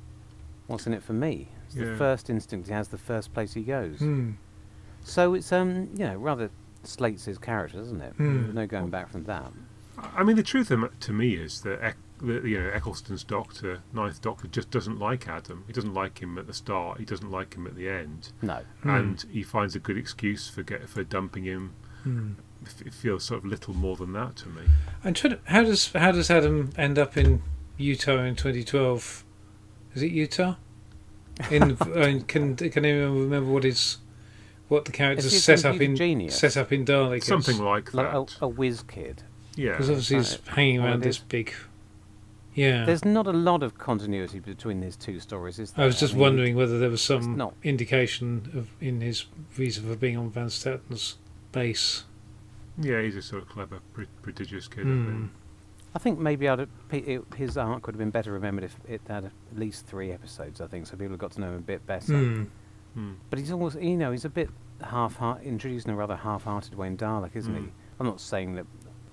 What's 0.67 0.87
in 0.87 0.93
it 0.93 1.03
for 1.03 1.13
me? 1.13 1.49
It's 1.65 1.75
the 1.75 1.95
first 1.95 2.29
instinct 2.29 2.67
he 2.67 2.73
has, 2.73 2.87
the 2.89 2.97
first 2.97 3.33
place 3.33 3.53
he 3.53 3.63
goes. 3.63 3.99
Mm. 3.99 4.35
So 5.01 5.33
it's 5.33 5.51
um, 5.51 5.89
you 5.95 6.05
know, 6.05 6.15
rather 6.17 6.49
slates 6.87 7.25
his 7.25 7.37
character, 7.37 7.77
doesn't 7.77 8.01
it? 8.01 8.13
There's 8.17 8.53
no 8.53 8.65
going 8.67 8.89
back 8.89 9.09
from 9.09 9.23
that. 9.25 9.51
I 9.97 10.23
mean, 10.23 10.35
the 10.35 10.43
truth 10.43 10.71
to 10.99 11.13
me 11.13 11.35
is 11.35 11.61
that, 11.61 11.95
that 12.21 12.43
you 12.45 12.59
know 12.61 12.69
Eccleston's 12.69 13.23
Doctor, 13.23 13.79
Ninth 13.93 14.21
Doctor, 14.21 14.47
just 14.47 14.69
doesn't 14.69 14.99
like 14.99 15.27
Adam. 15.27 15.63
He 15.67 15.73
doesn't 15.73 15.93
like 15.93 16.19
him 16.19 16.37
at 16.37 16.47
the 16.47 16.53
start. 16.53 16.99
He 16.99 17.05
doesn't 17.05 17.31
like 17.31 17.53
him 17.55 17.65
at 17.65 17.75
the 17.75 17.87
end, 17.89 18.31
No. 18.41 18.59
Hmm. 18.83 18.89
and 18.89 19.25
he 19.31 19.41
finds 19.43 19.75
a 19.75 19.79
good 19.79 19.97
excuse 19.97 20.49
for 20.49 20.63
get, 20.63 20.89
for 20.89 21.03
dumping 21.03 21.45
him. 21.45 21.73
Mm. 22.05 22.35
It 22.85 22.93
feels 22.93 23.23
sort 23.23 23.39
of 23.39 23.45
little 23.45 23.73
more 23.73 23.95
than 23.95 24.13
that 24.13 24.35
to 24.37 24.49
me. 24.49 24.63
I'm 25.03 25.13
to, 25.15 25.39
how 25.45 25.63
does 25.63 25.91
how 25.93 26.11
does 26.11 26.29
Adam 26.31 26.71
end 26.77 26.97
up 26.99 27.15
in 27.15 27.41
Utah 27.77 28.23
in 28.23 28.35
2012? 28.35 29.23
Is 29.93 30.03
it 30.03 30.11
Utah? 30.11 30.55
In 31.51 31.77
I 31.81 31.85
mean, 32.07 32.21
can 32.23 32.55
can 32.55 32.85
anyone 32.85 33.19
remember 33.19 33.51
what 33.51 33.65
is 33.65 33.97
what 34.67 34.85
the 34.85 34.91
characters 34.91 35.31
Is 35.33 35.43
set 35.43 35.65
up 35.65 35.79
in 35.81 35.95
genius? 35.95 36.37
set 36.37 36.57
up 36.57 36.71
in 36.71 36.85
Dalek? 36.85 37.23
Something 37.23 37.59
like 37.59 37.93
Like 37.93 38.11
that. 38.11 38.37
a, 38.41 38.45
a 38.45 38.47
whiz 38.47 38.81
kid. 38.83 39.23
yeah. 39.55 39.71
Because 39.71 39.89
obviously 39.89 40.17
he's 40.17 40.31
Right. 40.47 40.55
hanging 40.55 40.79
around 40.81 41.03
this 41.03 41.17
big. 41.19 41.53
Yeah. 42.53 42.85
There's 42.85 43.03
not 43.03 43.27
a 43.27 43.33
lot 43.33 43.63
of 43.63 43.77
continuity 43.77 44.39
between 44.39 44.79
these 44.79 44.95
two 44.95 45.19
stories, 45.19 45.59
is 45.59 45.71
there? 45.71 45.83
I 45.83 45.85
was 45.87 45.99
just 45.99 46.13
mean, 46.13 46.21
wondering 46.21 46.55
whether 46.55 46.79
there 46.79 46.89
was 46.89 47.01
some 47.01 47.35
not- 47.35 47.53
indication 47.63 48.49
of 48.55 48.69
in 48.79 49.01
his 49.01 49.25
reason 49.57 49.83
for 49.87 49.95
being 49.97 50.17
on 50.17 50.29
Van 50.29 50.49
Statten's 50.49 51.17
base. 51.51 52.05
Yeah, 52.77 53.01
he's 53.01 53.15
a 53.17 53.21
sort 53.21 53.41
of 53.43 53.49
clever, 53.49 53.79
pro- 53.93 54.05
prodigious 54.21 54.67
kid. 54.67 54.81
I 54.87 55.05
think. 55.05 55.31
I 55.95 55.97
think 55.99 56.19
maybe 56.19 56.49
I'd, 56.49 56.67
pe- 56.89 56.99
it, 56.99 57.23
his 57.37 57.57
arc 57.57 57.85
would 57.87 57.95
have 57.95 57.99
been 57.99 58.09
better 58.09 58.33
remembered 58.33 58.65
if 58.65 58.75
it 58.87 58.99
had 59.07 59.25
at 59.25 59.31
least 59.55 59.85
three 59.85 60.11
episodes. 60.11 60.59
I 60.59 60.67
think 60.67 60.87
so 60.87 60.97
people 60.97 61.11
have 61.11 61.19
got 61.19 61.31
to 61.33 61.41
know 61.41 61.47
him 61.51 61.55
a 61.55 61.59
bit 61.61 61.85
better. 61.87 62.13
Hmm. 62.17 62.43
Hmm. 62.95 63.13
But 63.29 63.39
he's 63.39 63.51
always, 63.51 63.75
you 63.75 63.97
know, 63.97 64.11
he's 64.11 64.25
a 64.25 64.29
bit 64.29 64.49
half 64.81 65.17
heart 65.17 65.43
introduced 65.43 65.85
in 65.87 65.93
a 65.93 65.95
rather 65.95 66.15
half-hearted 66.15 66.75
way 66.75 66.87
in 66.87 66.97
Dalek, 66.97 67.35
isn't 67.35 67.53
Mm. 67.53 67.65
he? 67.65 67.71
I'm 67.99 68.05
not 68.07 68.19
saying 68.19 68.55
that 68.55 68.65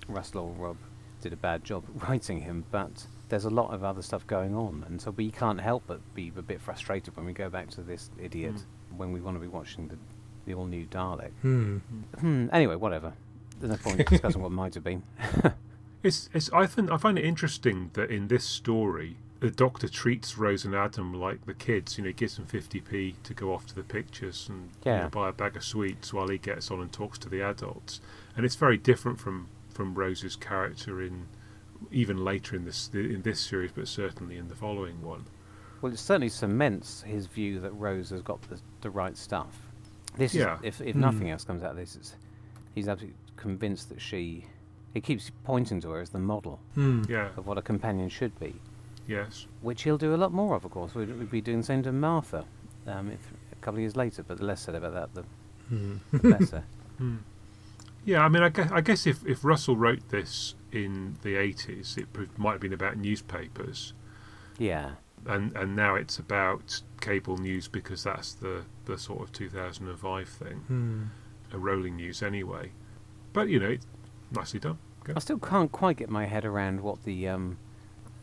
Russell 0.07 0.41
or 0.57 0.65
Rob 0.67 0.77
did 1.21 1.31
a 1.31 1.37
bad 1.37 1.63
job 1.63 1.83
writing 2.07 2.41
him, 2.41 2.65
but 2.71 3.07
there's 3.29 3.45
a 3.45 3.49
lot 3.49 3.73
of 3.73 3.83
other 3.83 4.01
stuff 4.01 4.25
going 4.27 4.53
on, 4.55 4.83
and 4.87 4.99
so 5.01 5.11
we 5.11 5.31
can't 5.31 5.61
help 5.61 5.83
but 5.87 6.01
be 6.15 6.31
a 6.37 6.41
bit 6.41 6.59
frustrated 6.61 7.15
when 7.15 7.25
we 7.25 7.33
go 7.33 7.49
back 7.49 7.69
to 7.71 7.81
this 7.81 8.09
idiot 8.21 8.55
when 8.97 9.11
we 9.11 9.21
want 9.21 9.35
to 9.37 9.41
be 9.41 9.47
watching 9.47 9.87
the, 9.87 9.97
the 10.45 10.53
all-new 10.53 10.85
Dalek. 10.87 11.31
Hmm. 11.41 11.77
Hmm. 12.19 12.47
Anyway, 12.51 12.75
whatever. 12.75 13.13
There's 13.59 13.71
no 13.71 13.77
point 13.77 14.05
discussing 14.09 14.41
what 14.41 14.51
might 14.51 14.73
have 14.75 14.83
been. 14.83 15.03
It's, 16.03 16.29
it's. 16.33 16.51
I 16.51 16.65
think 16.65 16.91
I 16.91 16.97
find 16.97 17.17
it 17.17 17.23
interesting 17.23 17.89
that 17.93 18.09
in 18.11 18.27
this 18.27 18.43
story, 18.43 19.15
the 19.43 19.51
Doctor 19.51 19.89
treats 19.89 20.37
Rose 20.37 20.63
and 20.63 20.73
Adam 20.73 21.13
like 21.13 21.45
the 21.45 21.53
kids. 21.53 21.97
You 21.97 22.05
know, 22.05 22.07
he 22.07 22.13
gives 22.13 22.37
them 22.37 22.45
fifty 22.45 22.79
p 22.79 23.15
to 23.23 23.33
go 23.33 23.53
off 23.53 23.65
to 23.67 23.75
the 23.75 23.83
pictures 23.83 24.47
and 24.47 24.69
you 24.85 24.91
know, 24.91 25.09
buy 25.09 25.27
a 25.27 25.33
bag 25.33 25.57
of 25.57 25.65
sweets 25.65 26.13
while 26.13 26.29
he 26.29 26.37
gets 26.37 26.71
on 26.71 26.79
and 26.79 26.91
talks 26.93 27.17
to 27.19 27.29
the 27.29 27.41
adults. 27.41 27.99
And 28.37 28.45
it's 28.45 28.55
very 28.55 28.77
different 28.77 29.19
from 29.19 29.47
from 29.69 29.95
Rose's 29.95 30.37
character 30.37 31.01
in 31.01 31.27
even 31.91 32.23
later 32.23 32.55
in 32.55 32.63
this 32.63 32.89
in 32.93 33.21
this 33.23 33.41
series, 33.41 33.71
but 33.73 33.89
certainly 33.89 34.37
in 34.37 34.47
the 34.47 34.55
following 34.55 35.01
one. 35.01 35.25
Well, 35.81 35.91
it 35.91 35.99
certainly 35.99 36.29
cements 36.29 37.01
his 37.01 37.25
view 37.27 37.59
that 37.59 37.71
Rose 37.71 38.11
has 38.11 38.21
got 38.21 38.41
the, 38.43 38.61
the 38.79 38.89
right 38.89 39.17
stuff. 39.17 39.59
This 40.15 40.33
Yeah. 40.33 40.55
is, 40.55 40.79
if, 40.79 40.81
if 40.81 40.95
Hmm. 40.95 41.01
nothing 41.01 41.29
else 41.31 41.43
comes 41.43 41.61
out 41.63 41.71
of 41.71 41.75
this, 41.77 41.97
it's, 41.97 42.15
he's 42.73 42.87
absolutely 42.87 43.17
convinced 43.35 43.89
that 43.89 43.99
she. 43.99 44.45
He 44.93 45.01
keeps 45.01 45.31
pointing 45.43 45.81
to 45.81 45.89
her 45.89 45.99
as 45.99 46.11
the 46.11 46.19
model 46.19 46.61
Hmm. 46.75 47.03
Yeah. 47.09 47.31
of 47.35 47.45
what 47.47 47.57
a 47.57 47.61
companion 47.61 48.07
should 48.07 48.39
be, 48.39 48.55
Yes. 49.07 49.47
which 49.61 49.83
he'll 49.83 49.97
do 49.97 50.15
a 50.15 50.17
lot 50.17 50.31
more 50.31 50.55
of, 50.55 50.63
of 50.65 50.71
course. 50.71 50.95
We'd, 50.95 51.17
we'd 51.19 51.29
be 51.31 51.41
doing 51.41 51.57
the 51.59 51.63
same 51.65 51.83
to 51.83 51.91
Martha 51.91 52.45
um, 52.87 53.11
if, 53.11 53.19
a 53.51 53.55
couple 53.55 53.77
of 53.77 53.81
years 53.81 53.95
later, 53.95 54.23
but 54.23 54.37
the 54.37 54.45
less 54.45 54.61
said 54.61 54.75
about 54.75 54.93
that, 54.93 55.13
the, 55.13 55.23
Hmm. 55.69 55.95
the 56.11 56.29
better. 56.29 56.63
Hmm. 56.97 57.17
Yeah, 58.05 58.23
I 58.23 58.29
mean, 58.29 58.43
I 58.43 58.49
guess, 58.49 58.69
I 58.71 58.81
guess 58.81 59.07
if, 59.07 59.25
if 59.25 59.43
Russell 59.45 59.75
wrote 59.77 60.09
this 60.09 60.55
in 60.71 61.15
the 61.23 61.35
80s, 61.35 61.97
it 61.97 62.07
might 62.37 62.51
have 62.53 62.61
been 62.61 62.73
about 62.73 62.97
newspapers. 62.97 63.93
Yeah. 64.57 64.91
and 65.25 65.55
and 65.55 65.73
now 65.75 65.95
it's 65.95 66.19
about 66.19 66.81
cable 67.01 67.37
news 67.37 67.67
because 67.69 68.03
that's 68.03 68.33
the 68.33 68.63
the 68.85 68.97
sort 68.97 69.21
of 69.21 69.31
2005 69.31 70.27
thing, 70.29 70.57
Hmm. 70.67 71.03
a 71.53 71.57
rolling 71.57 71.95
news 71.95 72.21
anyway. 72.21 72.71
But 73.31 73.47
you 73.47 73.59
know, 73.59 73.69
it's 73.69 73.85
nicely 74.31 74.59
done. 74.59 74.77
Good. 75.05 75.15
I 75.17 75.19
still 75.19 75.39
can't 75.39 75.71
quite 75.71 75.97
get 75.97 76.09
my 76.09 76.25
head 76.25 76.43
around 76.45 76.81
what 76.81 77.03
the 77.05 77.27
um, 77.29 77.57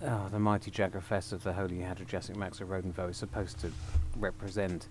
oh, 0.02 0.28
the 0.30 0.38
mighty 0.38 0.70
Jagrafess 0.70 1.32
of 1.32 1.42
the 1.42 1.52
Holy 1.52 1.78
Hadrojassic 1.78 2.36
Maxarodenfoe 2.36 3.10
is 3.10 3.16
supposed 3.16 3.58
to 3.60 3.72
represent. 4.16 4.86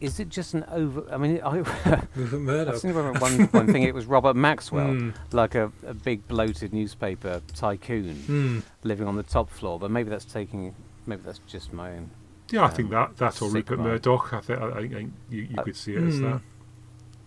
Is 0.00 0.18
it 0.18 0.28
just 0.30 0.54
an 0.54 0.64
over? 0.70 1.04
I 1.12 1.16
mean, 1.16 1.40
I, 1.42 1.58
Rupert 1.58 2.08
I 2.16 2.18
Murdoch. 2.36 2.76
seem 2.76 2.90
to 2.92 2.96
remember 2.98 3.20
one 3.20 3.46
point 3.48 3.66
thinking 3.66 3.84
it 3.84 3.94
was 3.94 4.06
Robert 4.06 4.34
Maxwell, 4.34 4.88
Hmm. 4.94 5.10
like 5.30 5.54
a, 5.54 5.70
a 5.86 5.94
big 5.94 6.26
bloated 6.26 6.72
newspaper 6.72 7.40
tycoon 7.54 8.16
Hmm. 8.26 8.60
living 8.82 9.06
on 9.06 9.14
the 9.16 9.22
top 9.22 9.48
floor. 9.48 9.78
But 9.78 9.92
maybe 9.92 10.10
that's 10.10 10.24
taking, 10.24 10.74
maybe 11.06 11.22
that's 11.24 11.38
just 11.46 11.72
my 11.72 11.92
own. 11.92 12.10
Yeah, 12.50 12.64
I 12.64 12.68
think 12.68 12.90
that 12.90 13.16
that 13.18 13.40
or 13.40 13.48
Rupert 13.50 13.78
vibe. 13.78 13.82
Murdoch. 13.84 14.32
I 14.32 14.40
think 14.40 14.60
I, 14.60 14.68
I 14.78 14.88
think 14.88 15.12
you, 15.30 15.42
you 15.42 15.54
Uh, 15.56 15.62
could 15.62 15.76
see 15.76 15.94
it 15.94 16.02
as 16.02 16.16
hmm. 16.16 16.22
that. 16.24 16.40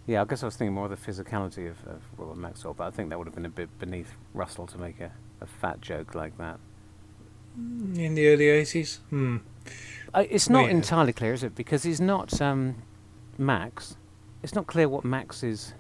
Yeah, 0.06 0.22
I 0.22 0.26
guess 0.26 0.44
I 0.44 0.46
was 0.48 0.56
thinking 0.58 0.74
more 0.76 0.86
of 0.86 0.92
the 0.92 0.98
physicality 1.12 1.68
of, 1.70 1.78
of 1.88 2.02
Robert 2.18 2.38
Maxwell, 2.38 2.74
but 2.76 2.86
I 2.88 2.92
think 2.92 3.10
that 3.10 3.18
would 3.18 3.26
have 3.26 3.34
been 3.36 3.46
a 3.46 3.50
bit 3.50 3.70
beneath 3.80 4.12
Russell 4.36 4.68
to 4.68 4.78
make 4.78 5.00
a, 5.00 5.12
a 5.42 5.48
fat 5.48 5.80
joke 5.82 6.14
like 6.14 6.38
that. 6.38 6.60
In 7.56 8.16
the 8.16 8.28
early 8.28 8.46
80s? 8.46 8.98
Hmm. 9.10 9.38
Uh, 10.14 10.24
it's 10.30 10.50
not 10.50 10.66
yeah. 10.66 10.72
entirely 10.72 11.14
clear, 11.14 11.34
is 11.34 11.44
it? 11.44 11.56
Because 11.56 11.84
he's 11.84 12.02
not 12.02 12.42
um, 12.42 12.84
Max. 13.38 13.98
It's 14.44 14.56
not 14.56 14.68
clear 14.68 14.88
what 14.88 15.04
Max's 15.04 15.74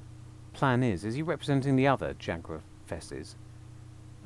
plan 0.53 0.84
is. 0.84 1.05
Is 1.05 1.15
he 1.15 1.21
representing 1.21 1.76
the 1.76 1.88
other 1.88 2.15
Jaguar 2.17 2.61
Fesses? 2.89 3.36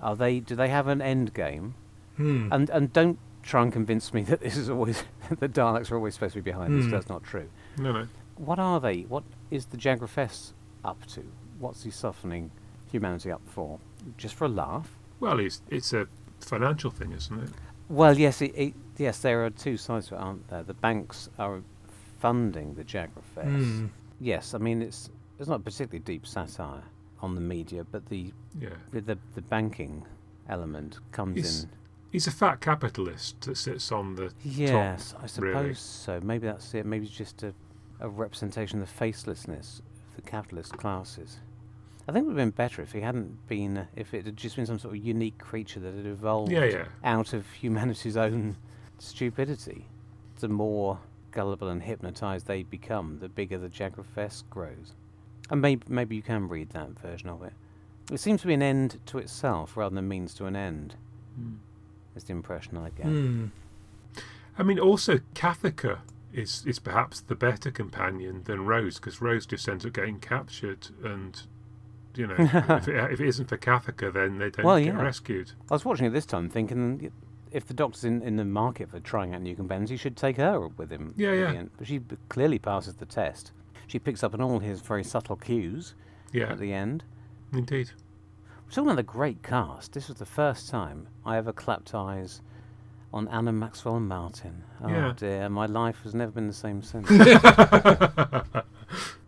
Are 0.02 0.16
they? 0.16 0.40
Do 0.40 0.56
they 0.56 0.70
have 0.70 0.88
an 0.88 1.02
end 1.02 1.34
game? 1.34 1.76
Hmm. 2.16 2.48
And 2.52 2.70
and 2.70 2.94
don't 2.94 3.20
try 3.44 3.62
and 3.62 3.72
convince 3.72 4.14
me 4.14 4.22
that 4.30 4.42
this 4.42 4.58
is 4.58 4.70
always 4.70 5.04
the 5.40 5.50
Daleks 5.50 5.92
are 5.92 5.96
always 5.96 6.14
supposed 6.14 6.34
to 6.34 6.42
be 6.42 6.52
behind 6.52 6.78
this. 6.78 6.86
Hmm. 6.86 6.92
That's 6.92 7.10
not 7.10 7.24
true. 7.24 7.50
No, 7.78 7.92
no. 7.92 8.08
What 8.38 8.60
are 8.60 8.80
they? 8.80 9.02
What 9.02 9.24
is 9.52 9.66
the 9.68 9.78
Jagrafess 9.78 10.54
up 10.86 11.06
to? 11.08 11.24
What's 11.60 11.84
he 11.84 11.92
softening 11.92 12.52
humanity 12.90 13.32
up 13.32 13.42
for? 13.46 13.80
Just 14.18 14.36
for 14.36 14.46
a 14.46 14.50
laugh? 14.50 14.90
Well, 15.20 15.40
it's 15.40 15.62
it's 15.70 15.92
a 15.94 16.08
financial 16.42 16.92
thing, 16.92 17.12
isn't 17.14 17.40
it? 17.44 17.50
Well, 17.90 18.18
yes, 18.18 18.42
it, 18.42 18.54
it, 18.56 18.74
yes. 18.98 19.20
There 19.20 19.46
are 19.46 19.50
two 19.50 19.78
sides 19.78 20.08
to 20.10 20.16
it, 20.16 20.20
aren't 20.20 20.48
there? 20.50 20.64
The 20.64 20.74
banks 20.76 21.30
are 21.40 21.62
funding 22.20 22.76
the 22.76 22.84
Jaguar 22.84 23.24
Fest. 23.36 23.48
Hmm. 23.48 23.88
Yes, 24.20 24.54
I 24.54 24.58
mean 24.58 24.82
it's 24.82 25.10
it's 25.40 25.48
not 25.48 25.64
particularly 25.64 26.00
deep 26.00 26.28
satire 26.28 26.84
on 27.22 27.36
the 27.36 27.42
media, 27.42 27.84
but 27.84 28.06
the 28.10 28.34
Yeah. 28.60 28.70
the 28.92 29.02
the, 29.02 29.18
the 29.36 29.42
banking 29.42 30.06
element 30.50 31.00
comes 31.12 31.36
He's 31.36 31.64
in. 31.64 31.70
He's 32.12 32.28
a 32.28 32.32
fat 32.32 32.60
capitalist 32.60 33.42
that 33.42 33.56
sits 33.58 33.92
on 33.92 34.16
the 34.16 34.32
Yes, 34.44 35.14
I 35.22 35.28
suppose 35.28 35.54
really. 35.56 35.74
so. 35.76 36.20
Maybe 36.22 36.48
that's 36.48 36.74
it. 36.74 36.86
Maybe 36.86 37.06
it's 37.06 37.16
just 37.16 37.44
a, 37.44 37.54
a 38.00 38.10
representation 38.10 38.82
of 38.82 38.88
the 38.88 39.06
facelessness 39.06 39.80
of 39.80 40.16
the 40.16 40.22
capitalist 40.24 40.74
classes. 40.78 41.38
I 42.10 42.12
think 42.12 42.24
it 42.24 42.28
would 42.30 42.38
have 42.40 42.48
been 42.48 42.66
better 42.66 42.82
if 42.82 42.92
he 42.92 43.02
hadn't 43.02 43.48
been, 43.48 43.78
uh, 43.78 43.86
if 43.96 44.16
it 44.16 44.26
had 44.26 44.36
just 44.36 44.56
been 44.56 44.66
some 44.66 44.80
sort 44.80 44.96
of 44.96 45.06
unique 45.06 45.38
creature 45.38 45.80
that 45.80 45.94
had 45.94 46.08
evolved 46.08 46.52
Yeah, 46.52 46.66
yeah. 46.66 46.86
out 47.04 47.34
of 47.34 47.46
humanity's 47.52 48.18
own 48.18 48.58
stupidity. 48.98 49.86
The 50.40 50.48
more 50.48 51.00
gullible 51.32 51.68
and 51.70 51.84
hypnotized 51.84 52.48
they 52.48 52.64
become, 52.64 53.20
the 53.20 53.30
bigger 53.30 53.60
the 53.60 53.70
Jagrafess 53.70 54.44
grows. 54.50 54.94
And 55.52 55.62
maybe, 55.62 55.84
maybe 55.88 56.16
you 56.16 56.24
can 56.24 56.48
read 56.48 56.72
that 56.72 56.98
version 57.00 57.30
of 57.30 57.44
it. 57.44 57.54
It 58.12 58.20
seems 58.20 58.42
to 58.42 58.48
be 58.48 58.56
an 58.56 58.64
end 58.64 59.00
to 59.06 59.20
itself 59.20 59.78
rather 59.78 59.94
than 59.94 60.04
a 60.06 60.08
means 60.08 60.34
to 60.36 60.46
an 60.48 60.56
end. 60.56 60.96
Hmm. 61.36 61.56
Is 62.16 62.24
the 62.24 62.34
impression 62.34 62.76
I 62.76 62.90
get. 62.90 63.06
Hmm. 63.06 63.46
I 64.58 64.64
mean, 64.64 64.80
also 64.80 65.20
Cathica 65.36 66.00
is 66.34 66.64
is 66.66 66.80
perhaps 66.80 67.22
the 67.22 67.36
better 67.36 67.70
companion 67.72 68.44
than 68.44 68.66
Rose 68.66 68.96
because 68.98 69.22
Rose 69.22 69.46
just 69.46 69.70
ends 69.70 69.86
up 69.86 69.94
getting 69.94 70.20
captured, 70.20 70.88
and 71.04 71.44
you 72.16 72.28
know, 72.28 72.36
if, 72.38 72.88
it, 72.88 73.12
if 73.14 73.22
it 73.22 73.28
isn't 73.28 73.48
for 73.48 73.58
Cathica, 73.58 74.12
then 74.14 74.38
they 74.38 74.50
don't 74.50 74.66
Well, 74.66 74.78
get 74.80 74.88
yeah. 74.88 75.02
rescued. 75.02 75.52
I 75.70 75.74
was 75.76 75.86
watching 75.86 76.06
it 76.06 76.10
this 76.12 76.26
time 76.26 76.50
thinking 76.50 77.12
if 77.52 77.66
the 77.68 77.74
doctor's 77.74 78.04
in, 78.04 78.22
in 78.22 78.36
the 78.36 78.46
market 78.46 78.90
for 78.92 79.00
trying 79.00 79.34
out 79.34 79.42
new 79.42 79.56
companions, 79.56 79.90
he 79.90 79.98
should 79.98 80.16
take 80.18 80.38
her 80.38 80.68
with 80.68 80.92
him. 80.92 81.14
Yeah, 81.18 81.34
yeah. 81.34 81.64
But 81.78 81.88
she 81.88 82.02
clearly 82.30 82.60
passes 82.60 82.96
the 82.96 83.06
test. 83.06 83.52
She 83.88 83.98
picks 84.00 84.24
up 84.24 84.34
on 84.36 84.42
all 84.42 84.60
his 84.60 84.82
very 84.82 85.04
subtle 85.04 85.36
cues 85.36 85.96
Yeah, 86.32 86.52
at 86.52 86.60
the 86.60 86.74
end. 86.74 87.04
indeed. 87.54 87.90
We're 88.66 88.72
talking 88.72 88.90
about 88.92 89.00
a 89.00 89.04
great 89.04 89.42
cast. 89.42 89.94
This 89.94 90.10
was 90.10 90.18
the 90.18 90.28
first 90.28 90.70
time 90.70 91.08
I 91.26 91.38
ever 91.38 91.52
clapped 91.52 91.96
eyes 91.96 92.42
on 93.12 93.28
Anna 93.30 93.52
Maxwell 93.52 94.00
Martin. 94.00 94.62
Oh 94.84 94.88
Yeah. 94.90 95.14
dear, 95.18 95.50
my 95.50 95.66
life 95.66 96.04
has 96.04 96.14
never 96.14 96.32
been 96.32 96.46
the 96.46 96.54
same 96.54 96.84
since. 96.84 97.10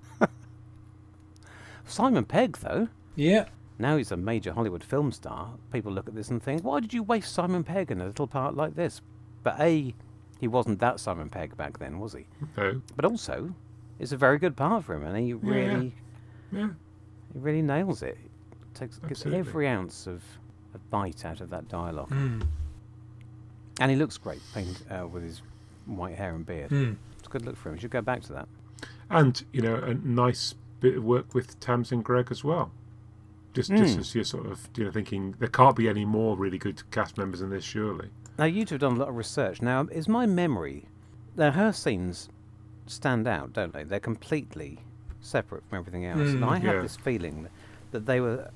Simon 1.92 2.26
Pegg, 2.26 2.58
though, 2.58 2.88
Yeah. 3.16 3.46
now 3.78 3.98
he's 3.98 4.12
a 4.12 4.18
major 4.18 4.54
Hollywood 4.54 4.84
film 4.84 5.12
star. 5.12 5.52
People 5.72 5.92
look 5.92 6.08
at 6.08 6.16
this 6.16 6.30
and 6.30 6.42
think, 6.42 6.64
why 6.64 6.80
did 6.80 6.94
you 6.94 7.04
waste 7.04 7.34
Simon 7.34 7.64
Pegg 7.64 7.92
in 7.92 8.02
a 8.02 8.06
little 8.06 8.28
part 8.28 8.56
like 8.56 8.76
this? 8.76 9.02
But 9.44 9.60
A, 9.60 9.94
he 10.40 10.48
wasn't 10.48 10.80
that 10.80 11.00
Simon 11.00 11.30
Pegg 11.30 11.56
back 11.58 11.80
then, 11.80 12.00
was 12.00 12.14
he? 12.14 12.26
No. 12.58 12.82
But 12.96 13.06
also, 13.06 13.54
it's 14.00 14.12
a 14.12 14.18
very 14.18 14.38
good 14.40 14.56
part 14.56 14.84
for 14.86 14.96
him, 14.96 15.04
and 15.04 15.18
he 15.18 15.28
yeah. 15.30 15.38
really, 15.42 15.94
Yeah. 16.52 16.70
he 17.34 17.40
really 17.40 17.62
nails 17.62 18.02
it. 18.02 18.18
Takes 18.74 18.98
gets 19.00 19.26
every 19.26 19.68
ounce 19.68 20.08
of, 20.08 20.24
a 20.74 20.78
bite 20.90 21.26
out 21.26 21.42
of 21.42 21.50
that 21.50 21.68
dialogue. 21.68 22.08
Hmm. 22.10 22.42
And 23.80 23.92
he 23.92 23.98
looks 23.98 24.18
great, 24.18 24.42
painted 24.54 24.78
uh, 24.92 25.08
with 25.08 25.24
his 25.24 25.42
white 25.86 26.16
hair 26.16 26.34
and 26.36 26.46
beard. 26.46 26.70
Hmm. 26.70 26.94
It's 27.18 27.28
a 27.28 27.30
good 27.32 27.46
look 27.46 27.58
for 27.58 27.70
him. 27.70 27.76
You 27.76 27.82
should 27.82 27.92
go 27.92 28.02
back 28.02 28.22
to 28.24 28.34
that. 28.34 28.48
And 29.10 29.44
you 29.52 29.62
know, 29.62 29.76
a 29.76 29.94
nice 29.94 30.56
bit 30.82 30.98
of 30.98 31.04
work 31.06 31.34
with 31.34 31.58
Tamsin 31.62 32.02
Greig 32.02 32.28
as 32.32 32.44
well. 32.44 32.72
Just, 33.54 33.70
just 33.70 33.96
Mm. 33.98 34.00
as 34.00 34.16
you're 34.16 34.24
sort 34.24 34.46
of, 34.48 34.68
you 34.76 34.84
know, 34.86 34.92
thinking 34.92 35.36
there 35.40 35.48
can't 35.50 35.76
be 35.76 35.88
any 35.90 36.06
more 36.06 36.36
really 36.38 36.58
good 36.58 36.82
cast 36.92 37.18
members 37.18 37.42
in 37.42 37.50
this, 37.50 37.64
surely. 37.64 38.10
Now, 38.40 38.46
you 38.46 38.66
two 38.66 38.76
have 38.76 38.82
done 38.82 38.94
a 38.96 39.00
lot 39.00 39.10
of 39.10 39.16
research. 39.16 39.62
Now, 39.62 39.82
is 39.92 40.08
my 40.08 40.26
memory. 40.26 40.86
Now, 41.36 41.52
her 41.52 41.72
scenes 41.74 42.30
stand 42.88 43.28
out, 43.28 43.54
don't 43.54 43.74
they? 43.74 43.84
They're 43.84 44.00
completely 44.00 44.80
separate 45.20 45.64
from 45.70 45.78
everything 45.80 46.06
else. 46.06 46.30
and 46.32 46.40
Mm, 46.42 46.48
I 46.50 46.58
have 46.60 46.76
yeah. 46.76 46.82
this 46.82 46.96
feeling 46.96 47.48
that 47.92 48.06
they 48.06 48.20
were 48.22 48.50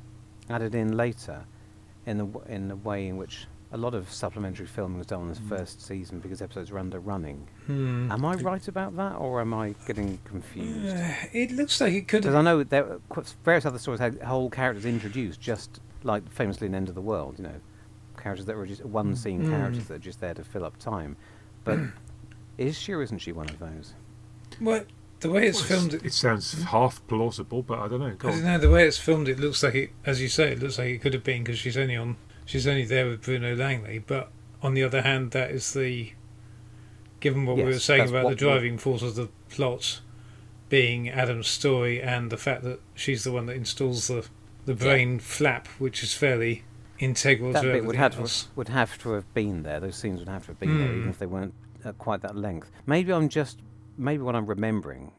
added 0.49 0.73
in 0.75 0.95
later 0.95 1.45
in 2.05 2.17
the, 2.17 2.25
w- 2.25 2.45
in 2.53 2.67
the 2.69 2.75
way 2.75 3.07
in 3.07 3.17
which 3.17 3.47
a 3.75 3.77
lot 3.77 3.93
of 3.93 4.09
supplementary 4.11 4.65
filming 4.65 4.97
was 4.97 5.05
done 5.07 5.23
in 5.23 5.27
this 5.29 5.39
first 5.49 5.81
season 5.85 6.19
because 6.19 6.41
episodes 6.41 6.71
were 6.71 6.79
under 6.79 6.99
running. 6.99 7.45
Hmm. 7.65 8.09
Am 8.09 8.23
I 8.23 8.35
right 8.35 8.65
about 8.69 8.95
that, 8.95 9.15
or 9.17 9.41
am 9.41 9.53
I 9.53 9.75
getting 9.85 10.17
confused? 10.23 10.95
Uh, 10.95 11.13
it 11.33 11.51
looks 11.51 11.81
like 11.81 11.93
it 11.93 12.07
could 12.07 12.21
Because 12.21 12.35
I 12.35 12.41
know 12.41 12.63
there 12.63 12.85
were 12.85 13.01
various 13.43 13.65
other 13.65 13.77
stories 13.77 13.99
had 13.99 14.21
whole 14.21 14.49
characters 14.49 14.85
introduced, 14.85 15.41
just 15.41 15.81
like 16.03 16.27
famously 16.31 16.67
in 16.67 16.73
End 16.75 16.87
of 16.87 16.95
the 16.95 17.01
World, 17.01 17.35
you 17.37 17.43
know, 17.43 17.59
characters 18.17 18.45
that 18.45 18.55
were 18.55 18.65
just 18.65 18.85
one 18.85 19.13
scene 19.15 19.43
Mm. 19.43 19.49
characters 19.49 19.87
that 19.87 19.95
are 19.95 19.99
just 19.99 20.21
there 20.21 20.33
to 20.33 20.43
fill 20.43 20.63
up 20.63 20.77
time. 20.77 21.17
But 21.65 21.79
is 22.57 22.79
she 22.79 22.93
or 22.93 23.01
isn't 23.03 23.19
she 23.19 23.33
one 23.33 23.49
of 23.49 23.59
those? 23.59 23.93
Well, 24.61 24.85
the 25.19 25.29
way 25.29 25.47
it's 25.47 25.59
Well, 25.69 25.79
filmed, 25.81 25.93
It 26.05 26.13
sounds 26.13 26.63
half 26.63 27.05
plausible, 27.07 27.61
but 27.61 27.79
I 27.79 27.87
don't 27.89 27.99
know. 27.99 28.15
Go 28.15 28.29
I 28.29 28.31
don't 28.31 28.39
on. 28.41 28.45
know. 28.45 28.57
The 28.59 28.69
way 28.69 28.87
it's 28.87 28.97
filmed, 28.97 29.27
it 29.27 29.37
looks 29.39 29.63
like 29.63 29.75
it, 29.75 29.89
as 30.05 30.21
you 30.21 30.29
say, 30.29 30.53
it 30.53 30.59
looks 30.61 30.77
like 30.77 30.87
it 30.87 31.01
could 31.01 31.13
have 31.13 31.23
been 31.25 31.43
because 31.43 31.59
she's 31.59 31.75
only 31.77 31.95
on, 31.97 32.15
she's 32.45 32.65
only 32.67 32.85
there 32.85 33.07
with 33.07 33.21
Bruno 33.21 33.55
Langley. 33.55 33.99
But 33.99 34.31
on 34.61 34.73
the 34.73 34.83
other 34.83 35.01
hand, 35.01 35.31
that 35.31 35.51
is 35.51 35.73
the, 35.73 36.13
given 37.19 37.45
what 37.45 37.57
we 37.57 37.63
were 37.63 37.79
saying 37.79 38.09
about 38.09 38.29
the 38.29 38.35
driving 38.35 38.77
force 38.77 39.01
of 39.01 39.15
the 39.15 39.29
plot, 39.49 40.01
being 40.69 41.09
Adam's 41.09 41.47
story 41.47 42.01
and 42.01 42.31
the 42.31 42.37
fact 42.37 42.63
that 42.63 42.79
she's 42.95 43.23
the 43.23 43.31
one 43.31 43.45
that 43.47 43.55
installs 43.55 44.07
the 44.07 44.27
the 44.65 44.73
brain 44.73 45.19
flap, 45.19 45.67
which 45.77 46.01
is 46.01 46.13
fairly 46.15 46.63
integral 46.97 47.51
that 47.53 47.61
to 47.61 47.71
bit 47.71 47.85
would 47.85 47.95
have 47.95 48.17
else. 48.19 48.43
to, 48.45 48.49
would 48.55 48.69
have 48.69 48.97
to 48.97 49.11
have 49.11 49.31
been 49.35 49.61
there. 49.61 49.79
Those 49.79 49.95
scenes 49.95 50.19
would 50.19 50.27
have 50.27 50.43
to 50.45 50.47
have 50.51 50.59
been 50.59 50.79
there, 50.79 50.87
even 50.91 51.03
Mm. 51.05 51.09
if 51.11 51.19
they 51.19 51.27
weren't 51.27 51.53
at 51.83 51.99
quite 51.99 52.21
that 52.21 52.35
length. 52.35 52.71
Maybe 52.87 53.13
I'm 53.13 53.29
just 53.29 53.59
maybe 53.95 54.23
what 54.23 54.35
I'm 54.35 54.47
remembering 54.47 55.11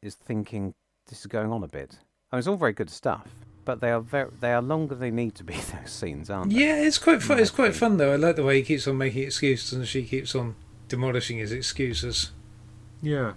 is 0.00 0.14
thinking 0.14 0.72
this 1.08 1.20
is 1.20 1.26
going 1.26 1.52
on 1.52 1.62
a 1.62 1.68
bit. 1.68 1.98
I 2.32 2.36
mean, 2.36 2.38
it's 2.38 2.48
all 2.48 2.56
very 2.56 2.72
good 2.72 2.88
stuff, 2.88 3.28
but 3.66 3.80
they 3.82 3.90
are 3.90 4.00
very 4.00 4.30
they 4.40 4.52
are 4.54 4.62
longer 4.62 4.94
than 4.94 5.00
they 5.14 5.22
need 5.24 5.34
to 5.34 5.44
be. 5.44 5.54
Those 5.82 5.90
scenes, 5.92 6.30
aren't 6.30 6.54
they? 6.54 6.60
Yeah, 6.60 6.76
it's 6.80 6.96
quite 6.98 7.22
fun. 7.22 7.38
It's 7.38 7.50
quite 7.50 7.74
fun 7.76 7.98
though. 7.98 8.14
I 8.14 8.16
like 8.16 8.36
the 8.36 8.42
way 8.44 8.56
he 8.56 8.62
keeps 8.62 8.88
on 8.88 8.96
making 8.96 9.24
excuses 9.24 9.74
and 9.74 9.86
she 9.86 10.04
keeps 10.04 10.34
on 10.34 10.54
demolishing 10.88 11.36
his 11.36 11.52
excuses. 11.52 12.30
Yeah. 13.02 13.34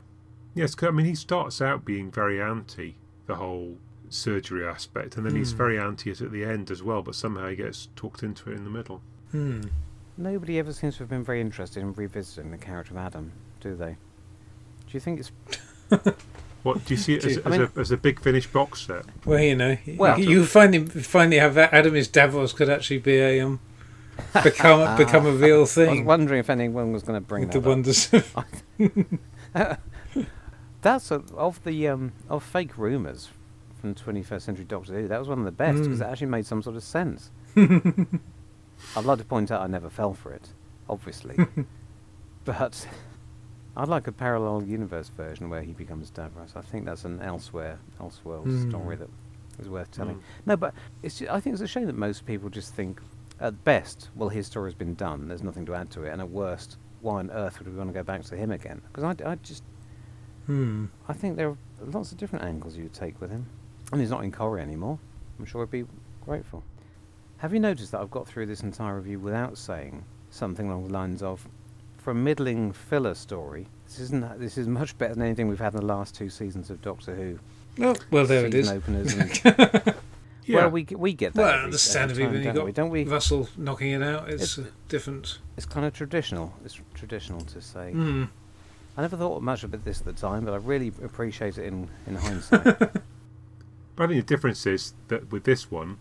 Yes, 0.55 0.73
'cause, 0.75 0.87
I 0.89 0.91
mean, 0.91 1.05
he 1.05 1.15
starts 1.15 1.61
out 1.61 1.83
being 1.83 2.09
very 2.11 2.41
anti 2.41 2.95
the 3.27 3.35
whole 3.35 3.77
surgery 4.09 4.65
aspect, 4.65 5.17
and 5.17 5.25
then 5.25 5.35
he's 5.35 5.51
Hmm. 5.51 5.57
very 5.57 5.77
anti 5.79 6.09
it 6.11 6.21
at 6.21 6.31
the 6.31 6.43
end 6.43 6.71
as 6.71 6.81
well, 6.81 7.01
but 7.03 7.13
somehow 7.15 7.47
he 7.49 7.55
gets 7.55 7.89
talked 7.95 8.23
into 8.23 8.49
it 8.51 8.55
in 8.55 8.63
the 8.63 8.69
middle. 8.69 9.01
Hmm. 9.31 9.61
Nobody 10.17 10.57
ever 10.59 10.73
seems 10.73 10.95
to 10.95 11.03
have 11.03 11.09
been 11.09 11.23
very 11.23 11.39
interested 11.41 11.81
in 11.81 11.93
revisiting 11.93 12.51
the 12.51 12.57
character 12.57 12.93
of 12.93 12.97
Adam, 12.97 13.31
do 13.61 13.75
they? 13.75 13.91
Do 13.91 14.91
you 14.93 14.99
think 14.99 15.19
it's 15.19 15.31
What 16.63 16.83
do 16.85 16.93
you 16.93 16.97
see 16.97 17.13
it 17.15 17.23
as, 17.25 17.37
I 17.37 17.41
as, 17.41 17.45
mean- 17.59 17.69
a, 17.75 17.79
as 17.79 17.91
a 17.91 17.97
big 17.97 18.19
finished 18.19 18.51
box 18.51 18.85
set? 18.87 19.05
Well, 19.25 19.39
you 19.39 19.55
know, 19.55 19.77
Well- 19.97 20.19
you 20.19 20.45
finally 20.45 20.85
finally 20.85 21.37
have 21.39 21.53
that 21.55 21.73
Adam 21.73 21.95
is 21.95 22.07
Davros 22.09 22.53
could 22.55 22.69
actually 22.69 22.99
be 22.99 23.17
a 23.17 23.41
um 23.41 23.59
become 24.43 24.97
become 24.97 25.25
a 25.25 25.31
real 25.31 25.57
I 25.57 25.59
was 25.61 25.73
thing. 25.73 26.05
wondering 26.05 26.39
if 26.41 26.49
anyone 26.49 26.91
was 26.91 27.03
going 27.03 27.19
to 27.21 27.25
bring 27.25 27.43
with 27.47 27.51
that 27.53 27.61
the 27.61 27.69
up. 27.69 27.75
wonders. 27.75 28.09
That's 30.81 31.11
a, 31.11 31.21
of 31.35 31.61
the 31.63 31.87
um, 31.89 32.13
of 32.29 32.43
fake 32.43 32.77
rumours 32.77 33.29
from 33.81 33.95
21st 33.95 34.41
Century 34.41 34.65
Doctor 34.65 34.93
Who. 34.93 35.07
That 35.07 35.19
was 35.19 35.27
one 35.27 35.39
of 35.39 35.45
the 35.45 35.51
best 35.51 35.79
because 35.83 35.99
Mm. 35.99 36.07
it 36.07 36.11
actually 36.11 36.27
made 36.27 36.45
some 36.45 36.61
sort 36.61 36.75
of 36.77 36.83
sense. 36.83 37.31
I'd 37.57 39.03
like 39.05 39.17
to 39.19 39.25
point 39.25 39.51
out 39.51 39.61
I 39.61 39.67
never 39.67 39.89
fell 39.89 40.13
for 40.13 40.31
it, 40.33 40.49
obviously, 40.89 41.35
but 42.45 42.85
I'd 43.79 43.87
like 43.87 44.07
a 44.07 44.11
parallel 44.11 44.63
universe 44.63 45.09
version 45.09 45.49
where 45.49 45.61
he 45.61 45.73
becomes 45.73 46.11
Davros. 46.11 46.55
I 46.55 46.61
think 46.61 46.85
that's 46.85 47.05
an 47.05 47.21
elsewhere 47.21 47.79
elseworld 47.99 48.45
Mm. 48.45 48.69
story 48.69 48.95
that 48.97 49.09
is 49.59 49.69
worth 49.69 49.89
telling. 49.91 50.15
Mm. 50.17 50.21
No, 50.45 50.57
but 50.57 50.73
it's 51.01 51.19
ju- 51.19 51.27
I 51.29 51.39
think 51.39 51.53
it's 51.53 51.61
a 51.63 51.67
shame 51.67 51.85
that 51.85 51.95
most 51.97 52.25
people 52.25 52.49
just 52.49 52.73
think, 52.75 53.01
at 53.39 53.63
best, 53.63 54.09
well, 54.15 54.29
his 54.29 54.47
story's 54.47 54.73
been 54.73 54.95
done. 54.95 55.27
There's 55.29 55.43
nothing 55.43 55.65
to 55.67 55.75
add 55.75 55.89
to 55.91 56.03
it, 56.03 56.09
and 56.11 56.21
at 56.21 56.29
worst, 56.29 56.77
why 57.01 57.19
on 57.19 57.31
earth 57.31 57.59
would 57.59 57.67
we 57.69 57.77
want 57.77 57.89
to 57.89 57.93
go 57.93 58.03
back 58.03 58.23
to 58.23 58.35
him 58.35 58.51
again? 58.51 58.81
Because 58.87 59.03
I, 59.05 59.13
d- 59.13 59.23
I 59.23 59.35
just 59.35 59.63
hmm. 60.45 60.85
I 61.07 61.13
think 61.13 61.37
there 61.37 61.49
are 61.49 61.57
lots 61.85 62.11
of 62.11 62.17
different 62.17 62.43
angles 62.45 62.75
you 62.75 62.83
would 62.83 62.93
take 62.93 63.19
with 63.21 63.31
him. 63.31 63.45
And 63.91 64.01
he's 64.01 64.09
not 64.09 64.23
in 64.23 64.31
Corrie 64.31 64.61
anymore. 64.61 64.99
I'm 65.39 65.45
sure 65.45 65.61
he'd 65.65 65.71
be 65.71 65.85
grateful. 66.25 66.63
Have 67.37 67.53
you 67.53 67.59
noticed 67.61 67.93
that 67.93 68.01
I've 68.01 68.11
got 68.11 68.27
through 68.27 68.47
this 68.47 68.61
entire 68.61 68.97
review 68.97 69.19
without 69.19 69.57
saying 69.57 70.03
something 70.31 70.67
along 70.67 70.87
the 70.87 70.93
lines 70.93 71.23
of, 71.23 71.47
for 71.99 72.11
a 72.11 72.15
middling 72.15 72.71
filler 72.71 73.13
story, 73.13 73.67
this 73.85 73.99
isn't 73.99 74.39
this 74.39 74.57
is 74.57 74.67
much 74.67 74.97
better 74.97 75.13
than 75.13 75.23
anything 75.23 75.47
we've 75.47 75.59
had 75.59 75.73
in 75.73 75.79
the 75.81 75.85
last 75.85 76.15
two 76.15 76.29
seasons 76.29 76.69
of 76.69 76.81
Doctor 76.81 77.15
Who. 77.15 77.39
Oh, 77.81 77.95
well, 78.11 78.25
there 78.25 78.45
it 78.45 78.53
is. 78.53 78.69
openers 78.69 79.13
and 79.13 79.41
Yeah. 80.45 80.55
well, 80.55 80.69
we 80.69 80.83
we 80.91 81.13
get 81.13 81.33
that. 81.35 81.41
Well, 81.41 81.47
every- 81.49 81.57
every 81.59 81.65
understandably, 81.65 82.23
time, 82.23 82.31
when 82.33 82.39
you 82.41 82.45
don't 82.47 82.55
got 82.55 82.65
we? 82.65 82.71
don't 82.71 82.89
we? 82.89 83.03
Russell 83.03 83.47
knocking 83.55 83.91
it 83.91 84.01
out, 84.01 84.29
it's, 84.29 84.57
It's- 84.57 84.71
different. 84.87 85.37
It's 85.57 85.65
kind 85.67 85.85
of 85.85 85.93
traditional. 85.93 86.53
It's 86.65 86.79
traditional 86.95 87.41
to 87.41 87.61
say. 87.61 87.91
Hmm. 87.91 88.23
I 88.97 89.01
never 89.03 89.15
thought 89.15 89.41
much 89.43 89.63
about 89.63 89.85
this 89.85 89.99
at 89.99 90.05
the 90.05 90.13
time, 90.13 90.45
but 90.45 90.53
I 90.53 90.57
really 90.57 90.87
appreciate 91.03 91.57
it 91.59 91.65
in 91.65 91.89
in 92.07 92.15
hindsight. 92.15 92.65
But 93.95 94.05
I 94.05 94.07
think 94.13 94.25
the 94.25 94.33
difference 94.35 94.65
is 94.65 94.93
that 95.09 95.29
with 95.29 95.43
this 95.43 95.69
one, 95.69 95.97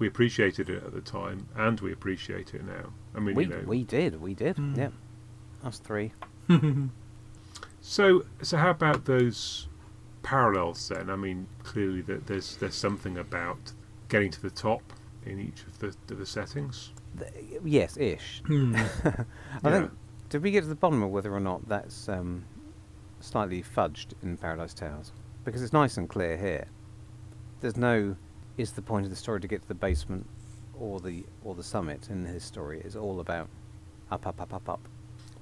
we 0.00 0.08
appreciated 0.08 0.68
it 0.68 0.82
at 0.82 0.92
the 0.92 1.00
time, 1.00 1.46
and 1.56 1.78
we 1.80 1.92
appreciate 1.92 2.52
it 2.52 2.64
now. 2.66 2.90
I 3.14 3.20
mean, 3.20 3.36
we 3.36 3.44
you 3.44 3.50
know. 3.50 3.62
we 3.64 3.84
did, 3.84 4.20
we 4.20 4.34
did. 4.34 4.56
Mm. 4.56 4.76
Yeah, 4.76 4.88
us 5.68 5.78
three. 5.78 6.12
So, 7.80 8.24
so 8.42 8.56
how 8.58 8.70
about 8.70 9.06
those 9.06 9.68
parallels 10.22 10.88
then? 10.88 11.08
I 11.08 11.16
mean, 11.16 11.46
clearly 11.62 12.02
that 12.02 12.26
there's 12.26 12.56
there's 12.56 12.74
something 12.74 13.16
about 13.16 13.72
getting 14.08 14.30
to 14.32 14.42
the 14.42 14.50
top 14.50 14.82
in 15.24 15.38
each 15.40 15.62
of 15.62 15.78
the 15.78 15.86
of 16.12 16.18
the 16.18 16.26
settings. 16.26 16.92
Th- 17.18 17.32
Yes, 17.64 17.96
ish. 17.96 18.42
Hmm. 18.46 18.74
I 19.04 19.14
Yeah. 19.64 19.70
think. 19.70 19.90
Did 20.28 20.42
we 20.42 20.50
get 20.50 20.62
to 20.62 20.66
the 20.68 20.74
bottom 20.74 21.02
of 21.02 21.10
whether 21.10 21.32
or 21.34 21.40
not 21.40 21.66
that's 21.66 22.08
um, 22.10 22.44
slightly 23.20 23.62
fudged 23.62 24.08
in 24.22 24.36
Paradise 24.36 24.74
Towers? 24.74 25.12
Because 25.44 25.62
it's 25.62 25.72
nice 25.72 25.96
and 25.96 26.06
clear 26.08 26.36
here. 26.36 26.66
There's 27.60 27.78
no. 27.78 28.16
Is 28.58 28.72
the 28.72 28.82
point 28.82 29.04
of 29.06 29.10
the 29.10 29.16
story 29.16 29.40
to 29.40 29.48
get 29.48 29.62
to 29.62 29.68
the 29.68 29.74
basement, 29.74 30.26
or 30.78 31.00
the 31.00 31.24
or 31.42 31.54
the 31.54 31.62
summit 31.62 32.08
in 32.10 32.24
his 32.26 32.42
story? 32.44 32.82
It's 32.84 32.96
all 32.96 33.20
about 33.20 33.48
up, 34.10 34.26
up, 34.26 34.40
up, 34.42 34.52
up, 34.52 34.68
up. 34.68 34.80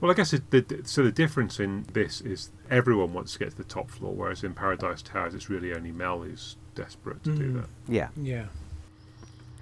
Well, 0.00 0.10
I 0.10 0.14
guess 0.14 0.32
it, 0.34 0.50
the, 0.50 0.82
so. 0.84 1.02
The 1.02 1.12
difference 1.12 1.58
in 1.58 1.86
this 1.92 2.20
is 2.20 2.50
everyone 2.70 3.14
wants 3.14 3.32
to 3.34 3.38
get 3.38 3.50
to 3.50 3.56
the 3.56 3.64
top 3.64 3.90
floor, 3.90 4.12
whereas 4.14 4.44
in 4.44 4.52
Paradise 4.52 5.00
Towers, 5.02 5.34
it's 5.34 5.48
really 5.48 5.72
only 5.74 5.90
Mel 5.90 6.20
who's 6.22 6.56
desperate 6.74 7.24
to 7.24 7.34
do 7.34 7.52
Mm. 7.52 7.54
that. 7.62 7.68
Yeah. 7.88 8.08
Yeah. 8.16 8.44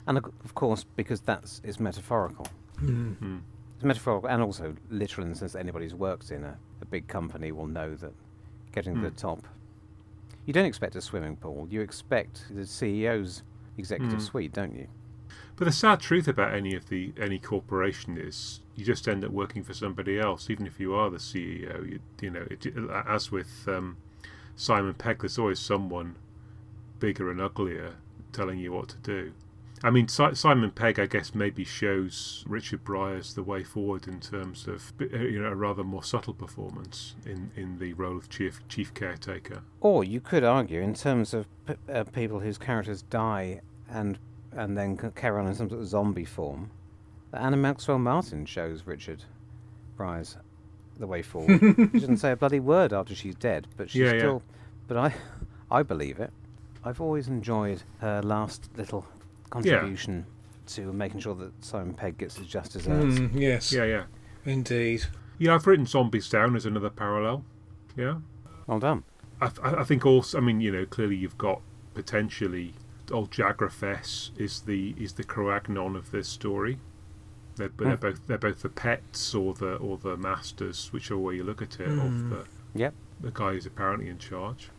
And 0.06 0.18
of 0.18 0.24
of 0.44 0.54
course, 0.54 0.84
because 0.96 1.20
that's 1.20 1.60
it's 1.64 1.78
metaphorical. 1.78 2.48
Mm. 2.82 3.16
Mm. 3.16 3.40
It's 3.76 3.84
metaphorical 3.84 4.28
and 4.28 4.42
also 4.42 4.74
literal 4.90 5.24
in 5.24 5.32
the 5.32 5.38
sense 5.38 5.52
that 5.52 5.60
anybody 5.60 5.84
who's 5.86 5.94
worked 5.94 6.30
in 6.32 6.42
a, 6.44 6.56
a 6.82 6.84
big 6.86 7.06
company 7.06 7.52
will 7.52 7.66
know 7.68 7.94
that 7.94 8.12
getting 8.72 8.94
to 8.96 9.00
the 9.02 9.10
Mm. 9.10 9.16
top. 9.16 9.46
You 10.46 10.52
don't 10.52 10.66
expect 10.66 10.96
a 10.96 11.00
swimming 11.00 11.36
pool. 11.36 11.68
You 11.70 11.80
expect 11.80 12.44
the 12.50 12.62
CEO's 12.66 13.42
executive 13.78 14.18
Mm. 14.18 14.22
suite, 14.22 14.52
don't 14.52 14.74
you? 14.74 14.88
But 15.56 15.66
the 15.66 15.72
sad 15.72 16.00
truth 16.00 16.26
about 16.26 16.52
any 16.52 16.74
of 16.74 16.88
the 16.88 17.12
any 17.20 17.38
corporation 17.38 18.18
is 18.18 18.60
you 18.74 18.84
just 18.84 19.06
end 19.06 19.24
up 19.24 19.30
working 19.30 19.62
for 19.62 19.72
somebody 19.74 20.18
else, 20.18 20.50
even 20.50 20.66
if 20.66 20.80
you 20.80 20.94
are 20.94 21.10
the 21.10 21.18
CEO. 21.18 21.88
You, 21.88 22.00
you 22.20 22.30
know, 22.30 22.46
it, 22.50 22.66
as 23.06 23.30
with 23.30 23.64
um, 23.68 23.96
Simon 24.56 24.94
Pegg, 24.94 25.20
there's 25.20 25.38
always 25.38 25.60
someone 25.60 26.16
bigger 26.98 27.30
and 27.30 27.40
uglier 27.40 27.94
telling 28.32 28.58
you 28.58 28.72
what 28.72 28.88
to 28.88 28.96
do. 28.98 29.32
I 29.82 29.90
mean, 29.90 30.08
si- 30.08 30.34
Simon 30.34 30.70
Pegg, 30.70 30.98
I 30.98 31.06
guess, 31.06 31.34
maybe 31.34 31.62
shows 31.62 32.42
Richard 32.48 32.84
Briers 32.84 33.34
the 33.34 33.42
way 33.42 33.62
forward 33.62 34.08
in 34.08 34.18
terms 34.18 34.66
of 34.66 34.92
you 34.98 35.40
know 35.40 35.48
a 35.50 35.54
rather 35.54 35.84
more 35.84 36.02
subtle 36.02 36.34
performance 36.34 37.14
in, 37.26 37.50
in 37.54 37.78
the 37.78 37.92
role 37.92 38.16
of 38.16 38.28
chief 38.28 38.60
chief 38.68 38.92
caretaker. 38.94 39.62
Or 39.80 40.02
you 40.02 40.20
could 40.20 40.42
argue, 40.42 40.80
in 40.80 40.94
terms 40.94 41.32
of 41.34 41.46
p- 41.66 41.74
uh, 41.92 42.04
people 42.04 42.40
whose 42.40 42.58
characters 42.58 43.02
die 43.02 43.60
and 43.88 44.18
and 44.56 44.76
then 44.76 44.98
c- 44.98 45.08
carry 45.14 45.40
on 45.40 45.46
in 45.46 45.54
some 45.54 45.68
sort 45.68 45.80
of 45.80 45.86
zombie 45.86 46.24
form, 46.24 46.70
that 47.30 47.42
Anna 47.42 47.56
Maxwell 47.56 47.98
Martin 47.98 48.46
shows 48.46 48.86
Richard 48.86 49.24
Briers 49.96 50.36
the 50.98 51.06
way 51.06 51.22
forward. 51.22 51.60
she 51.92 52.00
doesn't 52.00 52.18
say 52.18 52.32
a 52.32 52.36
bloody 52.36 52.60
word 52.60 52.92
after 52.92 53.14
she's 53.14 53.34
dead, 53.34 53.66
but 53.76 53.90
she's 53.90 54.00
Yeah, 54.02 54.12
yeah. 54.12 54.18
still. 54.18 54.42
But 54.86 54.96
I, 54.96 55.14
I 55.70 55.82
believe 55.82 56.18
it. 56.20 56.30
I've 56.84 57.00
always 57.00 57.28
enjoyed 57.28 57.82
her 58.00 58.20
last 58.22 58.68
little 58.76 59.06
contribution 59.50 60.26
to 60.66 60.92
making 60.92 61.20
sure 61.20 61.34
that 61.34 61.52
Simon 61.64 61.94
Pegg 61.94 62.18
gets 62.18 62.36
his 62.36 62.46
just 62.46 62.72
desserts. 62.72 63.18
Mm, 63.18 63.30
yes, 63.34 63.72
Yeah, 63.72 63.84
yeah, 63.84 64.04
indeed. 64.44 65.04
yeah. 65.38 65.54
I've 65.54 65.66
written 65.66 65.86
zombies 65.86 66.28
down 66.28 66.54
as 66.56 66.66
another 66.66 66.90
parallel. 66.90 67.44
Yeah. 67.96 68.16
Well 68.66 68.78
done. 68.78 69.04
I, 69.40 69.50
I 69.62 69.80
I 69.80 69.84
think 69.84 70.06
also, 70.06 70.38
I 70.38 70.40
mean, 70.40 70.60
you 70.60 70.70
know, 70.72 70.86
clearly 70.86 71.16
you've 71.16 71.38
got 71.38 71.60
potentially 71.94 72.74
old 73.10 73.30
Jagrafess 73.30 74.30
is 74.38 74.60
the 74.62 74.94
is 74.98 75.14
the 75.14 75.24
Kroagnon 75.24 75.96
of 75.96 76.10
this 76.10 76.28
story. 76.28 76.78
They're, 77.56 77.68
but 77.68 77.84
they're 77.84 77.96
Hmm. 77.96 78.00
both 78.00 78.26
they're 78.26 78.38
both 78.38 78.62
the 78.62 78.68
pets 78.68 79.34
or 79.34 79.54
the 79.54 79.76
or 79.76 79.98
the 79.98 80.16
masters, 80.16 80.92
whichever 80.92 81.18
way 81.18 81.36
you 81.36 81.44
look 81.44 81.62
at 81.62 81.78
it, 81.80 81.88
Hmm. 81.88 81.98
of 82.00 82.30
the 82.30 82.46
Yep. 82.74 82.94
the 83.20 83.30
guy 83.30 83.52
who's 83.52 83.66
apparently 83.66 84.08
in 84.08 84.18
charge. 84.18 84.70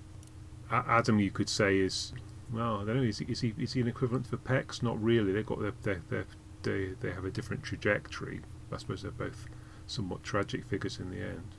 A- 0.71 0.83
Adam, 0.87 1.19
you 1.19 1.31
could 1.31 1.49
say 1.49 1.79
is 1.79 2.13
well, 2.51 2.81
I 2.81 2.85
don't 2.85 2.97
know, 2.97 3.03
is 3.03 3.17
he 3.19 3.25
is 3.25 3.41
he, 3.41 3.53
is 3.57 3.73
he 3.73 3.81
an 3.81 3.87
equivalent 3.87 4.27
for 4.27 4.37
Pex? 4.37 4.83
Not 4.83 5.01
really. 5.01 5.31
They've 5.31 5.45
got 5.45 5.59
their, 5.61 5.73
their, 5.83 6.01
their, 6.09 6.25
they 6.63 6.93
they 6.99 7.11
have 7.11 7.25
a 7.25 7.31
different 7.31 7.63
trajectory. 7.63 8.41
I 8.71 8.77
suppose 8.77 9.01
they're 9.03 9.11
both 9.11 9.47
somewhat 9.87 10.23
tragic 10.23 10.65
figures 10.65 10.99
in 10.99 11.09
the 11.11 11.21
end. 11.21 11.55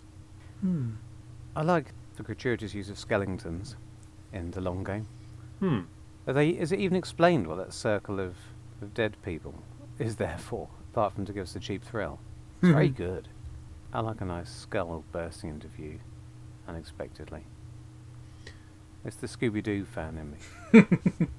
Hmm. 0.60 0.90
I 1.54 1.62
like 1.62 1.92
the 2.16 2.22
gratuitous 2.22 2.74
use 2.74 2.90
of 2.90 2.98
skeletons 2.98 3.76
in 4.32 4.50
the 4.50 4.60
long 4.60 4.84
game. 4.84 5.06
Hmm. 5.60 5.80
Are 6.26 6.32
they, 6.32 6.50
is 6.50 6.72
it 6.72 6.80
even 6.80 6.96
explained 6.96 7.46
what 7.46 7.56
that 7.58 7.72
circle 7.72 8.20
of, 8.20 8.36
of 8.82 8.94
dead 8.94 9.16
people 9.22 9.54
is 9.98 10.16
there 10.16 10.38
for, 10.38 10.68
apart 10.92 11.14
from 11.14 11.24
to 11.26 11.32
give 11.32 11.44
us 11.44 11.56
a 11.56 11.60
cheap 11.60 11.84
thrill? 11.84 12.18
It's 12.62 12.72
very 12.72 12.88
good. 13.06 13.28
I 13.92 14.00
like 14.00 14.20
a 14.20 14.24
nice 14.24 14.50
skull 14.50 15.04
bursting 15.12 15.50
into 15.50 15.68
view 15.68 16.00
unexpectedly. 16.66 17.44
It's 19.04 19.16
the 19.16 19.28
Scooby 19.28 19.62
Doo 19.62 19.84
fan 19.84 20.18
in 20.18 20.82
me. 20.82 21.28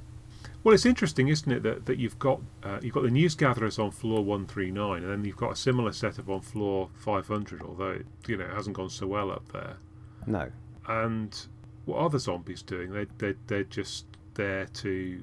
Well, 0.67 0.73
it's 0.73 0.85
interesting, 0.85 1.29
isn't 1.29 1.49
it, 1.49 1.63
that, 1.63 1.85
that 1.85 1.97
you've 1.97 2.19
got 2.19 2.41
uh, 2.61 2.79
you've 2.81 2.93
got 2.93 3.03
the 3.03 3.09
news 3.09 3.35
gatherers 3.35 3.79
on 3.79 3.91
floor 3.91 4.21
one 4.21 4.45
three 4.45 4.69
nine, 4.69 5.01
and 5.03 5.11
then 5.11 5.23
you've 5.23 5.37
got 5.37 5.53
a 5.53 5.55
similar 5.55 5.93
setup 5.93 6.27
on 6.27 6.41
floor 6.41 6.89
five 6.93 7.25
hundred. 7.25 7.61
Although 7.61 7.91
it, 7.91 8.05
you 8.27 8.35
know 8.35 8.43
it 8.43 8.53
hasn't 8.53 8.75
gone 8.75 8.89
so 8.89 9.07
well 9.07 9.31
up 9.31 9.49
there. 9.53 9.77
No. 10.25 10.51
And 10.85 11.39
what 11.85 11.99
are 11.99 12.09
the 12.09 12.19
zombies 12.19 12.61
doing? 12.61 12.91
They 12.91 13.05
they 13.17 13.35
they're 13.47 13.63
just 13.63 14.07
there 14.37 14.65
to 14.65 15.21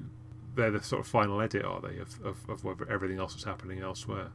they're 0.55 0.71
the 0.71 0.81
sort 0.81 1.01
of 1.01 1.07
final 1.07 1.41
edit, 1.41 1.65
are 1.65 1.81
they, 1.81 1.97
of 1.97 2.19
of, 2.23 2.37
of 2.49 2.63
whatever- 2.63 2.89
everything 2.91 3.19
else 3.19 3.35
is 3.35 3.43
happening 3.43 3.79
elsewhere? 3.81 4.27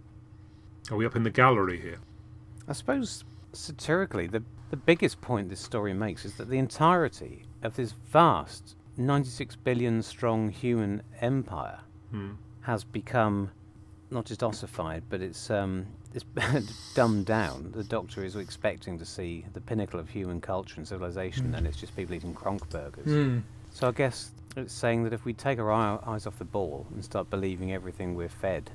Are 0.91 0.97
we 0.97 1.07
up 1.07 1.15
in 1.17 1.23
the 1.23 1.31
gallery 1.31 1.81
here? 1.81 1.99
I 2.69 2.73
suppose 2.73 3.25
satirically, 3.53 4.27
the, 4.27 4.43
the 4.71 4.77
biggest 4.77 5.21
point 5.21 5.49
this 5.49 5.61
story 5.61 5.93
makes 5.95 6.25
is 6.25 6.35
that 6.37 6.49
the 6.49 6.59
entirety 6.59 7.45
of 7.63 7.77
this 7.77 7.93
vast 7.93 8.77
96 8.97 9.57
billion 9.57 10.03
strong 10.03 10.51
human 10.51 11.03
empire 11.21 11.81
Hmm. 12.11 12.33
has 12.63 12.83
become 12.85 13.51
not 14.11 14.25
just 14.25 14.43
ossified, 14.43 15.05
but 15.09 15.21
it's 15.21 15.49
um, 15.51 15.87
it's 16.15 16.95
dumbed 16.95 17.27
down. 17.27 17.71
The 17.73 17.85
Doctor 17.85 18.25
is 18.25 18.35
expecting 18.37 18.99
to 18.99 19.05
see 19.07 19.47
the 19.53 19.61
pinnacle 19.61 20.01
of 20.01 20.09
human 20.09 20.41
culture 20.41 20.75
and 20.77 20.87
civilization, 20.89 21.53
Mm. 21.53 21.59
and 21.59 21.67
it's 21.69 21.77
just 21.79 21.95
people 21.97 22.15
eating 22.17 22.35
cronk 22.35 22.69
burgers. 22.71 23.07
Hmm. 23.07 23.39
So 23.71 23.89
I 23.89 23.93
guess 23.93 24.33
it's 24.57 24.73
saying 24.73 25.05
that 25.05 25.13
if 25.13 25.25
we 25.25 25.33
take 25.33 25.59
our 25.59 25.71
eyes 25.73 26.27
off 26.27 26.39
the 26.39 26.45
ball 26.45 26.87
and 26.93 27.05
start 27.05 27.31
believing 27.31 27.73
everything 27.73 28.15
we're 28.15 28.29
fed 28.29 28.71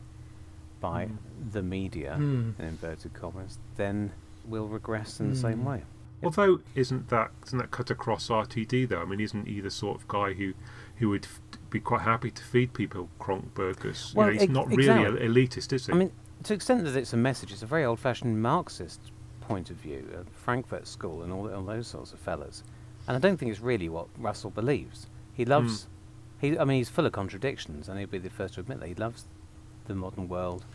by 0.80 1.06
Mm. 1.06 1.18
the 1.52 1.62
media, 1.62 2.16
Hmm. 2.16 2.52
in 2.60 2.66
inverted 2.66 3.14
commas, 3.14 3.58
then 3.76 4.12
we'll 4.46 4.68
regress 4.68 5.20
in 5.20 5.30
the 5.30 5.36
same 5.36 5.60
Mm. 5.60 5.66
way. 5.66 5.84
Although 6.24 6.62
isn't 6.76 7.10
that 7.10 7.32
isn't 7.46 7.58
that 7.60 7.72
cut 7.72 7.90
across 7.92 8.30
RTD 8.30 8.86
though? 8.86 9.02
I 9.02 9.06
mean, 9.06 9.20
isn't 9.20 9.48
he 9.48 9.60
the 9.62 9.70
sort 9.72 10.00
of 10.00 10.08
guy 10.08 10.34
who 10.34 10.54
who 10.98 11.10
would 11.10 11.26
f- 11.26 11.42
be 11.70 11.80
quite 11.82 12.02
happy 12.02 12.32
to 12.32 12.42
feed 12.44 12.74
people 12.74 13.10
cronk 13.20 13.54
burgers? 13.54 14.14
Well, 14.16 14.28
you 14.28 14.32
know, 14.32 14.34
he's 14.40 14.44
ex- 14.44 14.52
not 14.54 14.68
really 14.70 14.84
exactly. 14.84 15.26
a- 15.26 15.30
elitist, 15.30 15.74
is 15.74 15.88
he? 15.88 15.94
I 15.94 15.96
mean, 15.98 16.12
to 16.44 16.48
the 16.50 16.54
extent 16.54 16.86
that 16.86 16.96
it's 16.96 17.12
a 17.12 17.18
message, 17.18 17.52
it's 17.52 17.64
a 17.64 17.66
very 17.68 17.84
old-fashioned 17.84 18.42
Marxist 18.42 19.12
point 19.42 19.70
of 19.70 19.76
view, 19.76 20.08
uh, 20.18 20.24
Frankfurt 20.32 20.88
School 20.88 21.22
and 21.22 21.34
all, 21.34 21.54
all 21.54 21.64
those 21.64 21.88
sorts 21.88 22.14
of 22.14 22.20
fellas. 22.20 22.64
And 23.08 23.18
I 23.18 23.20
don't 23.20 23.36
think 23.38 23.52
it's 23.52 23.60
really 23.60 23.90
what 23.90 24.08
Russell 24.18 24.52
believes. 24.52 25.08
He 25.36 25.46
loves, 25.46 25.88
he, 26.40 26.58
I 26.58 26.64
mean, 26.66 26.78
he's 26.78 26.90
full 26.90 27.06
of 27.06 27.12
contradictions, 27.12 27.90
and 27.90 28.00
he'll 28.00 28.08
be 28.08 28.18
the 28.18 28.30
first 28.30 28.54
to 28.56 28.62
admit 28.62 28.80
that 28.80 28.88
he 28.88 28.96
loves 28.96 29.26
the 29.88 29.96
modern 29.96 30.28
world, 30.28 30.66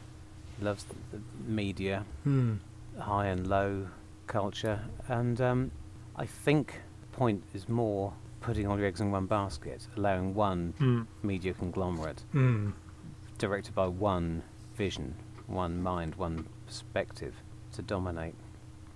he 0.59 0.65
loves 0.65 0.85
the, 0.85 0.95
the 1.17 1.23
media, 1.51 2.05
Hmm. 2.25 2.55
high 2.99 3.27
and 3.27 3.47
low 3.47 3.89
culture, 4.27 4.81
and 5.09 5.41
um, 5.41 5.71
I 6.17 6.27
think 6.27 6.81
the 7.01 7.17
point 7.17 7.43
is 7.55 7.69
more 7.69 8.13
putting 8.41 8.67
all 8.67 8.79
your 8.79 8.87
eggs 8.87 9.01
in 9.01 9.11
one 9.11 9.27
basket, 9.27 9.87
allowing 9.97 10.35
one 10.35 10.75
Hmm. 10.79 11.03
media 11.23 11.55
conglomerate 11.55 12.23
Hmm. 12.33 12.71
directed 13.39 13.75
by 13.75 13.87
one 13.87 14.43
vision, 14.77 15.15
one 15.47 15.83
mind, 15.83 16.15
one 16.17 16.47
perspective 16.67 17.35
to 17.73 17.83
dominate. 17.83 18.35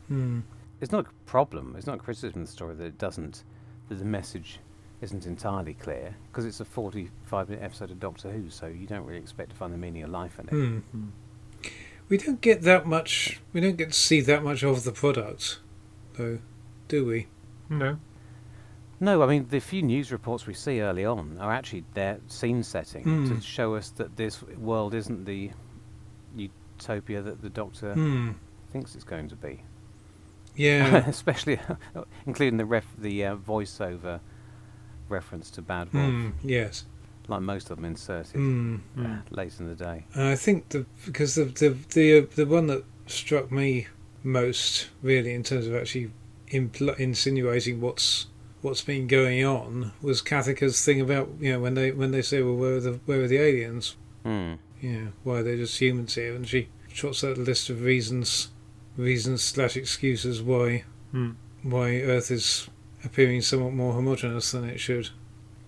Hmm. 0.09 0.41
It's 0.81 0.93
not 0.93 1.07
a 1.07 1.11
problem. 1.27 1.75
It's 1.77 1.87
not 1.87 1.97
a 1.97 2.03
criticism 2.03 2.43
of 2.43 2.47
the 2.49 2.53
story 2.53 2.75
that 2.75 2.85
it 2.85 2.99
doesn't, 2.99 3.43
that 3.89 3.95
the 3.97 4.05
message 4.05 4.61
isn't 5.01 5.27
entirely 5.27 5.75
clear 5.75 6.15
because 6.31 6.45
it's 6.45 6.61
a 6.61 6.65
45 6.65 7.49
minute 7.51 7.63
episode 7.65 7.91
of 7.91 8.01
Doctor 8.01 8.31
Who, 8.31 8.49
so 8.51 8.67
you 8.67 8.87
don't 8.87 9.05
really 9.05 9.21
expect 9.21 9.51
to 9.51 9.57
find 9.57 9.73
the 9.73 9.79
meaning 9.79 10.03
of 10.03 10.11
life 10.11 10.39
in 10.39 10.47
it. 10.49 10.51
Hmm. 10.51 10.79
Hmm. 10.79 11.05
We 12.09 12.19
don't 12.19 12.41
get 12.41 12.63
that 12.63 12.87
much. 12.87 13.41
We 13.53 13.61
don't 13.61 13.77
get 13.77 13.89
to 13.93 13.99
see 13.99 14.21
that 14.23 14.43
much 14.45 14.63
of 14.63 14.85
the 14.85 14.93
product, 14.93 15.59
though, 16.17 16.39
do 16.89 17.07
we? 17.07 17.27
No. 17.71 17.99
No, 19.01 19.23
I 19.23 19.27
mean 19.27 19.47
the 19.49 19.59
few 19.61 19.83
news 19.83 20.13
reports 20.13 20.47
we 20.47 20.55
see 20.55 20.81
early 20.81 21.05
on 21.05 21.37
are 21.41 21.53
actually 21.53 21.85
their 21.95 22.21
scene 22.29 22.63
setting 22.63 23.05
Mm. 23.05 23.29
to 23.35 23.41
show 23.43 23.75
us 23.75 23.91
that 23.91 24.17
this 24.17 24.43
world 24.43 24.95
isn't 24.95 25.25
the 25.25 25.51
utopia 26.37 27.21
that 27.23 27.43
the 27.43 27.51
Doctor 27.51 27.95
Hmm. 27.95 28.31
thinks 28.71 28.95
it's 28.95 29.05
going 29.05 29.29
to 29.29 29.37
be. 29.37 29.63
Yeah. 30.57 30.97
especially 31.09 31.59
including 32.27 32.57
the 32.59 32.65
ref 32.65 32.87
the 32.97 33.25
uh, 33.25 33.37
voiceover 33.37 34.21
reference 35.09 35.51
to 35.53 35.63
Bad 35.63 35.93
Wolf, 35.93 36.07
Hmm. 36.11 36.31
Yes. 36.43 36.85
like 37.29 37.41
most 37.43 37.71
of 37.71 37.77
them 37.77 37.85
inserted 37.87 38.37
uh, 38.37 38.39
Hmm. 38.39 38.77
late 39.31 39.59
in 39.61 39.69
the 39.69 39.75
day. 39.75 40.05
And 40.15 40.25
I 40.25 40.37
think 40.37 40.69
the 40.71 40.87
because 41.05 41.35
the 41.35 41.45
the 41.45 41.77
the 41.95 42.19
uh, 42.19 42.27
the 42.35 42.47
one 42.47 42.67
that 42.69 42.85
struck 43.07 43.51
me 43.53 43.87
most 44.23 44.89
really 45.03 45.33
in 45.35 45.43
terms 45.43 45.67
of 45.67 45.75
actually 45.75 46.11
impl- 46.51 46.99
insinuating 46.99 47.81
what's 47.81 48.27
what's 48.63 48.81
been 48.83 49.07
going 49.07 49.45
on 49.45 49.93
was 50.01 50.23
Cathica's 50.23 50.83
thing 50.85 51.01
about 51.01 51.29
you 51.41 51.53
know 51.53 51.61
when 51.61 51.75
they 51.75 51.93
when 51.93 52.11
they 52.13 52.23
say 52.23 52.43
well 52.43 52.57
where 52.57 52.77
are 52.77 52.81
the 52.81 52.93
where 53.07 53.21
are 53.23 53.29
the 53.29 53.39
aliens 53.39 53.97
Hmm. 54.25 54.55
yeah 54.81 55.09
why 55.23 55.37
are 55.39 55.43
they 55.43 55.57
just 55.57 55.79
humans 55.79 56.15
here 56.15 56.35
and 56.35 56.49
she 56.49 56.69
trots 56.93 57.23
out 57.25 57.37
a 57.37 57.41
list 57.41 57.69
of 57.69 57.83
reasons 57.83 58.49
reasons 58.97 59.43
slash 59.43 59.77
excuses 59.77 60.41
why 60.43 60.85
Hmm. 61.13 61.33
why 61.63 62.01
Earth 62.01 62.31
is 62.31 62.69
appearing 63.05 63.43
somewhat 63.43 63.73
more 63.73 63.93
homogenous 63.93 64.51
than 64.53 64.65
it 64.69 64.79
should 64.81 65.11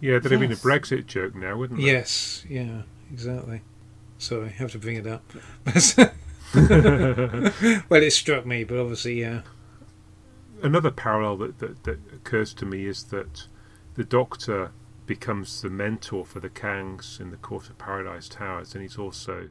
Yeah, 0.00 0.18
there'd 0.18 0.32
have 0.32 0.40
been 0.40 0.52
a 0.52 0.56
Brexit 0.56 1.06
joke 1.06 1.34
now, 1.34 1.56
wouldn't 1.56 1.80
there? 1.80 1.88
yes 1.94 2.44
yeah 2.48 2.82
exactly 3.12 3.62
sorry 4.18 4.46
I 4.46 4.52
have 4.52 4.72
to 4.72 4.78
bring 4.78 4.96
it 4.96 5.06
up 5.06 5.22
well 7.88 8.02
it 8.02 8.12
struck 8.12 8.46
me 8.46 8.64
but 8.64 8.78
obviously 8.78 9.20
yeah 9.20 9.42
Another 10.62 10.90
parallel 10.90 11.36
that, 11.36 11.58
that, 11.58 11.84
that 11.84 11.98
occurs 12.14 12.54
to 12.54 12.64
me 12.64 12.86
is 12.86 13.04
that 13.04 13.46
the 13.94 14.04
Doctor 14.04 14.72
becomes 15.04 15.60
the 15.60 15.68
mentor 15.68 16.24
for 16.24 16.40
the 16.40 16.48
Kangs 16.48 17.20
in 17.20 17.30
the 17.30 17.36
Court 17.36 17.68
of 17.68 17.76
Paradise 17.76 18.26
Towers, 18.26 18.72
and 18.72 18.80
he's 18.82 18.96
also, 18.96 19.50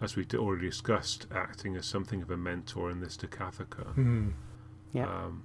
as 0.00 0.14
we 0.14 0.24
have 0.30 0.40
already 0.40 0.68
discussed, 0.68 1.26
acting 1.34 1.74
as 1.76 1.86
something 1.86 2.22
of 2.22 2.30
a 2.30 2.36
mentor 2.36 2.88
in 2.88 3.00
this 3.00 3.16
Takathaka. 3.16 3.94
Hmm. 3.94 4.28
Yeah. 4.92 5.08
Um, 5.08 5.42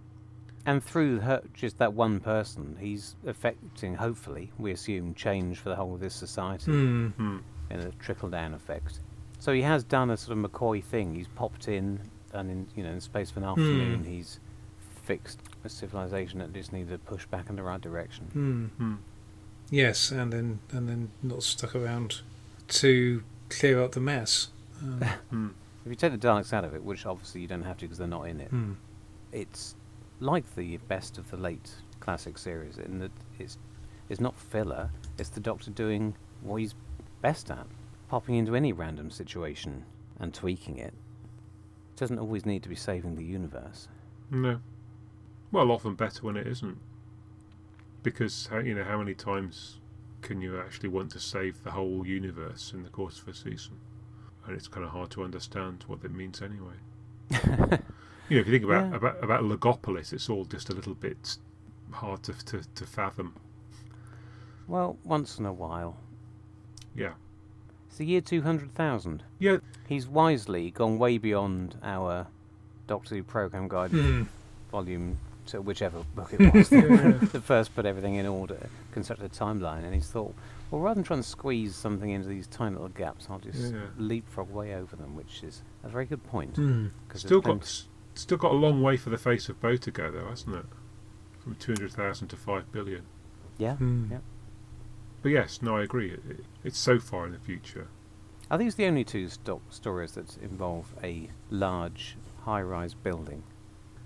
And 0.65 0.83
through 0.83 1.19
her, 1.19 1.41
just 1.53 1.77
that 1.79 1.93
one 1.93 2.19
person, 2.21 2.77
he's 2.79 3.15
affecting, 3.27 3.95
hopefully, 3.95 4.51
we 4.57 4.71
assume, 4.71 5.13
change 5.13 5.57
for 5.59 5.69
the 5.69 5.75
whole 5.75 5.93
of 5.93 5.99
this 5.99 6.15
society 6.15 6.71
Hmm. 6.71 7.07
hmm. 7.09 7.37
in 7.69 7.79
a 7.81 7.91
trickle 7.93 8.29
down 8.29 8.53
effect. 8.53 8.99
So 9.39 9.51
he 9.51 9.61
has 9.63 9.83
done 9.83 10.09
a 10.09 10.15
sort 10.15 10.37
of 10.37 10.51
McCoy 10.51 10.81
thing. 10.81 11.15
He's 11.15 11.27
popped 11.27 11.67
in, 11.67 11.99
and 12.31 12.49
in 12.49 12.67
you 12.75 12.83
know, 12.83 12.89
in 12.89 12.95
the 12.95 13.01
space 13.01 13.29
of 13.31 13.37
an 13.37 13.43
afternoon, 13.43 14.05
he's 14.05 14.39
fixed 15.03 15.39
a 15.65 15.69
civilization 15.69 16.39
that 16.39 16.53
just 16.53 16.71
needed 16.71 16.91
to 16.91 16.97
push 16.97 17.25
back 17.25 17.49
in 17.49 17.57
the 17.57 17.63
right 17.63 17.81
direction. 17.81 18.25
Hmm. 18.31 18.65
Hmm. 18.77 18.95
Yes, 19.69 20.11
and 20.11 20.31
then 20.31 20.59
and 20.71 20.87
then 20.87 21.11
not 21.21 21.43
stuck 21.43 21.75
around 21.75 22.21
to 22.69 23.23
clear 23.49 23.81
up 23.83 23.91
the 23.93 23.99
mess. 24.01 24.47
Um, 24.81 24.99
Hmm. 25.29 25.47
If 25.85 25.89
you 25.89 25.95
take 25.95 26.11
the 26.13 26.17
Daleks 26.27 26.53
out 26.53 26.63
of 26.63 26.73
it, 26.73 26.83
which 26.83 27.05
obviously 27.05 27.41
you 27.41 27.47
don't 27.47 27.63
have 27.63 27.77
to 27.77 27.85
because 27.85 27.97
they're 27.97 28.07
not 28.07 28.23
in 28.23 28.39
it, 28.39 28.49
hmm. 28.49 28.73
it's 29.33 29.75
like 30.23 30.55
the 30.55 30.77
best 30.87 31.17
of 31.17 31.29
the 31.29 31.37
late 31.37 31.71
classic 31.99 32.37
series 32.37 32.77
in 32.77 32.99
that 32.99 33.11
it's 33.39 33.57
it's 34.09 34.19
not 34.19 34.37
filler. 34.37 34.89
It's 35.17 35.29
the 35.29 35.39
Doctor 35.39 35.71
doing 35.71 36.15
what 36.41 36.57
he's 36.57 36.75
best 37.21 37.49
at, 37.49 37.65
popping 38.09 38.35
into 38.35 38.55
any 38.55 38.73
random 38.73 39.09
situation 39.09 39.85
and 40.19 40.33
tweaking 40.33 40.77
it. 40.77 40.93
It 40.93 41.95
Doesn't 41.97 42.19
always 42.19 42.45
need 42.45 42.63
to 42.63 42.69
be 42.69 42.75
saving 42.75 43.15
the 43.15 43.23
universe. 43.23 43.87
No. 44.29 44.59
Well, 45.51 45.71
often 45.71 45.95
better 45.95 46.21
when 46.23 46.35
it 46.35 46.47
isn't. 46.47 46.77
Because 48.01 48.49
you 48.63 48.75
know 48.75 48.83
how 48.83 48.97
many 48.97 49.13
times 49.13 49.79
can 50.21 50.41
you 50.41 50.59
actually 50.59 50.89
want 50.89 51.11
to 51.11 51.19
save 51.19 51.63
the 51.63 51.71
whole 51.71 52.05
universe 52.05 52.73
in 52.73 52.83
the 52.83 52.89
course 52.89 53.21
of 53.21 53.27
a 53.29 53.33
season? 53.33 53.77
And 54.45 54.55
it's 54.55 54.67
kind 54.67 54.85
of 54.85 54.91
hard 54.91 55.11
to 55.11 55.23
understand 55.23 55.85
what 55.87 56.01
that 56.01 56.13
means 56.13 56.41
anyway. 56.41 57.79
You 58.33 58.39
know, 58.39 58.41
if 58.41 58.47
you 58.47 58.53
think 58.53 58.63
about 58.65 58.89
Yeah. 58.89 58.95
about, 58.97 59.23
about 59.23 59.43
Logopolis, 59.43 60.11
it's 60.11 60.27
all 60.27 60.43
just 60.45 60.67
a 60.69 60.73
little 60.73 60.95
bit 60.95 61.37
hard 61.91 62.23
to 62.23 62.33
to, 62.45 62.61
to 62.73 62.85
fathom. 62.87 63.35
Well, 64.67 64.97
once 65.03 65.37
in 65.37 65.45
a 65.45 65.53
while. 65.53 65.97
Yeah, 66.95 67.13
It's 67.89 67.97
the 67.97 68.05
year 68.05 68.21
200,000. 68.21 69.21
yeah, 69.39 69.57
He's 69.87 70.07
wisely 70.07 70.71
gone 70.71 70.97
way 70.97 71.17
beyond 71.19 71.77
our 71.83 72.25
Doctor 72.87 73.15
Who 73.15 73.23
program 73.23 73.67
guide 73.67 73.91
Hmm. 73.91 74.23
volume 74.71 75.17
to 75.47 75.61
whichever 75.61 76.03
book 76.15 76.33
it 76.33 76.39
was 76.53 76.69
that 76.69 77.41
first 77.43 77.75
put 77.75 77.85
everything 77.85 78.15
in 78.15 78.25
order, 78.25 78.67
constructed 78.93 79.25
a 79.25 79.29
timeline, 79.29 79.83
and 79.83 79.93
he's 79.93 80.07
thought, 80.07 80.33
well, 80.71 80.81
rather 80.81 80.95
than 80.95 81.03
trying 81.03 81.21
to 81.21 81.27
squeeze 81.27 81.75
something 81.75 82.09
into 82.09 82.27
these 82.29 82.47
tiny 82.47 82.73
little 82.73 82.89
gaps, 82.89 83.27
I'll 83.29 83.37
just 83.39 83.71
Yeah. 83.73 83.81
leapfrog 83.97 84.49
way 84.51 84.73
over 84.75 84.95
them, 84.95 85.15
which 85.15 85.43
is 85.43 85.61
a 85.83 85.89
very 85.89 86.05
good 86.05 86.23
point. 86.23 86.55
'cause 87.09 87.21
still 87.21 87.41
got 87.41 87.61
s- 87.61 87.87
still 88.15 88.37
got 88.37 88.51
a 88.51 88.55
long 88.55 88.81
way 88.81 88.97
for 88.97 89.09
the 89.09 89.17
face 89.17 89.49
of 89.49 89.59
Boe 89.61 89.75
to 89.77 89.91
go, 89.91 90.11
though, 90.11 90.27
hasn't 90.29 90.55
it? 90.55 90.65
From 91.39 91.55
two 91.55 91.73
hundred 91.73 91.91
thousand 91.91 92.27
to 92.29 92.35
five 92.37 92.71
billion. 92.71 93.03
Yeah. 93.57 93.75
Hmm. 93.75 94.11
Yeah. 94.11 94.17
But 95.21 95.29
yes, 95.29 95.61
no, 95.61 95.77
I 95.77 95.83
agree. 95.83 96.11
It, 96.11 96.21
it, 96.29 96.45
it's 96.63 96.77
so 96.77 96.99
far 96.99 97.25
in 97.25 97.31
the 97.31 97.39
future. 97.39 97.87
Are 98.51 98.57
these 98.57 98.75
the 98.75 98.85
only 98.85 99.03
two 99.03 99.29
sto- 99.29 99.61
stories 99.69 100.11
that 100.13 100.37
involve 100.37 100.93
a 101.01 101.29
large, 101.49 102.17
high-rise 102.43 102.93
building? 102.93 103.43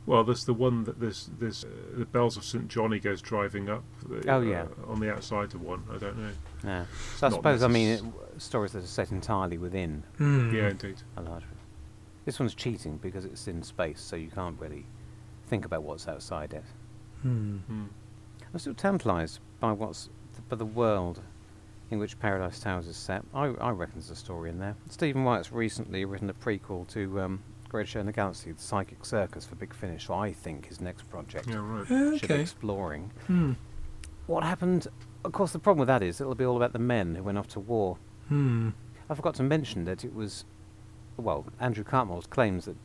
Well, 0.06 0.24
there's 0.24 0.46
the 0.46 0.54
one 0.54 0.86
that 0.86 1.00
there's 1.02 1.30
there's 1.38 1.66
uh, 1.66 1.68
the 1.98 2.06
bells 2.06 2.38
of 2.38 2.46
St 2.46 2.68
Johnny 2.70 2.98
goes 3.00 3.22
driving 3.22 3.68
up. 3.70 3.84
uh, 4.10 4.22
Oh, 4.28 4.42
yeah. 4.42 4.68
on 4.88 5.00
the 5.02 5.12
outside 5.12 5.54
of 5.54 5.62
one. 5.62 5.84
I 5.94 5.98
don't 5.98 6.18
know. 6.18 6.32
No. 6.64 6.86
So 7.18 7.28
I 7.28 7.30
Not 7.30 7.36
suppose, 7.38 7.64
I 7.64 7.68
mean, 7.68 7.88
it, 7.90 8.02
stories 8.42 8.72
that 8.72 8.84
are 8.84 8.88
set 8.88 9.12
entirely 9.12 9.58
within 9.58 10.04
Hmm. 10.18 10.56
Yeah, 10.56 10.70
indeed. 10.70 11.02
a 11.18 11.22
large. 11.24 11.44
This 12.28 12.42
one's 12.42 12.54
cheating 12.54 12.98
because 12.98 13.24
it's 13.24 13.48
in 13.48 13.64
space, 13.64 14.02
so 14.02 14.18
you 14.18 14.30
can't 14.30 14.60
really 14.60 14.86
think 15.48 15.64
about 15.64 15.84
what's 15.84 16.10
outside 16.10 16.54
it. 16.54 16.66
Hmm. 17.22 17.60
Hmm. 17.60 17.86
I'm 18.54 18.60
still 18.60 18.74
tantalised 18.74 19.40
by 19.62 19.72
what's 19.72 20.10
by 20.50 20.58
the 20.58 20.66
world 20.66 21.22
in 21.90 22.00
which 22.00 22.20
Paradise 22.20 22.60
Towers 22.60 22.86
is 22.86 22.98
set. 22.98 23.24
I, 23.34 23.46
I 23.46 23.70
reckon 23.70 23.94
there's 23.96 24.12
a 24.12 24.16
story 24.18 24.50
in 24.50 24.60
there. 24.60 24.76
Stephen 24.90 25.24
Wyatt's 25.24 25.54
recently 25.54 26.04
written 26.04 26.30
a 26.30 26.34
prequel 26.34 26.86
to 26.90 27.22
um, 27.22 27.44
Great 27.70 27.88
Show 27.88 28.02
in 28.02 28.06
the 28.06 28.12
Galaxy, 28.12 28.52
The 28.52 28.62
Psychic 28.62 29.06
Circus 29.06 29.46
for 29.46 29.56
Big 29.56 29.74
Finish, 29.74 30.08
so 30.08 30.16
I 30.16 30.34
think 30.34 30.68
his 30.68 30.82
next 30.82 31.10
project 31.10 31.48
Yeah, 31.48 31.62
right. 31.62 31.88
Ah, 31.90 32.18
should 32.18 32.28
be 32.28 32.34
exploring. 32.36 33.10
Hmm. 33.28 33.54
What 34.26 34.44
happened? 34.44 34.88
Of 35.24 35.32
course, 35.32 35.54
the 35.54 35.60
problem 35.60 35.80
with 35.80 35.88
that 35.88 36.04
is 36.04 36.20
it'll 36.20 36.36
be 36.36 36.44
all 36.44 36.58
about 36.58 36.74
the 36.74 36.80
men 36.80 37.16
who 37.16 37.24
went 37.24 37.38
off 37.38 37.48
to 37.50 37.62
war. 37.62 37.98
Hmm. 38.28 38.72
I 39.10 39.16
forgot 39.16 39.36
to 39.36 39.44
mention 39.44 39.86
that 39.86 40.04
it 40.04 40.14
was, 40.14 40.44
well, 41.18 41.46
Andrew 41.60 41.84
Cartmel's 41.84 42.28
claims 42.28 42.66
that 42.66 42.78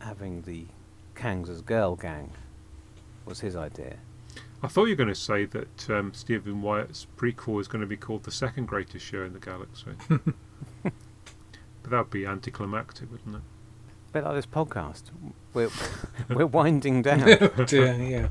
having 0.00 0.42
the 0.42 0.66
Kangs 1.14 1.48
as 1.48 1.60
girl 1.62 1.96
gang 1.96 2.30
was 3.24 3.40
his 3.40 3.56
idea. 3.56 3.96
I 4.62 4.68
thought 4.68 4.84
you 4.84 4.92
were 4.92 4.96
going 4.96 5.08
to 5.10 5.14
say 5.14 5.44
that 5.44 5.90
um, 5.90 6.14
Stephen 6.14 6.62
Wyatt's 6.62 7.06
prequel 7.16 7.60
is 7.60 7.68
going 7.68 7.82
to 7.82 7.86
be 7.86 7.96
called 7.96 8.24
the 8.24 8.30
second 8.30 8.66
greatest 8.66 9.04
show 9.04 9.22
in 9.22 9.32
the 9.32 9.38
galaxy. 9.38 9.90
but 10.08 10.92
that 11.90 11.98
would 11.98 12.10
be 12.10 12.24
anticlimactic, 12.24 13.10
wouldn't 13.10 13.36
it? 13.36 13.42
A 14.08 14.12
bit 14.12 14.24
like 14.24 14.34
this 14.34 14.46
podcast. 14.46 15.02
We're 15.52 15.70
we're 16.34 16.46
winding 16.46 17.02
down. 17.02 17.28
Oh 17.58 17.64
dear, 17.64 17.94
yeah. 17.94 18.28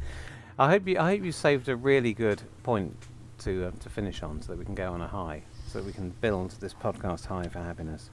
I 0.57 0.69
hope 0.71 0.87
you 0.87 0.97
I 0.99 1.11
hope 1.11 1.23
you 1.23 1.31
saved 1.31 1.69
a 1.69 1.75
really 1.75 2.13
good 2.13 2.41
point 2.63 2.95
to 3.39 3.67
uh, 3.67 3.71
to 3.81 3.89
finish 3.89 4.23
on, 4.23 4.41
so 4.41 4.53
that 4.53 4.59
we 4.59 4.65
can 4.65 4.75
go 4.75 4.91
on 4.91 5.01
a 5.01 5.07
high, 5.07 5.43
so 5.67 5.79
that 5.79 5.85
we 5.85 5.93
can 5.93 6.11
build 6.21 6.51
this 6.59 6.73
podcast 6.73 7.25
high 7.27 7.47
for 7.47 7.59
happiness. 7.59 8.09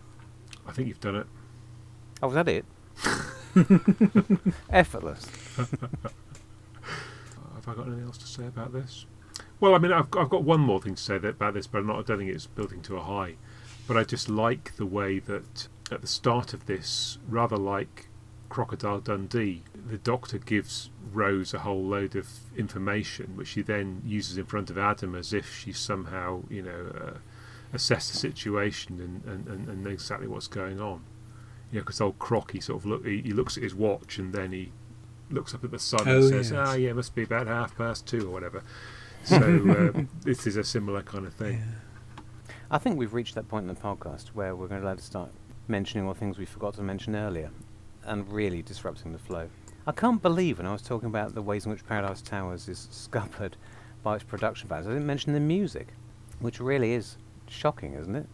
I 0.66 0.72
think 0.72 0.88
you've 0.88 1.00
done 1.00 1.16
it. 1.16 1.26
Oh, 2.22 2.28
was 2.28 2.34
that 2.34 2.48
it? 2.48 2.64
Effortless. 4.70 5.26
Have 5.56 5.74
I 7.66 7.74
got 7.74 7.86
anything 7.86 8.04
else 8.04 8.18
to 8.18 8.26
say 8.26 8.46
about 8.46 8.72
this? 8.72 9.06
Well, 9.58 9.74
I 9.74 9.78
mean, 9.78 9.92
I've, 9.92 10.08
I've 10.16 10.30
got 10.30 10.44
one 10.44 10.60
more 10.60 10.80
thing 10.80 10.94
to 10.94 11.02
say 11.02 11.18
that, 11.18 11.28
about 11.28 11.54
this, 11.54 11.66
but 11.66 11.78
I'm 11.78 11.86
not, 11.86 11.98
I 11.98 12.02
don't 12.02 12.18
think 12.18 12.30
it's 12.30 12.46
building 12.46 12.80
to 12.82 12.96
a 12.96 13.02
high. 13.02 13.34
But 13.86 13.96
I 13.96 14.04
just 14.04 14.28
like 14.28 14.76
the 14.76 14.86
way 14.86 15.18
that 15.18 15.68
at 15.90 16.00
the 16.00 16.06
start 16.06 16.54
of 16.54 16.66
this, 16.66 17.18
rather 17.28 17.56
like 17.56 18.08
Crocodile 18.48 19.00
Dundee, 19.00 19.62
the 19.74 19.98
Doctor 19.98 20.38
gives 20.38 20.90
Rose 21.12 21.52
a 21.52 21.60
whole 21.60 21.82
load 21.82 22.16
of 22.16 22.28
information, 22.56 23.36
which 23.36 23.48
she 23.48 23.62
then 23.62 24.02
uses 24.04 24.38
in 24.38 24.46
front 24.46 24.70
of 24.70 24.78
Adam 24.78 25.14
as 25.14 25.32
if 25.32 25.58
she's 25.58 25.78
somehow, 25.78 26.42
you 26.48 26.62
know, 26.62 26.92
uh, 26.94 27.18
assessed 27.72 28.10
the 28.12 28.18
situation 28.18 29.00
and, 29.00 29.24
and, 29.32 29.46
and, 29.48 29.68
and 29.68 29.84
knows 29.84 29.94
exactly 29.94 30.26
what's 30.26 30.48
going 30.48 30.80
on. 30.80 31.02
You 31.72 31.78
know, 31.78 31.82
because 31.82 32.00
old 32.00 32.18
Croc, 32.18 32.50
he 32.52 32.60
sort 32.60 32.80
of 32.80 32.86
look, 32.86 33.06
he, 33.06 33.22
he 33.22 33.32
looks 33.32 33.56
at 33.56 33.62
his 33.62 33.74
watch 33.74 34.18
and 34.18 34.32
then 34.32 34.52
he 34.52 34.72
looks 35.30 35.54
up 35.54 35.62
at 35.62 35.70
the 35.70 35.78
sun 35.78 36.00
and 36.00 36.10
Oh, 36.10 36.28
says, 36.28 36.50
yes. 36.50 36.68
"Ah, 36.68 36.74
yeah, 36.74 36.90
it 36.90 36.96
must 36.96 37.14
be 37.14 37.22
about 37.22 37.46
half 37.46 37.76
past 37.76 38.06
two 38.06 38.26
or 38.28 38.32
whatever." 38.32 38.62
So 39.22 39.36
uh, 39.36 40.02
this 40.22 40.46
is 40.46 40.56
a 40.56 40.64
similar 40.64 41.02
kind 41.02 41.26
of 41.26 41.34
thing. 41.34 41.62
I 42.70 42.78
think 42.78 42.96
we've 42.96 43.12
reached 43.12 43.34
that 43.34 43.48
point 43.48 43.68
in 43.68 43.74
the 43.74 43.78
podcast 43.78 44.28
where 44.28 44.56
we're 44.56 44.66
going 44.66 44.80
to 44.80 44.86
let 44.86 44.96
us 44.96 45.04
start 45.04 45.30
mentioning 45.68 46.06
all 46.08 46.14
things 46.14 46.38
we 46.38 46.46
forgot 46.46 46.72
to 46.74 46.82
mention 46.82 47.14
earlier, 47.14 47.50
and 48.06 48.26
really 48.32 48.62
disrupting 48.62 49.12
the 49.12 49.18
flow. 49.18 49.50
I 49.86 49.92
can't 49.92 50.22
believe 50.22 50.56
when 50.56 50.66
I 50.66 50.72
was 50.72 50.80
talking 50.80 51.08
about 51.08 51.34
the 51.34 51.42
ways 51.42 51.66
in 51.66 51.70
which 51.72 51.86
Paradise 51.86 52.22
Towers 52.22 52.66
is 52.66 52.88
scuppered 52.90 53.56
by 54.02 54.14
its 54.14 54.24
production 54.24 54.68
values, 54.70 54.86
I 54.86 54.90
didn't 54.92 55.06
mention 55.06 55.34
the 55.34 55.40
music, 55.40 55.88
which 56.38 56.58
really 56.58 56.92
is 56.94 57.18
shocking, 57.50 57.94
isn't 57.94 58.14
it? 58.16 58.26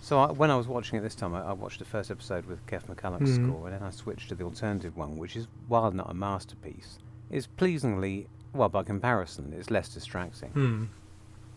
So 0.00 0.18
I, 0.20 0.32
when 0.32 0.50
I 0.50 0.56
was 0.56 0.68
watching 0.68 0.98
it 0.98 1.02
this 1.02 1.14
time, 1.14 1.34
I, 1.34 1.40
I 1.42 1.52
watched 1.52 1.78
the 1.78 1.84
first 1.86 2.10
episode 2.10 2.44
with 2.46 2.66
Keff 2.66 2.86
McCulloch's 2.88 3.38
Mhm. 3.38 3.48
score, 3.48 3.68
and 3.68 3.74
then 3.74 3.82
I 3.82 3.90
switched 3.90 4.28
to 4.28 4.34
the 4.34 4.44
alternative 4.44 4.96
one, 4.96 5.16
which 5.16 5.34
is, 5.36 5.46
while 5.68 5.90
not 5.92 6.10
a 6.10 6.14
masterpiece, 6.14 6.98
is 7.30 7.46
pleasingly, 7.46 8.26
well, 8.52 8.68
by 8.68 8.82
comparison, 8.82 9.54
it's 9.56 9.70
less 9.70 9.88
distracting. 9.88 10.50
Hmm. 10.50 10.84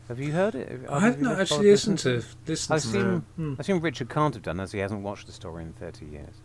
Have 0.07 0.19
you 0.21 0.31
heard 0.31 0.55
it? 0.55 0.69
Have- 0.71 0.89
I 0.89 0.99
have, 1.01 1.13
have 1.15 1.21
not 1.21 1.39
actually 1.41 1.69
listened 1.71 1.99
to 1.99 2.15
it? 2.19 2.25
listened 2.47 2.73
I 2.73 2.77
assume, 2.77 3.13
that. 3.35 3.41
Hmm. 3.43 3.53
I 3.57 3.61
assume 3.61 3.79
Richard 3.81 4.09
can't 4.09 4.33
have 4.33 4.43
done 4.43 4.61
as 4.61 4.71
he 4.71 4.79
hasn't 4.79 5.01
watched 5.01 5.25
the 5.27 5.33
story 5.33 5.63
in 5.63 5.73
30 5.73 6.05
years. 6.05 6.35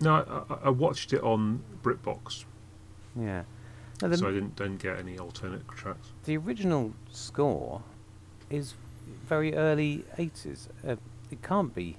No, 0.00 0.46
I, 0.62 0.66
I- 0.66 0.70
watched 0.70 1.12
it 1.12 1.22
on 1.24 1.62
BritBox, 1.82 2.44
Yeah. 3.16 3.42
No, 4.00 4.12
so 4.14 4.28
I 4.28 4.32
didn't 4.32 4.56
don't 4.56 4.78
get 4.78 4.98
any 4.98 5.16
alternate 5.18 5.66
tracks. 5.68 6.08
the 6.24 6.36
original 6.36 6.92
score 7.10 7.82
is 8.50 8.74
very 9.26 9.54
early 9.54 10.04
80s. 10.18 10.68
Uh, 10.86 10.96
it 11.30 11.42
can't 11.42 11.74
be. 11.74 11.96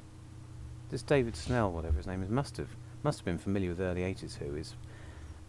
This 0.90 1.02
David 1.02 1.36
Snell, 1.36 1.72
whatever 1.72 1.98
his 1.98 2.06
name 2.08 2.22
is, 2.22 2.30
must 2.30 2.58
have 2.58 2.70
must 3.04 3.20
have 3.20 3.26
been 3.26 3.38
familiar 3.38 3.70
with 3.70 3.82
early 3.82 4.02
80s 4.02 4.38
Who 4.38 4.56
is 4.56 4.76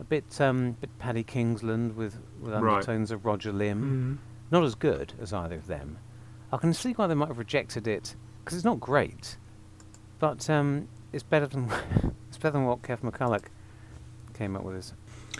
a 0.01 0.05
bit 0.05 0.41
um, 0.41 0.73
bit 0.81 0.91
Paddy 0.99 1.23
Kingsland 1.23 1.95
with, 1.97 2.19
with 2.41 2.53
Right. 2.53 2.75
undertones 2.75 3.11
of 3.11 3.25
Roger 3.25 3.53
Limb. 3.53 3.79
Hmm. 3.83 4.15
Not 4.51 4.65
as 4.65 4.75
good 4.75 5.13
as 5.21 5.33
either 5.33 5.57
of 5.57 5.67
them. 5.67 5.99
I 6.53 6.57
can 6.57 6.73
see 6.75 6.93
why 6.93 7.07
they 7.07 7.15
might 7.15 7.29
have 7.29 7.39
rejected 7.39 7.87
it 7.87 8.15
because 8.45 8.57
it's 8.57 8.65
not 8.65 8.81
great, 8.81 9.37
but 10.19 10.49
um, 10.51 10.89
it's 11.13 11.23
better 11.23 11.47
than 11.47 11.71
it's 12.29 12.39
better 12.39 12.53
than 12.53 12.65
what 12.67 12.83
Keff 12.83 13.03
McCulloch 13.03 13.45
came 14.35 14.57
up 14.57 14.63
with. 14.65 14.77
His 14.77 14.93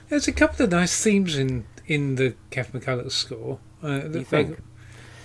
There's 0.09 0.29
a 0.29 0.33
couple 0.33 0.65
of 0.65 0.71
nice 0.71 1.03
themes 1.03 1.37
in 1.37 1.65
in 1.87 2.15
the 2.17 2.35
Keff 2.51 2.73
McCulloch 2.73 3.11
score. 3.13 3.59
Uh, 3.83 4.09
You 4.13 4.25
think? 4.25 4.59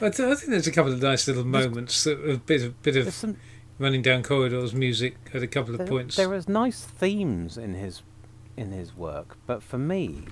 I, 0.01 0.09
th- 0.09 0.19
I 0.29 0.35
think 0.35 0.51
there's 0.51 0.67
a 0.67 0.71
couple 0.71 0.91
of 0.93 1.01
nice 1.01 1.27
little 1.27 1.45
moments 1.45 2.05
a 2.05 2.37
bit 2.45 2.63
of 2.63 2.81
bit 2.81 2.95
of 2.95 3.13
some, 3.13 3.37
running 3.77 4.01
down 4.01 4.23
corridors 4.23 4.73
music 4.73 5.15
at 5.33 5.41
a 5.43 5.47
couple 5.47 5.73
of 5.75 5.79
points. 5.79 5.87
there, 5.89 5.97
points. 5.97 6.15
there 6.17 6.33
is 6.33 6.49
nice 6.49 6.83
themes 6.83 7.57
in 7.57 7.73
his 7.73 8.01
in 8.57 8.71
his 8.71 8.95
work, 8.95 9.37
but 9.45 9.61
for 9.63 9.77
me, 9.77 10.23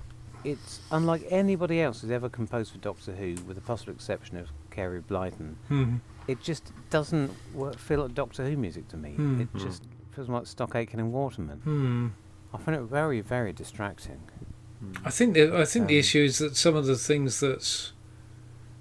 it's 0.44 0.80
unlike 0.92 1.26
anybody 1.30 1.82
else 1.82 2.02
who's 2.02 2.12
ever 2.12 2.30
composed 2.30 2.72
for 2.72 2.78
Doctor 2.80 3.14
Who, 3.14 3.36
with 3.48 3.56
the 3.56 3.62
possible 3.62 3.94
exception 3.94 4.38
of 4.38 4.50
Carey 4.72 5.02
Blyton. 5.02 5.56
Hmm. 5.70 5.96
It 6.28 6.42
just 6.42 6.74
doesn't 6.90 7.32
work, 7.54 7.78
feel 7.78 8.02
like 8.02 8.14
Doctor 8.14 8.44
Who 8.46 8.58
music 8.58 8.90
to 8.90 8.98
me. 8.98 9.12
Hmm. 9.12 9.42
It 9.42 9.48
just 9.58 9.84
feels 10.12 10.28
like 10.28 10.46
Stock 10.46 10.76
Aitken 10.76 11.00
and 11.00 11.14
Waterman. 11.14 11.60
Hmm. 11.60 12.08
I 12.54 12.58
find 12.58 12.78
it 12.78 12.82
very, 12.84 13.22
very 13.22 13.54
distracting. 13.54 14.20
I 15.06 15.10
think 15.10 15.34
the, 15.36 15.58
I 15.58 15.66
think 15.66 15.88
the 15.88 15.96
Um, 15.96 16.00
issue 16.00 16.24
is 16.24 16.38
that 16.40 16.56
some 16.58 16.76
of 16.76 16.86
the 16.86 16.96
things 16.98 17.40
that 17.40 17.92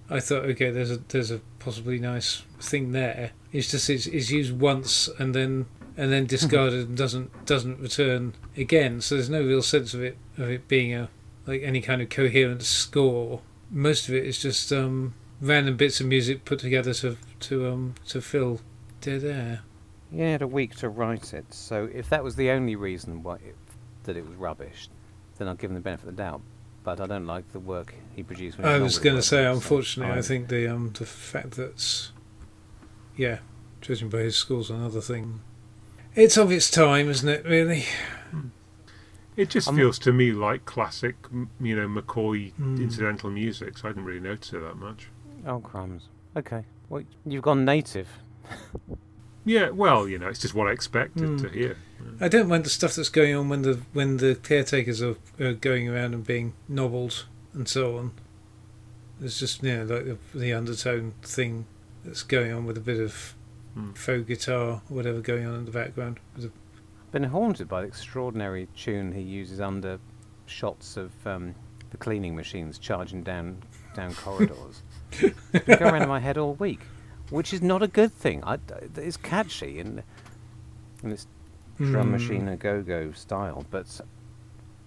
I 0.08 0.20
thought 0.20 0.44
okay 0.44 0.70
there's 0.70 0.90
a 0.90 0.98
there's 1.08 1.30
a 1.30 1.40
possibly 1.58 1.98
nice 1.98 2.42
thing 2.60 2.92
there. 2.92 3.32
Is 3.52 3.70
just 3.70 3.90
is, 3.90 4.06
is 4.06 4.30
used 4.30 4.58
once 4.58 5.08
and 5.18 5.34
then 5.34 5.66
and 5.96 6.12
then 6.12 6.26
discarded 6.26 6.88
and 6.88 6.96
doesn't 6.96 7.46
doesn't 7.46 7.80
return 7.80 8.34
again. 8.56 9.00
So 9.00 9.16
there's 9.16 9.30
no 9.30 9.42
real 9.42 9.62
sense 9.62 9.94
of 9.94 10.02
it 10.02 10.16
of 10.38 10.50
it 10.50 10.68
being 10.68 10.94
a 10.94 11.08
like 11.46 11.62
any 11.62 11.80
kind 11.80 12.02
of 12.02 12.08
coherent 12.08 12.62
score. 12.62 13.40
Most 13.70 14.08
of 14.08 14.14
it 14.14 14.24
is 14.24 14.40
just 14.40 14.72
um, 14.72 15.14
random 15.40 15.76
bits 15.76 16.00
of 16.00 16.06
music 16.06 16.44
put 16.44 16.58
together 16.58 16.92
to 16.94 17.16
to 17.40 17.68
um 17.68 17.94
to 18.08 18.20
fill 18.20 18.60
dead 19.00 19.24
air. 19.24 19.62
You 20.12 20.20
only 20.20 20.32
had 20.32 20.42
a 20.42 20.46
week 20.46 20.76
to 20.76 20.88
write 20.88 21.34
it, 21.34 21.52
so 21.52 21.88
if 21.92 22.08
that 22.10 22.22
was 22.22 22.36
the 22.36 22.50
only 22.50 22.76
reason 22.76 23.24
why 23.24 23.36
it, 23.36 23.56
that 24.04 24.16
it 24.16 24.26
was 24.26 24.36
rubbish, 24.36 24.88
then 25.36 25.48
I'll 25.48 25.56
give 25.56 25.70
them 25.70 25.74
the 25.74 25.80
benefit 25.80 26.08
of 26.08 26.16
the 26.16 26.22
doubt. 26.22 26.42
But 26.86 27.00
I 27.00 27.06
don't 27.06 27.26
like 27.26 27.50
the 27.50 27.58
work 27.58 27.94
he 28.14 28.22
produced. 28.22 28.58
When 28.58 28.68
I 28.68 28.74
was 28.74 28.82
was 28.94 28.98
going 29.00 29.16
to 29.16 29.22
say, 29.22 29.42
so 29.42 29.52
unfortunately, 29.52 30.12
I 30.12 30.14
I'm- 30.14 30.22
think 30.22 30.46
the 30.46 30.68
um 30.68 30.92
the 30.96 31.04
fact 31.04 31.56
that, 31.56 32.10
yeah, 33.16 33.38
judging 33.80 34.08
by 34.08 34.18
his 34.18 34.36
scores, 34.36 34.70
another 34.70 35.00
thing. 35.00 35.40
It's 36.14 36.36
of 36.36 36.52
its 36.52 36.70
time, 36.70 37.10
isn't 37.10 37.28
it? 37.28 37.44
Really. 37.44 37.84
It 39.36 39.50
just 39.50 39.66
I'm- 39.66 39.76
feels 39.76 39.98
to 39.98 40.12
me 40.12 40.30
like 40.30 40.64
classic, 40.64 41.16
you 41.60 41.74
know, 41.74 41.88
McCoy 41.88 42.52
Mm. 42.54 42.80
incidental 42.80 43.30
music, 43.30 43.78
so 43.78 43.88
I 43.88 43.90
didn't 43.90 44.04
really 44.04 44.20
notice 44.20 44.52
it 44.52 44.60
that 44.60 44.76
much. 44.76 45.08
Oh 45.44 45.58
crumbs. 45.58 46.04
Okay, 46.36 46.64
well 46.88 47.02
you've 47.26 47.42
gone 47.42 47.64
native. 47.64 48.08
Yeah, 49.48 49.70
well, 49.70 50.08
you 50.08 50.18
know, 50.18 50.26
it's 50.28 50.40
just 50.40 50.54
what 50.54 50.66
I 50.68 50.72
expected 50.72 51.22
Mm. 51.28 51.40
to 51.42 51.48
hear. 51.48 51.76
I 52.20 52.28
don't 52.28 52.48
mind 52.48 52.64
the 52.64 52.70
stuff 52.70 52.94
that's 52.94 53.08
going 53.08 53.34
on 53.34 53.48
when 53.48 53.62
the 53.62 53.80
when 53.92 54.18
the 54.18 54.34
caretakers 54.42 55.02
are, 55.02 55.16
are 55.40 55.52
going 55.54 55.88
around 55.88 56.14
and 56.14 56.24
being 56.26 56.54
nobbled 56.68 57.26
and 57.54 57.68
so 57.68 57.96
on. 57.98 58.12
There's 59.20 59.38
just 59.38 59.62
you 59.62 59.76
know 59.76 59.94
like 59.94 60.04
the, 60.04 60.18
the 60.38 60.52
undertone 60.52 61.14
thing 61.22 61.66
that's 62.04 62.22
going 62.22 62.52
on 62.52 62.64
with 62.66 62.76
a 62.76 62.80
bit 62.80 63.00
of 63.00 63.34
Mm. 63.76 63.94
faux 63.94 64.26
guitar 64.26 64.68
or 64.70 64.80
whatever 64.88 65.20
going 65.20 65.44
on 65.46 65.54
in 65.54 65.64
the 65.66 65.70
background. 65.70 66.18
I've 66.38 66.50
Been 67.12 67.24
haunted 67.24 67.68
by 67.68 67.82
the 67.82 67.86
extraordinary 67.88 68.68
tune 68.74 69.12
he 69.12 69.20
uses 69.20 69.60
under 69.60 69.98
shots 70.46 70.96
of 70.96 71.10
um, 71.26 71.54
the 71.90 71.98
cleaning 71.98 72.34
machines 72.34 72.78
charging 72.78 73.22
down 73.22 73.58
down 73.94 74.14
corridors. 74.24 74.82
it's 75.12 75.66
been 75.66 75.78
going 75.78 75.92
around 75.92 76.02
in 76.04 76.08
my 76.08 76.20
head 76.20 76.38
all 76.38 76.54
week, 76.54 76.80
which 77.28 77.52
is 77.52 77.60
not 77.60 77.82
a 77.82 77.86
good 77.86 78.12
thing. 78.14 78.42
I, 78.44 78.60
it's 78.96 79.18
catchy 79.18 79.78
and 79.78 80.02
and 81.02 81.12
it's 81.12 81.26
drum 81.78 82.08
Mm. 82.08 82.10
machine 82.12 82.48
a 82.48 82.56
go 82.56 82.82
go 82.82 83.12
style, 83.12 83.64
but 83.70 84.00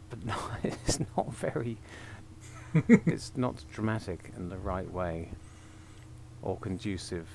but 0.10 0.26
no, 0.32 0.36
it's 0.64 1.00
not 1.18 1.34
very. 1.34 1.78
it's 2.88 3.32
not 3.36 3.64
dramatic 3.74 4.32
in 4.38 4.50
the 4.50 4.58
right 4.58 4.92
way, 4.92 5.30
or 6.42 6.58
conducive 6.58 7.28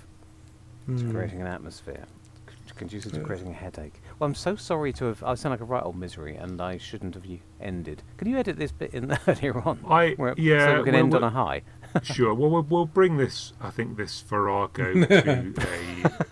to 0.86 0.92
Mm. 0.92 1.10
creating 1.12 1.40
an 1.40 1.46
atmosphere, 1.46 2.04
c- 2.48 2.72
conducive 2.76 3.12
to 3.12 3.20
creating 3.20 3.48
a 3.50 3.54
headache. 3.54 4.00
Well, 4.18 4.26
I'm 4.28 4.34
so 4.34 4.54
sorry 4.54 4.92
to 4.94 5.06
have. 5.06 5.22
I 5.24 5.34
sound 5.34 5.52
like 5.52 5.60
a 5.60 5.64
right 5.64 5.82
old 5.82 5.96
misery, 5.96 6.36
and 6.36 6.60
I 6.60 6.76
shouldn't 6.78 7.14
have 7.14 7.24
you 7.26 7.40
ended. 7.60 8.02
Can 8.16 8.28
you 8.28 8.36
edit 8.36 8.56
this 8.58 8.70
bit 8.70 8.92
in 8.94 9.16
earlier 9.26 9.58
on? 9.66 9.78
I 9.88 10.10
Where, 10.12 10.34
yeah, 10.36 10.66
so 10.66 10.78
we 10.78 10.84
can 10.84 10.92
well, 10.94 11.02
end 11.04 11.14
on 11.14 11.24
a 11.24 11.30
high. 11.30 11.62
sure. 12.02 12.34
Well, 12.34 12.50
we'll 12.50 12.62
we'll 12.68 12.86
bring 12.86 13.16
this. 13.16 13.52
I 13.60 13.70
think 13.70 13.96
this 13.96 14.20
Farrago 14.20 14.92
to 15.06 15.54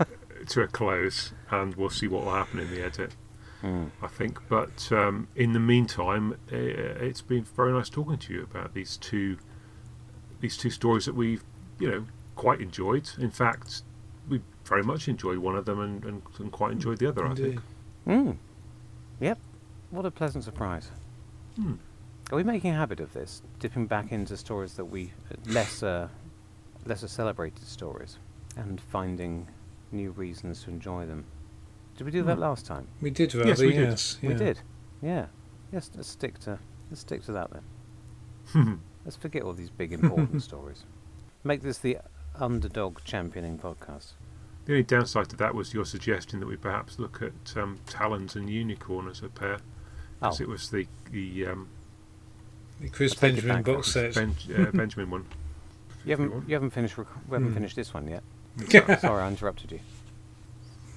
a 0.01 0.07
to 0.49 0.63
a 0.63 0.69
close, 0.69 1.33
and 1.51 1.75
we'll 1.75 1.91
see 1.91 2.09
what 2.09 2.25
will 2.25 2.35
happen 2.35 2.61
in 2.61 2.71
the 2.71 2.83
edit. 2.85 3.15
Mm. 3.63 3.91
I 4.03 4.09
think. 4.09 4.41
But 4.49 4.91
um, 4.91 5.29
in 5.37 5.53
the 5.53 5.61
meantime, 5.61 6.33
uh, 6.53 6.57
it's 6.57 7.23
been 7.23 7.45
very 7.45 7.73
nice 7.73 7.89
talking 7.89 8.19
to 8.19 8.35
you 8.35 8.43
about 8.43 8.75
these 8.75 8.97
two 8.97 9.39
these 10.41 10.57
two 10.57 10.71
stories 10.71 11.05
that 11.05 11.15
we've 11.15 11.45
you 11.79 11.89
know 11.89 12.07
quite 12.35 12.61
enjoyed. 12.61 13.09
In 13.19 13.31
fact, 13.31 13.83
we 14.29 14.41
very 14.65 14.83
much 14.83 15.09
enjoyed 15.09 15.39
one 15.39 15.57
of 15.57 15.65
them 15.65 15.81
and, 15.81 16.05
and, 16.05 16.23
and 16.39 16.51
quite 16.51 16.73
enjoyed 16.73 16.99
the 16.99 17.09
other. 17.09 17.27
I 17.27 17.35
think. 17.35 17.61
Mm. 18.07 18.37
Yep. 19.21 19.39
What 19.91 20.07
a 20.07 20.11
pleasant 20.11 20.43
surprise. 20.43 20.91
Hmm. 21.57 21.75
Are 22.31 22.37
we 22.37 22.45
making 22.45 22.71
a 22.71 22.75
habit 22.75 22.99
of 22.99 23.13
this, 23.13 23.43
dipping 23.59 23.87
back 23.87 24.11
into 24.11 24.37
stories 24.37 24.75
that 24.75 24.87
we 24.87 25.13
lesser, 25.47 26.09
lesser 26.87 27.09
celebrated 27.09 27.63
stories, 27.63 28.17
and 28.57 28.81
finding 28.81 29.47
new 29.93 30.11
reasons 30.11 30.63
to 30.65 30.71
enjoy 30.71 31.07
them? 31.07 31.25
Did 31.97 32.05
we 32.05 32.11
do 32.11 32.23
that 32.25 32.35
Hmm. 32.37 32.41
last 32.41 32.67
time? 32.67 32.89
We 33.01 33.11
did 33.11 33.35
rather. 33.35 33.49
Yes, 33.51 33.61
we 33.61 33.73
did. 33.73 33.81
yes, 33.89 34.19
We 34.23 34.29
yeah. 34.31 34.35
did. 34.37 34.61
Yeah. 35.03 35.27
Yes. 35.73 35.91
Let's 35.95 36.09
stick 36.09 36.39
to 36.41 36.59
let's 36.91 37.01
stick 37.01 37.23
to 37.25 37.33
that 37.33 37.51
then. 38.55 38.81
Let's 39.05 39.17
forget 39.17 39.43
all 39.43 39.53
these 39.53 39.71
big 39.71 39.93
important 39.93 40.43
stories. 40.51 40.85
Make 41.45 41.63
this 41.63 41.79
the 41.79 41.99
underdog 42.39 42.99
championing 43.05 43.59
podcast. 43.59 44.13
The 44.65 44.75
only 44.75 44.85
downside 44.85 45.29
to 45.31 45.37
that 45.37 45.55
was 45.57 45.75
your 45.75 45.85
suggestion 45.85 46.39
that 46.41 46.47
we 46.47 46.57
perhaps 46.57 46.99
look 47.01 47.21
at 47.21 47.57
um, 47.57 47.81
Talons 47.87 48.37
and 48.37 48.49
Unicorn 48.49 49.09
as 49.09 49.21
a 49.23 49.29
pair, 49.29 49.59
because 50.21 50.41
Oh. 50.41 50.45
it 50.45 50.49
was 50.49 50.71
the 50.71 50.87
the 51.11 51.47
um, 51.47 51.69
The 52.81 52.89
Chris 52.91 53.13
I 53.13 53.15
take 53.15 53.23
it 53.39 53.47
Benjamin 53.47 53.57
back, 53.65 53.75
box 53.75 53.89
set. 53.93 54.15
ben, 54.15 54.35
uh, 54.57 54.71
Benjamin 54.73 55.11
one. 55.11 55.25
You 56.05 56.11
haven't 56.13 56.33
want. 56.33 56.49
you 56.49 56.55
haven't 56.55 56.71
finished 56.71 56.97
rec- 56.97 57.09
we 57.29 57.35
haven't 57.35 57.49
Hmm. 57.49 57.55
finished 57.55 57.75
this 57.77 57.93
one 57.93 58.07
yet. 58.09 58.23
Yeah. 58.69 58.97
Sorry, 58.99 59.23
I 59.23 59.29
interrupted 59.29 59.73
you. 59.73 59.81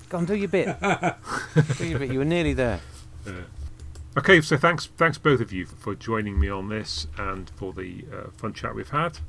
Go 0.10 0.20
on, 0.20 0.26
do 0.26 0.36
your 0.36 0.48
bit. 0.48 0.80
do 1.78 1.88
your 1.88 2.00
bit. 2.00 2.12
You 2.12 2.20
were 2.20 2.26
nearly 2.26 2.54
there. 2.54 2.80
Uh, 3.28 3.32
okay, 4.18 4.42
so 4.42 4.58
thanks, 4.58 4.88
thanks 4.98 5.18
both 5.18 5.42
of 5.42 5.52
you 5.52 5.66
for 5.66 5.96
joining 5.96 6.40
me 6.40 6.50
on 6.50 6.70
this 6.70 7.08
and 7.18 7.50
for 7.56 7.74
the 7.74 8.06
uh, 8.14 8.30
fun 8.32 8.54
chat 8.54 8.76
we've 8.76 8.90
had, 8.90 9.20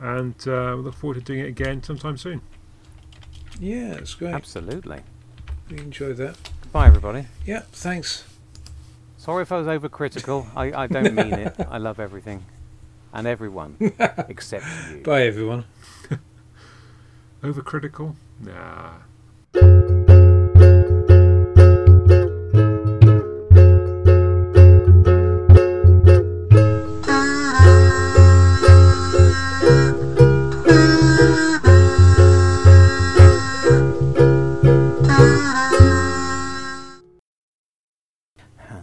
and 0.00 0.36
uh, 0.46 0.74
we 0.76 0.82
look 0.82 0.94
forward 0.94 1.14
to 1.14 1.20
doing 1.20 1.40
it 1.40 1.48
again 1.48 1.82
sometime 1.82 2.16
soon. 2.16 2.42
Yeah, 3.58 3.94
it's 3.94 4.14
great. 4.14 4.34
Absolutely. 4.34 5.00
We 5.70 5.78
enjoyed 5.78 6.16
that. 6.18 6.36
Goodbye, 6.62 6.88
everybody. 6.88 7.26
Yeah, 7.46 7.60
thanks. 7.72 8.24
Sorry 9.16 9.42
if 9.42 9.52
I 9.52 9.58
was 9.58 9.66
overcritical. 9.66 10.46
I, 10.56 10.82
I 10.82 10.86
don't 10.88 11.14
mean 11.14 11.32
it. 11.32 11.54
I 11.70 11.78
love 11.78 12.00
everything 12.00 12.44
and 13.12 13.26
everyone 13.26 13.76
except 14.28 14.64
you. 14.90 15.02
Bye, 15.04 15.26
everyone. 15.26 15.64
Overcritical? 17.42 18.14
Nah. 18.40 18.92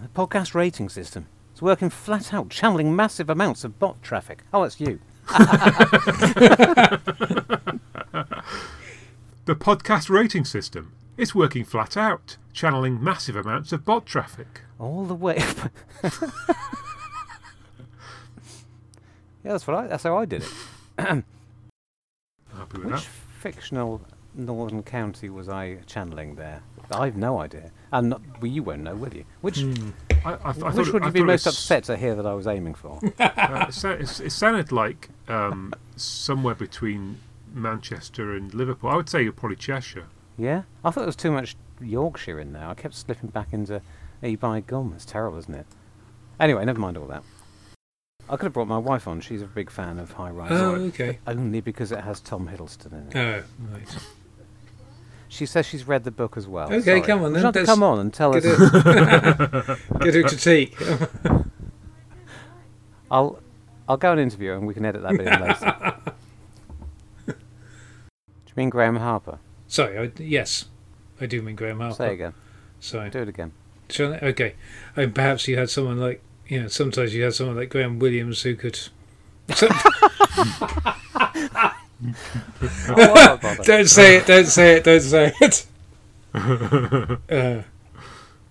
The 0.02 0.10
podcast 0.14 0.53
rating 0.53 0.90
system. 0.90 1.27
It's 1.53 1.61
working 1.61 1.90
flat 1.90 2.34
out, 2.34 2.49
channeling 2.49 2.94
massive 2.94 3.30
amounts 3.30 3.64
of 3.64 3.80
bot 3.80 4.02
traffic. 4.02 4.44
Oh, 4.53 4.64
it's 4.64 4.81
you. 4.81 4.99
The 9.49 9.55
podcast 9.55 10.11
rating 10.11 10.45
system. 10.45 10.93
It's 11.17 11.34
working 11.34 11.65
flat 11.65 11.97
out, 11.97 12.38
channeling 12.53 13.03
massive 13.03 13.35
amounts 13.35 13.71
of 13.71 13.84
bot 13.84 14.05
traffic. 14.05 14.61
All 14.77 15.05
the 15.05 15.15
way. 15.15 15.38
yeah, 16.03 16.11
that's 19.43 19.65
what 19.65 19.76
I. 19.76 19.88
That's 19.88 20.03
how 20.03 20.19
I 20.19 20.26
did 20.26 20.43
it. 20.43 21.23
Which 22.76 22.84
that. 22.91 23.07
fictional 23.39 24.01
northern 24.35 24.84
county 24.84 25.31
was 25.31 25.49
I 25.49 25.77
channeling 25.88 26.35
there? 26.35 26.61
I've 26.91 27.17
no 27.17 27.39
idea. 27.39 27.71
And 27.91 28.11
not, 28.11 28.21
well, 28.39 28.51
you 28.51 28.61
won't 28.61 28.81
know, 28.84 28.93
will 28.93 29.15
you? 29.15 29.26
Which 29.41 29.61
Hmm. 29.61 29.89
I, 30.23 30.34
I, 30.34 30.35
th- 30.35 30.45
I 30.45 30.51
thought 30.51 30.76
which 30.76 30.88
it- 30.89 30.93
would 30.93 31.01
I 31.01 31.07
you 31.07 31.11
be 31.13 31.23
most 31.23 31.47
upset 31.47 31.85
to 31.85 31.97
hear 31.97 32.13
that 32.13 32.27
I 32.27 32.35
was 32.35 32.45
aiming 32.45 32.76
for? 32.76 32.99
uh, 33.19 33.65
it, 33.67 33.84
it, 33.84 34.19
it 34.26 34.31
sounded 34.31 34.71
like 34.71 35.09
um, 35.27 35.73
somewhere 35.95 36.53
between 36.53 37.17
Manchester 37.53 38.34
and 38.35 38.53
Liverpool. 38.53 38.89
I 38.89 38.95
would 38.95 39.09
say 39.09 39.23
you're 39.23 39.31
probably 39.31 39.55
Cheshire. 39.57 40.05
yeah, 40.38 40.63
I 40.84 40.91
thought 40.91 41.01
there 41.01 41.05
was 41.07 41.15
too 41.15 41.31
much 41.31 41.55
Yorkshire 41.81 42.39
in 42.39 42.53
there. 42.53 42.67
I 42.67 42.73
kept 42.73 42.93
slipping 42.95 43.30
back 43.30 43.53
into 43.53 43.81
"Hey, 44.21 44.35
by 44.35 44.59
gum." 44.61 44.93
It's 44.95 45.05
terrible, 45.05 45.38
isn't 45.39 45.53
it? 45.53 45.65
Anyway, 46.39 46.63
never 46.65 46.80
mind 46.80 46.97
all 46.97 47.05
that. 47.07 47.23
I 48.30 48.35
could 48.38 48.45
have 48.45 48.53
brought 48.53 48.67
my 48.67 48.77
wife 48.77 49.07
on. 49.07 49.21
She's 49.21 49.41
a 49.41 49.45
big 49.47 49.69
fan 49.71 49.97
of 49.97 50.11
High 50.13 50.30
Rise. 50.30 50.51
Oh, 50.51 50.76
okay. 50.76 51.17
Only 51.26 51.61
because 51.61 51.91
it 51.91 52.01
has 52.01 52.19
Tom 52.19 52.47
Hiddleston 52.47 52.91
in 52.93 53.07
it. 53.07 53.15
Oh, 53.15 53.43
right. 53.73 53.97
She 55.27 55.45
says 55.45 55.65
she's 55.65 55.88
read 55.88 56.03
the 56.03 56.11
book 56.11 56.38
as 56.38 56.47
well. 56.47 56.67
Okay, 56.67 56.81
Sorry. 56.81 57.01
come 57.01 57.23
on 57.23 57.34
Would 57.34 57.43
you 57.43 57.51
then, 57.51 57.63
like 57.63 57.65
come 57.65 57.84
on 57.84 57.99
and 57.99 58.13
tell 58.13 58.35
us. 58.35 58.43
Get 58.43 58.53
a, 58.53 59.77
get 60.01 60.15
a 60.15 60.23
critique. 60.23 60.76
I'll 63.11 63.39
I'll 63.88 63.97
go 63.97 64.11
and 64.11 64.19
interview 64.21 64.49
her 64.49 64.55
and 64.55 64.67
we 64.67 64.73
can 64.73 64.85
edit 64.85 65.01
that 65.03 65.11
bit 65.17 65.27
in 65.27 65.41
later. 65.41 65.95
Do 68.60 68.64
mean 68.64 68.69
Graeme 68.72 68.98
Harper? 68.98 69.40
Sorry, 69.69 69.98
I, 69.98 70.11
yes, 70.18 70.65
I 71.22 71.27
do 71.27 71.41
mean 71.41 71.56
Graeme 71.56 71.80
Harper. 71.80 71.95
Say 71.95 72.14
again. 72.14 72.34
Sorry. 72.81 73.10
Do 73.10 73.19
it 73.19 73.30
again. 73.30 73.53
Shall 73.90 74.15
I- 74.15 74.18
Okay. 74.18 74.56
And 74.98 75.15
perhaps 75.15 75.48
you 75.48 75.57
had 75.57 75.69
someone 75.69 75.98
like, 75.98 76.22
you 76.49 76.64
know, 76.64 76.68
sometimes 76.68 77.15
you 77.15 77.23
had 77.23 77.34
someone 77.34 77.56
like 77.56 77.69
Graham 77.69 77.99
Williams 77.99 78.41
who 78.41 78.56
could. 78.57 78.77
Oh, 79.49 79.56
I 82.90 83.14
won't 83.15 83.41
bother. 83.41 83.64
don't 83.64 83.88
say 83.88 84.18
it, 84.18 84.27
don't 84.27 84.45
say 84.45 84.73
it, 84.76 84.84
don't 84.84 84.99
say 84.99 85.31
it. 85.40 85.65
uh, 86.34 87.61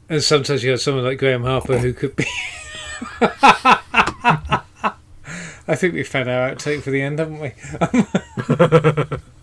and 0.08 0.22
sometimes 0.22 0.64
you 0.64 0.70
had 0.70 0.80
someone 0.80 1.04
like 1.04 1.18
Graeme 1.18 1.42
Harper 1.44 1.76
who 1.76 1.92
could 1.92 2.16
be. 2.16 2.24
I 5.70 5.74
think 5.74 5.92
we 5.92 6.02
found 6.02 6.30
our 6.30 6.54
outtake 6.54 6.80
for 6.80 6.90
the 6.90 7.02
end, 7.02 7.18
haven't 7.18 7.40
we? 7.40 7.52